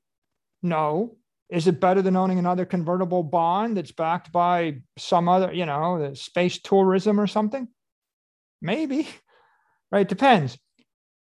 No. 0.62 1.16
Is 1.50 1.68
it 1.68 1.80
better 1.80 2.02
than 2.02 2.16
owning 2.16 2.40
another 2.40 2.66
convertible 2.66 3.24
bond 3.24 3.78
that's 3.78 3.92
backed 3.92 4.32
by 4.32 4.82
some 4.98 5.30
other, 5.30 5.54
you 5.54 5.66
know, 5.66 6.14
space 6.14 6.60
tourism 6.62 7.20
or 7.20 7.28
something? 7.28 7.68
Maybe. 8.62 9.08
Right? 9.92 10.10
Depends. 10.10 10.58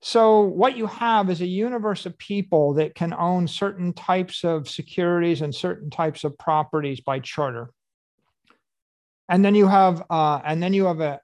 So, 0.01 0.41
what 0.41 0.75
you 0.75 0.87
have 0.87 1.29
is 1.29 1.39
a 1.39 1.45
universe 1.45 2.05
of 2.05 2.17
people 2.17 2.73
that 2.73 2.95
can 2.95 3.13
own 3.13 3.47
certain 3.47 3.93
types 3.93 4.43
of 4.43 4.67
securities 4.67 5.41
and 5.41 5.55
certain 5.55 5.89
types 5.89 6.25
of 6.25 6.37
properties 6.37 6.99
by 6.99 7.19
charter 7.21 7.71
and 9.29 9.43
then 9.43 9.55
you 9.55 9.67
have 9.67 10.03
uh, 10.09 10.41
and 10.45 10.61
then 10.61 10.73
you 10.73 10.85
have 10.85 11.01
a, 11.01 11.19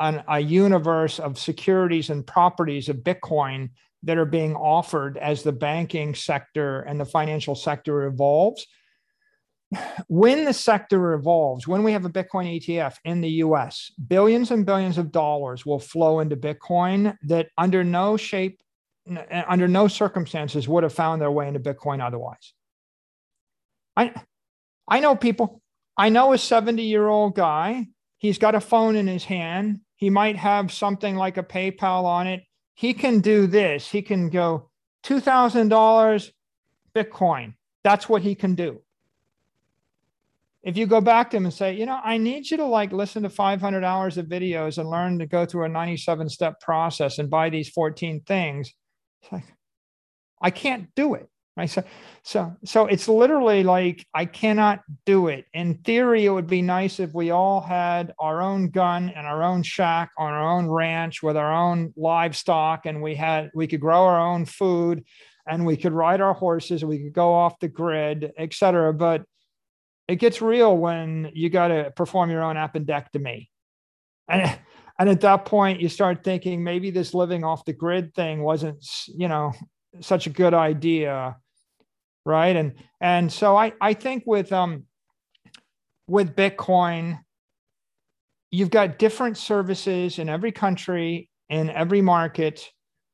a, 0.00 0.24
a 0.28 0.40
universe 0.40 1.18
of 1.18 1.38
securities 1.38 2.10
and 2.10 2.26
properties 2.26 2.88
of 2.88 2.96
bitcoin 2.98 3.70
that 4.02 4.18
are 4.18 4.24
being 4.24 4.54
offered 4.54 5.18
as 5.18 5.42
the 5.42 5.52
banking 5.52 6.14
sector 6.14 6.80
and 6.80 7.00
the 7.00 7.04
financial 7.04 7.54
sector 7.54 8.04
evolves 8.04 8.66
when 10.06 10.44
the 10.44 10.52
sector 10.52 11.12
evolves 11.12 11.68
when 11.68 11.82
we 11.82 11.92
have 11.92 12.06
a 12.06 12.10
bitcoin 12.10 12.58
etf 12.58 12.94
in 13.04 13.20
the 13.20 13.28
us 13.28 13.92
billions 14.06 14.50
and 14.50 14.64
billions 14.64 14.96
of 14.96 15.12
dollars 15.12 15.66
will 15.66 15.78
flow 15.78 16.20
into 16.20 16.36
bitcoin 16.36 17.14
that 17.22 17.48
under 17.58 17.84
no 17.84 18.16
shape 18.16 18.60
under 19.46 19.68
no 19.68 19.86
circumstances 19.86 20.66
would 20.66 20.84
have 20.84 20.92
found 20.92 21.20
their 21.20 21.30
way 21.30 21.46
into 21.46 21.60
bitcoin 21.60 22.02
otherwise 22.02 22.54
i 23.94 24.10
i 24.88 25.00
know 25.00 25.14
people 25.14 25.60
I 25.98 26.10
know 26.10 26.32
a 26.32 26.38
70 26.38 26.84
year 26.84 27.08
old 27.08 27.34
guy. 27.34 27.88
He's 28.18 28.38
got 28.38 28.54
a 28.54 28.60
phone 28.60 28.94
in 28.94 29.08
his 29.08 29.24
hand. 29.24 29.80
He 29.96 30.10
might 30.10 30.36
have 30.36 30.72
something 30.72 31.16
like 31.16 31.36
a 31.36 31.42
PayPal 31.42 32.04
on 32.04 32.28
it. 32.28 32.44
He 32.78 32.94
can 32.94 33.18
do 33.18 33.48
this. 33.48 33.90
He 33.90 34.02
can 34.02 34.30
go 34.30 34.70
$2,000 35.02 36.30
Bitcoin. 36.94 37.54
That's 37.82 38.08
what 38.08 38.22
he 38.22 38.36
can 38.36 38.54
do. 38.54 38.80
If 40.62 40.76
you 40.76 40.86
go 40.86 41.00
back 41.00 41.30
to 41.30 41.38
him 41.38 41.46
and 41.46 41.52
say, 41.52 41.74
you 41.74 41.86
know, 41.86 41.98
I 42.04 42.18
need 42.18 42.48
you 42.48 42.56
to 42.58 42.64
like 42.64 42.92
listen 42.92 43.24
to 43.24 43.30
500 43.30 43.82
hours 43.82 44.16
of 44.16 44.26
videos 44.26 44.78
and 44.78 44.88
learn 44.88 45.18
to 45.18 45.26
go 45.26 45.44
through 45.44 45.64
a 45.64 45.68
97 45.68 46.28
step 46.28 46.60
process 46.60 47.18
and 47.18 47.28
buy 47.28 47.50
these 47.50 47.68
14 47.68 48.20
things, 48.20 48.72
it's 49.22 49.32
like, 49.32 49.52
I 50.40 50.50
can't 50.50 50.94
do 50.94 51.14
it. 51.14 51.28
Right. 51.58 51.68
So, 51.68 51.82
so, 52.22 52.56
so 52.64 52.86
it's 52.86 53.08
literally 53.08 53.64
like 53.64 54.06
I 54.14 54.26
cannot 54.26 54.80
do 55.04 55.26
it. 55.26 55.46
In 55.52 55.78
theory, 55.78 56.24
it 56.24 56.30
would 56.30 56.46
be 56.46 56.62
nice 56.62 57.00
if 57.00 57.12
we 57.12 57.32
all 57.32 57.60
had 57.60 58.14
our 58.20 58.40
own 58.40 58.70
gun 58.70 59.08
and 59.08 59.26
our 59.26 59.42
own 59.42 59.64
shack 59.64 60.10
on 60.16 60.32
our 60.32 60.56
own 60.56 60.68
ranch 60.68 61.20
with 61.20 61.36
our 61.36 61.52
own 61.52 61.92
livestock, 61.96 62.86
and 62.86 63.02
we 63.02 63.16
had 63.16 63.50
we 63.56 63.66
could 63.66 63.80
grow 63.80 64.04
our 64.04 64.20
own 64.20 64.44
food, 64.44 65.04
and 65.48 65.66
we 65.66 65.76
could 65.76 65.92
ride 65.92 66.20
our 66.20 66.32
horses, 66.32 66.84
we 66.84 67.02
could 67.02 67.12
go 67.12 67.34
off 67.34 67.58
the 67.58 67.66
grid, 67.66 68.30
etc. 68.38 68.94
But 68.94 69.24
it 70.06 70.16
gets 70.20 70.40
real 70.40 70.76
when 70.76 71.32
you 71.34 71.50
got 71.50 71.68
to 71.68 71.90
perform 71.96 72.30
your 72.30 72.44
own 72.44 72.54
appendectomy, 72.54 73.48
and 74.28 74.60
and 74.96 75.08
at 75.08 75.22
that 75.22 75.44
point 75.44 75.80
you 75.80 75.88
start 75.88 76.22
thinking 76.22 76.62
maybe 76.62 76.92
this 76.92 77.14
living 77.14 77.42
off 77.42 77.64
the 77.64 77.72
grid 77.72 78.14
thing 78.14 78.44
wasn't 78.44 78.86
you 79.08 79.26
know 79.26 79.52
such 80.00 80.28
a 80.28 80.30
good 80.30 80.54
idea 80.54 81.34
right? 82.24 82.54
And 82.54 82.74
and 83.00 83.32
so 83.32 83.56
I 83.56 83.72
I 83.80 83.94
think 83.94 84.24
with 84.26 84.52
um 84.52 84.84
with 86.06 86.34
Bitcoin, 86.34 87.20
you've 88.50 88.70
got 88.70 88.98
different 88.98 89.36
services 89.36 90.18
in 90.18 90.28
every 90.28 90.52
country 90.52 91.30
in 91.48 91.70
every 91.70 92.00
market 92.02 92.70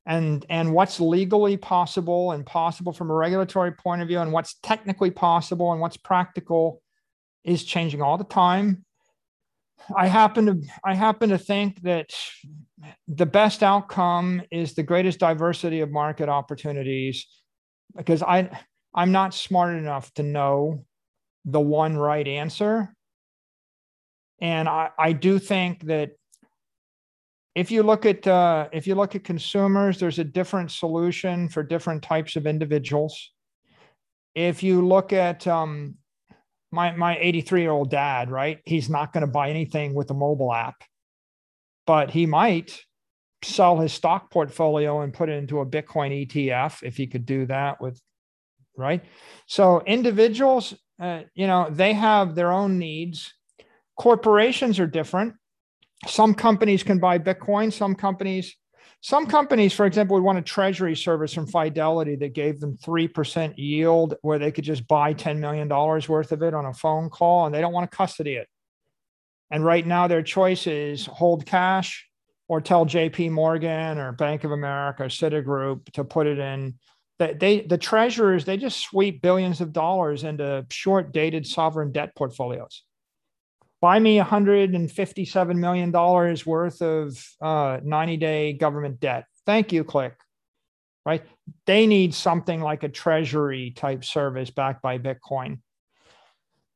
and 0.07 0.45
and 0.49 0.73
what's 0.73 1.01
legally 1.01 1.57
possible 1.57 2.33
and 2.33 2.45
possible 2.45 2.93
from 2.93 3.11
a 3.11 3.15
regulatory 3.15 3.73
point 3.73 4.03
of 4.03 4.09
view 4.09 4.21
and 4.21 4.33
what's 4.33 4.55
technically 4.63 5.11
possible 5.11 5.73
and 5.73 5.81
what's 5.81 5.97
practical 5.97 6.83
is 7.45 7.65
changing 7.65 8.03
all 8.03 8.19
the 8.19 8.25
time 8.25 8.85
i 9.97 10.07
happen 10.07 10.47
to 10.47 10.63
i 10.85 10.95
happen 10.95 11.31
to 11.31 11.39
think 11.39 11.81
that 11.83 12.11
the 13.09 13.27
best 13.27 13.63
outcome 13.63 14.43
is 14.51 14.75
the 14.75 14.83
greatest 14.83 15.19
diversity 15.19 15.81
of 15.81 15.91
market 15.91 16.29
opportunities 16.29 17.27
because 17.97 18.23
i 18.23 18.51
i'm 18.95 19.13
not 19.13 19.35
smart 19.35 19.77
enough 19.77 20.13
to 20.15 20.23
know 20.23 20.85
the 21.45 21.61
one 21.61 21.97
right 21.97 22.27
answer 22.27 22.95
and 24.41 24.69
i 24.69 24.91
i 24.99 25.13
do 25.13 25.39
think 25.39 25.85
that 25.85 26.11
if 27.55 27.71
you 27.71 27.83
look 27.83 28.05
at 28.05 28.27
uh, 28.27 28.69
if 28.73 28.87
you 28.87 28.95
look 28.95 29.15
at 29.15 29.25
consumers, 29.25 29.99
there's 29.99 30.19
a 30.19 30.25
different 30.25 30.71
solution 30.71 31.49
for 31.49 31.63
different 31.63 32.03
types 32.03 32.37
of 32.37 32.47
individuals. 32.47 33.31
If 34.35 34.63
you 34.63 34.85
look 34.85 35.13
at 35.13 35.47
um, 35.47 35.97
my 36.73 36.95
my 36.97 37.17
83 37.19 37.63
year 37.63 37.71
old 37.71 37.91
dad, 37.91 38.31
right? 38.31 38.59
He's 38.65 38.91
not 38.91 39.13
going 39.13 39.21
to 39.23 39.31
buy 39.31 39.51
anything 39.51 39.95
with 39.95 40.11
a 40.11 40.15
mobile 40.15 40.53
app, 40.53 40.83
but 41.87 42.11
he 42.11 42.27
might 42.27 42.81
sell 43.43 43.79
his 43.79 43.93
stock 43.93 44.31
portfolio 44.31 45.03
and 45.03 45.13
put 45.13 45.29
it 45.29 45.35
into 45.35 45.61
a 45.61 45.67
Bitcoin 45.67 46.27
ETF 46.27 46.83
if 46.83 46.97
he 46.97 47.07
could 47.07 47.27
do 47.27 47.47
that 47.47 47.81
with, 47.81 48.01
right? 48.77 49.05
So 49.47 49.83
individuals, 49.87 50.75
uh, 51.01 51.23
you 51.35 51.47
know, 51.47 51.69
they 51.71 51.93
have 51.93 52.35
their 52.35 52.53
own 52.53 52.79
needs. 52.79 53.33
Corporations 53.97 54.79
are 54.81 54.87
different 54.87 55.35
some 56.07 56.35
companies 56.35 56.83
can 56.83 56.99
buy 56.99 57.19
Bitcoin. 57.19 57.73
Some 57.73 57.95
companies, 57.95 58.57
some 59.01 59.27
companies, 59.27 59.73
for 59.73 59.87
example, 59.87 60.15
would 60.15 60.25
want 60.25 60.39
a 60.39 60.43
treasury 60.43 60.97
service 60.97 61.33
from 61.33 61.47
Fidelity 61.47 62.17
that 62.17 62.35
gave 62.35 62.61
them 62.61 62.77
3% 62.85 63.55
yield 63.57 64.15
where 64.23 64.39
they 64.39 64.53
could 64.53 64.65
just 64.65 64.87
buy 64.87 65.15
$10 65.15 65.39
million 65.39 65.69
worth 65.69 66.33
of 66.33 66.43
it 66.43 66.55
on 66.55 66.67
a 66.67 66.75
phone 66.75 67.11
call 67.11 67.47
and 67.47 67.55
they 67.55 67.61
don't 67.61 67.73
want 67.73 67.91
to 67.91 67.97
custody 67.97 68.35
it. 68.35 68.49
And 69.51 69.65
right 69.65 69.87
now, 69.87 70.09
their 70.09 70.23
choice 70.23 70.67
is 70.67 71.07
hold 71.07 71.47
cash 71.47 72.07
or 72.49 72.61
tell 72.61 72.87
JP 72.87 73.31
Morgan 73.31 73.99
or 73.99 74.13
Bank 74.13 74.45
of 74.45 74.51
America 74.51 75.05
or 75.05 75.09
Citigroup 75.09 75.93
to 75.93 76.05
put 76.05 76.27
it 76.27 76.39
in. 76.39 76.75
They, 77.19 77.35
they, 77.35 77.61
the 77.61 77.79
treasurers, 77.79 78.45
they 78.45 78.57
just 78.57 78.81
sweep 78.81 79.23
billions 79.23 79.61
of 79.61 79.73
dollars 79.73 80.25
into 80.25 80.67
short 80.71 81.13
dated 81.13 81.47
sovereign 81.47 81.93
debt 81.93 82.15
portfolios 82.17 82.83
buy 83.85 83.99
me 83.99 84.19
$157 84.19 85.57
million 85.57 85.93
worth 85.93 86.81
of 86.81 87.23
uh, 87.43 87.81
90 87.85 88.17
day 88.17 88.55
government 88.55 88.99
debt. 88.99 89.27
Thank 89.45 89.75
you, 89.75 89.85
click. 89.85 90.15
Right? 91.05 91.23
They 91.67 91.87
need 91.87 92.15
something 92.15 92.63
like 92.63 92.83
a 92.83 92.89
treasury 92.89 93.73
type 93.77 94.03
service 94.03 94.49
backed 94.49 94.81
by 94.81 94.97
Bitcoin. 94.97 95.59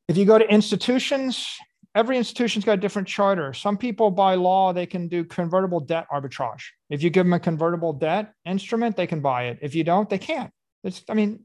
If 0.06 0.18
you 0.18 0.26
go 0.26 0.36
to 0.36 0.46
institutions, 0.52 1.48
every 1.94 2.16
institution's 2.16 2.64
got 2.64 2.74
a 2.74 2.80
different 2.80 3.08
charter. 3.08 3.52
Some 3.52 3.76
people, 3.76 4.10
by 4.10 4.34
law, 4.34 4.72
they 4.72 4.86
can 4.86 5.08
do 5.08 5.24
convertible 5.24 5.80
debt 5.80 6.06
arbitrage. 6.12 6.62
If 6.90 7.02
you 7.02 7.10
give 7.10 7.26
them 7.26 7.32
a 7.32 7.40
convertible 7.40 7.92
debt 7.92 8.32
instrument, 8.44 8.96
they 8.96 9.06
can 9.06 9.20
buy 9.20 9.44
it. 9.44 9.58
If 9.62 9.74
you 9.74 9.84
don't, 9.84 10.08
they 10.08 10.18
can't. 10.18 10.52
It's, 10.84 11.02
I 11.08 11.14
mean, 11.14 11.44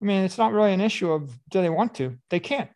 I 0.00 0.04
mean, 0.04 0.22
it's 0.24 0.38
not 0.38 0.52
really 0.52 0.72
an 0.72 0.80
issue 0.80 1.12
of 1.12 1.30
do 1.50 1.62
they 1.62 1.70
want 1.70 1.94
to? 1.96 2.18
They 2.30 2.40
can't 2.40 2.70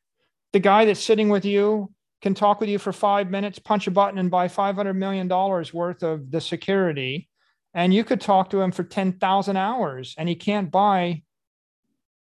the 0.56 0.60
guy 0.60 0.86
that's 0.86 1.04
sitting 1.04 1.28
with 1.28 1.44
you 1.44 1.92
can 2.22 2.32
talk 2.32 2.60
with 2.60 2.70
you 2.70 2.78
for 2.78 2.90
five 2.90 3.30
minutes, 3.30 3.58
punch 3.58 3.86
a 3.88 3.90
button, 3.90 4.18
and 4.18 4.30
buy 4.30 4.48
$500 4.48 4.96
million 4.96 5.28
worth 5.28 6.02
of 6.02 6.30
the 6.30 6.40
security. 6.40 7.28
And 7.74 7.92
you 7.92 8.04
could 8.04 8.22
talk 8.22 8.48
to 8.50 8.62
him 8.62 8.72
for 8.72 8.82
10,000 8.82 9.56
hours 9.58 10.14
and 10.16 10.30
he 10.30 10.34
can't 10.34 10.70
buy 10.70 11.24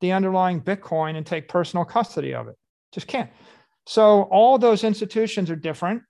the 0.01 0.13
underlying 0.13 0.63
Bitcoin 0.63 1.17
and 1.17 1.27
take 1.27 1.47
personal 1.47 1.85
custody 1.85 2.33
of 2.33 2.49
it. 2.49 2.57
Just 2.91 3.07
can't. 3.07 3.31
So 3.87 4.23
all 4.23 4.59
those 4.59 4.85
institutions 4.85 5.51
are 5.51 5.57
different. 5.57 6.03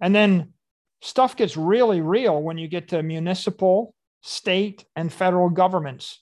And 0.00 0.14
then 0.14 0.52
stuff 1.00 1.36
gets 1.36 1.56
really 1.56 2.00
real 2.00 2.40
when 2.40 2.58
you 2.58 2.68
get 2.68 2.88
to 2.88 3.02
municipal, 3.02 3.94
state, 4.22 4.84
and 4.96 5.12
federal 5.12 5.50
governments. 5.50 6.20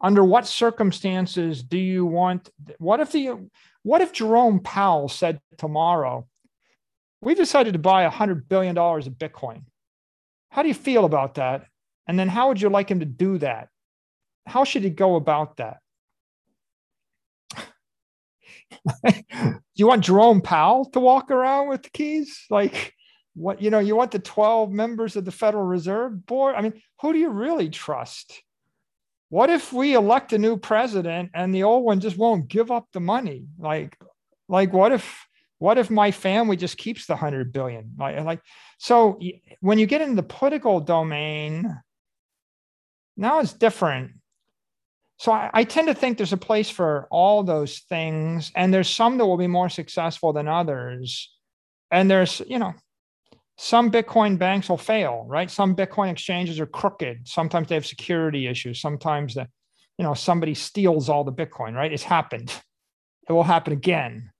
Under 0.00 0.22
what 0.22 0.46
circumstances 0.46 1.62
do 1.62 1.78
you 1.78 2.06
want? 2.06 2.50
What 2.78 3.00
if 3.00 3.10
the 3.10 3.48
what 3.82 4.00
if 4.00 4.12
Jerome 4.12 4.60
Powell 4.60 5.08
said 5.08 5.40
tomorrow, 5.56 6.26
we 7.20 7.34
decided 7.34 7.72
to 7.72 7.78
buy 7.78 8.08
$100 8.08 8.48
billion 8.48 8.76
of 8.78 9.18
Bitcoin? 9.18 9.62
How 10.50 10.62
do 10.62 10.68
you 10.68 10.74
feel 10.74 11.04
about 11.04 11.34
that? 11.34 11.66
And 12.06 12.18
then 12.18 12.28
how 12.28 12.48
would 12.48 12.60
you 12.60 12.68
like 12.68 12.90
him 12.90 13.00
to 13.00 13.06
do 13.06 13.38
that? 13.38 13.68
How 14.46 14.64
should 14.64 14.84
he 14.84 14.90
go 14.90 15.16
about 15.16 15.56
that? 15.56 15.78
you 19.74 19.86
want 19.86 20.04
Jerome 20.04 20.40
Powell 20.40 20.86
to 20.90 21.00
walk 21.00 21.30
around 21.30 21.68
with 21.68 21.82
the 21.82 21.90
keys? 21.90 22.44
Like, 22.50 22.94
what, 23.34 23.62
you 23.62 23.70
know, 23.70 23.78
you 23.78 23.96
want 23.96 24.10
the 24.10 24.18
12 24.18 24.70
members 24.70 25.16
of 25.16 25.24
the 25.24 25.32
Federal 25.32 25.64
Reserve 25.64 26.26
Board? 26.26 26.54
I 26.56 26.62
mean, 26.62 26.80
who 27.00 27.12
do 27.12 27.18
you 27.18 27.30
really 27.30 27.68
trust? 27.68 28.42
what 29.30 29.50
if 29.50 29.72
we 29.72 29.94
elect 29.94 30.32
a 30.32 30.38
new 30.38 30.56
president 30.56 31.30
and 31.34 31.54
the 31.54 31.62
old 31.62 31.84
one 31.84 32.00
just 32.00 32.16
won't 32.16 32.48
give 32.48 32.70
up 32.70 32.86
the 32.92 33.00
money 33.00 33.46
like 33.58 33.96
like 34.48 34.72
what 34.72 34.92
if 34.92 35.26
what 35.58 35.76
if 35.78 35.90
my 35.90 36.10
family 36.10 36.56
just 36.56 36.76
keeps 36.76 37.06
the 37.06 37.14
100 37.14 37.52
billion 37.52 37.92
like, 37.98 38.20
like 38.24 38.40
so 38.78 39.18
when 39.60 39.78
you 39.78 39.86
get 39.86 40.00
into 40.00 40.16
the 40.16 40.22
political 40.22 40.80
domain 40.80 41.76
now 43.16 43.40
it's 43.40 43.52
different 43.52 44.12
so 45.18 45.32
I, 45.32 45.50
I 45.52 45.64
tend 45.64 45.88
to 45.88 45.94
think 45.94 46.16
there's 46.16 46.32
a 46.32 46.36
place 46.38 46.70
for 46.70 47.06
all 47.10 47.42
those 47.42 47.80
things 47.80 48.50
and 48.54 48.72
there's 48.72 48.88
some 48.88 49.18
that 49.18 49.26
will 49.26 49.36
be 49.36 49.46
more 49.46 49.68
successful 49.68 50.32
than 50.32 50.48
others 50.48 51.32
and 51.90 52.10
there's 52.10 52.40
you 52.46 52.58
know 52.58 52.74
some 53.60 53.90
Bitcoin 53.90 54.38
banks 54.38 54.68
will 54.68 54.78
fail, 54.78 55.24
right? 55.26 55.50
Some 55.50 55.74
Bitcoin 55.74 56.12
exchanges 56.12 56.60
are 56.60 56.66
crooked. 56.66 57.26
Sometimes 57.26 57.68
they 57.68 57.74
have 57.74 57.84
security 57.84 58.46
issues. 58.46 58.80
Sometimes 58.80 59.34
the, 59.34 59.48
you 59.98 60.04
know, 60.04 60.14
somebody 60.14 60.54
steals 60.54 61.08
all 61.08 61.24
the 61.24 61.32
Bitcoin, 61.32 61.74
right? 61.74 61.92
It's 61.92 62.04
happened. 62.04 62.54
It 63.28 63.32
will 63.32 63.42
happen 63.42 63.72
again, 63.72 64.30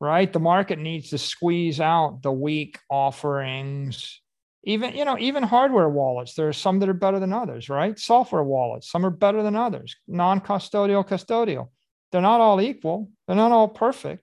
right? 0.00 0.32
The 0.32 0.40
market 0.40 0.78
needs 0.78 1.10
to 1.10 1.18
squeeze 1.18 1.78
out 1.78 2.22
the 2.22 2.32
weak 2.32 2.78
offerings. 2.90 4.21
Even, 4.64 4.94
you 4.94 5.04
know, 5.04 5.18
even 5.18 5.42
hardware 5.42 5.88
wallets, 5.88 6.34
there 6.34 6.48
are 6.48 6.52
some 6.52 6.78
that 6.78 6.88
are 6.88 6.94
better 6.94 7.18
than 7.18 7.32
others, 7.32 7.68
right? 7.68 7.98
Software 7.98 8.44
wallets, 8.44 8.90
some 8.90 9.04
are 9.04 9.10
better 9.10 9.42
than 9.42 9.56
others. 9.56 9.96
Non-custodial, 10.06 11.06
custodial. 11.06 11.68
They're 12.12 12.20
not 12.20 12.40
all 12.40 12.60
equal. 12.60 13.10
They're 13.26 13.36
not 13.36 13.52
all 13.52 13.68
perfect, 13.68 14.22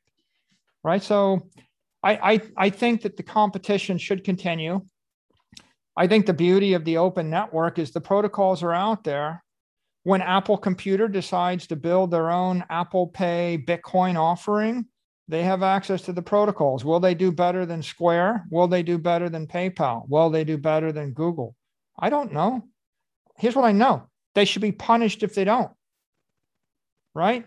right? 0.84 1.04
So 1.04 1.50
I, 2.02 2.34
I, 2.34 2.42
I 2.56 2.70
think 2.70 3.02
that 3.02 3.18
the 3.18 3.24
competition 3.24 3.98
should 3.98 4.24
continue. 4.24 4.86
I 5.98 6.08
think 6.08 6.26
the 6.26 6.34
beauty 6.34 6.74
of 6.74 6.86
the 6.86 6.98
open 6.98 7.30
network 7.30 7.78
is 7.78 7.92
the 7.92 8.00
protocols 8.00 8.64
are 8.64 8.74
out 8.74 9.04
there. 9.04 9.44
When 10.04 10.22
Apple 10.22 10.58
Computer 10.58 11.10
decides 11.10 11.68
to 11.68 11.76
build 11.76 12.12
their 12.12 12.32
own 12.32 12.64
Apple 12.70 13.08
Pay 13.08 13.62
Bitcoin 13.68 14.16
offering, 14.18 14.86
they 15.30 15.44
have 15.44 15.64
access 15.64 16.02
to 16.04 16.14
the 16.14 16.22
protocols. 16.22 16.84
Will 16.84 17.00
they 17.00 17.16
do 17.16 17.32
better 17.32 17.66
than 17.66 17.82
Square? 17.82 18.46
Will 18.50 18.68
they 18.68 18.84
do 18.84 18.98
better 18.98 19.30
than 19.30 19.48
PayPal? 19.48 20.10
Will 20.10 20.30
they 20.30 20.44
do 20.44 20.58
better 20.58 20.92
than 20.92 21.14
Google? 21.14 21.56
I 21.98 22.10
don't 22.10 22.34
know. 22.34 22.66
Here's 23.38 23.56
what 23.56 23.66
I 23.66 23.72
know 23.72 24.10
they 24.36 24.46
should 24.46 24.62
be 24.62 24.74
punished 24.74 25.24
if 25.24 25.34
they 25.34 25.46
don't. 25.46 25.72
Right? 27.16 27.46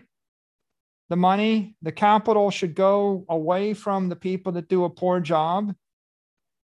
the 1.13 1.17
money, 1.17 1.75
the 1.83 1.91
capital 1.91 2.49
should 2.49 2.73
go 2.73 3.23
away 3.29 3.75
from 3.75 4.09
the 4.09 4.15
people 4.15 4.51
that 4.53 4.67
do 4.67 4.85
a 4.85 4.89
poor 4.89 5.19
job 5.19 5.75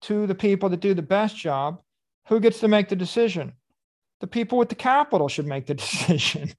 to 0.00 0.26
the 0.26 0.34
people 0.34 0.70
that 0.70 0.80
do 0.80 0.94
the 0.94 1.02
best 1.02 1.36
job. 1.36 1.82
Who 2.28 2.40
gets 2.40 2.60
to 2.60 2.68
make 2.68 2.88
the 2.88 2.96
decision? 2.96 3.52
The 4.20 4.26
people 4.26 4.56
with 4.56 4.70
the 4.70 4.74
capital 4.74 5.28
should 5.28 5.46
make 5.46 5.66
the 5.66 5.74
decision. 5.84 6.54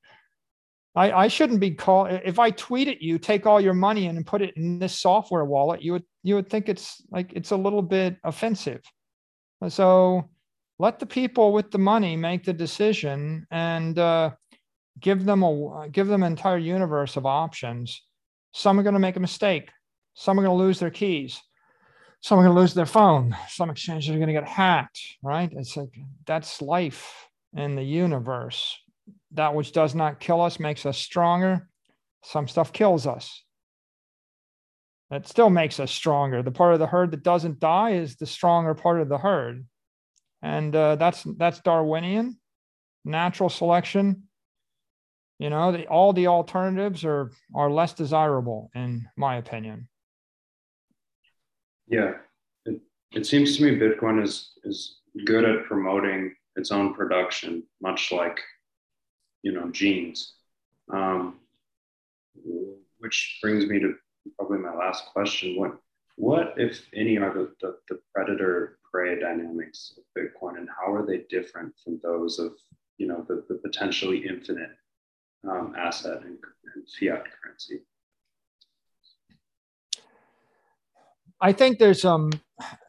I, 0.95 1.11
I 1.11 1.27
shouldn't 1.27 1.59
be 1.59 1.71
called 1.71 2.09
if 2.25 2.39
I 2.39 2.49
tweet 2.51 2.87
at 2.87 3.01
you, 3.01 3.19
take 3.19 3.45
all 3.45 3.61
your 3.61 3.73
money 3.73 4.07
and 4.07 4.25
put 4.25 4.41
it 4.41 4.55
in 4.57 4.79
this 4.79 4.97
software 4.97 5.45
wallet, 5.45 5.81
you 5.81 5.93
would 5.93 6.03
you 6.23 6.35
would 6.35 6.49
think 6.49 6.67
it's 6.67 7.01
like 7.11 7.31
it's 7.33 7.51
a 7.51 7.57
little 7.57 7.81
bit 7.81 8.17
offensive. 8.23 8.81
So 9.67 10.29
let 10.79 10.99
the 10.99 11.05
people 11.05 11.53
with 11.53 11.71
the 11.71 11.77
money 11.77 12.15
make 12.15 12.43
the 12.43 12.53
decision 12.53 13.45
and 13.51 13.99
uh, 13.99 14.31
give 14.99 15.25
them 15.25 15.43
a 15.43 15.89
give 15.89 16.07
them 16.07 16.23
an 16.23 16.31
entire 16.31 16.57
universe 16.57 17.17
of 17.17 17.25
options. 17.25 18.03
Some 18.53 18.79
are 18.79 18.83
going 18.83 18.93
to 18.93 18.99
make 18.99 19.15
a 19.15 19.21
mistake. 19.21 19.69
Some 20.15 20.39
are 20.39 20.43
going 20.43 20.57
to 20.57 20.63
lose 20.63 20.79
their 20.79 20.89
keys. 20.89 21.41
Some 22.21 22.39
are 22.39 22.43
going 22.43 22.55
to 22.55 22.59
lose 22.59 22.73
their 22.73 22.85
phone. 22.85 23.35
Some 23.47 23.69
exchanges 23.69 24.09
are 24.09 24.17
going 24.17 24.27
to 24.27 24.33
get 24.33 24.47
hacked 24.47 24.99
right? 25.21 25.51
It's 25.53 25.77
like 25.77 25.95
that's 26.25 26.61
life 26.61 27.27
in 27.55 27.75
the 27.75 27.83
universe 27.83 28.77
that 29.33 29.53
which 29.55 29.71
does 29.71 29.95
not 29.95 30.19
kill 30.19 30.41
us 30.41 30.59
makes 30.59 30.85
us 30.85 30.97
stronger. 30.97 31.67
Some 32.23 32.47
stuff 32.47 32.73
kills 32.73 33.07
us. 33.07 33.43
That 35.09 35.27
still 35.27 35.49
makes 35.49 35.79
us 35.79 35.91
stronger. 35.91 36.43
The 36.43 36.51
part 36.51 36.73
of 36.73 36.79
the 36.79 36.87
herd 36.87 37.11
that 37.11 37.23
doesn't 37.23 37.59
die 37.59 37.91
is 37.91 38.15
the 38.15 38.25
stronger 38.25 38.75
part 38.75 39.01
of 39.01 39.09
the 39.09 39.17
herd. 39.17 39.65
And 40.41 40.75
uh, 40.75 40.95
that's 40.95 41.23
that's 41.37 41.59
Darwinian, 41.61 42.39
natural 43.03 43.49
selection. 43.49 44.23
You 45.39 45.49
know, 45.49 45.71
the, 45.71 45.87
all 45.87 46.13
the 46.13 46.27
alternatives 46.27 47.03
are 47.05 47.31
are 47.55 47.71
less 47.71 47.93
desirable, 47.93 48.69
in 48.75 49.07
my 49.17 49.37
opinion. 49.37 49.87
Yeah, 51.87 52.13
it, 52.65 52.79
it 53.11 53.25
seems 53.25 53.57
to 53.57 53.63
me 53.63 53.79
Bitcoin 53.79 54.21
is 54.23 54.51
is 54.63 54.99
good 55.25 55.43
at 55.43 55.65
promoting 55.65 56.35
its 56.55 56.71
own 56.71 56.93
production, 56.93 57.63
much 57.81 58.11
like 58.11 58.39
you 59.43 59.51
know 59.51 59.69
genes. 59.69 60.33
Um, 60.91 61.39
which 62.99 63.39
brings 63.41 63.65
me 63.65 63.79
to 63.79 63.95
probably 64.37 64.59
my 64.59 64.73
last 64.73 65.05
question: 65.07 65.55
What 65.57 65.77
what 66.15 66.53
if 66.57 66.85
any 66.93 67.17
are 67.17 67.33
the, 67.33 67.51
the, 67.61 67.77
the 67.87 67.99
predator 68.13 68.77
prey 68.91 69.19
dynamics 69.19 69.97
of 69.97 70.03
Bitcoin, 70.17 70.57
and 70.57 70.67
how 70.69 70.93
are 70.93 71.05
they 71.05 71.23
different 71.29 71.73
from 71.83 71.99
those 72.03 72.39
of 72.39 72.53
you 72.97 73.07
know 73.07 73.25
the, 73.27 73.45
the 73.47 73.55
potentially 73.55 74.27
infinite 74.27 74.71
um, 75.49 75.73
asset 75.77 76.21
and, 76.23 76.37
and 76.75 76.85
fiat 76.99 77.23
currency? 77.41 77.81
I 81.41 81.53
think 81.53 81.79
there's 81.79 82.03
um 82.03 82.31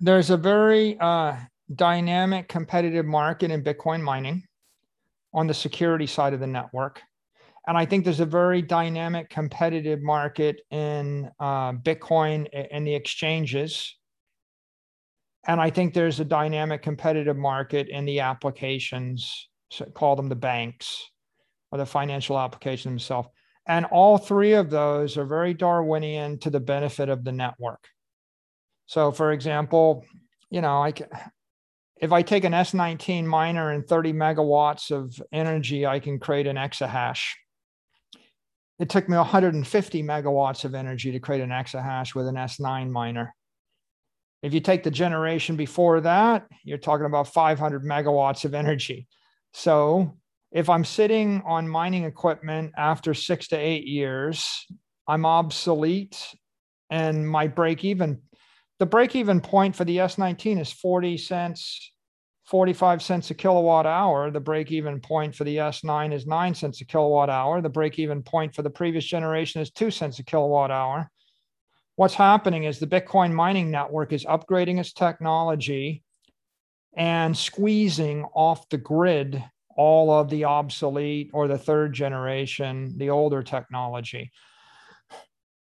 there's 0.00 0.30
a 0.30 0.36
very 0.36 0.98
uh, 0.98 1.36
dynamic 1.74 2.48
competitive 2.48 3.06
market 3.06 3.50
in 3.50 3.62
Bitcoin 3.62 4.02
mining 4.02 4.42
on 5.32 5.46
the 5.46 5.54
security 5.54 6.06
side 6.06 6.34
of 6.34 6.40
the 6.40 6.46
network. 6.46 7.00
And 7.66 7.76
I 7.76 7.84
think 7.84 8.04
there's 8.04 8.20
a 8.20 8.26
very 8.26 8.62
dynamic 8.62 9.28
competitive 9.28 10.02
market 10.02 10.60
in 10.70 11.30
uh, 11.38 11.72
Bitcoin 11.72 12.48
and 12.70 12.86
the 12.86 12.94
exchanges. 12.94 13.96
And 15.46 15.60
I 15.60 15.70
think 15.70 15.94
there's 15.94 16.20
a 16.20 16.24
dynamic 16.24 16.82
competitive 16.82 17.36
market 17.36 17.88
in 17.88 18.04
the 18.04 18.20
applications, 18.20 19.48
so 19.70 19.84
call 19.84 20.16
them 20.16 20.28
the 20.28 20.36
banks 20.36 21.10
or 21.70 21.78
the 21.78 21.86
financial 21.86 22.38
application 22.38 22.90
themselves. 22.90 23.28
And 23.66 23.84
all 23.86 24.18
three 24.18 24.54
of 24.54 24.70
those 24.70 25.16
are 25.16 25.24
very 25.24 25.54
Darwinian 25.54 26.38
to 26.40 26.50
the 26.50 26.60
benefit 26.60 27.08
of 27.08 27.24
the 27.24 27.32
network. 27.32 27.86
So, 28.86 29.12
for 29.12 29.32
example, 29.32 30.04
you 30.50 30.60
know, 30.60 30.82
I 30.82 30.92
can, 30.92 31.06
if 32.00 32.12
I 32.12 32.22
take 32.22 32.44
an 32.44 32.52
S19 32.52 33.24
miner 33.24 33.70
and 33.70 33.86
30 33.86 34.14
megawatts 34.14 34.90
of 34.90 35.20
energy, 35.32 35.86
I 35.86 36.00
can 36.00 36.18
create 36.18 36.46
an 36.46 36.56
exahash. 36.56 37.34
It 38.78 38.88
took 38.88 39.06
me 39.08 39.16
150 39.18 40.02
megawatts 40.02 40.64
of 40.64 40.74
energy 40.74 41.12
to 41.12 41.20
create 41.20 41.42
an 41.42 41.50
exahash 41.50 42.14
with 42.14 42.26
an 42.26 42.36
S9 42.36 42.90
miner. 42.90 43.34
If 44.42 44.54
you 44.54 44.60
take 44.60 44.82
the 44.82 44.90
generation 44.90 45.56
before 45.56 46.00
that, 46.00 46.46
you're 46.64 46.78
talking 46.78 47.04
about 47.04 47.28
500 47.28 47.84
megawatts 47.84 48.46
of 48.46 48.54
energy. 48.54 49.06
So 49.52 50.16
if 50.50 50.70
I'm 50.70 50.84
sitting 50.84 51.42
on 51.44 51.68
mining 51.68 52.04
equipment 52.04 52.72
after 52.78 53.12
six 53.12 53.48
to 53.48 53.56
eight 53.56 53.84
years, 53.86 54.66
I'm 55.06 55.26
obsolete 55.26 56.34
and 56.88 57.28
my 57.28 57.46
break 57.46 57.84
even 57.84 58.22
the 58.80 58.86
break 58.86 59.14
even 59.14 59.42
point 59.42 59.76
for 59.76 59.84
the 59.84 59.98
S19 59.98 60.58
is 60.58 60.72
40 60.72 61.18
cents, 61.18 61.92
45 62.46 63.02
cents 63.02 63.30
a 63.30 63.34
kilowatt 63.34 63.84
hour. 63.84 64.30
The 64.30 64.40
break 64.40 64.72
even 64.72 65.00
point 65.00 65.34
for 65.34 65.44
the 65.44 65.58
S9 65.58 66.14
is 66.14 66.26
9 66.26 66.54
cents 66.54 66.80
a 66.80 66.86
kilowatt 66.86 67.28
hour. 67.28 67.60
The 67.60 67.68
break 67.68 67.98
even 67.98 68.22
point 68.22 68.54
for 68.54 68.62
the 68.62 68.70
previous 68.70 69.04
generation 69.04 69.60
is 69.60 69.70
2 69.70 69.90
cents 69.90 70.18
a 70.18 70.24
kilowatt 70.24 70.70
hour. 70.70 71.10
What's 71.96 72.14
happening 72.14 72.64
is 72.64 72.78
the 72.78 72.86
Bitcoin 72.86 73.32
mining 73.32 73.70
network 73.70 74.14
is 74.14 74.24
upgrading 74.24 74.80
its 74.80 74.94
technology 74.94 76.02
and 76.96 77.36
squeezing 77.36 78.24
off 78.34 78.66
the 78.70 78.78
grid 78.78 79.44
all 79.76 80.10
of 80.10 80.30
the 80.30 80.44
obsolete 80.44 81.30
or 81.34 81.48
the 81.48 81.58
third 81.58 81.92
generation, 81.92 82.94
the 82.96 83.10
older 83.10 83.42
technology. 83.42 84.32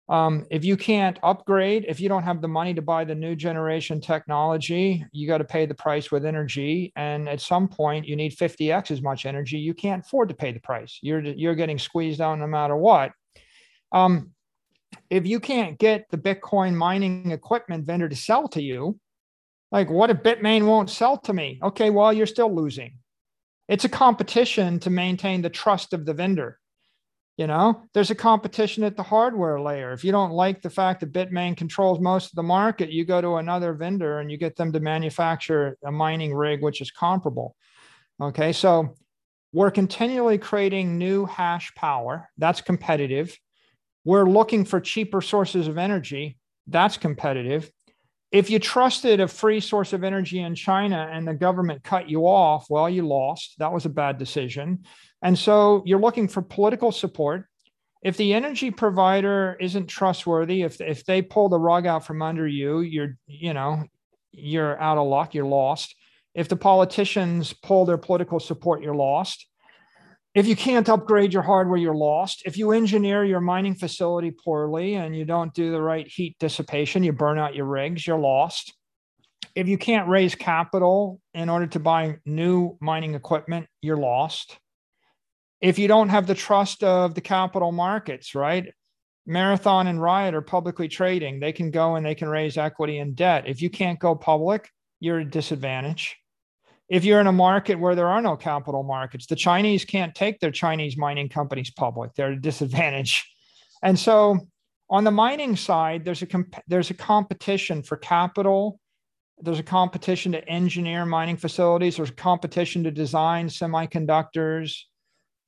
Um, 0.09 0.45
if 0.51 0.65
you 0.65 0.75
can't 0.75 1.17
upgrade, 1.23 1.85
if 1.87 1.99
you 2.01 2.09
don't 2.09 2.23
have 2.23 2.41
the 2.41 2.47
money 2.47 2.73
to 2.73 2.81
buy 2.81 3.05
the 3.05 3.15
new 3.15 3.35
generation 3.35 4.01
technology, 4.01 5.05
you 5.13 5.27
got 5.27 5.37
to 5.37 5.45
pay 5.45 5.65
the 5.65 5.73
price 5.73 6.11
with 6.11 6.25
energy. 6.25 6.91
And 6.95 7.29
at 7.29 7.39
some 7.39 7.69
point, 7.69 8.05
you 8.05 8.15
need 8.15 8.35
50x 8.35 8.91
as 8.91 9.01
much 9.01 9.25
energy. 9.25 9.57
You 9.57 9.73
can't 9.73 10.03
afford 10.03 10.29
to 10.29 10.35
pay 10.35 10.51
the 10.51 10.59
price. 10.59 10.99
You're 11.01 11.21
you're 11.21 11.55
getting 11.55 11.79
squeezed 11.79 12.19
out 12.19 12.37
no 12.37 12.47
matter 12.47 12.75
what. 12.75 13.11
Um, 13.93 14.31
if 15.09 15.25
you 15.25 15.39
can't 15.39 15.79
get 15.79 16.05
the 16.11 16.17
Bitcoin 16.17 16.75
mining 16.75 17.31
equipment 17.31 17.85
vendor 17.85 18.09
to 18.09 18.15
sell 18.15 18.47
to 18.49 18.61
you, 18.61 18.99
like 19.71 19.89
what 19.89 20.09
if 20.09 20.17
Bitmain 20.17 20.65
won't 20.65 20.89
sell 20.89 21.17
to 21.19 21.33
me? 21.33 21.59
Okay, 21.63 21.89
well 21.89 22.11
you're 22.11 22.25
still 22.25 22.53
losing. 22.53 22.97
It's 23.69 23.85
a 23.85 23.89
competition 23.89 24.79
to 24.81 24.89
maintain 24.89 25.41
the 25.41 25.49
trust 25.49 25.93
of 25.93 26.05
the 26.05 26.13
vendor. 26.13 26.59
You 27.37 27.47
know, 27.47 27.81
there's 27.93 28.11
a 28.11 28.15
competition 28.15 28.83
at 28.83 28.95
the 28.95 29.01
hardware 29.01 29.59
layer. 29.59 29.91
If 29.91 30.03
you 30.03 30.11
don't 30.11 30.33
like 30.33 30.61
the 30.61 30.69
fact 30.69 30.99
that 30.99 31.11
Bitmain 31.11 31.57
controls 31.57 31.99
most 31.99 32.27
of 32.27 32.35
the 32.35 32.43
market, 32.43 32.91
you 32.91 33.05
go 33.05 33.21
to 33.21 33.37
another 33.37 33.73
vendor 33.73 34.19
and 34.19 34.31
you 34.31 34.37
get 34.37 34.55
them 34.55 34.71
to 34.71 34.79
manufacture 34.79 35.75
a 35.83 35.91
mining 35.91 36.35
rig 36.35 36.61
which 36.61 36.79
is 36.79 36.91
comparable. 36.91 37.55
Okay, 38.21 38.53
so 38.53 38.93
we're 39.51 39.71
continually 39.71 40.37
creating 40.37 40.97
new 40.99 41.25
hash 41.25 41.73
power. 41.75 42.29
That's 42.37 42.61
competitive. 42.61 43.35
We're 44.05 44.29
looking 44.29 44.63
for 44.63 44.79
cheaper 44.79 45.21
sources 45.21 45.67
of 45.67 45.79
energy. 45.79 46.37
That's 46.67 46.97
competitive. 46.97 47.71
If 48.31 48.49
you 48.49 48.57
trusted 48.57 49.19
a 49.19 49.27
free 49.27 49.59
source 49.59 49.93
of 49.93 50.03
energy 50.03 50.39
in 50.39 50.55
China 50.55 51.07
and 51.11 51.27
the 51.27 51.35
government 51.35 51.83
cut 51.83 52.09
you 52.09 52.21
off, 52.25 52.65
well, 52.69 52.89
you 52.89 53.07
lost. 53.07 53.55
That 53.59 53.71
was 53.71 53.85
a 53.85 53.89
bad 53.89 54.17
decision. 54.17 54.85
And 55.23 55.39
so 55.39 55.81
you're 55.85 56.01
looking 56.01 56.27
for 56.27 56.41
political 56.41 56.91
support. 56.91 57.45
If 58.03 58.17
the 58.17 58.33
energy 58.33 58.69
provider 58.69 59.55
isn't 59.61 59.87
trustworthy, 59.87 60.63
if, 60.63 60.81
if 60.81 61.05
they 61.05 61.21
pull 61.21 61.47
the 61.47 61.57
rug 61.57 61.87
out 61.87 62.05
from 62.05 62.21
under 62.21 62.45
you, 62.45 62.81
you're, 62.81 63.17
you 63.25 63.53
know, 63.53 63.85
you're 64.33 64.79
out 64.81 64.97
of 64.97 65.07
luck, 65.07 65.33
you're 65.33 65.45
lost. 65.45 65.95
If 66.35 66.49
the 66.49 66.57
politicians 66.57 67.53
pull 67.53 67.85
their 67.85 67.97
political 67.97 68.41
support, 68.41 68.83
you're 68.83 68.95
lost. 68.95 69.47
If 70.35 70.45
you 70.45 70.57
can't 70.57 70.89
upgrade 70.89 71.31
your 71.31 71.43
hardware, 71.43 71.77
you're 71.77 71.95
lost. 71.95 72.41
If 72.45 72.57
you 72.57 72.71
engineer 72.71 73.23
your 73.23 73.39
mining 73.39 73.75
facility 73.75 74.31
poorly 74.31 74.95
and 74.95 75.15
you 75.15 75.23
don't 75.23 75.53
do 75.53 75.71
the 75.71 75.81
right 75.81 76.07
heat 76.07 76.35
dissipation, 76.39 77.03
you 77.03 77.13
burn 77.13 77.39
out 77.39 77.55
your 77.55 77.67
rigs, 77.67 78.05
you're 78.05 78.19
lost. 78.19 78.73
If 79.55 79.69
you 79.69 79.77
can't 79.77 80.09
raise 80.09 80.35
capital 80.35 81.21
in 81.33 81.49
order 81.49 81.67
to 81.67 81.79
buy 81.79 82.17
new 82.25 82.75
mining 82.81 83.13
equipment, 83.13 83.67
you're 83.81 83.95
lost 83.95 84.57
if 85.63 85.79
you 85.79 85.87
don't 85.87 86.09
have 86.09 86.27
the 86.27 86.35
trust 86.35 86.83
of 86.83 87.15
the 87.15 87.21
capital 87.21 87.71
markets, 87.71 88.35
right? 88.35 88.67
Marathon 89.25 89.87
and 89.87 90.01
Riot 90.01 90.35
are 90.35 90.41
publicly 90.41 90.89
trading. 90.89 91.39
They 91.39 91.53
can 91.53 91.71
go 91.71 91.95
and 91.95 92.05
they 92.05 92.15
can 92.15 92.27
raise 92.27 92.57
equity 92.57 92.97
and 92.97 93.15
debt. 93.15 93.45
If 93.47 93.61
you 93.61 93.69
can't 93.69 93.97
go 93.97 94.13
public, 94.13 94.69
you're 94.99 95.21
at 95.21 95.27
a 95.27 95.29
disadvantage. 95.29 96.17
If 96.89 97.05
you're 97.05 97.21
in 97.21 97.27
a 97.27 97.31
market 97.31 97.75
where 97.79 97.95
there 97.95 98.09
are 98.09 98.21
no 98.21 98.35
capital 98.35 98.83
markets, 98.83 99.25
the 99.25 99.37
Chinese 99.37 99.85
can't 99.85 100.13
take 100.13 100.41
their 100.41 100.51
Chinese 100.51 100.97
mining 100.97 101.29
companies 101.29 101.71
public. 101.71 102.13
They're 102.13 102.33
at 102.33 102.37
a 102.37 102.41
disadvantage. 102.41 103.25
And 103.81 103.97
so 103.97 104.39
on 104.89 105.05
the 105.05 105.11
mining 105.11 105.55
side, 105.55 106.03
there's 106.03 106.21
a 106.21 106.27
comp- 106.27 106.61
there's 106.67 106.89
a 106.89 106.93
competition 106.93 107.83
for 107.83 107.95
capital. 107.95 108.81
There's 109.39 109.59
a 109.59 109.63
competition 109.63 110.33
to 110.33 110.45
engineer 110.49 111.05
mining 111.05 111.37
facilities. 111.37 111.95
There's 111.95 112.09
a 112.09 112.13
competition 112.13 112.83
to 112.83 112.91
design 112.91 113.47
semiconductors 113.47 114.75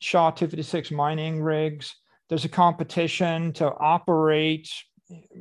SHA 0.06 0.32
256 0.32 0.91
mining 0.91 1.41
rigs. 1.41 1.95
There's 2.30 2.45
a 2.45 2.49
competition 2.49 3.53
to 3.53 3.73
operate. 3.73 4.69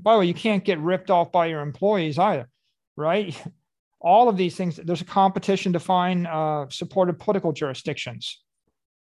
By 0.00 0.14
the 0.14 0.20
way, 0.20 0.26
you 0.26 0.34
can't 0.34 0.64
get 0.64 0.78
ripped 0.78 1.10
off 1.10 1.30
by 1.30 1.46
your 1.46 1.60
employees 1.60 2.18
either, 2.18 2.48
right? 2.96 3.36
All 4.00 4.28
of 4.28 4.36
these 4.36 4.56
things, 4.56 4.76
there's 4.76 5.00
a 5.00 5.06
competition 5.06 5.72
to 5.74 5.80
find 5.80 6.26
uh, 6.26 6.66
supported 6.70 7.18
political 7.18 7.52
jurisdictions. 7.52 8.42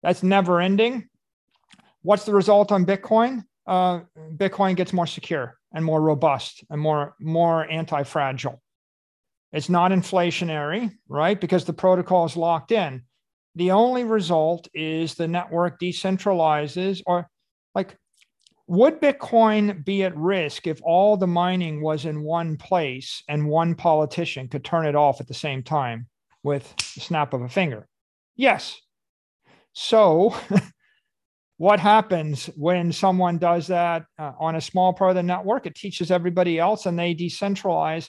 That's 0.03 0.23
never 0.23 0.61
ending. 0.61 1.09
What's 2.03 2.25
the 2.25 2.35
result 2.35 2.73
on 2.73 2.87
Bitcoin? 2.87 3.45
Uh, 3.67 4.01
Bitcoin 4.37 4.77
gets 4.77 4.95
more 4.95 5.07
secure 5.07 5.59
and 5.75 5.85
more 5.85 6.01
robust 6.01 6.65
and 6.71 6.81
more, 6.81 7.15
more 7.21 7.71
anti 7.71 8.03
fragile. 8.03 8.63
It's 9.53 9.69
not 9.69 9.93
inflationary, 9.93 10.93
right? 11.09 11.39
Because 11.39 11.65
the 11.65 11.73
protocol 11.73 12.25
is 12.25 12.37
locked 12.37 12.73
in 12.73 13.03
the 13.55 13.71
only 13.73 14.05
result 14.05 14.69
is 14.75 15.15
the 15.15 15.29
network 15.29 15.81
decentralizes 15.81 17.03
or 17.07 17.29
like 17.75 17.97
would 18.67 19.01
bitcoin 19.01 19.85
be 19.85 20.05
at 20.05 20.17
risk 20.17 20.67
if 20.67 20.81
all 20.83 21.17
the 21.17 21.27
mining 21.27 21.81
was 21.81 22.05
in 22.05 22.23
one 22.23 22.57
place 22.57 23.23
and 23.29 23.49
one 23.49 23.75
politician 23.75 24.47
could 24.47 24.65
turn 24.65 24.87
it 24.87 24.95
off 24.95 25.21
at 25.21 25.27
the 25.27 25.35
same 25.35 25.63
time 25.63 26.07
with 26.43 26.75
the 26.95 27.01
snap 27.01 27.33
of 27.33 27.43
a 27.43 27.49
finger? 27.49 27.89
Yes. 28.37 28.79
So 29.73 30.35
what 31.57 31.81
happens 31.81 32.47
when 32.57 32.93
someone 32.93 33.39
does 33.39 33.69
that 33.69 34.05
uh, 34.19 34.33
on 34.39 34.57
a 34.57 34.61
small 34.61 34.93
part 34.93 35.11
of 35.11 35.17
the 35.17 35.23
network? 35.23 35.67
It 35.67 35.75
teaches 35.75 36.11
everybody 36.11 36.59
else 36.59 36.87
and 36.87 36.99
they 36.99 37.15
decentralize 37.15 38.09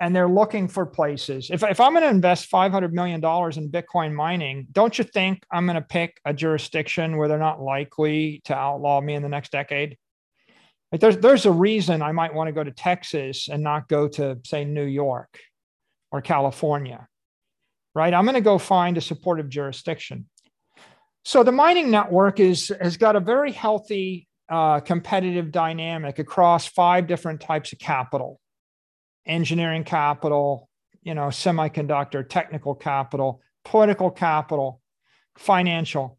and 0.00 0.14
they're 0.14 0.28
looking 0.28 0.68
for 0.68 0.86
places. 0.86 1.50
If, 1.50 1.62
if 1.62 1.80
I'm 1.80 1.92
going 1.92 2.04
to 2.04 2.08
invest 2.08 2.50
$500 2.50 2.92
million 2.92 3.16
in 3.16 3.70
Bitcoin 3.70 4.14
mining, 4.14 4.68
don't 4.70 4.96
you 4.96 5.04
think 5.04 5.44
I'm 5.50 5.66
going 5.66 5.76
to 5.76 5.82
pick 5.82 6.20
a 6.24 6.32
jurisdiction 6.32 7.16
where 7.16 7.28
they're 7.28 7.38
not 7.38 7.60
likely 7.60 8.40
to 8.44 8.54
outlaw 8.54 9.00
me 9.00 9.14
in 9.14 9.22
the 9.22 9.28
next 9.28 9.50
decade? 9.50 9.96
Like 10.92 11.00
there's, 11.00 11.18
there's 11.18 11.46
a 11.46 11.52
reason 11.52 12.00
I 12.00 12.12
might 12.12 12.32
want 12.32 12.48
to 12.48 12.52
go 12.52 12.62
to 12.62 12.70
Texas 12.70 13.48
and 13.48 13.62
not 13.62 13.88
go 13.88 14.08
to, 14.08 14.38
say, 14.44 14.64
New 14.64 14.84
York 14.84 15.38
or 16.12 16.22
California, 16.22 17.06
right? 17.94 18.14
I'm 18.14 18.24
going 18.24 18.34
to 18.36 18.40
go 18.40 18.58
find 18.58 18.96
a 18.96 19.00
supportive 19.00 19.48
jurisdiction. 19.48 20.28
So 21.24 21.42
the 21.42 21.52
mining 21.52 21.90
network 21.90 22.40
is, 22.40 22.72
has 22.80 22.96
got 22.96 23.16
a 23.16 23.20
very 23.20 23.52
healthy 23.52 24.28
uh, 24.48 24.80
competitive 24.80 25.50
dynamic 25.50 26.18
across 26.20 26.66
five 26.66 27.06
different 27.06 27.40
types 27.40 27.72
of 27.72 27.78
capital 27.78 28.40
engineering 29.28 29.84
capital, 29.84 30.68
you 31.02 31.14
know, 31.14 31.26
semiconductor, 31.26 32.28
technical 32.28 32.74
capital, 32.74 33.40
political 33.64 34.10
capital, 34.10 34.80
financial 35.36 36.18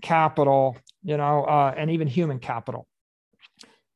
capital, 0.00 0.76
you 1.02 1.16
know, 1.16 1.44
uh, 1.44 1.74
and 1.76 1.90
even 1.90 2.08
human 2.08 2.38
capital. 2.38 2.86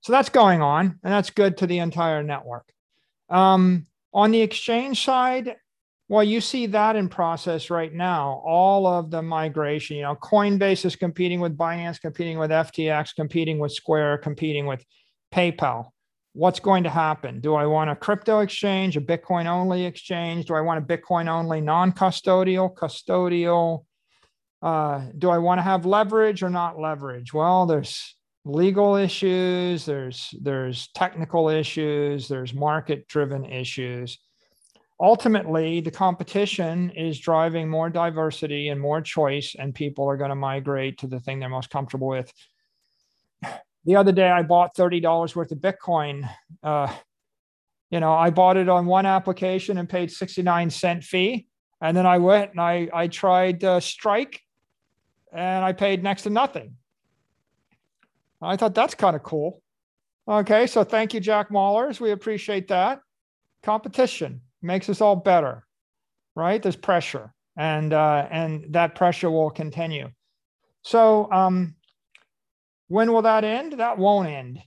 So 0.00 0.12
that's 0.12 0.28
going 0.28 0.60
on, 0.62 0.98
and 1.02 1.12
that's 1.12 1.30
good 1.30 1.56
to 1.58 1.66
the 1.66 1.78
entire 1.78 2.22
network. 2.22 2.68
Um, 3.30 3.86
on 4.12 4.32
the 4.32 4.40
exchange 4.40 5.04
side, 5.04 5.56
well, 6.08 6.24
you 6.24 6.40
see 6.40 6.66
that 6.66 6.96
in 6.96 7.08
process 7.08 7.70
right 7.70 7.92
now. 7.92 8.42
All 8.44 8.86
of 8.86 9.10
the 9.10 9.22
migration, 9.22 9.96
you 9.96 10.02
know, 10.02 10.16
Coinbase 10.16 10.84
is 10.84 10.96
competing 10.96 11.40
with 11.40 11.56
Binance, 11.56 12.00
competing 12.00 12.38
with 12.38 12.50
FTX, 12.50 13.14
competing 13.14 13.58
with 13.58 13.72
Square, 13.72 14.18
competing 14.18 14.66
with 14.66 14.84
PayPal 15.32 15.86
what's 16.34 16.60
going 16.60 16.84
to 16.84 16.90
happen? 16.90 17.40
Do 17.40 17.54
I 17.54 17.66
want 17.66 17.90
a 17.90 17.96
crypto 17.96 18.40
exchange, 18.40 18.96
a 18.96 19.00
Bitcoin 19.00 19.46
only 19.46 19.84
exchange? 19.84 20.46
Do 20.46 20.54
I 20.54 20.60
want 20.60 20.82
a 20.82 20.96
Bitcoin 20.96 21.28
only 21.28 21.60
non 21.60 21.92
custodial, 21.92 22.74
custodial? 22.74 23.84
Uh, 24.62 25.06
do 25.18 25.28
I 25.30 25.38
want 25.38 25.58
to 25.58 25.62
have 25.62 25.84
leverage 25.84 26.42
or 26.42 26.50
not 26.50 26.78
leverage? 26.78 27.34
Well, 27.34 27.66
there's 27.66 28.16
legal 28.44 28.96
issues, 28.96 29.84
there's 29.84 30.34
there's 30.40 30.88
technical 30.94 31.48
issues, 31.48 32.28
there's 32.28 32.54
market 32.54 33.06
driven 33.08 33.44
issues. 33.44 34.18
Ultimately, 35.00 35.80
the 35.80 35.90
competition 35.90 36.90
is 36.90 37.18
driving 37.18 37.68
more 37.68 37.90
diversity 37.90 38.68
and 38.68 38.80
more 38.80 39.00
choice, 39.00 39.56
and 39.58 39.74
people 39.74 40.08
are 40.08 40.16
going 40.16 40.30
to 40.30 40.36
migrate 40.36 40.98
to 40.98 41.08
the 41.08 41.18
thing 41.18 41.40
they're 41.40 41.48
most 41.48 41.70
comfortable 41.70 42.06
with 42.06 42.32
the 43.84 43.96
other 43.96 44.12
day 44.12 44.30
I 44.30 44.42
bought 44.42 44.76
$30 44.76 45.34
worth 45.34 45.52
of 45.52 45.58
Bitcoin. 45.58 46.28
Uh, 46.62 46.94
you 47.90 48.00
know, 48.00 48.12
I 48.12 48.30
bought 48.30 48.56
it 48.56 48.68
on 48.68 48.86
one 48.86 49.06
application 49.06 49.78
and 49.78 49.88
paid 49.88 50.10
69 50.10 50.70
cent 50.70 51.04
fee. 51.04 51.46
And 51.80 51.96
then 51.96 52.06
I 52.06 52.18
went 52.18 52.52
and 52.52 52.60
I, 52.60 52.88
I 52.92 53.08
tried 53.08 53.64
uh, 53.64 53.80
Strike 53.80 54.40
and 55.32 55.64
I 55.64 55.72
paid 55.72 56.02
next 56.02 56.22
to 56.22 56.30
nothing. 56.30 56.76
I 58.40 58.56
thought 58.56 58.74
that's 58.74 58.94
kind 58.94 59.16
of 59.16 59.22
cool. 59.22 59.62
Okay, 60.28 60.66
so 60.66 60.84
thank 60.84 61.14
you, 61.14 61.20
Jack 61.20 61.50
Mallers. 61.50 62.00
We 62.00 62.12
appreciate 62.12 62.68
that. 62.68 63.00
Competition 63.62 64.40
makes 64.60 64.88
us 64.88 65.00
all 65.00 65.16
better, 65.16 65.66
right? 66.36 66.62
There's 66.62 66.76
pressure, 66.76 67.32
and 67.56 67.92
uh, 67.92 68.26
and 68.30 68.66
that 68.70 68.94
pressure 68.94 69.30
will 69.30 69.50
continue. 69.50 70.10
So 70.82 71.30
um, 71.32 71.74
when 72.92 73.10
will 73.10 73.22
that 73.22 73.42
end? 73.42 73.72
That 73.78 73.96
won't 73.96 74.28
end. 74.28 74.60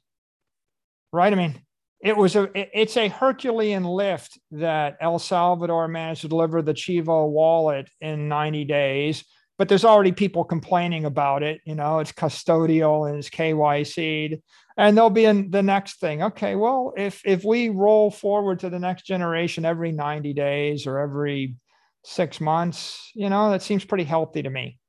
Right? 1.13 1.31
I 1.31 1.35
mean, 1.35 1.61
it 2.01 2.17
was 2.17 2.35
a 2.35 2.49
it's 2.55 2.97
a 2.97 3.07
Herculean 3.07 3.83
lift 3.83 4.39
that 4.51 4.97
El 4.99 5.19
Salvador 5.19 5.87
managed 5.87 6.21
to 6.21 6.27
deliver 6.27 6.63
the 6.63 6.73
Chivo 6.73 7.29
wallet 7.29 7.87
in 8.01 8.27
90 8.27 8.65
days, 8.65 9.23
but 9.59 9.69
there's 9.69 9.85
already 9.85 10.11
people 10.11 10.43
complaining 10.43 11.05
about 11.05 11.43
it. 11.43 11.61
You 11.65 11.75
know, 11.75 11.99
it's 11.99 12.11
custodial 12.11 13.07
and 13.07 13.19
it's 13.19 13.29
KYC'd. 13.29 14.41
and 14.75 14.97
they'll 14.97 15.11
be 15.11 15.25
in 15.25 15.51
the 15.51 15.63
next 15.63 15.99
thing. 15.99 16.23
Okay, 16.23 16.55
well, 16.55 16.93
if 16.97 17.21
if 17.25 17.43
we 17.43 17.69
roll 17.69 18.09
forward 18.09 18.59
to 18.61 18.71
the 18.71 18.79
next 18.79 19.05
generation 19.05 19.65
every 19.65 19.91
90 19.91 20.33
days 20.33 20.87
or 20.87 20.97
every 20.97 21.55
six 22.03 22.41
months, 22.41 23.11
you 23.13 23.29
know, 23.29 23.51
that 23.51 23.61
seems 23.61 23.85
pretty 23.85 24.03
healthy 24.03 24.41
to 24.41 24.49
me 24.49 24.79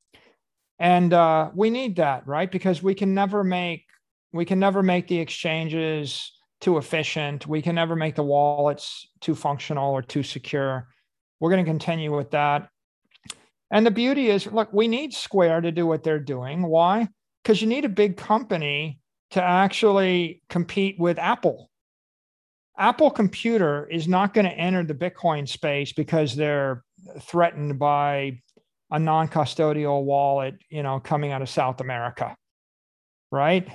and 0.79 1.13
uh, 1.13 1.51
we 1.55 1.71
need 1.71 1.97
that 1.97 2.27
right? 2.27 2.51
Because 2.51 2.83
we 2.83 2.95
can 2.95 3.15
never 3.15 3.43
make 3.45 3.85
we 4.33 4.45
can 4.45 4.59
never 4.59 4.83
make 4.83 5.09
the 5.09 5.19
exchanges 5.19 6.33
too 6.61 6.79
efficient. 6.79 7.47
We 7.47 7.63
can 7.63 7.75
never 7.75 7.97
make 7.97 8.15
the 8.15 8.23
wallets 8.23 9.09
too 9.21 9.35
functional 9.35 9.93
or 9.93 10.03
too 10.03 10.23
secure. 10.23 10.89
We're 11.41 11.51
going 11.51 11.65
to 11.65 11.71
continue 11.71 12.15
with 12.15 12.31
that. 12.33 12.69
And 13.71 13.85
the 13.85 13.91
beauty 13.91 14.29
is 14.29 14.47
look 14.47 14.73
we 14.73 14.89
need 14.89 15.13
square 15.13 15.61
to 15.61 15.73
do 15.73 15.87
what 15.87 16.03
they're 16.03 16.19
doing. 16.19 16.63
Why? 16.63 17.09
Because 17.43 17.61
you 17.61 17.69
need 17.69 17.85
a 17.85 17.91
big 17.91 18.17
company 18.17 19.01
to 19.31 19.43
actually 19.43 20.43
compete 20.49 20.97
with 20.99 21.19
apple. 21.19 21.71
Apple 22.79 23.11
computer 23.11 23.87
is 23.87 24.07
not 24.07 24.35
going 24.35 24.45
to 24.45 24.53
enter 24.53 24.85
the 24.85 24.95
bitcoin 24.95 25.49
space 25.49 25.93
because 25.93 26.37
they're 26.37 26.85
threatened 27.21 27.79
by 27.79 28.39
a 28.97 28.99
non-custodial 28.99 30.05
wallet, 30.05 30.55
you 30.71 30.83
know, 30.83 30.99
coming 30.99 31.31
out 31.31 31.43
of 31.43 31.51
South 31.51 31.83
America, 31.83 32.35
right? 33.31 33.69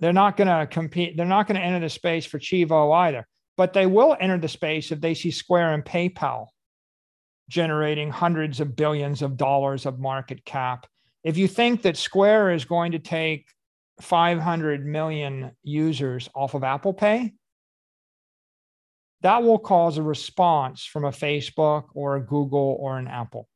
They're 0.00 0.12
not 0.12 0.36
going 0.36 0.48
to 0.48 0.66
compete. 0.66 1.16
They're 1.16 1.24
not 1.24 1.46
going 1.46 1.58
to 1.58 1.64
enter 1.64 1.80
the 1.80 1.88
space 1.88 2.26
for 2.26 2.38
Chivo 2.38 2.94
either, 2.94 3.26
but 3.56 3.72
they 3.72 3.86
will 3.86 4.14
enter 4.20 4.36
the 4.36 4.48
space 4.48 4.92
if 4.92 5.00
they 5.00 5.14
see 5.14 5.30
Square 5.30 5.72
and 5.72 5.82
PayPal 5.82 6.48
generating 7.48 8.10
hundreds 8.10 8.60
of 8.60 8.76
billions 8.76 9.22
of 9.22 9.38
dollars 9.38 9.86
of 9.86 9.98
market 9.98 10.44
cap. 10.44 10.86
If 11.24 11.38
you 11.38 11.48
think 11.48 11.80
that 11.82 11.96
Square 11.96 12.50
is 12.52 12.66
going 12.66 12.92
to 12.92 12.98
take 12.98 13.46
500 14.02 14.84
million 14.84 15.52
users 15.62 16.28
off 16.34 16.52
of 16.52 16.64
Apple 16.64 16.92
Pay, 16.92 17.32
that 19.22 19.42
will 19.42 19.58
cause 19.58 19.96
a 19.96 20.02
response 20.02 20.84
from 20.84 21.06
a 21.06 21.10
Facebook 21.10 21.84
or 21.94 22.16
a 22.16 22.20
Google 22.20 22.76
or 22.78 22.98
an 22.98 23.08
Apple. 23.08 23.48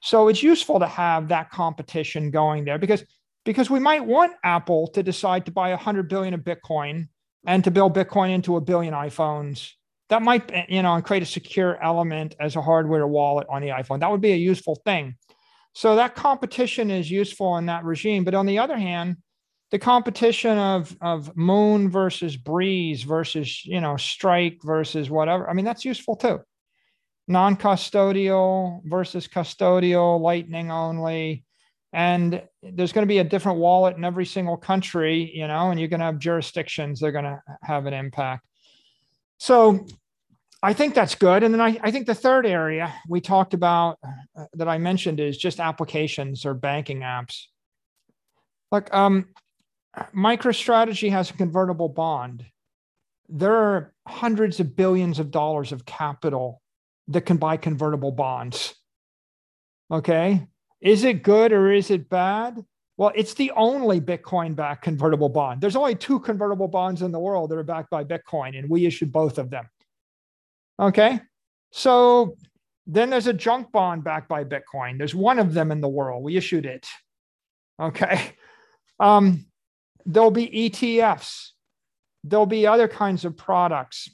So 0.00 0.28
it's 0.28 0.42
useful 0.42 0.80
to 0.80 0.86
have 0.86 1.28
that 1.28 1.50
competition 1.50 2.30
going 2.30 2.64
there 2.64 2.78
because 2.78 3.04
because 3.44 3.70
we 3.70 3.80
might 3.80 4.04
want 4.04 4.32
Apple 4.44 4.88
to 4.88 5.02
decide 5.02 5.46
to 5.46 5.52
buy 5.52 5.70
100 5.70 6.08
billion 6.08 6.34
of 6.34 6.40
Bitcoin 6.40 7.08
and 7.46 7.64
to 7.64 7.70
build 7.70 7.94
Bitcoin 7.94 8.30
into 8.30 8.56
a 8.56 8.60
billion 8.60 8.92
iPhones. 8.92 9.70
That 10.10 10.22
might, 10.22 10.50
you 10.68 10.82
know, 10.82 10.94
and 10.94 11.04
create 11.04 11.22
a 11.22 11.26
secure 11.26 11.82
element 11.82 12.34
as 12.38 12.56
a 12.56 12.60
hardware 12.60 13.06
wallet 13.06 13.46
on 13.48 13.62
the 13.62 13.68
iPhone. 13.68 14.00
That 14.00 14.10
would 14.10 14.20
be 14.20 14.32
a 14.32 14.36
useful 14.36 14.76
thing. 14.84 15.16
So 15.72 15.96
that 15.96 16.16
competition 16.16 16.90
is 16.90 17.10
useful 17.10 17.56
in 17.56 17.66
that 17.66 17.84
regime. 17.84 18.24
But 18.24 18.34
on 18.34 18.46
the 18.46 18.58
other 18.58 18.76
hand, 18.76 19.16
the 19.70 19.78
competition 19.78 20.58
of 20.58 20.96
of 21.00 21.34
Muun 21.36 21.88
versus 21.88 22.36
Breeze 22.36 23.04
versus 23.04 23.64
you 23.64 23.80
know 23.80 23.96
Strike 23.96 24.58
versus 24.64 25.08
whatever. 25.08 25.48
I 25.48 25.52
mean, 25.52 25.64
that's 25.64 25.84
useful 25.84 26.16
too 26.16 26.40
non 27.28 27.56
custodial 27.56 28.80
versus 28.84 29.28
custodial, 29.28 30.20
lightning 30.20 30.70
only. 30.70 31.44
And 31.92 32.42
there's 32.62 32.92
going 32.92 33.02
to 33.02 33.08
be 33.08 33.18
a 33.18 33.24
different 33.24 33.58
wallet 33.58 33.96
in 33.96 34.04
every 34.04 34.26
single 34.26 34.56
country, 34.56 35.30
you 35.34 35.48
know, 35.48 35.70
and 35.70 35.80
you're 35.80 35.88
going 35.88 36.00
to 36.00 36.06
have 36.06 36.18
jurisdictions 36.18 37.00
that 37.00 37.06
are 37.06 37.12
going 37.12 37.24
to 37.24 37.42
have 37.62 37.86
an 37.86 37.94
impact. 37.94 38.46
So 39.38 39.86
I 40.62 40.72
think 40.72 40.94
that's 40.94 41.14
good. 41.14 41.42
And 41.42 41.52
then 41.52 41.60
I, 41.60 41.78
I 41.82 41.90
think 41.90 42.06
the 42.06 42.14
third 42.14 42.46
area 42.46 42.92
we 43.08 43.20
talked 43.20 43.54
about 43.54 43.98
uh, 44.04 44.44
that 44.54 44.68
I 44.68 44.78
mentioned 44.78 45.18
is 45.18 45.38
just 45.38 45.58
applications 45.58 46.44
or 46.44 46.54
banking 46.54 47.00
apps. 47.00 47.46
Look, 48.70 48.92
um, 48.94 49.28
MicroStrategy 50.14 51.10
has 51.10 51.30
a 51.30 51.34
convertible 51.34 51.88
bond. 51.88 52.44
There 53.28 53.54
are 53.54 53.92
hundreds 54.06 54.60
of 54.60 54.76
billions 54.76 55.18
of 55.18 55.30
dollars 55.30 55.72
of 55.72 55.86
capital 55.86 56.60
that 57.10 57.22
can 57.22 57.36
buy 57.36 57.56
convertible 57.56 58.12
bonds. 58.12 58.74
Okay. 59.90 60.46
Is 60.80 61.04
it 61.04 61.22
good 61.22 61.52
or 61.52 61.70
is 61.70 61.90
it 61.90 62.08
bad? 62.08 62.64
Well, 62.96 63.12
it's 63.14 63.34
the 63.34 63.50
only 63.52 64.00
Bitcoin 64.00 64.54
backed 64.54 64.82
convertible 64.82 65.28
bond. 65.28 65.60
There's 65.60 65.76
only 65.76 65.94
two 65.94 66.20
convertible 66.20 66.68
bonds 66.68 67.02
in 67.02 67.12
the 67.12 67.18
world 67.18 67.50
that 67.50 67.58
are 67.58 67.62
backed 67.62 67.90
by 67.90 68.04
Bitcoin, 68.04 68.58
and 68.58 68.70
we 68.70 68.86
issued 68.86 69.10
both 69.10 69.38
of 69.38 69.50
them. 69.50 69.68
Okay. 70.78 71.20
So 71.72 72.36
then 72.86 73.10
there's 73.10 73.26
a 73.26 73.32
junk 73.32 73.72
bond 73.72 74.04
backed 74.04 74.28
by 74.28 74.44
Bitcoin. 74.44 74.96
There's 74.96 75.14
one 75.14 75.38
of 75.38 75.52
them 75.52 75.72
in 75.72 75.80
the 75.80 75.88
world. 75.88 76.22
We 76.22 76.36
issued 76.36 76.66
it. 76.66 76.86
Okay. 77.80 78.20
Um, 78.98 79.46
there'll 80.04 80.30
be 80.30 80.70
ETFs. 80.70 81.48
There'll 82.22 82.46
be 82.46 82.66
other 82.66 82.86
kinds 82.86 83.24
of 83.24 83.36
products. 83.36 84.10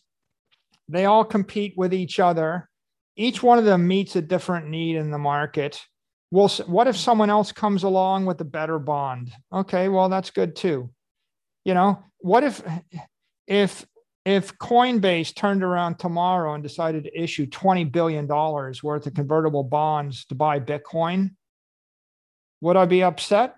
They 0.89 1.05
all 1.06 1.24
compete 1.24 1.74
with 1.77 1.93
each 1.93 2.20
other 2.20 2.68
each 3.16 3.43
one 3.43 3.59
of 3.59 3.64
them 3.64 3.86
meets 3.86 4.16
a 4.16 4.22
different 4.22 4.68
need 4.68 4.97
in 4.97 5.10
the 5.10 5.18
market. 5.18 5.80
Well, 6.30 6.48
what 6.66 6.86
if 6.86 6.97
someone 6.97 7.30
else 7.30 7.52
comes 7.52 7.82
along 7.82 8.26
with 8.26 8.40
a 8.40 8.44
better 8.44 8.78
bond? 8.78 9.32
Okay, 9.52 9.88
well, 9.88 10.09
that's 10.09 10.30
good 10.30 10.56
too. 10.56 10.90
You 11.64 11.74
know, 11.74 12.02
what 12.18 12.44
if 12.44 12.62
if 13.47 13.86
if 14.24 14.59
Coinbase 14.59 15.34
turned 15.34 15.62
around 15.62 15.98
tomorrow 15.98 16.55
and 16.55 16.62
decided 16.62 17.05
to 17.05 17.22
issue 17.22 17.47
$20 17.47 17.93
billion 17.93 18.26
worth 18.26 19.06
of 19.06 19.14
convertible 19.14 19.62
bonds 19.62 20.24
to 20.26 20.34
buy 20.34 20.59
Bitcoin, 20.59 21.30
would 22.60 22.76
I 22.76 22.86
be 22.86 23.05
upset? 23.05 23.55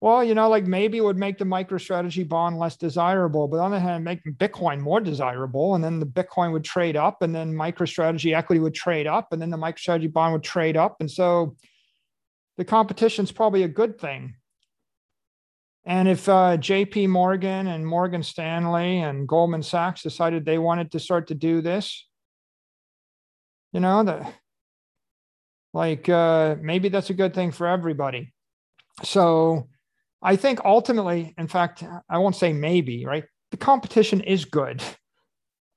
Well, 0.00 0.22
you 0.22 0.34
know, 0.34 0.48
like 0.48 0.66
maybe 0.66 0.98
it 0.98 1.04
would 1.04 1.16
make 1.16 1.38
the 1.38 1.44
MicroStrategy 1.46 2.28
bond 2.28 2.58
less 2.58 2.76
desirable, 2.76 3.48
but 3.48 3.60
on 3.60 3.70
the 3.70 3.78
other 3.78 3.82
hand, 3.86 4.04
make 4.04 4.22
Bitcoin 4.24 4.80
more 4.80 5.00
desirable. 5.00 5.74
And 5.74 5.82
then 5.82 5.98
the 6.00 6.06
Bitcoin 6.06 6.52
would 6.52 6.64
trade 6.64 6.96
up, 6.96 7.22
and 7.22 7.34
then 7.34 7.54
MicroStrategy 7.54 8.36
equity 8.36 8.60
would 8.60 8.74
trade 8.74 9.06
up, 9.06 9.32
and 9.32 9.40
then 9.40 9.50
the 9.50 9.56
MicroStrategy 9.56 10.12
bond 10.12 10.34
would 10.34 10.42
trade 10.42 10.76
up. 10.76 10.96
And 11.00 11.10
so 11.10 11.56
the 12.58 12.64
competition 12.64 13.24
is 13.24 13.32
probably 13.32 13.62
a 13.62 13.68
good 13.68 13.98
thing. 13.98 14.34
And 15.86 16.08
if 16.08 16.28
uh, 16.28 16.56
JP 16.58 17.08
Morgan 17.08 17.68
and 17.68 17.86
Morgan 17.86 18.22
Stanley 18.22 18.98
and 18.98 19.26
Goldman 19.26 19.62
Sachs 19.62 20.02
decided 20.02 20.44
they 20.44 20.58
wanted 20.58 20.92
to 20.92 20.98
start 20.98 21.28
to 21.28 21.34
do 21.34 21.60
this, 21.62 22.06
you 23.72 23.80
know, 23.80 24.02
the, 24.02 24.26
like 25.72 26.08
uh, 26.08 26.56
maybe 26.60 26.88
that's 26.88 27.10
a 27.10 27.14
good 27.14 27.34
thing 27.34 27.52
for 27.52 27.66
everybody. 27.66 28.34
So 29.04 29.68
I 30.22 30.36
think 30.36 30.64
ultimately, 30.64 31.34
in 31.38 31.46
fact, 31.46 31.84
I 32.08 32.18
won't 32.18 32.36
say 32.36 32.52
maybe, 32.52 33.04
right? 33.04 33.24
The 33.50 33.56
competition 33.56 34.20
is 34.22 34.44
good. 34.44 34.82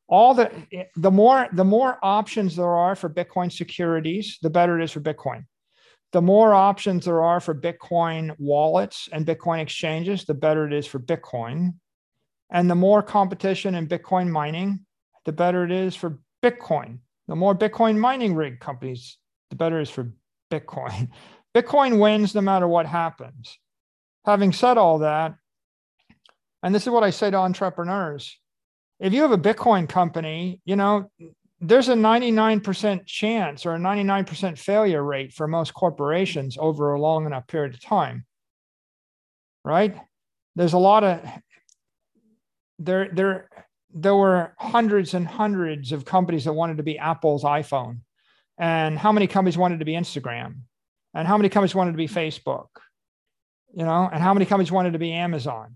All 0.08 0.34
the 0.34 0.52
the 0.96 1.12
more 1.12 1.48
the 1.54 1.66
more 1.66 2.00
options 2.02 2.56
there 2.56 2.76
are 2.76 2.96
for 2.96 3.10
Bitcoin 3.10 3.52
securities, 3.52 4.40
the 4.42 4.50
better 4.50 4.80
it 4.80 4.84
is 4.84 4.92
for 4.92 5.02
Bitcoin 5.02 5.46
the 6.12 6.22
more 6.22 6.54
options 6.54 7.06
there 7.06 7.22
are 7.22 7.40
for 7.40 7.54
Bitcoin 7.54 8.36
wallets 8.40 9.10
and 9.12 9.26
Bitcoin 9.26 9.60
exchanges, 9.60 10.26
the 10.26 10.34
better 10.34 10.66
it 10.66 10.74
is 10.74 10.88
for 10.88 11.00
Bitcoin. 11.00 11.76
And 12.50 12.70
the 12.70 12.76
more 12.76 13.04
competition 13.04 13.76
in 13.76 13.88
Bitcoin 13.88 14.30
mining, 14.30 14.86
the 15.26 15.32
better 15.32 15.64
it 15.64 15.72
is 15.72 15.96
for 15.96 16.20
Bitcoin. 16.42 17.00
The 17.28 17.36
more 17.36 17.54
Bitcoin 17.54 17.98
mining 17.98 18.34
rig 18.34 18.60
companies, 18.60 19.20
the 19.52 19.56
better 19.56 19.80
it 19.80 19.84
is 19.84 19.90
for 19.92 20.12
Bitcoin. 20.50 21.10
Bitcoin 21.56 22.00
wins 22.00 22.34
no 22.34 22.42
matter 22.42 22.68
what 22.68 22.88
happens. 22.88 23.60
Having 24.26 24.54
said 24.54 24.78
all 24.78 25.00
that, 25.00 25.36
and 26.62 26.76
this 26.76 26.84
is 26.84 26.90
what 26.90 27.04
I 27.04 27.10
say 27.10 27.32
to 27.32 27.38
entrepreneurs 27.38 28.38
if 29.00 29.14
you 29.14 29.22
have 29.22 29.32
a 29.32 29.38
Bitcoin 29.38 29.88
company, 29.88 30.60
you 30.66 30.76
know, 30.76 31.10
there's 31.62 31.88
a 31.88 31.94
99% 31.94 33.06
chance 33.06 33.66
or 33.66 33.76
a 33.76 33.80
99% 33.80 34.58
failure 34.58 35.02
rate 35.02 35.32
for 35.32 35.48
most 35.48 35.74
corporations 35.74 36.58
over 36.60 36.94
a 36.94 37.00
long 37.00 37.26
enough 37.26 37.48
period 37.48 37.74
of 37.74 37.82
time 37.82 38.26
right? 39.64 39.96
There's 40.56 40.74
a 40.74 40.78
lot 40.78 41.04
of 41.04 41.22
there 42.80 43.10
there 43.12 43.50
there 43.94 44.16
were 44.16 44.54
hundreds 44.58 45.14
and 45.14 45.28
hundreds 45.28 45.92
of 45.92 46.06
companies 46.06 46.46
that 46.46 46.54
wanted 46.54 46.78
to 46.78 46.84
be 46.84 46.98
apple's 46.98 47.44
iphone. 47.44 48.00
And 48.58 48.98
how 48.98 49.12
many 49.12 49.28
companies 49.28 49.58
wanted 49.58 49.80
to 49.80 49.86
be 49.86 49.94
instagram? 49.94 50.62
And 51.14 51.28
how 51.28 51.38
many 51.38 51.50
companies 51.50 51.76
wanted 51.76 51.92
to 51.92 51.98
be 51.98 52.08
facebook 52.08 52.68
you 53.74 53.84
know 53.84 54.10
and 54.12 54.22
how 54.22 54.34
many 54.34 54.46
companies 54.46 54.72
wanted 54.72 54.94
to 54.94 55.00
be 55.00 55.12
amazon 55.12 55.76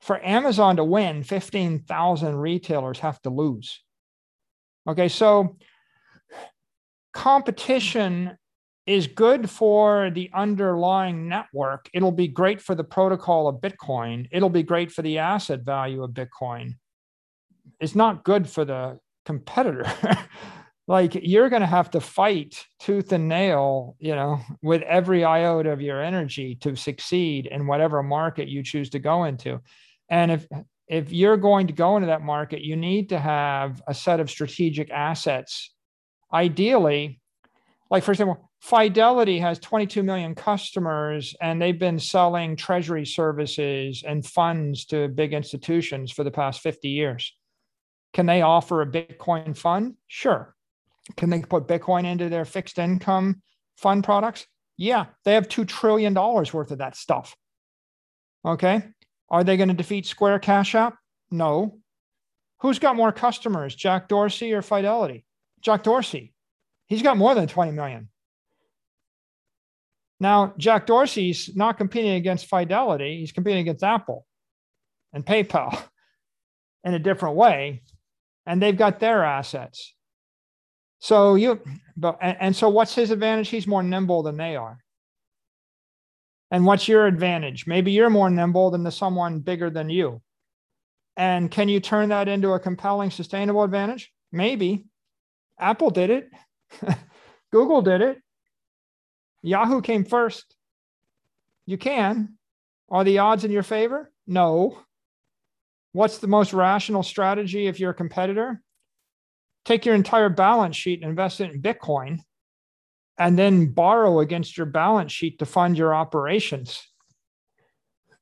for 0.00 0.24
amazon 0.24 0.76
to 0.76 0.84
win 0.84 1.22
15000 1.22 2.36
retailers 2.36 2.98
have 2.98 3.20
to 3.22 3.30
lose 3.30 3.80
Okay, 4.88 5.08
so 5.08 5.56
competition 7.12 8.36
is 8.86 9.06
good 9.06 9.48
for 9.48 10.10
the 10.10 10.30
underlying 10.34 11.28
network. 11.28 11.88
It'll 11.92 12.10
be 12.10 12.28
great 12.28 12.60
for 12.60 12.74
the 12.74 12.84
protocol 12.84 13.46
of 13.46 13.60
Bitcoin. 13.60 14.26
It'll 14.32 14.50
be 14.50 14.62
great 14.62 14.90
for 14.90 15.02
the 15.02 15.18
asset 15.18 15.60
value 15.60 16.02
of 16.02 16.10
Bitcoin. 16.10 16.76
It's 17.78 17.94
not 17.94 18.24
good 18.24 18.48
for 18.48 18.64
the 18.64 18.98
competitor. 19.24 19.84
like 20.90 21.14
you're 21.22 21.48
going 21.48 21.60
to 21.60 21.66
have 21.68 21.88
to 21.92 22.00
fight 22.00 22.66
tooth 22.80 23.12
and 23.12 23.28
nail, 23.28 23.94
you 24.00 24.12
know, 24.12 24.40
with 24.60 24.82
every 24.82 25.24
iota 25.24 25.70
of 25.70 25.80
your 25.80 26.02
energy 26.02 26.56
to 26.56 26.74
succeed 26.74 27.46
in 27.46 27.68
whatever 27.68 28.02
market 28.02 28.48
you 28.48 28.64
choose 28.64 28.90
to 28.90 28.98
go 28.98 29.22
into. 29.22 29.60
And 30.08 30.32
if 30.32 30.48
if 30.88 31.12
you're 31.12 31.36
going 31.36 31.68
to 31.68 31.72
go 31.72 31.96
into 31.96 32.08
that 32.08 32.22
market, 32.22 32.62
you 32.62 32.74
need 32.74 33.10
to 33.10 33.20
have 33.20 33.80
a 33.86 33.94
set 33.94 34.18
of 34.18 34.28
strategic 34.28 34.90
assets. 34.90 35.72
Ideally, 36.34 37.20
like 37.88 38.02
for 38.02 38.10
example, 38.10 38.50
Fidelity 38.58 39.38
has 39.38 39.60
22 39.60 40.02
million 40.02 40.34
customers 40.34 41.36
and 41.40 41.62
they've 41.62 41.78
been 41.78 42.00
selling 42.00 42.56
treasury 42.56 43.06
services 43.06 44.02
and 44.04 44.26
funds 44.26 44.86
to 44.86 45.06
big 45.06 45.34
institutions 45.34 46.10
for 46.10 46.24
the 46.24 46.32
past 46.32 46.62
50 46.62 46.88
years. 46.88 47.32
Can 48.12 48.26
they 48.26 48.42
offer 48.42 48.82
a 48.82 48.90
Bitcoin 48.90 49.56
fund? 49.56 49.94
Sure. 50.08 50.56
Can 51.16 51.30
they 51.30 51.40
put 51.40 51.66
Bitcoin 51.66 52.04
into 52.04 52.28
their 52.28 52.44
fixed 52.44 52.78
income 52.78 53.42
fund 53.76 54.04
products? 54.04 54.46
Yeah, 54.76 55.06
they 55.24 55.34
have 55.34 55.48
$2 55.48 55.66
trillion 55.66 56.14
worth 56.14 56.70
of 56.70 56.78
that 56.78 56.96
stuff. 56.96 57.36
Okay. 58.44 58.82
Are 59.28 59.44
they 59.44 59.56
going 59.56 59.68
to 59.68 59.74
defeat 59.74 60.06
Square 60.06 60.40
Cash 60.40 60.74
App? 60.74 60.96
No. 61.30 61.78
Who's 62.60 62.78
got 62.78 62.96
more 62.96 63.12
customers, 63.12 63.74
Jack 63.74 64.08
Dorsey 64.08 64.52
or 64.52 64.62
Fidelity? 64.62 65.24
Jack 65.60 65.82
Dorsey. 65.82 66.32
He's 66.86 67.02
got 67.02 67.16
more 67.16 67.34
than 67.34 67.46
20 67.46 67.72
million. 67.72 68.08
Now, 70.18 70.52
Jack 70.58 70.86
Dorsey's 70.86 71.54
not 71.56 71.78
competing 71.78 72.12
against 72.12 72.46
Fidelity, 72.46 73.20
he's 73.20 73.32
competing 73.32 73.60
against 73.60 73.82
Apple 73.82 74.26
and 75.12 75.24
PayPal 75.24 75.82
in 76.84 76.94
a 76.94 76.98
different 76.98 77.36
way. 77.36 77.82
And 78.46 78.60
they've 78.60 78.76
got 78.76 79.00
their 79.00 79.24
assets. 79.24 79.94
So 81.00 81.34
you, 81.34 81.60
but, 81.96 82.18
and, 82.20 82.54
so 82.54 82.68
what's 82.68 82.94
his 82.94 83.10
advantage? 83.10 83.48
He's 83.48 83.66
more 83.66 83.82
nimble 83.82 84.22
than 84.22 84.36
they 84.36 84.54
are. 84.56 84.78
And 86.50 86.66
what's 86.66 86.88
your 86.88 87.06
advantage? 87.06 87.66
Maybe 87.66 87.92
you're 87.92 88.10
more 88.10 88.28
nimble 88.28 88.70
than 88.70 88.82
the 88.82 88.92
someone 88.92 89.40
bigger 89.40 89.70
than 89.70 89.88
you. 89.88 90.20
And 91.16 91.50
can 91.50 91.68
you 91.68 91.80
turn 91.80 92.10
that 92.10 92.28
into 92.28 92.52
a 92.52 92.60
compelling, 92.60 93.10
sustainable 93.10 93.62
advantage? 93.62 94.12
Maybe. 94.30 94.84
Apple 95.58 95.90
did 95.90 96.10
it. 96.10 96.30
Google 97.52 97.82
did 97.82 98.02
it. 98.02 98.18
Yahoo 99.42 99.80
came 99.80 100.04
first. 100.04 100.54
You 101.66 101.78
can. 101.78 102.36
Are 102.90 103.04
the 103.04 103.18
odds 103.18 103.44
in 103.44 103.50
your 103.50 103.62
favor? 103.62 104.10
No. 104.26 104.78
What's 105.92 106.18
the 106.18 106.26
most 106.26 106.52
rational 106.52 107.02
strategy 107.02 107.66
if 107.66 107.80
you're 107.80 107.92
a 107.92 107.94
competitor? 107.94 108.60
Take 109.64 109.84
your 109.84 109.94
entire 109.94 110.28
balance 110.28 110.76
sheet 110.76 111.00
and 111.02 111.10
invest 111.10 111.40
it 111.40 111.52
in 111.52 111.62
Bitcoin 111.62 112.20
and 113.18 113.38
then 113.38 113.66
borrow 113.66 114.20
against 114.20 114.56
your 114.56 114.66
balance 114.66 115.12
sheet 115.12 115.38
to 115.38 115.46
fund 115.46 115.76
your 115.76 115.94
operations. 115.94 116.82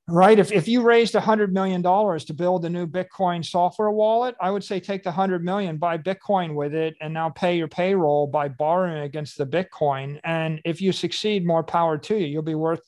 Right? 0.09 0.39
If, 0.39 0.51
if 0.51 0.67
you 0.67 0.83
raised 0.83 1.15
$100 1.15 1.53
million 1.53 1.83
to 1.83 2.35
build 2.35 2.65
a 2.65 2.71
new 2.71 2.87
Bitcoin 2.87 3.45
software 3.45 3.91
wallet, 3.91 4.35
I 4.41 4.51
would 4.51 4.65
say 4.65 4.81
take 4.81 5.05
the 5.05 5.11
100 5.11 5.45
million, 5.45 5.77
buy 5.77 5.99
Bitcoin 5.99 6.55
with 6.55 6.75
it, 6.75 6.97
and 7.01 7.13
now 7.13 7.29
pay 7.29 7.59
your 7.59 7.69
payroll 7.69 8.27
by 8.27 8.49
borrowing 8.49 9.03
against 9.03 9.37
the 9.37 9.47
Bitcoin. 9.47 10.19
And 10.25 10.61
if 10.65 10.81
you 10.81 10.93
succeed, 10.93 11.47
more 11.47 11.63
power 11.63 11.99
to 11.99 12.17
you. 12.17 12.27
You'll 12.27 12.43
be 12.43 12.55
worth 12.55 12.81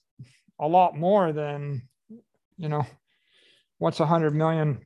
a 0.58 0.66
lot 0.66 0.96
more 0.96 1.32
than, 1.32 1.82
you 2.56 2.68
know, 2.68 2.86
what's 3.78 4.00
100 4.00 4.34
million? 4.34 4.80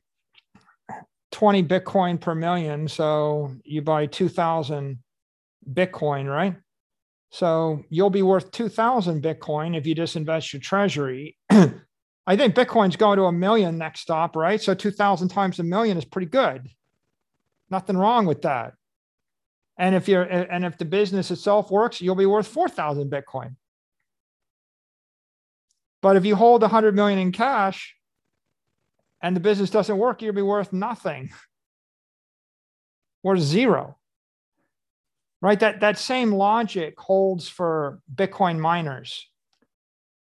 20 1.35 1.63
Bitcoin 1.63 2.17
per 2.17 2.33
million. 2.33 2.87
So 2.87 3.53
you 3.65 3.81
buy 3.81 4.05
2,000 4.05 4.99
Bitcoin, 5.69 6.31
right? 6.31 6.55
So 7.29 7.83
you'll 7.89 8.09
be 8.09 8.21
worth 8.21 8.51
2,000 8.51 9.21
Bitcoin 9.21 9.75
if 9.75 9.85
you 9.85 9.95
just 9.95 10.15
invest 10.15 10.53
your 10.53 10.61
treasury. 10.61 11.35
I 11.49 12.37
think 12.37 12.55
Bitcoin's 12.55 12.95
going 12.95 13.17
to 13.17 13.25
a 13.25 13.33
million 13.33 13.77
next 13.77 13.99
stop, 13.99 14.37
right? 14.37 14.61
So 14.61 14.73
2,000 14.73 15.27
times 15.27 15.59
a 15.59 15.63
million 15.63 15.97
is 15.97 16.05
pretty 16.05 16.27
good. 16.27 16.69
Nothing 17.69 17.97
wrong 17.97 18.25
with 18.25 18.43
that. 18.43 18.71
And 19.77 19.93
if 19.93 20.07
you're 20.07 20.23
and 20.23 20.63
if 20.63 20.77
the 20.77 20.85
business 20.85 21.31
itself 21.31 21.69
works, 21.69 21.99
you'll 21.99 22.15
be 22.15 22.25
worth 22.25 22.47
4,000 22.47 23.11
Bitcoin. 23.11 23.57
But 26.01 26.15
if 26.15 26.23
you 26.23 26.37
hold 26.37 26.61
100 26.61 26.95
million 26.95 27.19
in 27.19 27.33
cash 27.33 27.93
and 29.21 29.35
the 29.35 29.39
business 29.39 29.69
doesn't 29.69 29.97
work, 29.97 30.21
you'll 30.21 30.33
be 30.33 30.41
worth 30.41 30.73
nothing 30.73 31.29
or 33.23 33.37
zero 33.37 33.97
right? 35.45 35.59
That, 35.59 35.79
that 35.81 35.99
same 35.99 36.31
logic 36.31 36.99
holds 36.99 37.47
for 37.47 38.01
Bitcoin 38.15 38.57
miners, 38.57 39.27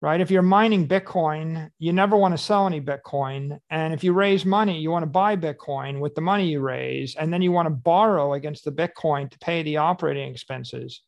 right? 0.00 0.18
If 0.18 0.30
you're 0.30 0.40
mining 0.40 0.88
Bitcoin, 0.88 1.70
you 1.78 1.92
never 1.92 2.16
want 2.16 2.32
to 2.32 2.42
sell 2.42 2.66
any 2.66 2.80
Bitcoin. 2.80 3.58
And 3.68 3.92
if 3.92 4.02
you 4.02 4.14
raise 4.14 4.46
money, 4.46 4.80
you 4.80 4.90
want 4.90 5.02
to 5.02 5.10
buy 5.10 5.36
Bitcoin 5.36 6.00
with 6.00 6.14
the 6.14 6.22
money 6.22 6.48
you 6.48 6.60
raise, 6.60 7.16
and 7.16 7.30
then 7.30 7.42
you 7.42 7.52
want 7.52 7.66
to 7.66 7.70
borrow 7.70 8.32
against 8.32 8.64
the 8.64 8.72
Bitcoin 8.72 9.30
to 9.30 9.38
pay 9.40 9.62
the 9.62 9.76
operating 9.76 10.30
expenses. 10.30 11.02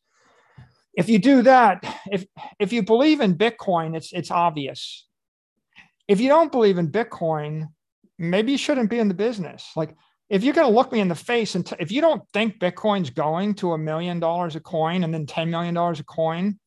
If 0.93 1.09
you 1.09 1.19
do 1.19 1.41
that, 1.43 1.83
if 2.11 2.27
if 2.59 2.71
you 2.71 2.83
believe 2.83 3.23
in 3.23 3.39
Bitcoin, 3.39 3.97
it's 3.97 4.13
it's 4.13 4.31
obvious. 4.31 5.07
If 6.09 6.20
you 6.20 6.29
don't 6.29 6.53
believe 6.53 6.79
in 6.79 6.91
Bitcoin, 6.91 7.69
maybe 8.19 8.53
you 8.53 8.59
shouldn't 8.59 8.91
be 8.91 8.99
in 8.99 9.09
the 9.09 9.15
business. 9.15 9.70
Like 9.77 9.97
if 10.29 10.43
you're 10.43 10.55
going 10.55 10.66
to 10.66 10.74
look 10.74 10.93
me 10.93 11.01
in 11.01 11.09
the 11.09 11.15
face 11.15 11.55
and 11.55 11.66
t- 11.66 11.77
if 11.79 11.93
you 11.93 12.01
don't 12.01 12.23
think 12.33 12.59
Bitcoin's 12.59 13.11
going 13.11 13.55
to 13.57 13.73
a 13.73 13.79
million 13.79 14.20
dollars 14.20 14.57
a 14.57 14.61
coin 14.61 15.05
and 15.05 15.12
then 15.12 15.27
$10 15.27 15.49
million 15.49 15.77
a 15.77 16.03
coin, 16.05 16.59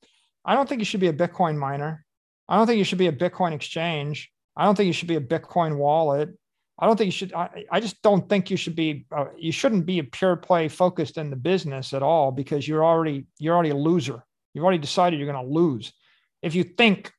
I 0.46 0.54
don't 0.54 0.70
think 0.70 0.80
you 0.80 0.86
should 0.86 1.00
be 1.00 1.08
a 1.08 1.14
Bitcoin 1.14 1.58
miner. 1.58 2.06
I 2.48 2.58
don't 2.58 2.68
think 2.68 2.78
you 2.78 2.84
should 2.84 3.00
be 3.00 3.08
a 3.08 3.12
Bitcoin 3.12 3.54
exchange. 3.54 4.32
I 4.56 4.66
don't 4.66 4.76
think 4.76 4.88
you 4.88 4.94
should 4.94 5.08
be 5.08 5.16
a 5.16 5.22
Bitcoin 5.22 5.78
wallet. 5.78 6.30
I 6.78 6.86
don't 6.86 6.98
think 6.98 7.08
you 7.08 7.12
should. 7.12 7.34
I, 7.34 7.66
I 7.72 7.80
just 7.80 8.02
don't 8.02 8.28
think 8.28 8.52
you 8.52 8.58
should 8.58 8.76
be. 8.76 9.06
Uh, 9.12 9.26
you 9.38 9.52
shouldn't 9.52 9.86
be 9.86 10.00
a 10.00 10.04
pure 10.04 10.36
play 10.36 10.68
focused 10.68 11.18
in 11.18 11.30
the 11.30 11.36
business 11.36 11.94
at 11.94 12.04
all 12.04 12.32
because 12.32 12.68
you're 12.68 12.84
already 12.84 13.28
you're 13.40 13.56
already 13.56 13.70
a 13.70 13.76
loser. 13.76 14.24
You've 14.54 14.64
already 14.64 14.80
decided 14.80 15.20
you're 15.20 15.32
going 15.32 15.46
to 15.46 15.52
lose. 15.52 15.94
If 16.42 16.54
you 16.54 16.64
think 16.64 17.12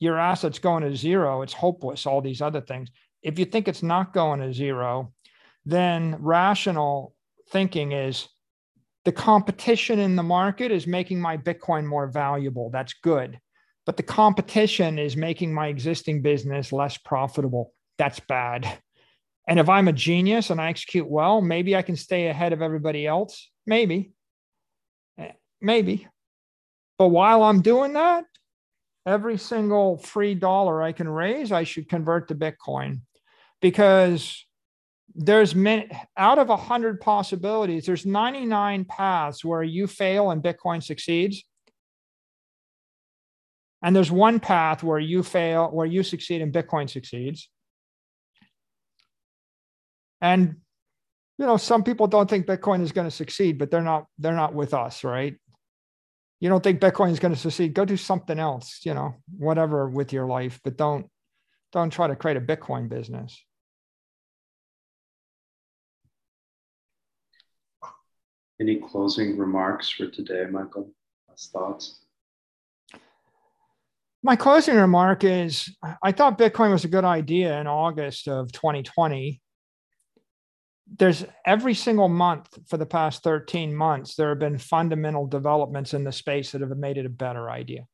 your 0.00 0.18
assets 0.18 0.58
going 0.58 0.82
to 0.82 0.96
zero, 0.96 1.42
it's 1.42 1.52
hopeless. 1.52 2.06
All 2.06 2.20
these 2.20 2.42
other 2.42 2.60
things. 2.60 2.88
If 3.22 3.38
you 3.38 3.44
think 3.44 3.68
it's 3.68 3.82
not 3.82 4.12
going 4.12 4.40
to 4.40 4.52
zero, 4.52 5.12
then 5.64 6.16
rational 6.20 7.14
thinking 7.50 7.92
is 7.92 8.28
the 9.04 9.12
competition 9.12 9.98
in 9.98 10.16
the 10.16 10.22
market 10.22 10.70
is 10.70 10.86
making 10.86 11.20
my 11.20 11.36
Bitcoin 11.36 11.84
more 11.86 12.06
valuable. 12.06 12.70
That's 12.70 12.94
good. 13.02 13.38
But 13.86 13.96
the 13.96 14.02
competition 14.02 14.98
is 14.98 15.16
making 15.16 15.52
my 15.52 15.68
existing 15.68 16.22
business 16.22 16.72
less 16.72 16.98
profitable. 16.98 17.72
That's 17.96 18.20
bad. 18.20 18.80
And 19.48 19.58
if 19.58 19.70
I'm 19.70 19.88
a 19.88 19.94
genius 19.94 20.50
and 20.50 20.60
I 20.60 20.68
execute 20.68 21.08
well, 21.08 21.40
maybe 21.40 21.74
I 21.74 21.80
can 21.80 21.96
stay 21.96 22.28
ahead 22.28 22.52
of 22.52 22.60
everybody 22.60 23.06
else. 23.06 23.50
Maybe. 23.66 24.12
Eh, 25.18 25.32
maybe. 25.62 26.06
But 26.98 27.08
while 27.08 27.42
I'm 27.42 27.62
doing 27.62 27.94
that, 27.94 28.24
every 29.06 29.38
single 29.38 29.98
free 29.98 30.34
dollar 30.34 30.82
I 30.82 30.92
can 30.92 31.08
raise, 31.08 31.52
I 31.52 31.64
should 31.64 31.88
convert 31.88 32.28
to 32.28 32.34
Bitcoin. 32.34 33.00
Because 33.60 34.46
there's 35.14 35.54
many 35.54 35.90
out 36.16 36.38
of 36.38 36.48
100 36.48 37.00
possibilities 37.00 37.86
there's 37.86 38.06
99 38.06 38.84
paths 38.84 39.44
where 39.44 39.62
you 39.62 39.86
fail 39.86 40.30
and 40.30 40.42
bitcoin 40.42 40.82
succeeds. 40.82 41.44
And 43.82 43.96
there's 43.96 44.10
one 44.10 44.38
path 44.38 44.82
where 44.82 44.98
you 44.98 45.22
fail 45.22 45.68
where 45.68 45.86
you 45.86 46.02
succeed 46.02 46.42
and 46.42 46.52
bitcoin 46.52 46.88
succeeds. 46.90 47.48
And 50.20 50.56
you 51.38 51.46
know 51.46 51.56
some 51.56 51.84
people 51.84 52.06
don't 52.06 52.28
think 52.28 52.46
bitcoin 52.46 52.82
is 52.82 52.92
going 52.92 53.06
to 53.06 53.14
succeed 53.14 53.58
but 53.58 53.70
they're 53.70 53.80
not 53.80 54.06
they're 54.18 54.34
not 54.34 54.54
with 54.54 54.74
us 54.74 55.04
right 55.04 55.36
you 56.40 56.48
don't 56.48 56.62
think 56.62 56.80
bitcoin 56.80 57.10
is 57.10 57.18
going 57.18 57.34
to 57.34 57.40
succeed 57.40 57.74
go 57.74 57.84
do 57.84 57.96
something 57.96 58.38
else 58.38 58.80
you 58.84 58.94
know 58.94 59.14
whatever 59.36 59.88
with 59.88 60.12
your 60.12 60.26
life 60.26 60.60
but 60.64 60.76
don't 60.76 61.06
don't 61.72 61.90
try 61.90 62.06
to 62.06 62.16
create 62.16 62.36
a 62.36 62.40
bitcoin 62.40 62.88
business 62.88 63.44
Any 68.60 68.76
closing 68.76 69.38
remarks 69.38 69.88
for 69.88 70.08
today, 70.08 70.46
Michael? 70.50 70.90
Last 71.28 71.52
thoughts? 71.52 72.00
My 74.20 74.34
closing 74.34 74.74
remark 74.74 75.22
is 75.22 75.76
I 76.02 76.10
thought 76.10 76.38
Bitcoin 76.38 76.72
was 76.72 76.84
a 76.84 76.88
good 76.88 77.04
idea 77.04 77.60
in 77.60 77.68
August 77.68 78.26
of 78.26 78.50
2020. 78.50 79.40
There's 80.96 81.24
every 81.44 81.74
single 81.74 82.08
month 82.08 82.48
for 82.66 82.76
the 82.76 82.86
past 82.86 83.22
13 83.22 83.74
months, 83.74 84.14
there 84.14 84.30
have 84.30 84.38
been 84.38 84.58
fundamental 84.58 85.26
developments 85.26 85.94
in 85.94 86.04
the 86.04 86.12
space 86.12 86.52
that 86.52 86.60
have 86.60 86.76
made 86.76 86.96
it 86.96 87.06
a 87.06 87.10
better 87.10 87.50
idea. 87.50 87.86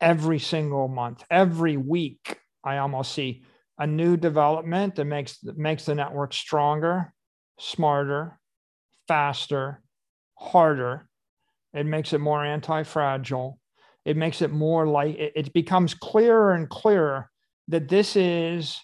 Every 0.00 0.38
single 0.38 0.88
month, 0.88 1.22
every 1.30 1.76
week, 1.76 2.38
I 2.64 2.78
almost 2.78 3.12
see 3.12 3.44
a 3.78 3.86
new 3.86 4.16
development 4.16 4.96
that 4.96 5.04
makes, 5.04 5.38
makes 5.56 5.84
the 5.84 5.94
network 5.94 6.32
stronger, 6.32 7.12
smarter, 7.58 8.38
faster, 9.06 9.82
harder. 10.38 11.08
It 11.72 11.86
makes 11.86 12.12
it 12.12 12.20
more 12.20 12.44
anti 12.44 12.82
fragile. 12.82 13.58
It 14.04 14.16
makes 14.16 14.42
it 14.42 14.50
more 14.50 14.86
like 14.86 15.16
it, 15.16 15.32
it 15.36 15.52
becomes 15.52 15.94
clearer 15.94 16.54
and 16.54 16.68
clearer 16.68 17.30
that 17.68 17.88
this 17.88 18.16
is 18.16 18.80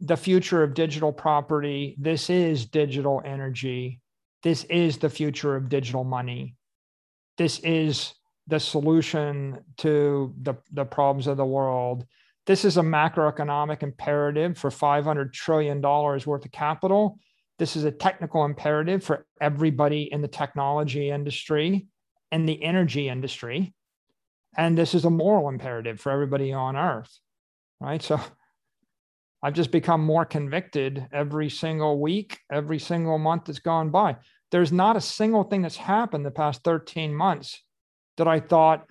the 0.00 0.16
future 0.16 0.62
of 0.62 0.74
digital 0.74 1.12
property. 1.12 1.96
This 1.98 2.30
is 2.30 2.66
digital 2.66 3.22
energy. 3.24 4.00
This 4.42 4.64
is 4.64 4.98
the 4.98 5.10
future 5.10 5.56
of 5.56 5.68
digital 5.68 6.04
money. 6.04 6.56
This 7.36 7.58
is 7.60 8.14
the 8.46 8.60
solution 8.60 9.58
to 9.78 10.34
the, 10.42 10.54
the 10.72 10.84
problems 10.84 11.26
of 11.26 11.36
the 11.36 11.44
world. 11.44 12.06
This 12.46 12.64
is 12.64 12.78
a 12.78 12.82
macroeconomic 12.82 13.82
imperative 13.82 14.56
for 14.56 14.70
$500 14.70 15.32
trillion 15.32 15.80
worth 15.80 16.26
of 16.26 16.52
capital 16.52 17.18
this 17.60 17.76
is 17.76 17.84
a 17.84 17.90
technical 17.90 18.46
imperative 18.46 19.04
for 19.04 19.26
everybody 19.38 20.10
in 20.10 20.22
the 20.22 20.28
technology 20.28 21.10
industry 21.10 21.88
and 22.32 22.48
the 22.48 22.64
energy 22.64 23.06
industry. 23.06 23.74
And 24.56 24.78
this 24.78 24.94
is 24.94 25.04
a 25.04 25.10
moral 25.10 25.50
imperative 25.50 26.00
for 26.00 26.10
everybody 26.10 26.54
on 26.54 26.74
earth. 26.74 27.20
Right. 27.78 28.02
So 28.02 28.18
I've 29.42 29.54
just 29.54 29.70
become 29.70 30.02
more 30.02 30.24
convicted 30.24 31.06
every 31.12 31.48
single 31.48 32.00
week, 32.00 32.38
every 32.52 32.78
single 32.78 33.18
month 33.18 33.46
that's 33.46 33.58
gone 33.58 33.90
by. 33.90 34.16
There's 34.50 34.72
not 34.72 34.96
a 34.96 35.00
single 35.00 35.44
thing 35.44 35.62
that's 35.62 35.76
happened 35.76 36.26
the 36.26 36.30
past 36.30 36.62
13 36.64 37.14
months 37.14 37.62
that 38.16 38.28
I 38.28 38.40
thought 38.40 38.86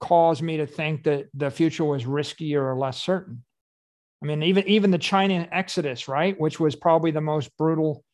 caused 0.00 0.42
me 0.42 0.56
to 0.56 0.66
think 0.66 1.04
that 1.04 1.26
the 1.34 1.50
future 1.50 1.84
was 1.84 2.04
riskier 2.04 2.62
or 2.62 2.78
less 2.78 3.00
certain. 3.00 3.44
I 4.22 4.26
mean, 4.26 4.42
even 4.42 4.66
even 4.68 4.90
the 4.90 4.98
China 4.98 5.48
exodus, 5.50 6.08
right, 6.08 6.38
which 6.40 6.60
was 6.60 6.76
probably 6.76 7.10
the 7.10 7.20
most 7.20 7.50
brutal 7.58 8.04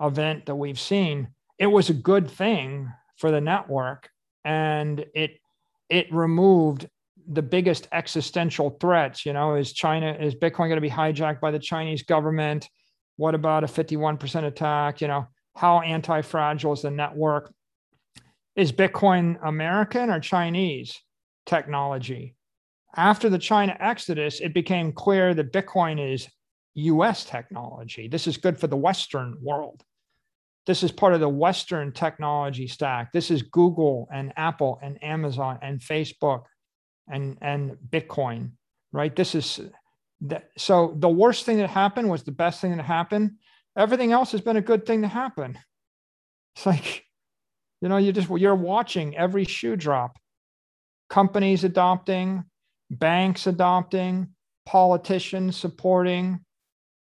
event 0.00 0.46
that 0.46 0.56
we've 0.56 0.78
seen, 0.78 1.28
it 1.58 1.66
was 1.66 1.90
a 1.90 1.94
good 1.94 2.30
thing 2.30 2.92
for 3.16 3.30
the 3.30 3.40
network, 3.40 4.10
and 4.44 5.04
it 5.14 5.38
it 5.88 6.12
removed 6.12 6.88
the 7.28 7.42
biggest 7.42 7.88
existential 7.92 8.76
threats. 8.80 9.24
You 9.24 9.32
know, 9.32 9.54
is 9.54 9.72
China 9.72 10.12
is 10.12 10.34
Bitcoin 10.34 10.68
going 10.68 10.76
to 10.76 10.80
be 10.80 10.90
hijacked 10.90 11.40
by 11.40 11.50
the 11.50 11.58
Chinese 11.58 12.02
government? 12.02 12.68
What 13.16 13.34
about 13.34 13.64
a 13.64 13.66
51% 13.66 14.44
attack? 14.44 15.00
You 15.00 15.08
know, 15.08 15.26
how 15.54 15.80
anti-fragile 15.80 16.72
is 16.72 16.82
the 16.82 16.90
network? 16.90 17.52
Is 18.56 18.72
Bitcoin 18.72 19.38
American 19.44 20.10
or 20.10 20.20
Chinese 20.20 21.00
technology? 21.46 22.36
after 22.96 23.28
the 23.28 23.38
China 23.38 23.76
exodus, 23.80 24.40
it 24.40 24.54
became 24.54 24.92
clear 24.92 25.34
that 25.34 25.52
Bitcoin 25.52 26.14
is 26.14 26.28
US 26.74 27.24
technology. 27.24 28.08
This 28.08 28.26
is 28.26 28.36
good 28.36 28.58
for 28.58 28.66
the 28.66 28.76
Western 28.76 29.36
world. 29.40 29.82
This 30.66 30.82
is 30.82 30.92
part 30.92 31.14
of 31.14 31.20
the 31.20 31.28
Western 31.28 31.92
technology 31.92 32.66
stack. 32.66 33.12
This 33.12 33.30
is 33.30 33.42
Google 33.42 34.08
and 34.12 34.32
Apple 34.36 34.78
and 34.82 35.02
Amazon 35.02 35.58
and 35.60 35.80
Facebook 35.80 36.44
and, 37.08 37.38
and 37.40 37.76
Bitcoin, 37.90 38.52
right? 38.92 39.14
This 39.14 39.34
is 39.34 39.60
that. 40.22 40.50
So 40.56 40.94
the 40.98 41.08
worst 41.08 41.44
thing 41.44 41.58
that 41.58 41.70
happened 41.70 42.10
was 42.10 42.22
the 42.22 42.32
best 42.32 42.60
thing 42.60 42.76
that 42.76 42.82
happened. 42.82 43.32
Everything 43.76 44.12
else 44.12 44.32
has 44.32 44.40
been 44.40 44.56
a 44.56 44.62
good 44.62 44.86
thing 44.86 45.02
to 45.02 45.08
happen. 45.08 45.58
It's 46.54 46.66
like, 46.66 47.04
you 47.80 47.88
know, 47.88 47.96
you 47.96 48.12
just, 48.12 48.30
you're 48.30 48.54
watching 48.54 49.16
every 49.16 49.44
shoe 49.44 49.76
drop. 49.76 50.18
Companies 51.10 51.64
adopting, 51.64 52.44
banks 52.90 53.46
adopting, 53.46 54.28
politicians 54.64 55.56
supporting, 55.56 56.40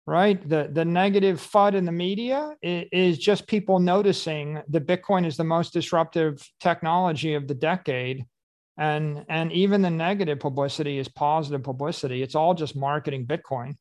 right? 0.06 0.48
The, 0.48 0.68
the 0.72 0.84
negative 0.84 1.40
FUD 1.40 1.74
in 1.74 1.84
the 1.84 1.92
media 1.92 2.54
is, 2.62 3.18
just 3.18 3.46
people 3.46 3.78
noticing 3.78 4.60
that 4.68 4.86
Bitcoin 4.86 5.26
is 5.26 5.36
the 5.36 5.44
most 5.44 5.72
disruptive 5.72 6.46
technology 6.60 7.34
of 7.34 7.48
the 7.48 7.54
decade. 7.54 8.24
And, 8.80 9.24
and 9.28 9.52
even 9.52 9.82
the 9.82 9.90
negative 9.90 10.40
publicity 10.40 10.98
is 10.98 11.06
positive 11.06 11.62
publicity. 11.62 12.22
It's 12.22 12.34
all 12.34 12.54
just 12.54 12.74
marketing 12.74 13.26
Bitcoin. 13.26 13.76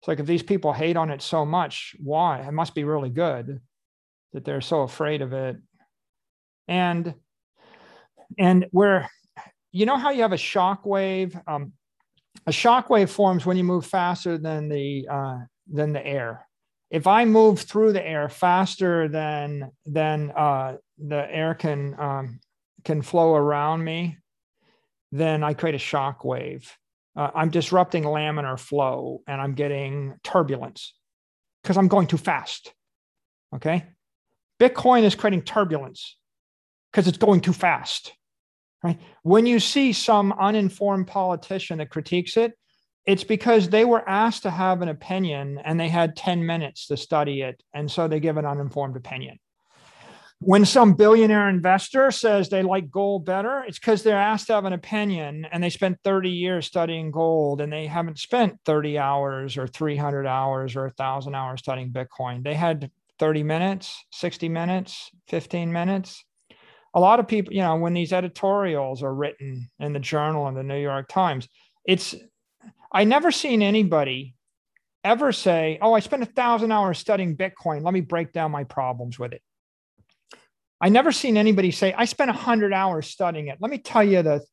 It's 0.00 0.08
like 0.08 0.18
if 0.18 0.26
these 0.26 0.42
people 0.42 0.72
hate 0.72 0.96
on 0.96 1.10
it 1.10 1.22
so 1.22 1.44
much, 1.46 1.94
why? 2.02 2.40
It 2.40 2.52
must 2.52 2.74
be 2.74 2.82
really 2.82 3.10
good 3.10 3.60
that 4.32 4.44
they're 4.44 4.60
so 4.60 4.80
afraid 4.80 5.22
of 5.22 5.32
it. 5.32 5.58
And 6.66 7.14
and 8.38 8.66
we're 8.72 9.06
you 9.70 9.86
know 9.86 9.96
how 9.96 10.10
you 10.10 10.22
have 10.22 10.32
a 10.32 10.38
shock 10.38 10.84
wave? 10.84 11.38
Um, 11.46 11.72
a 12.46 12.52
shock 12.52 12.90
wave 12.90 13.10
forms 13.10 13.46
when 13.46 13.56
you 13.56 13.64
move 13.64 13.86
faster 13.86 14.38
than 14.38 14.68
the 14.68 15.06
uh, 15.08 15.38
than 15.70 15.92
the 15.92 16.04
air. 16.04 16.46
If 16.90 17.06
I 17.06 17.24
move 17.24 17.60
through 17.60 17.92
the 17.92 18.06
air 18.06 18.28
faster 18.28 19.08
than 19.08 19.70
than 19.86 20.32
uh, 20.32 20.76
the 20.98 21.26
air 21.30 21.54
can 21.54 21.94
um, 21.98 22.40
can 22.84 23.02
flow 23.02 23.34
around 23.34 23.84
me, 23.84 24.18
then 25.12 25.44
I 25.44 25.52
create 25.52 25.74
a 25.74 25.78
shock 25.78 26.24
wave. 26.24 26.76
Uh, 27.14 27.30
I'm 27.34 27.50
disrupting 27.50 28.04
laminar 28.04 28.58
flow 28.58 29.20
and 29.26 29.40
I'm 29.40 29.52
getting 29.52 30.14
turbulence 30.24 30.94
because 31.62 31.76
I'm 31.76 31.88
going 31.88 32.06
too 32.06 32.16
fast. 32.16 32.72
Okay. 33.54 33.84
Bitcoin 34.58 35.02
is 35.02 35.14
creating 35.14 35.42
turbulence 35.42 36.16
because 36.90 37.06
it's 37.06 37.18
going 37.18 37.42
too 37.42 37.52
fast. 37.52 38.12
Right? 38.82 38.98
When 39.22 39.46
you 39.46 39.60
see 39.60 39.92
some 39.92 40.32
uninformed 40.32 41.06
politician 41.06 41.78
that 41.78 41.90
critiques 41.90 42.36
it, 42.36 42.54
it's 43.06 43.24
because 43.24 43.68
they 43.68 43.84
were 43.84 44.08
asked 44.08 44.44
to 44.44 44.50
have 44.50 44.80
an 44.80 44.88
opinion 44.88 45.60
and 45.64 45.78
they 45.78 45.88
had 45.88 46.16
10 46.16 46.46
minutes 46.46 46.86
to 46.86 46.96
study 46.96 47.42
it. 47.42 47.62
And 47.74 47.90
so 47.90 48.08
they 48.08 48.20
give 48.20 48.38
an 48.38 48.46
uninformed 48.46 48.96
opinion. 48.96 49.38
When 50.44 50.64
some 50.64 50.94
billionaire 50.94 51.48
investor 51.48 52.10
says 52.10 52.48
they 52.48 52.64
like 52.64 52.90
gold 52.90 53.24
better, 53.24 53.62
it's 53.64 53.78
because 53.78 54.02
they're 54.02 54.16
asked 54.16 54.48
to 54.48 54.54
have 54.54 54.64
an 54.64 54.72
opinion 54.72 55.46
and 55.52 55.62
they 55.62 55.70
spent 55.70 55.98
30 56.02 56.30
years 56.30 56.66
studying 56.66 57.12
gold 57.12 57.60
and 57.60 57.72
they 57.72 57.86
haven't 57.86 58.18
spent 58.18 58.58
30 58.64 58.98
hours 58.98 59.56
or 59.56 59.68
300 59.68 60.26
hours 60.26 60.74
or 60.74 60.86
1,000 60.86 61.36
hours 61.36 61.60
studying 61.60 61.92
Bitcoin. 61.92 62.42
They 62.42 62.54
had 62.54 62.90
30 63.20 63.44
minutes, 63.44 64.04
60 64.10 64.48
minutes, 64.48 65.12
15 65.28 65.72
minutes. 65.72 66.24
A 66.94 66.98
lot 66.98 67.20
of 67.20 67.28
people, 67.28 67.54
you 67.54 67.60
know, 67.60 67.76
when 67.76 67.94
these 67.94 68.12
editorials 68.12 69.04
are 69.04 69.14
written 69.14 69.70
in 69.78 69.92
the 69.92 70.00
journal 70.00 70.48
and 70.48 70.56
the 70.56 70.64
New 70.64 70.80
York 70.80 71.06
Times, 71.08 71.48
it's 71.84 72.16
I 72.90 73.04
never 73.04 73.30
seen 73.30 73.62
anybody 73.62 74.34
ever 75.04 75.30
say, 75.30 75.78
"Oh, 75.80 75.92
I 75.92 76.00
spent 76.00 76.24
a 76.24 76.26
thousand 76.26 76.72
hours 76.72 76.98
studying 76.98 77.36
Bitcoin. 77.36 77.84
Let 77.84 77.94
me 77.94 78.00
break 78.00 78.32
down 78.32 78.50
my 78.50 78.64
problems 78.64 79.20
with 79.20 79.32
it." 79.32 79.42
I 80.82 80.88
never 80.88 81.12
seen 81.12 81.36
anybody 81.36 81.70
say, 81.70 81.92
"I 81.92 82.06
spent 82.06 82.30
a 82.30 82.34
hundred 82.34 82.72
hours 82.72 83.06
studying 83.06 83.46
it. 83.46 83.58
Let 83.60 83.70
me 83.70 83.78
tell 83.78 84.02
you 84.02 84.22
the 84.22 84.44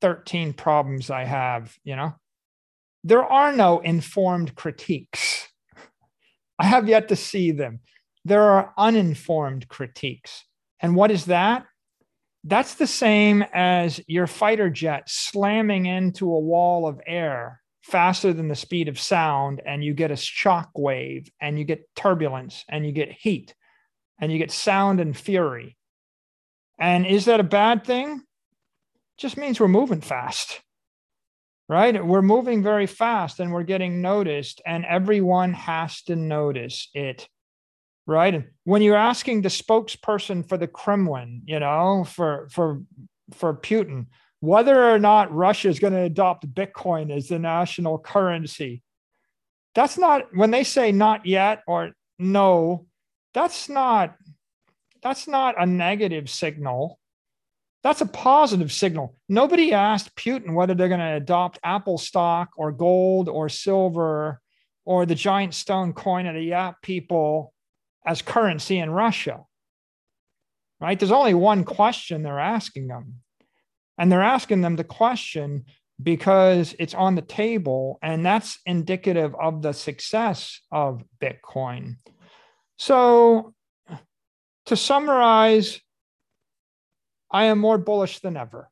13 0.00 0.52
problems 0.52 1.10
I 1.10 1.24
have." 1.24 1.76
You 1.82 1.96
know, 1.96 2.14
there 3.02 3.24
are 3.24 3.52
no 3.52 3.80
informed 3.80 4.54
critiques. 4.54 5.48
I 6.60 6.66
have 6.66 6.88
yet 6.88 7.08
to 7.08 7.16
see 7.16 7.50
them. 7.50 7.80
There 8.24 8.42
are 8.42 8.72
uninformed 8.78 9.68
critiques. 9.68 10.44
And 10.80 10.94
what 10.94 11.10
is 11.10 11.24
that? 11.26 11.66
That's 12.44 12.74
the 12.74 12.86
same 12.86 13.42
as 13.52 14.00
your 14.06 14.28
fighter 14.28 14.70
jet 14.70 15.08
slamming 15.08 15.86
into 15.86 16.32
a 16.32 16.40
wall 16.40 16.86
of 16.86 17.00
air 17.04 17.62
faster 17.82 18.32
than 18.32 18.48
the 18.48 18.54
speed 18.54 18.88
of 18.88 18.98
sound, 18.98 19.60
and 19.66 19.82
you 19.82 19.92
get 19.94 20.10
a 20.10 20.16
shock 20.16 20.70
wave, 20.76 21.28
and 21.40 21.58
you 21.58 21.64
get 21.64 21.88
turbulence, 21.96 22.64
and 22.68 22.86
you 22.86 22.92
get 22.92 23.10
heat, 23.10 23.54
and 24.20 24.32
you 24.32 24.38
get 24.38 24.50
sound 24.50 25.00
and 25.00 25.16
fury. 25.16 25.76
And 26.78 27.06
is 27.06 27.26
that 27.26 27.40
a 27.40 27.44
bad 27.44 27.84
thing? 27.84 28.08
It 28.12 29.18
just 29.18 29.36
means 29.36 29.58
we're 29.58 29.68
moving 29.68 30.00
fast, 30.00 30.60
right? 31.68 32.04
We're 32.04 32.22
moving 32.22 32.62
very 32.62 32.86
fast 32.86 33.40
and 33.40 33.52
we're 33.52 33.64
getting 33.64 34.00
noticed, 34.00 34.60
and 34.64 34.84
everyone 34.84 35.52
has 35.54 36.02
to 36.02 36.16
notice 36.16 36.88
it 36.94 37.28
right? 38.08 38.34
And 38.34 38.44
when 38.64 38.82
you're 38.82 38.96
asking 38.96 39.42
the 39.42 39.50
spokesperson 39.50 40.48
for 40.48 40.56
the 40.56 40.66
Kremlin, 40.66 41.42
you 41.44 41.60
know, 41.60 42.04
for 42.04 42.48
for 42.50 42.82
for 43.32 43.54
Putin, 43.54 44.06
whether 44.40 44.90
or 44.90 44.98
not 44.98 45.32
Russia 45.32 45.68
is 45.68 45.78
going 45.78 45.92
to 45.92 46.00
adopt 46.00 46.52
Bitcoin 46.52 47.14
as 47.14 47.28
the 47.28 47.38
national 47.38 47.98
currency, 47.98 48.82
that's 49.74 49.98
not 49.98 50.34
when 50.34 50.50
they 50.50 50.64
say 50.64 50.90
not 50.90 51.26
yet 51.26 51.62
or 51.68 51.92
no, 52.18 52.86
that's 53.38 53.68
not 53.68 54.16
that's 55.00 55.28
not 55.28 55.54
a 55.62 55.64
negative 55.64 56.28
signal. 56.28 56.98
That's 57.84 58.00
a 58.00 58.06
positive 58.06 58.72
signal. 58.72 59.14
Nobody 59.28 59.72
asked 59.72 60.16
Putin 60.16 60.54
whether 60.54 60.74
they're 60.74 60.88
going 60.88 60.98
to 60.98 61.14
adopt 61.14 61.60
Apple 61.62 61.98
stock 61.98 62.48
or 62.56 62.72
gold 62.72 63.28
or 63.28 63.48
silver 63.48 64.40
or 64.84 65.06
the 65.06 65.14
giant 65.14 65.54
stone 65.54 65.92
coin 65.92 66.26
of 66.26 66.34
the 66.34 66.42
Yap 66.42 66.82
people 66.82 67.54
as 68.04 68.22
currency 68.22 68.78
in 68.80 68.90
Russia. 68.90 69.44
Right? 70.80 70.98
There's 70.98 71.12
only 71.12 71.34
one 71.34 71.62
question 71.62 72.24
they're 72.24 72.40
asking 72.40 72.88
them. 72.88 73.20
And 73.98 74.10
they're 74.10 74.22
asking 74.22 74.62
them 74.62 74.74
the 74.74 74.82
question 74.82 75.66
because 76.02 76.74
it's 76.80 76.94
on 76.94 77.14
the 77.14 77.22
table, 77.22 77.98
and 78.02 78.24
that's 78.24 78.58
indicative 78.66 79.34
of 79.40 79.62
the 79.62 79.72
success 79.72 80.60
of 80.70 81.02
Bitcoin. 81.20 81.96
So, 82.78 83.54
to 84.66 84.76
summarize, 84.76 85.80
I 87.30 87.46
am 87.46 87.58
more 87.58 87.78
bullish 87.78 88.20
than 88.20 88.36
ever. 88.36 88.70